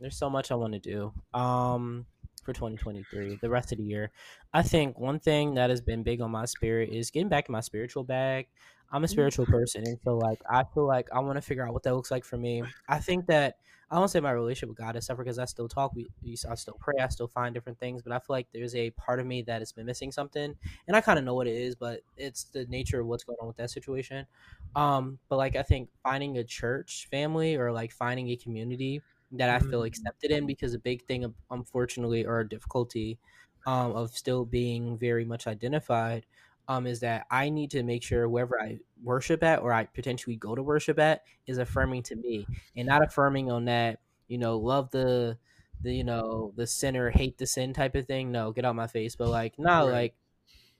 there's 0.00 0.16
so 0.16 0.30
much 0.30 0.50
I 0.50 0.54
want 0.54 0.72
to 0.72 0.78
do. 0.78 1.12
Um, 1.38 2.06
for 2.44 2.52
2023, 2.52 3.38
the 3.40 3.50
rest 3.50 3.72
of 3.72 3.78
the 3.78 3.84
year, 3.84 4.10
I 4.52 4.62
think 4.62 4.98
one 4.98 5.18
thing 5.18 5.54
that 5.54 5.70
has 5.70 5.80
been 5.80 6.02
big 6.02 6.20
on 6.20 6.30
my 6.30 6.44
spirit 6.44 6.90
is 6.90 7.10
getting 7.10 7.28
back 7.28 7.48
in 7.48 7.52
my 7.52 7.60
spiritual 7.60 8.04
bag. 8.04 8.46
I'm 8.92 9.02
a 9.02 9.08
spiritual 9.08 9.46
person, 9.46 9.82
and 9.86 9.98
so 10.04 10.16
like 10.16 10.40
I 10.48 10.62
feel 10.62 10.86
like 10.86 11.08
I 11.12 11.18
want 11.20 11.36
to 11.36 11.42
figure 11.42 11.66
out 11.66 11.72
what 11.72 11.82
that 11.82 11.94
looks 11.94 12.10
like 12.10 12.24
for 12.24 12.36
me. 12.36 12.62
I 12.88 12.98
think 13.00 13.26
that 13.26 13.56
I 13.90 13.96
don't 13.96 14.08
say 14.08 14.20
my 14.20 14.30
relationship 14.30 14.70
with 14.70 14.78
God 14.78 14.96
is 14.96 15.06
suffer 15.06 15.22
because 15.22 15.38
I 15.38 15.44
still 15.44 15.68
talk, 15.68 15.94
we, 15.94 16.06
we 16.22 16.36
I 16.48 16.54
still 16.54 16.76
pray, 16.80 16.94
I 17.00 17.08
still 17.08 17.28
find 17.28 17.54
different 17.54 17.78
things, 17.78 18.02
but 18.02 18.12
I 18.12 18.18
feel 18.18 18.34
like 18.34 18.48
there's 18.52 18.74
a 18.74 18.90
part 18.90 19.20
of 19.20 19.26
me 19.26 19.42
that 19.42 19.60
has 19.60 19.72
been 19.72 19.86
missing 19.86 20.10
something, 20.12 20.54
and 20.86 20.96
I 20.96 21.00
kind 21.00 21.18
of 21.18 21.24
know 21.24 21.34
what 21.34 21.46
it 21.46 21.56
is, 21.56 21.74
but 21.74 22.00
it's 22.16 22.44
the 22.44 22.66
nature 22.66 23.00
of 23.00 23.06
what's 23.06 23.24
going 23.24 23.38
on 23.40 23.46
with 23.46 23.56
that 23.56 23.70
situation. 23.70 24.26
Um, 24.74 25.18
but 25.28 25.36
like 25.36 25.56
I 25.56 25.62
think 25.62 25.90
finding 26.02 26.38
a 26.38 26.44
church 26.44 27.08
family 27.10 27.56
or 27.56 27.72
like 27.72 27.92
finding 27.92 28.28
a 28.30 28.36
community 28.36 29.02
that 29.32 29.50
I 29.50 29.58
feel 29.60 29.82
Mm. 29.82 29.84
accepted 29.84 30.30
in 30.30 30.46
because 30.46 30.74
a 30.74 30.78
big 30.78 31.02
thing, 31.06 31.24
of- 31.24 31.34
unfortunately, 31.50 32.24
or 32.26 32.40
a 32.40 32.48
difficulty 32.48 33.18
um, 33.66 33.92
of 33.92 34.10
still 34.16 34.44
being 34.44 34.98
very 34.98 35.24
much 35.24 35.46
identified 35.46 36.26
um, 36.68 36.86
is 36.86 37.00
that 37.00 37.26
I 37.30 37.50
need 37.50 37.70
to 37.72 37.82
make 37.82 38.02
sure 38.02 38.28
wherever 38.28 38.60
I 38.60 38.80
worship 39.02 39.42
at 39.42 39.60
or 39.60 39.72
I 39.72 39.84
potentially 39.84 40.36
go 40.36 40.54
to 40.54 40.62
worship 40.62 40.98
at 40.98 41.22
is 41.46 41.58
affirming 41.58 42.02
to 42.04 42.16
me 42.16 42.48
and 42.76 42.86
not 42.88 43.02
affirming 43.04 43.50
on 43.50 43.66
that, 43.66 44.00
you 44.28 44.38
know, 44.38 44.58
love 44.58 44.90
the, 44.90 45.38
the 45.80 45.92
you 45.94 46.04
know, 46.04 46.52
the 46.56 46.66
sinner, 46.66 47.10
hate 47.10 47.36
the 47.38 47.46
sin 47.46 47.72
type 47.74 47.94
of 47.94 48.06
thing. 48.06 48.32
No, 48.32 48.52
get 48.52 48.64
out 48.64 48.76
my 48.76 48.86
face. 48.86 49.16
But 49.16 49.28
like, 49.28 49.58
no, 49.58 49.86
Right. 49.86 49.88
like, 49.88 50.16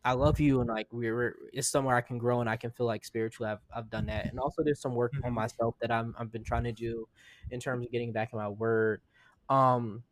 I 0.05 0.13
love 0.13 0.41
you 0.41 0.61
and 0.61 0.69
like 0.69 0.89
we're, 0.93 1.15
we're 1.15 1.35
it's 1.53 1.69
somewhere 1.69 1.97
I 1.97 2.03
can 2.03 2.19
grow 2.19 2.41
and 2.41 2.49
I 2.51 2.57
can 2.57 2.71
feel 2.71 2.87
like 2.87 3.05
spiritually 3.05 3.51
I've, 3.51 3.61
I've 3.75 3.91
done 3.91 4.07
that. 4.07 4.29
And 4.31 4.39
also 4.39 4.63
there's 4.63 4.81
some 4.81 4.95
work 4.95 5.15
on 5.23 5.33
Mhm. 5.33 5.35
myself 5.35 5.77
that 5.81 5.91
I'm, 5.91 6.15
I've 6.19 6.31
been 6.33 6.45
trying 6.45 6.65
to 6.65 6.73
do 6.73 7.09
in 7.51 7.61
terms 7.61 7.87
of 7.87 7.93
getting 7.93 8.13
back 8.13 8.33
in 8.33 8.39
my 8.39 8.49
word. 8.49 9.03
Um, 9.49 10.05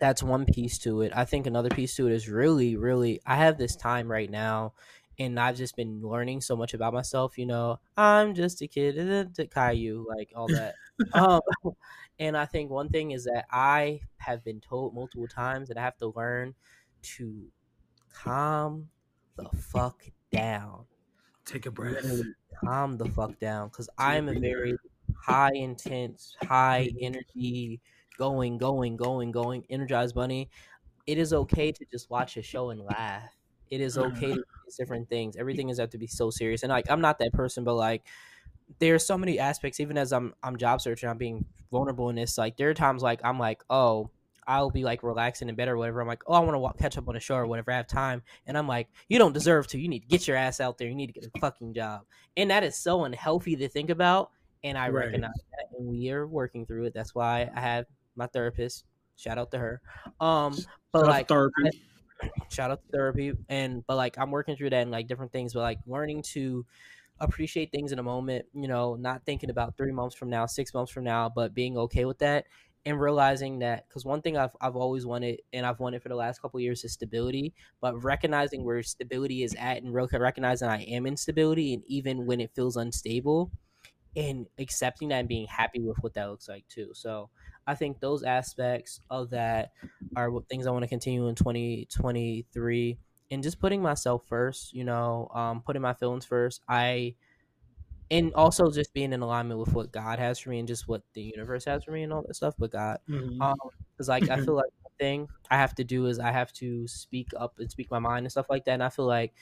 that's 0.00 0.22
one 0.22 0.44
piece 0.46 0.78
to 0.80 1.02
it. 1.02 1.12
I 1.14 1.24
think 1.24 1.46
another 1.46 1.70
piece 1.70 1.94
to 1.96 2.06
it 2.08 2.12
is 2.12 2.28
really, 2.28 2.76
really, 2.76 3.20
I 3.26 3.36
have 3.36 3.58
this 3.58 3.76
time 3.76 4.10
right 4.10 4.30
now, 4.30 4.74
and 5.18 5.38
I've 5.38 5.56
just 5.56 5.76
been 5.76 6.02
learning 6.02 6.40
so 6.40 6.56
much 6.56 6.74
about 6.74 6.92
myself. 6.92 7.38
You 7.38 7.46
know, 7.46 7.80
I'm 7.96 8.34
just 8.34 8.60
a 8.62 8.68
kid, 8.68 9.34
to 9.34 9.46
Caillou, 9.46 10.06
like 10.08 10.32
all 10.34 10.50
that. 10.50 10.76
um, 11.12 11.40
and 12.18 12.36
I 12.36 12.46
think 12.46 12.70
one 12.70 12.88
thing 12.88 13.12
is 13.12 13.24
that 13.24 13.46
I 13.50 14.00
have 14.18 14.44
been 14.44 14.60
told 14.60 14.94
multiple 14.94 15.28
times 15.28 15.68
that 15.68 15.78
I 15.78 15.82
have 15.82 15.96
to 15.98 16.08
learn 16.08 16.54
to 17.02 17.50
calm 18.12 18.90
the 19.36 19.48
fuck 19.56 20.02
down 20.30 20.84
Take 21.44 21.66
a 21.66 21.70
breath. 21.70 22.04
calm 22.64 22.96
the 22.96 23.08
fuck 23.10 23.38
down 23.38 23.68
because 23.68 23.88
I'm 23.98 24.28
a 24.28 24.38
very 24.38 24.76
high 25.14 25.52
intense, 25.54 26.34
high 26.42 26.90
energy, 27.00 27.80
going, 28.16 28.56
going, 28.56 28.96
going, 28.96 29.30
going, 29.30 29.64
energized 29.68 30.14
bunny. 30.14 30.48
It 31.06 31.18
is 31.18 31.34
okay 31.34 31.70
to 31.70 31.84
just 31.90 32.08
watch 32.08 32.36
a 32.38 32.42
show 32.42 32.70
and 32.70 32.80
laugh. 32.80 33.30
It 33.70 33.80
is 33.82 33.96
mm-hmm. 33.96 34.16
okay 34.16 34.28
to 34.28 34.34
do 34.34 34.44
these 34.64 34.76
different 34.76 35.08
things. 35.10 35.36
Everything 35.36 35.68
is 35.68 35.78
have 35.78 35.90
to 35.90 35.98
be 35.98 36.06
so 36.06 36.30
serious. 36.30 36.62
And 36.62 36.70
like 36.70 36.90
I'm 36.90 37.02
not 37.02 37.18
that 37.18 37.32
person, 37.34 37.62
but 37.62 37.74
like 37.74 38.04
there 38.78 38.94
are 38.94 38.98
so 38.98 39.18
many 39.18 39.38
aspects, 39.38 39.80
even 39.80 39.98
as 39.98 40.12
I'm 40.12 40.34
I'm 40.42 40.56
job 40.56 40.80
searching, 40.80 41.10
I'm 41.10 41.18
being 41.18 41.44
vulnerable 41.70 42.08
in 42.08 42.16
this. 42.16 42.38
Like 42.38 42.56
there 42.56 42.70
are 42.70 42.74
times 42.74 43.02
like 43.02 43.20
I'm 43.22 43.38
like, 43.38 43.62
oh, 43.68 44.10
I'll 44.46 44.70
be 44.70 44.84
like 44.84 45.02
relaxing 45.02 45.48
in 45.48 45.54
bed 45.54 45.68
or 45.68 45.76
whatever. 45.76 46.00
I'm 46.00 46.08
like, 46.08 46.22
oh, 46.26 46.34
I 46.34 46.40
want 46.40 46.76
to 46.76 46.82
catch 46.82 46.96
up 46.98 47.08
on 47.08 47.16
a 47.16 47.20
show 47.20 47.36
or 47.36 47.46
whatever. 47.46 47.72
I 47.72 47.76
have 47.76 47.86
time, 47.86 48.22
and 48.46 48.56
I'm 48.58 48.68
like, 48.68 48.88
you 49.08 49.18
don't 49.18 49.32
deserve 49.32 49.66
to. 49.68 49.78
You 49.78 49.88
need 49.88 50.00
to 50.00 50.06
get 50.08 50.26
your 50.28 50.36
ass 50.36 50.60
out 50.60 50.78
there. 50.78 50.88
You 50.88 50.94
need 50.94 51.08
to 51.08 51.12
get 51.12 51.24
a 51.24 51.38
fucking 51.40 51.74
job, 51.74 52.02
and 52.36 52.50
that 52.50 52.64
is 52.64 52.76
so 52.76 53.04
unhealthy 53.04 53.56
to 53.56 53.68
think 53.68 53.90
about. 53.90 54.30
And 54.62 54.78
I 54.78 54.88
Right. 54.88 55.06
recognize 55.06 55.30
that, 55.52 55.78
and 55.78 55.88
we 55.88 56.10
are 56.10 56.26
working 56.26 56.66
through 56.66 56.84
it. 56.84 56.94
That's 56.94 57.14
why 57.14 57.50
I 57.54 57.60
have 57.60 57.86
my 58.16 58.26
therapist. 58.26 58.84
Shout 59.16 59.38
out 59.38 59.50
to 59.52 59.58
her. 59.58 59.80
Um, 60.20 60.64
but 60.92 61.02
like 61.06 61.28
therapy. 61.28 61.70
shout 62.50 62.70
out 62.70 62.80
to 62.82 62.88
therapy 62.92 63.32
and 63.48 63.84
but 63.86 63.96
like 63.96 64.16
i'm 64.18 64.30
working 64.30 64.56
through 64.56 64.70
that 64.70 64.82
and 64.82 64.90
like 64.90 65.06
different 65.06 65.32
things 65.32 65.52
but 65.54 65.60
like 65.60 65.78
learning 65.86 66.22
to 66.22 66.64
appreciate 67.20 67.70
things 67.70 67.92
in 67.92 67.98
a 67.98 68.02
moment 68.02 68.44
you 68.54 68.68
know 68.68 68.96
not 68.96 69.24
thinking 69.24 69.50
about 69.50 69.76
three 69.76 69.92
months 69.92 70.14
from 70.14 70.28
now 70.30 70.46
six 70.46 70.74
months 70.74 70.90
from 70.90 71.04
now 71.04 71.28
but 71.28 71.54
being 71.54 71.76
okay 71.78 72.04
with 72.04 72.18
that 72.18 72.46
and 72.86 73.00
realizing 73.00 73.60
that 73.60 73.88
because 73.88 74.04
one 74.04 74.20
thing 74.22 74.36
I've, 74.36 74.54
I've 74.60 74.76
always 74.76 75.06
wanted 75.06 75.40
and 75.52 75.64
i've 75.66 75.80
wanted 75.80 76.02
for 76.02 76.08
the 76.10 76.14
last 76.16 76.40
couple 76.42 76.60
years 76.60 76.84
is 76.84 76.92
stability 76.92 77.54
but 77.80 78.02
recognizing 78.02 78.64
where 78.64 78.82
stability 78.82 79.42
is 79.42 79.54
at 79.54 79.78
and 79.82 79.94
re- 79.94 80.06
recognizing 80.12 80.68
i 80.68 80.82
am 80.82 81.06
in 81.06 81.16
stability 81.16 81.74
and 81.74 81.82
even 81.86 82.26
when 82.26 82.40
it 82.40 82.54
feels 82.54 82.76
unstable 82.76 83.50
and 84.16 84.46
accepting 84.58 85.08
that 85.08 85.18
and 85.20 85.28
being 85.28 85.46
happy 85.46 85.80
with 85.80 85.96
what 85.98 86.14
that 86.14 86.26
looks 86.26 86.48
like 86.48 86.66
too 86.68 86.92
so 86.94 87.30
i 87.66 87.74
think 87.74 88.00
those 88.00 88.22
aspects 88.22 89.00
of 89.10 89.30
that 89.30 89.72
are 90.16 90.30
things 90.48 90.64
I 90.66 90.70
want 90.70 90.84
to 90.84 90.88
continue 90.88 91.26
in 91.26 91.34
2023 91.34 92.98
and 93.32 93.42
just 93.42 93.58
putting 93.58 93.82
myself 93.82 94.28
first, 94.28 94.72
you 94.72 94.84
know, 94.84 95.28
um, 95.34 95.60
putting 95.60 95.82
my 95.82 95.92
feelings 95.92 96.24
first. 96.24 96.62
I 96.68 97.16
and 98.10 98.32
also 98.34 98.70
just 98.70 98.92
being 98.94 99.12
in 99.12 99.22
alignment 99.22 99.60
with 99.60 99.72
what 99.74 99.92
God 99.92 100.18
has 100.18 100.38
for 100.38 100.50
me 100.50 100.58
and 100.58 100.68
just 100.68 100.88
what 100.88 101.02
the 101.14 101.22
universe 101.22 101.64
has 101.64 101.84
for 101.84 101.92
me 101.92 102.02
and 102.02 102.12
all 102.12 102.22
that 102.26 102.34
stuff. 102.34 102.54
But 102.58 102.70
God, 102.72 102.98
Mhm. 103.08 103.40
um, 103.40 103.54
because 103.96 104.08
like 104.08 104.28
I 104.28 104.36
feel 104.36 104.54
like 104.56 104.70
the 104.84 104.90
thing 105.04 105.28
I 105.50 105.56
have 105.56 105.74
to 105.76 105.84
do 105.84 106.06
is 106.06 106.18
I 106.18 106.30
have 106.32 106.52
to 106.54 106.86
speak 106.88 107.30
up 107.36 107.58
and 107.58 107.70
speak 107.70 107.90
my 107.90 107.98
mind 107.98 108.26
and 108.26 108.32
stuff 108.32 108.46
like 108.50 108.64
that. 108.66 108.72
And 108.74 108.82
I 108.82 108.88
feel 108.90 109.06
like, 109.06 109.34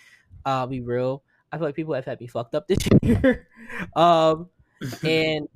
uh, 0.47 0.51
I'll 0.61 0.67
be 0.67 0.81
real. 0.81 1.25
I 1.51 1.59
feel 1.59 1.67
like 1.67 1.75
people 1.77 1.95
have 1.95 2.05
had 2.05 2.21
me 2.21 2.27
fucked 2.27 2.55
up 2.55 2.67
this 2.69 2.79
year. 3.03 3.49
um, 3.97 4.51
and 5.05 5.49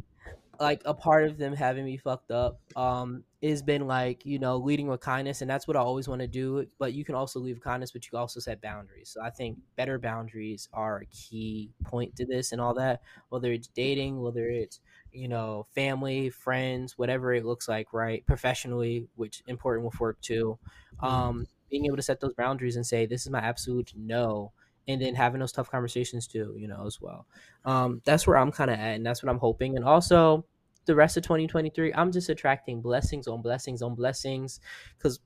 like 0.61 0.83
a 0.85 0.95
part 0.95 1.25
of 1.25 1.39
them 1.39 1.53
having 1.55 1.85
me 1.85 1.97
fucked 1.97 2.31
up 2.31 2.61
um 2.77 3.25
has 3.43 3.63
been 3.63 3.87
like 3.87 4.25
you 4.27 4.39
know 4.39 4.57
leading 4.57 4.87
with 4.89 5.01
kindness 5.01 5.41
and 5.41 5.51
that's 5.51 5.69
what 5.69 5.77
i 5.77 5.81
always 5.81 6.09
want 6.09 6.21
to 6.21 6.27
do 6.27 6.67
but 6.79 6.93
you 6.93 7.05
can 7.05 7.15
also 7.15 7.39
leave 7.41 7.57
with 7.57 7.65
kindness 7.65 7.91
but 7.93 8.05
you 8.05 8.11
can 8.11 8.19
also 8.19 8.41
set 8.41 8.61
boundaries. 8.61 9.11
So 9.11 9.23
i 9.23 9.31
think 9.31 9.59
better 9.77 9.99
boundaries 9.99 10.69
are 10.73 10.99
a 10.99 11.07
key 11.07 11.73
point 11.85 12.17
to 12.17 12.27
this 12.27 12.53
and 12.53 12.61
all 12.61 12.75
that 12.75 13.03
whether 13.29 13.53
it's 13.53 13.69
dating 13.69 14.21
whether 14.21 14.49
it's 14.49 14.81
you 15.13 15.29
know 15.29 15.65
family 15.75 16.31
friends 16.31 16.99
whatever 16.99 17.33
it 17.35 17.45
looks 17.45 17.69
like 17.69 17.93
right 17.93 18.25
professionally 18.27 19.09
which 19.15 19.43
important 19.47 19.85
with 19.87 19.99
work 20.01 20.21
too. 20.21 20.59
Um 21.01 21.47
being 21.69 21.87
able 21.87 21.97
to 21.97 22.03
set 22.03 22.21
those 22.21 22.35
boundaries 22.35 22.77
and 22.77 22.87
say 22.87 23.07
this 23.07 23.23
is 23.23 23.31
my 23.31 23.41
absolute 23.41 23.93
no 23.97 24.53
and 24.89 25.01
then 25.01 25.15
having 25.15 25.41
those 25.41 25.53
tough 25.53 25.71
conversations 25.71 26.27
too 26.27 26.55
you 26.59 26.69
know 26.69 26.87
as 26.87 27.01
well 27.01 27.27
um, 27.65 28.01
that's 28.05 28.27
where 28.27 28.37
I'm 28.37 28.53
kind 28.53 28.71
of 28.71 28.79
at, 28.79 28.95
and 28.95 29.05
that's 29.05 29.23
what 29.23 29.31
I'm 29.31 29.39
hoping. 29.41 29.77
And 29.77 29.85
also, 29.85 30.47
the 30.85 30.95
rest 30.95 31.17
of 31.17 31.25
2023, 31.25 31.93
I'm 31.95 32.13
just 32.13 32.29
attracting 32.29 32.81
blessings 32.81 33.27
on 33.27 33.43
blessings 33.43 33.83
on 33.83 33.97
blessings, 33.97 34.61
because 34.97 35.19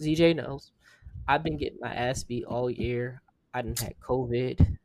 ZJ 0.00 0.34
knows 0.34 0.70
I've 1.28 1.42
been 1.42 1.56
getting 1.56 1.78
my 1.80 1.94
ass 1.94 2.24
beat 2.24 2.44
all 2.44 2.70
year. 2.70 3.22
I 3.54 3.62
didn't 3.62 3.80
have 3.80 3.98
COVID. 4.00 4.76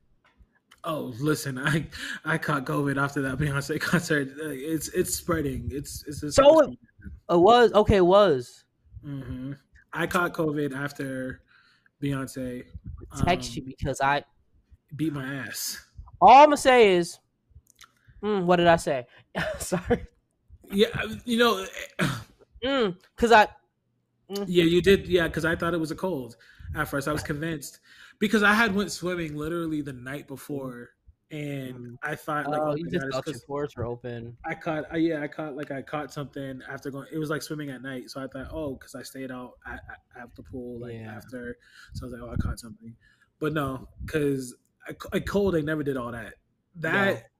Oh, 0.83 1.13
listen, 1.19 1.57
I 1.57 1.87
I 2.23 2.37
caught 2.37 2.65
COVID 2.65 3.01
after 3.01 3.21
that 3.23 3.37
Beyonce 3.37 3.79
concert. 3.81 4.29
It's 4.37 4.87
it's 4.89 5.15
spreading. 5.15 5.69
It's 5.71 6.03
it's 6.07 6.21
just 6.21 6.35
So 6.35 6.59
it- 6.61 6.79
It 7.29 7.39
was 7.39 7.71
okay. 7.73 7.97
It 7.97 8.05
was 8.05 8.63
hmm 9.01 9.53
I 9.93 10.07
caught 10.07 10.33
COVID 10.33 10.75
after 10.75 11.41
Beyonce 12.01 12.63
text 13.25 13.57
um, 13.57 13.63
you 13.63 13.73
because 13.77 14.01
I 14.01 14.23
beat 14.95 15.13
my 15.13 15.25
ass. 15.25 15.85
all 16.21 16.29
I'm 16.29 16.45
gonna 16.47 16.57
say 16.57 16.95
is, 16.95 17.19
mm, 18.23 18.43
what 18.45 18.57
did 18.57 18.67
I 18.67 18.75
say? 18.75 19.07
Sorry, 19.59 20.05
Yeah, 20.71 20.87
you 21.25 21.37
know, 21.37 21.65
mm, 22.63 22.95
because 23.15 23.31
I 23.31 23.47
Mm. 24.29 24.45
Yeah, 24.47 24.63
you 24.63 24.81
did. 24.81 25.07
Yeah, 25.07 25.27
because 25.27 25.45
I 25.45 25.55
thought 25.55 25.73
it 25.73 25.79
was 25.79 25.91
a 25.91 25.95
cold 25.95 26.35
at 26.75 26.87
first. 26.87 27.07
I 27.07 27.11
was 27.13 27.23
convinced 27.23 27.79
because 28.19 28.43
I 28.43 28.53
had 28.53 28.73
went 28.73 28.91
swimming 28.91 29.35
literally 29.35 29.81
the 29.81 29.93
night 29.93 30.27
before, 30.27 30.89
and 31.31 31.73
Mm. 31.75 31.97
I 32.03 32.15
thought 32.15 32.49
like, 32.49 32.61
oh, 32.61 32.71
oh 32.71 32.75
you 32.75 32.85
my 32.85 32.91
just 32.91 33.01
God, 33.01 33.07
it's 33.07 33.15
thought 33.17 33.25
your 33.27 33.33
'cause 33.33 33.43
pores 33.43 33.75
were 33.77 33.85
open. 33.85 34.37
I 34.45 34.53
caught. 34.53 34.91
Uh, 34.93 34.97
yeah, 34.97 35.21
I 35.23 35.27
caught 35.27 35.55
like 35.55 35.71
I 35.71 35.81
caught 35.81 36.13
something 36.13 36.61
after 36.69 36.91
going. 36.91 37.07
It 37.11 37.17
was 37.17 37.29
like 37.29 37.41
swimming 37.41 37.71
at 37.71 37.81
night, 37.81 38.09
so 38.11 38.21
I 38.23 38.27
thought, 38.27 38.47
oh, 38.51 38.75
because 38.75 38.93
I 38.95 39.01
stayed 39.01 39.31
out 39.31 39.53
at, 39.65 39.81
at, 39.89 40.21
at 40.21 40.35
the 40.35 40.43
pool 40.43 40.79
like 40.79 40.93
Yeah. 40.93 41.15
after, 41.15 41.57
so 41.93 42.05
I 42.05 42.09
was 42.09 42.13
like, 42.13 42.21
oh, 42.21 42.31
I 42.31 42.35
caught 42.37 42.59
something, 42.59 42.95
but 43.39 43.53
no, 43.53 43.87
because 44.05 44.55
a, 44.87 44.95
a 45.17 45.21
cold, 45.21 45.55
I 45.55 45.61
never 45.61 45.81
did 45.83 45.97
all 45.97 46.11
that. 46.11 46.35
That 46.75 47.31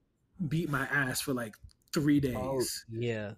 beat 0.48 0.70
my 0.70 0.86
ass 0.88 1.22
for 1.22 1.34
like 1.34 1.56
three 1.94 2.20
days. 2.20 2.36
Oh, 2.36 2.64
yeah, 3.00 3.34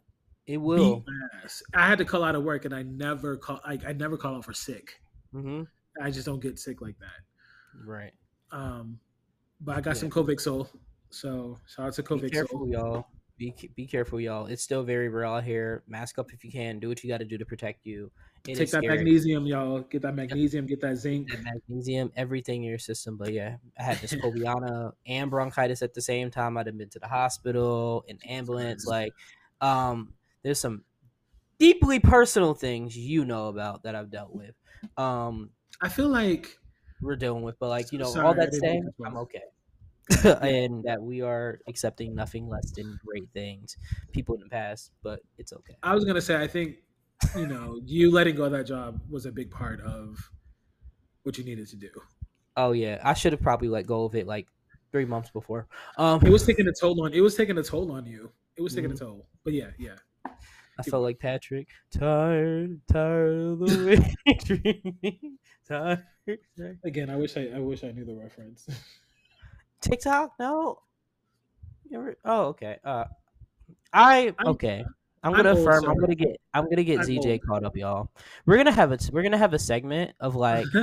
it 0.45 0.57
will. 0.57 1.01
Beat 1.01 1.03
my 1.07 1.43
ass. 1.43 1.61
I 1.73 1.87
had 1.87 1.97
to 1.97 2.05
call 2.05 2.23
out 2.23 2.35
of 2.35 2.43
work, 2.43 2.63
and 2.63 2.73
I 2.73 2.83
never 2.83 3.35
call. 3.35 3.59
Like 3.67 3.85
I 3.85 3.91
never 3.91 4.15
call 4.17 4.35
out 4.35 4.45
for 4.45 4.53
sick. 4.53 5.01
hmm 5.31 5.63
I 6.01 6.09
just 6.11 6.25
don't 6.25 6.39
get 6.39 6.57
sick 6.59 6.79
like 6.79 6.97
that. 6.99 7.83
Right. 7.85 8.13
Um, 8.51 8.99
but 9.61 9.77
I 9.77 9.81
got 9.81 9.95
Yeah. 9.95 10.01
some 10.01 10.09
Covixol, 10.09 10.69
so 11.09 11.57
shout 11.67 11.87
out 11.87 11.93
to 11.93 12.03
Be 12.03 12.07
Covixol. 12.07 12.31
careful, 12.31 12.67
y'all. 12.69 13.05
Be 13.37 13.53
be 13.75 13.85
careful, 13.85 14.19
y'all. 14.19 14.47
It's 14.47 14.63
still 14.63 14.83
very 14.83 15.09
real 15.09 15.29
out 15.29 15.43
here. 15.43 15.83
Mask 15.87 16.17
up 16.17 16.33
if 16.33 16.43
you 16.43 16.51
can. 16.51 16.79
Do 16.79 16.89
what 16.89 17.03
you 17.03 17.07
got 17.09 17.19
to 17.19 17.25
do 17.25 17.37
to 17.37 17.45
protect 17.45 17.85
you. 17.85 18.11
It 18.47 18.55
Take 18.55 18.71
that 18.71 18.81
scary. 18.83 18.95
magnesium, 18.97 19.45
y'all. 19.45 19.81
Get 19.81 20.01
that 20.01 20.15
magnesium. 20.15 20.65
Get 20.65 20.81
that 20.81 20.95
zinc. 20.95 21.29
That 21.29 21.43
magnesium, 21.43 22.11
everything 22.15 22.63
in 22.63 22.69
your 22.69 22.79
system. 22.79 23.15
But 23.15 23.33
yeah, 23.33 23.57
I 23.79 23.83
had 23.83 23.97
this 23.97 24.13
Coviana 24.13 24.93
and 25.05 25.29
bronchitis 25.29 25.83
at 25.83 25.93
the 25.93 26.01
same 26.01 26.31
time. 26.31 26.57
I'd 26.57 26.65
have 26.65 26.77
been 26.79 26.89
to 26.89 26.99
the 26.99 27.07
hospital, 27.07 28.05
an 28.09 28.17
ambulance. 28.25 28.87
Like, 28.87 29.13
um, 29.61 30.13
there's 30.41 30.59
some 30.59 30.83
deeply 31.59 31.99
personal 31.99 32.55
things 32.55 32.97
you 32.97 33.23
know 33.25 33.49
about 33.49 33.83
that 33.83 33.93
I've 33.93 34.09
dealt 34.09 34.33
with. 34.33 34.55
Um, 34.97 35.51
I 35.81 35.89
feel 35.89 36.09
like 36.09 36.57
we're 37.01 37.15
dealing 37.15 37.43
with, 37.43 37.57
but 37.59 37.69
like 37.69 37.91
you 37.91 37.99
know, 37.99 38.05
all 38.05 38.11
Sorry, 38.11 38.27
I 38.27 38.33
that 38.45 38.53
saying, 38.53 38.83
to 38.83 38.87
cut 38.87 38.93
you 38.99 39.05
I'm 39.05 39.17
okay. 39.17 39.41
and 40.41 40.83
that 40.85 41.01
we 41.01 41.21
are 41.21 41.59
accepting 41.67 42.15
nothing 42.15 42.47
less 42.47 42.71
than 42.71 42.97
great 43.05 43.29
things, 43.33 43.75
people 44.13 44.35
in 44.35 44.41
the 44.41 44.49
past, 44.49 44.91
but 45.03 45.19
it's 45.37 45.53
okay. 45.53 45.75
I 45.83 45.93
was 45.93 46.05
gonna 46.05 46.21
say. 46.21 46.41
I 46.41 46.47
think 46.47 46.77
you 47.35 47.47
know 47.47 47.79
you 47.83 48.11
letting 48.11 48.35
go 48.35 48.45
of 48.45 48.51
that 48.51 48.65
job 48.65 49.01
was 49.09 49.25
a 49.25 49.31
big 49.31 49.51
part 49.51 49.81
of 49.81 50.17
what 51.23 51.37
you 51.37 51.43
needed 51.43 51.67
to 51.67 51.75
do. 51.75 51.89
Oh 52.55 52.71
yeah, 52.71 53.01
I 53.03 53.13
should 53.13 53.33
have 53.33 53.41
probably 53.41 53.67
let 53.67 53.85
go 53.85 54.05
of 54.05 54.15
it 54.15 54.27
like 54.27 54.47
three 54.91 55.05
months 55.05 55.29
before. 55.29 55.67
Um, 55.97 56.25
It 56.25 56.31
was 56.31 56.45
taking 56.45 56.67
a 56.67 56.73
toll 56.79 57.03
on. 57.03 57.13
It 57.13 57.21
was 57.21 57.35
taking 57.35 57.57
a 57.57 57.63
toll 57.63 57.91
on 57.91 58.05
you. 58.05 58.31
It 58.55 58.61
was 58.61 58.73
taking 58.73 58.91
a 58.91 58.95
toll. 58.95 59.27
But 59.43 59.53
yeah, 59.53 59.69
yeah. 59.77 59.95
I 60.79 60.83
felt 60.83 61.03
like 61.03 61.19
Patrick, 61.19 61.67
tired, 61.91 62.79
tired 62.91 63.33
of 63.35 63.59
the 63.59 63.85
way 64.25 64.33
dreaming, 64.45 65.37
tired. 65.67 66.03
tired. 66.57 66.79
Again, 66.83 67.09
I 67.09 67.15
wish 67.15 67.35
I. 67.37 67.49
I 67.55 67.59
wish 67.59 67.83
I 67.83 67.91
knew 67.91 68.05
the 68.05 68.15
reference. 68.15 68.67
TikTok? 69.81 70.33
No. 70.39 70.79
Ever- 71.93 72.17
Oh, 72.25 72.45
okay. 72.47 72.77
Uh, 72.83 73.05
I 73.93 74.33
I'm- 74.39 74.47
okay. 74.47 74.83
I'm 75.23 75.33
I'm 75.33 75.37
gonna 75.37 75.49
old, 75.57 75.59
affirm. 75.67 75.85
I'm 75.89 75.97
gonna 75.97 76.15
get. 76.15 76.39
I'm 76.53 76.69
gonna 76.69 76.83
get 76.83 76.99
I'm 76.99 77.05
ZJ 77.07 77.31
old. 77.31 77.41
caught 77.47 77.63
up, 77.63 77.75
y'all. 77.75 78.11
We're 78.45 78.57
gonna 78.57 78.71
have 78.71 78.91
a. 78.91 78.99
We're 79.11 79.23
gonna 79.23 79.37
have 79.37 79.53
a 79.53 79.59
segment 79.59 80.11
of 80.19 80.35
like. 80.35 80.65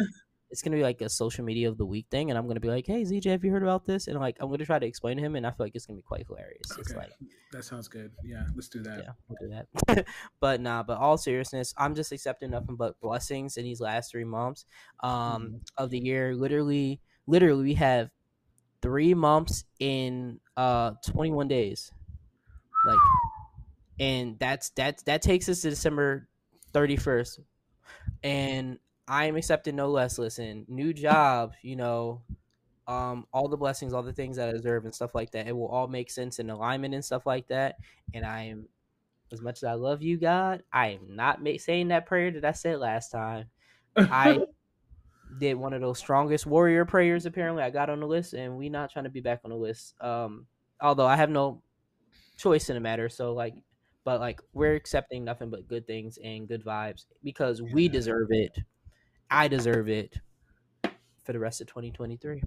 it's 0.50 0.62
gonna 0.62 0.76
be 0.76 0.82
like 0.82 1.00
a 1.00 1.08
social 1.08 1.44
media 1.44 1.68
of 1.68 1.78
the 1.78 1.86
week 1.86 2.06
thing, 2.10 2.30
and 2.30 2.38
I'm 2.38 2.46
gonna 2.46 2.60
be 2.60 2.68
like, 2.68 2.86
"Hey, 2.86 3.02
ZJ, 3.04 3.30
have 3.30 3.44
you 3.44 3.50
heard 3.50 3.62
about 3.62 3.84
this?" 3.86 4.06
And 4.08 4.18
like, 4.18 4.36
I'm 4.40 4.50
gonna 4.50 4.64
try 4.64 4.78
to 4.78 4.86
explain 4.86 5.16
to 5.16 5.22
him, 5.22 5.36
and 5.36 5.46
I 5.46 5.50
feel 5.50 5.66
like 5.66 5.74
it's 5.74 5.86
gonna 5.86 5.96
be 5.98 6.02
quite 6.02 6.26
hilarious. 6.26 6.70
It's 6.78 6.90
Okay. 6.90 6.98
like, 7.00 7.12
that 7.52 7.64
sounds 7.64 7.88
good. 7.88 8.12
Yeah, 8.22 8.44
let's 8.54 8.68
do 8.68 8.82
that. 8.82 8.98
yeah, 9.00 9.12
we'll 9.28 9.38
do 9.48 9.54
that. 9.86 10.06
but 10.40 10.60
nah, 10.60 10.82
but 10.82 10.98
all 10.98 11.16
seriousness, 11.18 11.74
I'm 11.76 11.94
just 11.94 12.12
accepting 12.12 12.50
nothing 12.50 12.76
but 12.76 13.00
blessings 13.00 13.56
in 13.56 13.64
these 13.64 13.80
last 13.80 14.10
three 14.10 14.24
months 14.24 14.66
um, 15.02 15.42
Mhm. 15.54 15.60
of 15.78 15.90
the 15.90 15.98
year. 15.98 16.34
Literally, 16.34 17.00
literally, 17.26 17.62
we 17.64 17.74
have 17.74 18.10
three 18.82 19.14
months 19.14 19.64
in 19.80 20.40
uh 20.56 20.92
21 21.06 21.48
days, 21.48 21.90
like, 22.86 22.98
and 23.98 24.38
that's 24.38 24.70
that's 24.70 25.02
that 25.04 25.22
takes 25.22 25.48
us 25.48 25.62
to 25.62 25.70
December 25.70 26.28
31st, 26.72 27.40
and 28.22 28.78
I 29.06 29.26
am 29.26 29.36
accepting 29.36 29.76
no 29.76 29.88
less. 29.88 30.18
Listen, 30.18 30.64
new 30.68 30.92
job, 30.92 31.54
you 31.62 31.76
know. 31.76 32.22
Um, 32.86 33.26
all 33.32 33.48
the 33.48 33.56
blessings, 33.56 33.94
all 33.94 34.02
the 34.02 34.12
things 34.12 34.36
that 34.36 34.48
I 34.48 34.52
deserve, 34.52 34.84
and 34.84 34.94
stuff 34.94 35.14
like 35.14 35.30
that. 35.32 35.46
It 35.46 35.56
will 35.56 35.68
all 35.68 35.88
make 35.88 36.10
sense 36.10 36.38
in 36.38 36.50
alignment 36.50 36.94
and 36.94 37.04
stuff 37.04 37.24
like 37.24 37.48
that. 37.48 37.76
And 38.12 38.26
I 38.26 38.42
am 38.42 38.68
as 39.32 39.40
much 39.40 39.58
as 39.58 39.64
I 39.64 39.72
love 39.72 40.02
you, 40.02 40.16
God, 40.16 40.62
I 40.72 40.88
am 40.88 41.16
not 41.16 41.42
ma- 41.42 41.58
saying 41.58 41.88
that 41.88 42.06
prayer 42.06 42.30
that 42.30 42.44
I 42.44 42.52
said 42.52 42.78
last 42.78 43.10
time. 43.10 43.46
I 43.96 44.40
did 45.38 45.54
one 45.54 45.72
of 45.72 45.80
those 45.80 45.98
strongest 45.98 46.46
warrior 46.46 46.84
prayers. 46.84 47.26
Apparently, 47.26 47.62
I 47.62 47.70
got 47.70 47.90
on 47.90 48.00
the 48.00 48.06
list, 48.06 48.34
and 48.34 48.56
we 48.56 48.68
not 48.68 48.90
trying 48.90 49.04
to 49.04 49.10
be 49.10 49.20
back 49.20 49.40
on 49.44 49.50
the 49.50 49.56
list. 49.56 49.94
Um, 50.00 50.46
although 50.80 51.06
I 51.06 51.16
have 51.16 51.30
no 51.30 51.62
choice 52.36 52.68
in 52.68 52.74
the 52.74 52.80
matter. 52.80 53.08
So 53.08 53.32
like, 53.32 53.54
but 54.04 54.20
like 54.20 54.40
we're 54.52 54.74
accepting 54.74 55.24
nothing 55.24 55.50
but 55.50 55.66
good 55.66 55.86
things 55.86 56.18
and 56.22 56.46
good 56.46 56.64
vibes 56.64 57.06
because 57.22 57.62
we 57.62 57.88
deserve 57.88 58.28
it. 58.30 58.58
I 59.34 59.48
deserve 59.48 59.88
it 59.88 60.20
for 61.24 61.32
the 61.32 61.38
rest 61.40 61.60
of 61.60 61.66
2023. 61.66 62.42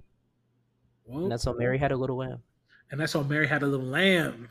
Well, 1.04 1.22
And 1.24 1.32
that's 1.32 1.44
how 1.44 1.52
Mary 1.52 1.78
had 1.78 1.92
a 1.92 1.96
little 1.96 2.16
lamb. 2.16 2.42
and 2.90 2.98
that's 2.98 3.14
why 3.14 3.22
Mary 3.22 3.46
had 3.46 3.62
a 3.62 3.66
little 3.66 3.84
lamb. 3.86 4.48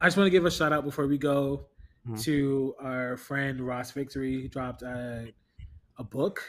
I 0.00 0.06
just 0.06 0.16
want 0.16 0.26
to 0.26 0.30
give 0.30 0.44
a 0.44 0.50
shout 0.50 0.72
out 0.72 0.84
before 0.84 1.06
we 1.06 1.16
go 1.18 1.68
Mhm. 2.06 2.20
to 2.24 2.74
our 2.80 3.16
friend 3.16 3.60
Ross 3.60 3.92
Victory. 3.92 4.42
He 4.42 4.48
dropped 4.48 4.82
a, 4.82 5.32
a 5.98 6.04
book. 6.04 6.42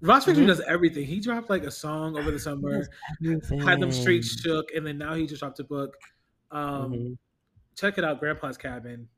Ross 0.00 0.24
Victory 0.24 0.44
Mhm. 0.44 0.48
does 0.48 0.60
everything. 0.62 1.04
He 1.06 1.20
dropped 1.20 1.48
like 1.50 1.62
a 1.62 1.70
song 1.70 2.16
over 2.18 2.30
the 2.32 2.38
summer, 2.40 2.86
had 3.64 3.80
them 3.80 3.92
streets 3.92 4.40
shook, 4.40 4.72
and 4.74 4.84
then 4.86 4.98
now 4.98 5.14
he 5.14 5.26
just 5.26 5.40
dropped 5.40 5.60
a 5.60 5.64
book. 5.64 5.96
Um, 6.50 6.92
Mhm. 6.92 7.18
Check 7.76 7.96
it 7.98 8.02
out, 8.04 8.18
Grandpa's 8.18 8.56
Cabin 8.58 9.08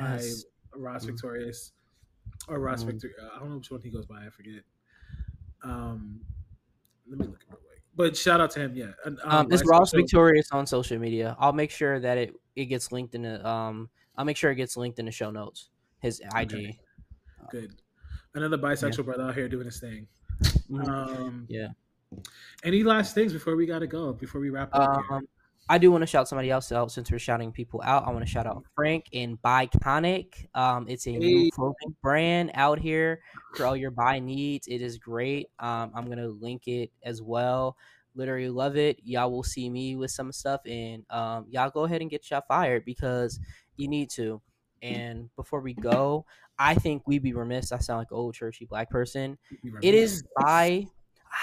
Yes. 0.00 0.44
by 0.72 0.78
Ross 0.78 1.04
Mhm. 1.04 1.08
Victorious 1.08 1.72
or 2.48 2.58
Ross 2.60 2.82
Mhm. 2.82 2.86
Victory. 2.92 3.12
I 3.34 3.38
don't 3.38 3.50
know 3.50 3.56
which 3.58 3.70
one 3.70 3.82
he 3.82 3.90
goes 3.90 4.06
by. 4.06 4.24
I 4.26 4.30
forget. 4.30 4.62
Um, 5.62 6.20
let 7.08 7.18
me 7.18 7.26
look 7.26 7.40
at 7.42 7.48
real 7.48 7.58
quick. 7.66 7.80
But 7.94 8.16
shout 8.16 8.40
out 8.40 8.50
to 8.52 8.60
him. 8.60 8.74
Yeah, 8.74 8.92
And, 9.04 9.18
Um, 9.24 9.50
it's 9.50 9.66
Ross 9.66 9.90
Show- 9.90 9.98
Victorious 9.98 10.50
on 10.52 10.66
social 10.66 10.98
media. 10.98 11.36
I'll 11.38 11.52
make 11.52 11.70
sure 11.70 11.98
that 12.00 12.18
it 12.18 12.34
it 12.54 12.66
gets 12.66 12.90
linked 12.92 13.14
in 13.14 13.22
the 13.22 13.46
um. 13.46 13.88
I'll 14.16 14.24
make 14.24 14.36
sure 14.36 14.50
it 14.50 14.54
gets 14.56 14.76
linked 14.76 14.98
in 14.98 15.04
the 15.06 15.12
show 15.12 15.30
notes. 15.30 15.68
His 16.00 16.20
IG. 16.34 16.52
Okay. 16.54 16.78
Good. 17.50 17.74
Another 18.34 18.56
bisexual 18.58 19.04
brother 19.04 19.24
out 19.24 19.34
here 19.34 19.48
doing 19.48 19.66
his 19.66 19.78
thing. 19.80 20.06
Mhm. 20.42 20.88
Um, 20.88 21.46
Yeah. 21.48 21.68
Any 22.64 22.82
last 22.82 23.14
things 23.14 23.32
before 23.32 23.56
we 23.56 23.66
gotta 23.66 23.86
go? 23.86 24.12
Before 24.12 24.40
we 24.40 24.48
wrap 24.50 24.70
up? 24.72 25.04
here? 25.04 25.16
Um, 25.16 25.28
I 25.68 25.78
do 25.78 25.90
want 25.90 26.02
to 26.02 26.06
shout 26.06 26.28
somebody 26.28 26.50
else 26.50 26.70
out 26.70 26.92
since 26.92 27.10
we're 27.10 27.18
shouting 27.18 27.50
people 27.52 27.82
out. 27.84 28.06
I 28.06 28.10
want 28.10 28.24
to 28.24 28.30
shout 28.30 28.46
out 28.46 28.64
Frank 28.74 29.06
and 29.12 29.40
Biconic. 29.42 30.46
Um, 30.54 30.88
it's 30.88 31.06
a 31.06 31.10
Hey. 31.12 31.18
new 31.18 31.50
clothing 31.50 31.96
brand 32.02 32.52
out 32.54 32.78
here 32.78 33.20
for 33.52 33.66
all 33.66 33.76
your 33.76 33.90
bi 33.90 34.20
needs. 34.20 34.68
It 34.68 34.80
is 34.80 34.98
great. 34.98 35.48
Um, 35.58 35.90
I'm 35.94 36.08
gonna 36.08 36.28
link 36.28 36.68
it 36.68 36.92
as 37.02 37.20
well. 37.20 37.76
Literally 38.14 38.48
love 38.48 38.76
it. 38.76 39.00
Y'all 39.02 39.30
will 39.32 39.42
see 39.42 39.68
me 39.68 39.96
with 39.96 40.10
some 40.10 40.30
stuff, 40.32 40.60
and 40.66 41.04
um, 41.10 41.46
y'all 41.48 41.70
go 41.70 41.84
ahead 41.84 42.00
and 42.00 42.10
get 42.10 42.30
y'all 42.30 42.42
fired 42.46 42.84
because 42.84 43.40
you 43.76 43.88
need 43.88 44.08
to. 44.10 44.40
And 44.82 45.34
before 45.36 45.60
we 45.60 45.74
go, 45.74 46.26
I 46.58 46.74
think 46.74 47.06
we'd 47.06 47.22
be 47.22 47.32
remiss. 47.32 47.72
I 47.72 47.78
sound 47.78 47.98
like 47.98 48.10
an 48.10 48.16
old 48.16 48.34
churchy 48.34 48.66
black 48.66 48.88
person. 48.88 49.36
It 49.82 49.94
is 49.94 50.22
bi. 50.36 50.86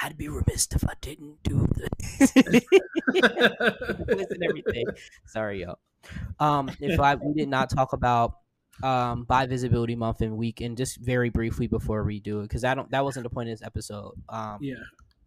I'd 0.04 0.18
be 0.18 0.28
remiss 0.28 0.68
if 0.74 0.84
I 0.84 0.94
didn't 1.00 1.42
do 1.44 1.66
the 1.76 2.62
everything. 4.50 4.86
Sorry, 5.26 5.62
y'all. 5.62 5.80
Um, 6.40 6.70
if 6.82 7.00
I 7.00 7.16
we 7.16 7.34
did 7.34 7.48
not 7.48 7.70
talk 7.70 7.94
about 7.94 8.40
um 8.82 9.24
bi 9.24 9.46
visibility 9.46 9.96
month 9.96 10.20
and 10.20 10.36
week, 10.36 10.60
and 10.60 10.76
just 10.76 10.98
very 10.98 11.30
briefly 11.30 11.68
before 11.68 12.04
we 12.04 12.20
do 12.20 12.42
it, 12.42 12.44
because 12.44 12.66
I 12.66 12.76
don't 12.76 12.92
that 12.92 13.06
wasn't 13.06 13.24
the 13.24 13.30
point 13.30 13.48
of 13.48 13.58
this 13.58 13.66
episode. 13.66 14.14
Um, 14.28 14.58
yeah, 14.60 14.76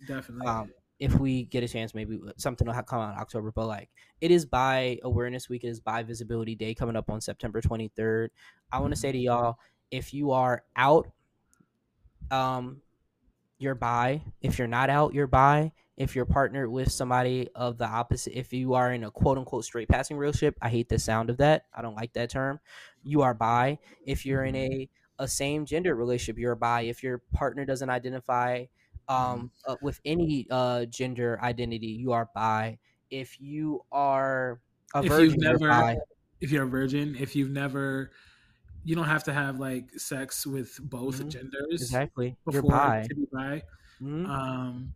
definitely. 0.06 0.46
um, 0.46 0.70
if 0.98 1.18
we 1.18 1.44
get 1.44 1.64
a 1.64 1.68
chance, 1.68 1.94
maybe 1.94 2.18
something 2.36 2.66
will 2.66 2.74
come 2.82 3.00
out 3.00 3.14
in 3.14 3.18
October. 3.18 3.52
But 3.52 3.68
like, 3.68 3.88
it 4.20 4.30
is 4.30 4.44
bi 4.44 4.98
Awareness 5.02 5.48
Week. 5.48 5.64
It 5.64 5.68
is 5.68 5.80
bi 5.80 6.02
Visibility 6.02 6.54
Day 6.54 6.74
coming 6.74 6.96
up 6.96 7.08
on 7.08 7.22
September 7.22 7.62
23rd. 7.62 8.28
I 8.70 8.80
want 8.80 8.92
to 8.92 9.00
say 9.00 9.10
to 9.10 9.18
y'all, 9.18 9.58
if 9.90 10.12
you 10.12 10.32
are 10.32 10.64
out, 10.76 11.08
um, 12.30 12.82
you're 13.58 13.74
bi. 13.74 14.22
If 14.40 14.58
you're 14.58 14.68
not 14.68 14.90
out, 14.90 15.14
you're 15.14 15.26
bi. 15.26 15.72
If 15.96 16.14
you're 16.14 16.26
partnered 16.26 16.70
with 16.70 16.92
somebody 16.92 17.48
of 17.54 17.78
the 17.78 17.86
opposite, 17.86 18.38
if 18.38 18.52
you 18.52 18.74
are 18.74 18.92
in 18.92 19.04
a 19.04 19.10
quote 19.10 19.38
unquote 19.38 19.64
straight 19.64 19.88
passing 19.88 20.16
relationship, 20.18 20.56
I 20.60 20.68
hate 20.68 20.88
the 20.90 20.98
sound 20.98 21.30
of 21.30 21.38
that. 21.38 21.64
I 21.74 21.80
don't 21.82 21.94
like 21.94 22.12
that 22.14 22.30
term. 22.30 22.60
You 23.02 23.22
are 23.22 23.32
bi. 23.34 23.78
If 24.04 24.26
you're 24.26 24.44
in 24.44 24.54
a 24.56 24.88
a 25.18 25.26
same 25.26 25.64
gender 25.64 25.94
relationship, 25.94 26.38
you're 26.38 26.54
bi. 26.54 26.82
If 26.82 27.02
your 27.02 27.22
partner 27.32 27.64
doesn't 27.64 27.88
identify 27.88 28.66
um, 29.08 29.50
uh, 29.66 29.76
with 29.80 30.00
any 30.04 30.46
uh, 30.50 30.84
gender 30.86 31.38
identity, 31.42 31.86
you 31.88 32.12
are 32.12 32.28
bi. 32.34 32.78
If 33.10 33.40
you 33.40 33.80
are 33.92 34.60
a 34.94 35.00
If 35.00 35.18
you've 35.18 35.36
virgin, 35.36 35.40
you're 35.40 35.58
bi. 35.60 35.96
if 36.40 36.50
you're 36.50 36.64
a 36.64 36.68
virgin, 36.68 37.16
if 37.16 37.34
you've 37.36 37.50
never, 37.50 38.10
you 38.86 38.94
don't 38.94 39.10
have 39.10 39.24
to 39.24 39.32
have 39.32 39.58
like 39.58 39.90
sex 39.98 40.46
with 40.46 40.78
both 40.82 41.16
Mhm. 41.20 41.28
genders 41.28 41.82
Exactly. 41.82 42.36
You're 42.50 42.62
before 42.62 42.70
bi. 42.78 43.06
to 43.08 43.14
be 43.14 43.26
bi. 43.32 43.62
Mhm. 44.00 44.26
Um, 44.28 44.94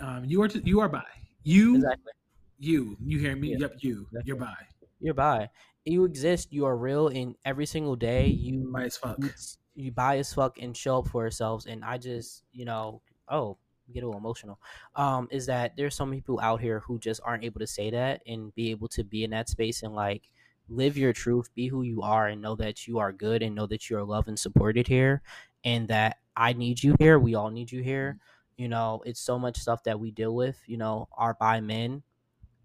um, 0.00 0.24
you 0.26 0.42
are 0.42 0.48
you 0.48 0.80
are 0.80 0.88
bi. 0.88 1.04
You 1.42 1.76
Exactly. 1.76 2.12
you 2.58 2.96
you 3.00 3.18
hear 3.18 3.34
me? 3.36 3.48
Yeah. 3.52 3.58
Yep, 3.64 3.72
you 3.80 4.06
you're 4.24 4.36
Exactly. 4.36 4.46
bi. 4.46 4.66
You're 5.00 5.14
bi. 5.14 5.48
You 5.86 6.04
exist. 6.04 6.52
You 6.52 6.66
are 6.66 6.76
real. 6.76 7.08
In 7.08 7.34
every 7.46 7.64
single 7.66 7.96
day, 7.96 8.26
you 8.26 8.70
Bi 8.70 8.84
as 8.84 8.96
fuck. 8.98 9.18
it's- 9.18 9.56
you 9.74 9.90
bi 9.90 10.18
as 10.18 10.34
fuck 10.34 10.58
and 10.60 10.76
show 10.76 10.98
up 10.98 11.08
for 11.08 11.22
yourselves. 11.22 11.64
And 11.66 11.82
I 11.82 11.96
just, 11.96 12.44
you 12.52 12.66
know, 12.66 13.00
oh, 13.28 13.56
get 13.92 14.02
a 14.04 14.06
little 14.06 14.20
emotional. 14.20 14.60
Um, 14.94 15.26
is 15.30 15.46
that 15.46 15.74
there's 15.76 15.94
some 15.94 16.10
people 16.12 16.38
out 16.40 16.60
here 16.60 16.80
who 16.80 16.98
just 16.98 17.20
aren't 17.24 17.44
able 17.44 17.60
to 17.60 17.66
say 17.66 17.88
that 17.90 18.20
and 18.26 18.54
be 18.54 18.70
able 18.70 18.88
to 18.88 19.02
be 19.04 19.24
in 19.24 19.30
that 19.30 19.48
space 19.48 19.82
and 19.82 19.94
like 19.94 20.28
live 20.70 20.96
your 20.96 21.12
truth, 21.12 21.52
be 21.54 21.66
who 21.66 21.82
you 21.82 22.00
are, 22.00 22.28
and 22.28 22.40
know 22.40 22.54
that 22.56 22.86
you 22.86 22.98
are 22.98 23.12
good 23.12 23.42
and 23.42 23.54
know 23.54 23.66
that 23.66 23.90
you 23.90 23.98
are 23.98 24.04
loved 24.04 24.28
and 24.28 24.38
supported 24.38 24.86
here, 24.86 25.20
and 25.64 25.86
that 25.88 26.18
I 26.36 26.52
need 26.54 26.82
you 26.82 26.94
here. 26.98 27.18
We 27.18 27.34
all 27.34 27.50
need 27.50 27.70
you 27.70 27.82
here. 27.82 28.18
You 28.56 28.68
know, 28.68 29.02
it's 29.04 29.20
so 29.20 29.38
much 29.38 29.58
stuff 29.58 29.82
that 29.84 29.98
we 29.98 30.10
deal 30.10 30.34
with. 30.34 30.58
You 30.66 30.78
know, 30.78 31.08
our 31.16 31.34
bi 31.34 31.60
men. 31.60 32.02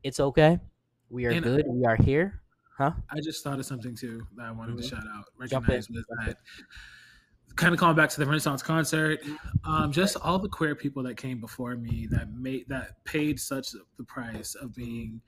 It's 0.04 0.20
okay. 0.20 0.60
We 1.10 1.26
are 1.26 1.32
And- 1.32 1.44
good. 1.44 1.66
We 1.68 1.86
are 1.86 1.96
here. 1.96 2.42
Huh? 2.78 2.92
I 3.10 3.22
just 3.22 3.44
thought 3.44 3.58
of 3.58 3.66
something 3.66 3.96
too 3.96 4.28
that 4.36 4.46
I 4.46 4.52
wanted 4.52 4.76
Mhm. 4.76 4.82
to 4.82 4.88
shout 4.90 5.08
out. 5.16 5.26
Recognize 5.38 5.90
was 5.90 6.06
that 6.20 6.38
kind 7.56 7.74
of 7.74 7.80
calling 7.80 7.96
back 7.96 8.10
to 8.10 8.20
the 8.20 8.26
Renaissance 8.26 8.62
concert. 8.62 9.22
Um, 9.64 9.94
just 9.94 10.18
all 10.18 10.38
the 10.38 10.50
queer 10.50 10.76
people 10.76 11.02
that 11.04 11.16
came 11.16 11.40
before 11.40 11.78
me 11.78 12.06
that 12.08 12.34
made 12.34 12.68
that 12.68 13.02
paid 13.06 13.40
such 13.40 13.70
the 13.98 14.04
price 14.04 14.56
of 14.56 14.76
being 14.76 15.22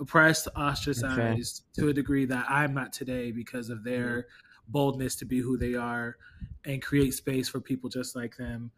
oppressed, 0.00 0.48
ostracized 0.56 1.62
to 1.74 1.88
a 1.88 1.92
degree 1.92 2.24
that 2.24 2.46
I'm 2.48 2.74
not 2.74 2.92
today 2.92 3.30
because 3.30 3.70
of 3.70 3.84
their 3.84 4.26
boldness 4.68 5.16
to 5.16 5.24
be 5.24 5.38
who 5.40 5.56
they 5.56 5.74
are 5.74 6.16
and 6.64 6.82
create 6.82 7.14
space 7.14 7.48
for 7.48 7.60
people 7.60 7.90
just 7.90 8.16
like 8.16 8.36
them. 8.36 8.70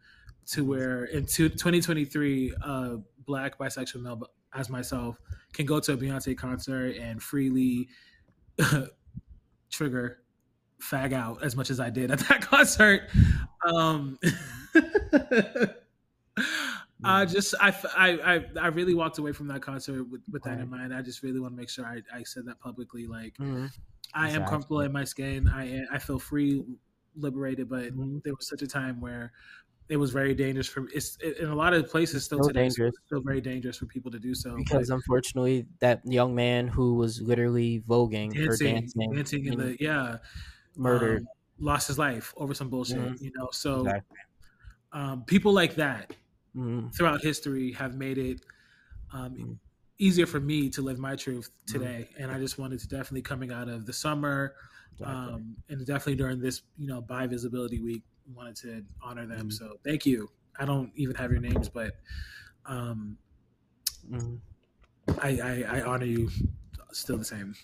To 0.47 0.65
where 0.65 1.05
in 1.05 1.25
two, 1.25 1.47
2023, 1.47 2.53
uh, 2.61 2.95
black 3.25 3.57
bisexual 3.57 4.01
male 4.01 4.27
as 4.53 4.69
myself 4.69 5.17
can 5.53 5.65
go 5.65 5.79
to 5.79 5.93
a 5.93 5.97
Beyonce 5.97 6.37
concert 6.37 6.97
and 6.97 7.23
freely 7.23 7.87
trigger 9.71 10.19
fag 10.81 11.13
out 11.13 11.43
as 11.43 11.55
much 11.55 11.69
as 11.69 11.79
I 11.79 11.89
did 11.89 12.11
at 12.11 12.19
that 12.19 12.41
concert. 12.49 13.09
Um, 13.65 14.19
I 17.03 17.25
just 17.25 17.53
I, 17.59 17.71
I 17.97 18.45
I 18.59 18.67
really 18.67 18.93
walked 18.93 19.17
away 19.17 19.33
from 19.33 19.47
that 19.47 19.61
concert 19.61 20.03
with, 20.05 20.23
with 20.31 20.43
that 20.43 20.59
in 20.59 20.69
mind. 20.69 20.93
I 20.93 21.01
just 21.01 21.23
really 21.23 21.39
want 21.39 21.53
to 21.53 21.57
make 21.57 21.69
sure 21.69 21.85
I, 21.85 22.01
I 22.13 22.23
said 22.23 22.45
that 22.45 22.59
publicly. 22.59 23.07
Like 23.07 23.39
Mhm. 23.39 23.73
I 24.13 24.31
am 24.31 24.45
comfortable 24.45 24.81
in 24.81 24.91
my 24.93 25.05
skin. 25.05 25.47
I 25.49 25.85
I 25.91 25.99
feel 25.99 26.19
free, 26.19 26.63
liberated. 27.15 27.69
But 27.69 27.93
Mhm. 27.93 28.21
there 28.23 28.35
was 28.35 28.47
such 28.49 28.61
a 28.63 28.67
time 28.67 29.01
where 29.01 29.33
it 29.89 29.97
was 29.97 30.11
very 30.11 30.35
dangerous 30.35 30.67
for 30.69 30.87
it's 30.93 31.17
in 31.17 31.49
a 31.49 31.55
lot 31.55 31.73
of 31.73 31.89
places 31.89 32.25
still 32.25 32.39
so 32.39 32.49
today. 32.49 32.61
it's 32.67 32.75
dangerous. 32.75 32.95
still 33.07 33.21
very 33.21 33.41
dangerous 33.41 33.77
for 33.77 33.87
people 33.87 34.11
to 34.11 34.19
do 34.19 34.35
so. 34.35 34.65
Because 34.65 34.89
unfortunately, 34.89 35.67
that 35.79 36.01
young 36.05 36.35
man 36.35 36.67
who 36.67 36.95
was 36.95 37.21
literally 37.21 37.81
voguing 37.81 38.35
But 38.35 38.41
or 38.45 38.57
dancing, 38.57 38.57
dancing, 38.57 39.15
dancing 39.15 39.45
in 39.45 39.57
the 39.57 39.77
yeah, 39.79 40.17
murdered. 40.75 41.23
um, 41.23 41.29
lost 41.59 41.87
his 41.87 41.99
life 41.99 42.33
over 42.37 42.53
some 42.53 42.69
bullshit. 42.69 43.13
Mhm. 43.13 43.19
You 43.19 43.31
know, 43.35 43.49
so 43.51 43.93
Exactly. 43.93 44.17
um, 44.91 45.25
people 45.25 45.53
like 45.53 45.75
that 45.75 46.15
Mhm. 46.53 46.93
throughout 46.95 47.21
history 47.21 47.71
have 47.73 47.95
made 47.95 48.17
it 48.17 48.41
um, 49.13 49.37
Mm. 49.37 49.59
easier 49.99 50.25
for 50.25 50.39
me 50.39 50.69
to 50.71 50.81
live 50.81 50.99
my 50.99 51.15
truth 51.15 51.49
today. 51.65 52.09
And 52.17 52.31
I 52.31 52.39
just 52.39 52.57
wanted 52.57 52.79
to 52.81 52.87
definitely 52.87 53.21
coming 53.23 53.51
out 53.51 53.69
of 53.69 53.85
the 53.85 53.93
summer 53.93 54.55
Exactly. 54.91 55.33
um, 55.33 55.57
and 55.69 55.85
definitely 55.85 56.15
during 56.15 56.39
this, 56.39 56.63
you 56.77 56.87
know, 56.87 57.01
bi 57.01 57.27
visibility 57.27 57.81
week, 57.81 58.03
wanted 58.27 58.55
to 58.57 58.85
honor 59.01 59.27
them. 59.27 59.51
So 59.51 59.79
thank 59.83 60.05
you. 60.05 60.29
I 60.59 60.65
don't 60.65 60.93
even 60.95 61.15
have 61.15 61.31
your 61.31 61.41
names, 61.41 61.69
but 61.69 61.93
um. 62.65 63.19
I, 65.21 65.29
I, 65.41 65.77
I 65.79 65.81
honor 65.81 66.05
you 66.05 66.29
still 66.91 67.17
the 67.17 67.25
same. 67.25 67.55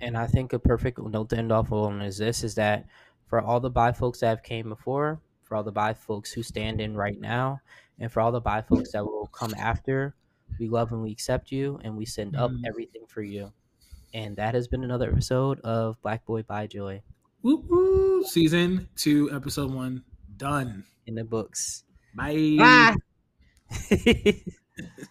and 0.00 0.16
I 0.16 0.26
think 0.26 0.52
a 0.52 0.58
perfect 0.58 0.98
note 0.98 1.30
to 1.30 1.38
end 1.38 1.52
off 1.52 1.72
on 1.72 2.00
is 2.02 2.18
this: 2.18 2.44
is 2.44 2.54
that 2.56 2.86
for 3.26 3.40
all 3.40 3.60
the 3.60 3.70
bi 3.70 3.92
folks 3.92 4.20
that 4.20 4.28
have 4.28 4.42
came 4.42 4.68
before, 4.68 5.20
for 5.44 5.56
all 5.56 5.62
the 5.62 5.72
bi 5.72 5.94
folks 5.94 6.32
who 6.32 6.42
stand 6.42 6.80
in 6.80 6.96
right 6.96 7.20
now, 7.20 7.60
and 7.98 8.10
for 8.12 8.20
all 8.20 8.32
the 8.32 8.40
bi 8.40 8.62
folks 8.62 8.92
that 8.92 9.04
will 9.04 9.28
come 9.28 9.54
after, 9.54 10.14
we 10.58 10.68
love 10.68 10.92
and 10.92 11.02
we 11.02 11.10
accept 11.12 11.52
you, 11.52 11.78
and 11.84 11.96
we 11.96 12.04
send 12.06 12.36
up 12.36 12.50
Mhm. 12.50 12.62
everything 12.66 13.06
for 13.06 13.22
you. 13.22 13.52
And 14.14 14.36
that 14.36 14.54
has 14.54 14.68
been 14.68 14.84
another 14.84 15.10
episode 15.10 15.60
of 15.60 16.00
Black 16.02 16.24
Boy 16.24 16.42
Bi 16.42 16.66
Joy 16.66 17.02
Woo 17.42 17.56
woo. 17.68 18.24
Season 18.24 18.88
two, 18.96 19.30
episode 19.32 19.72
one, 19.72 20.04
done. 20.36 20.84
in 21.06 21.14
the 21.16 21.24
books. 21.24 21.84
Bye. 22.14 22.56
Bye. 22.58 22.96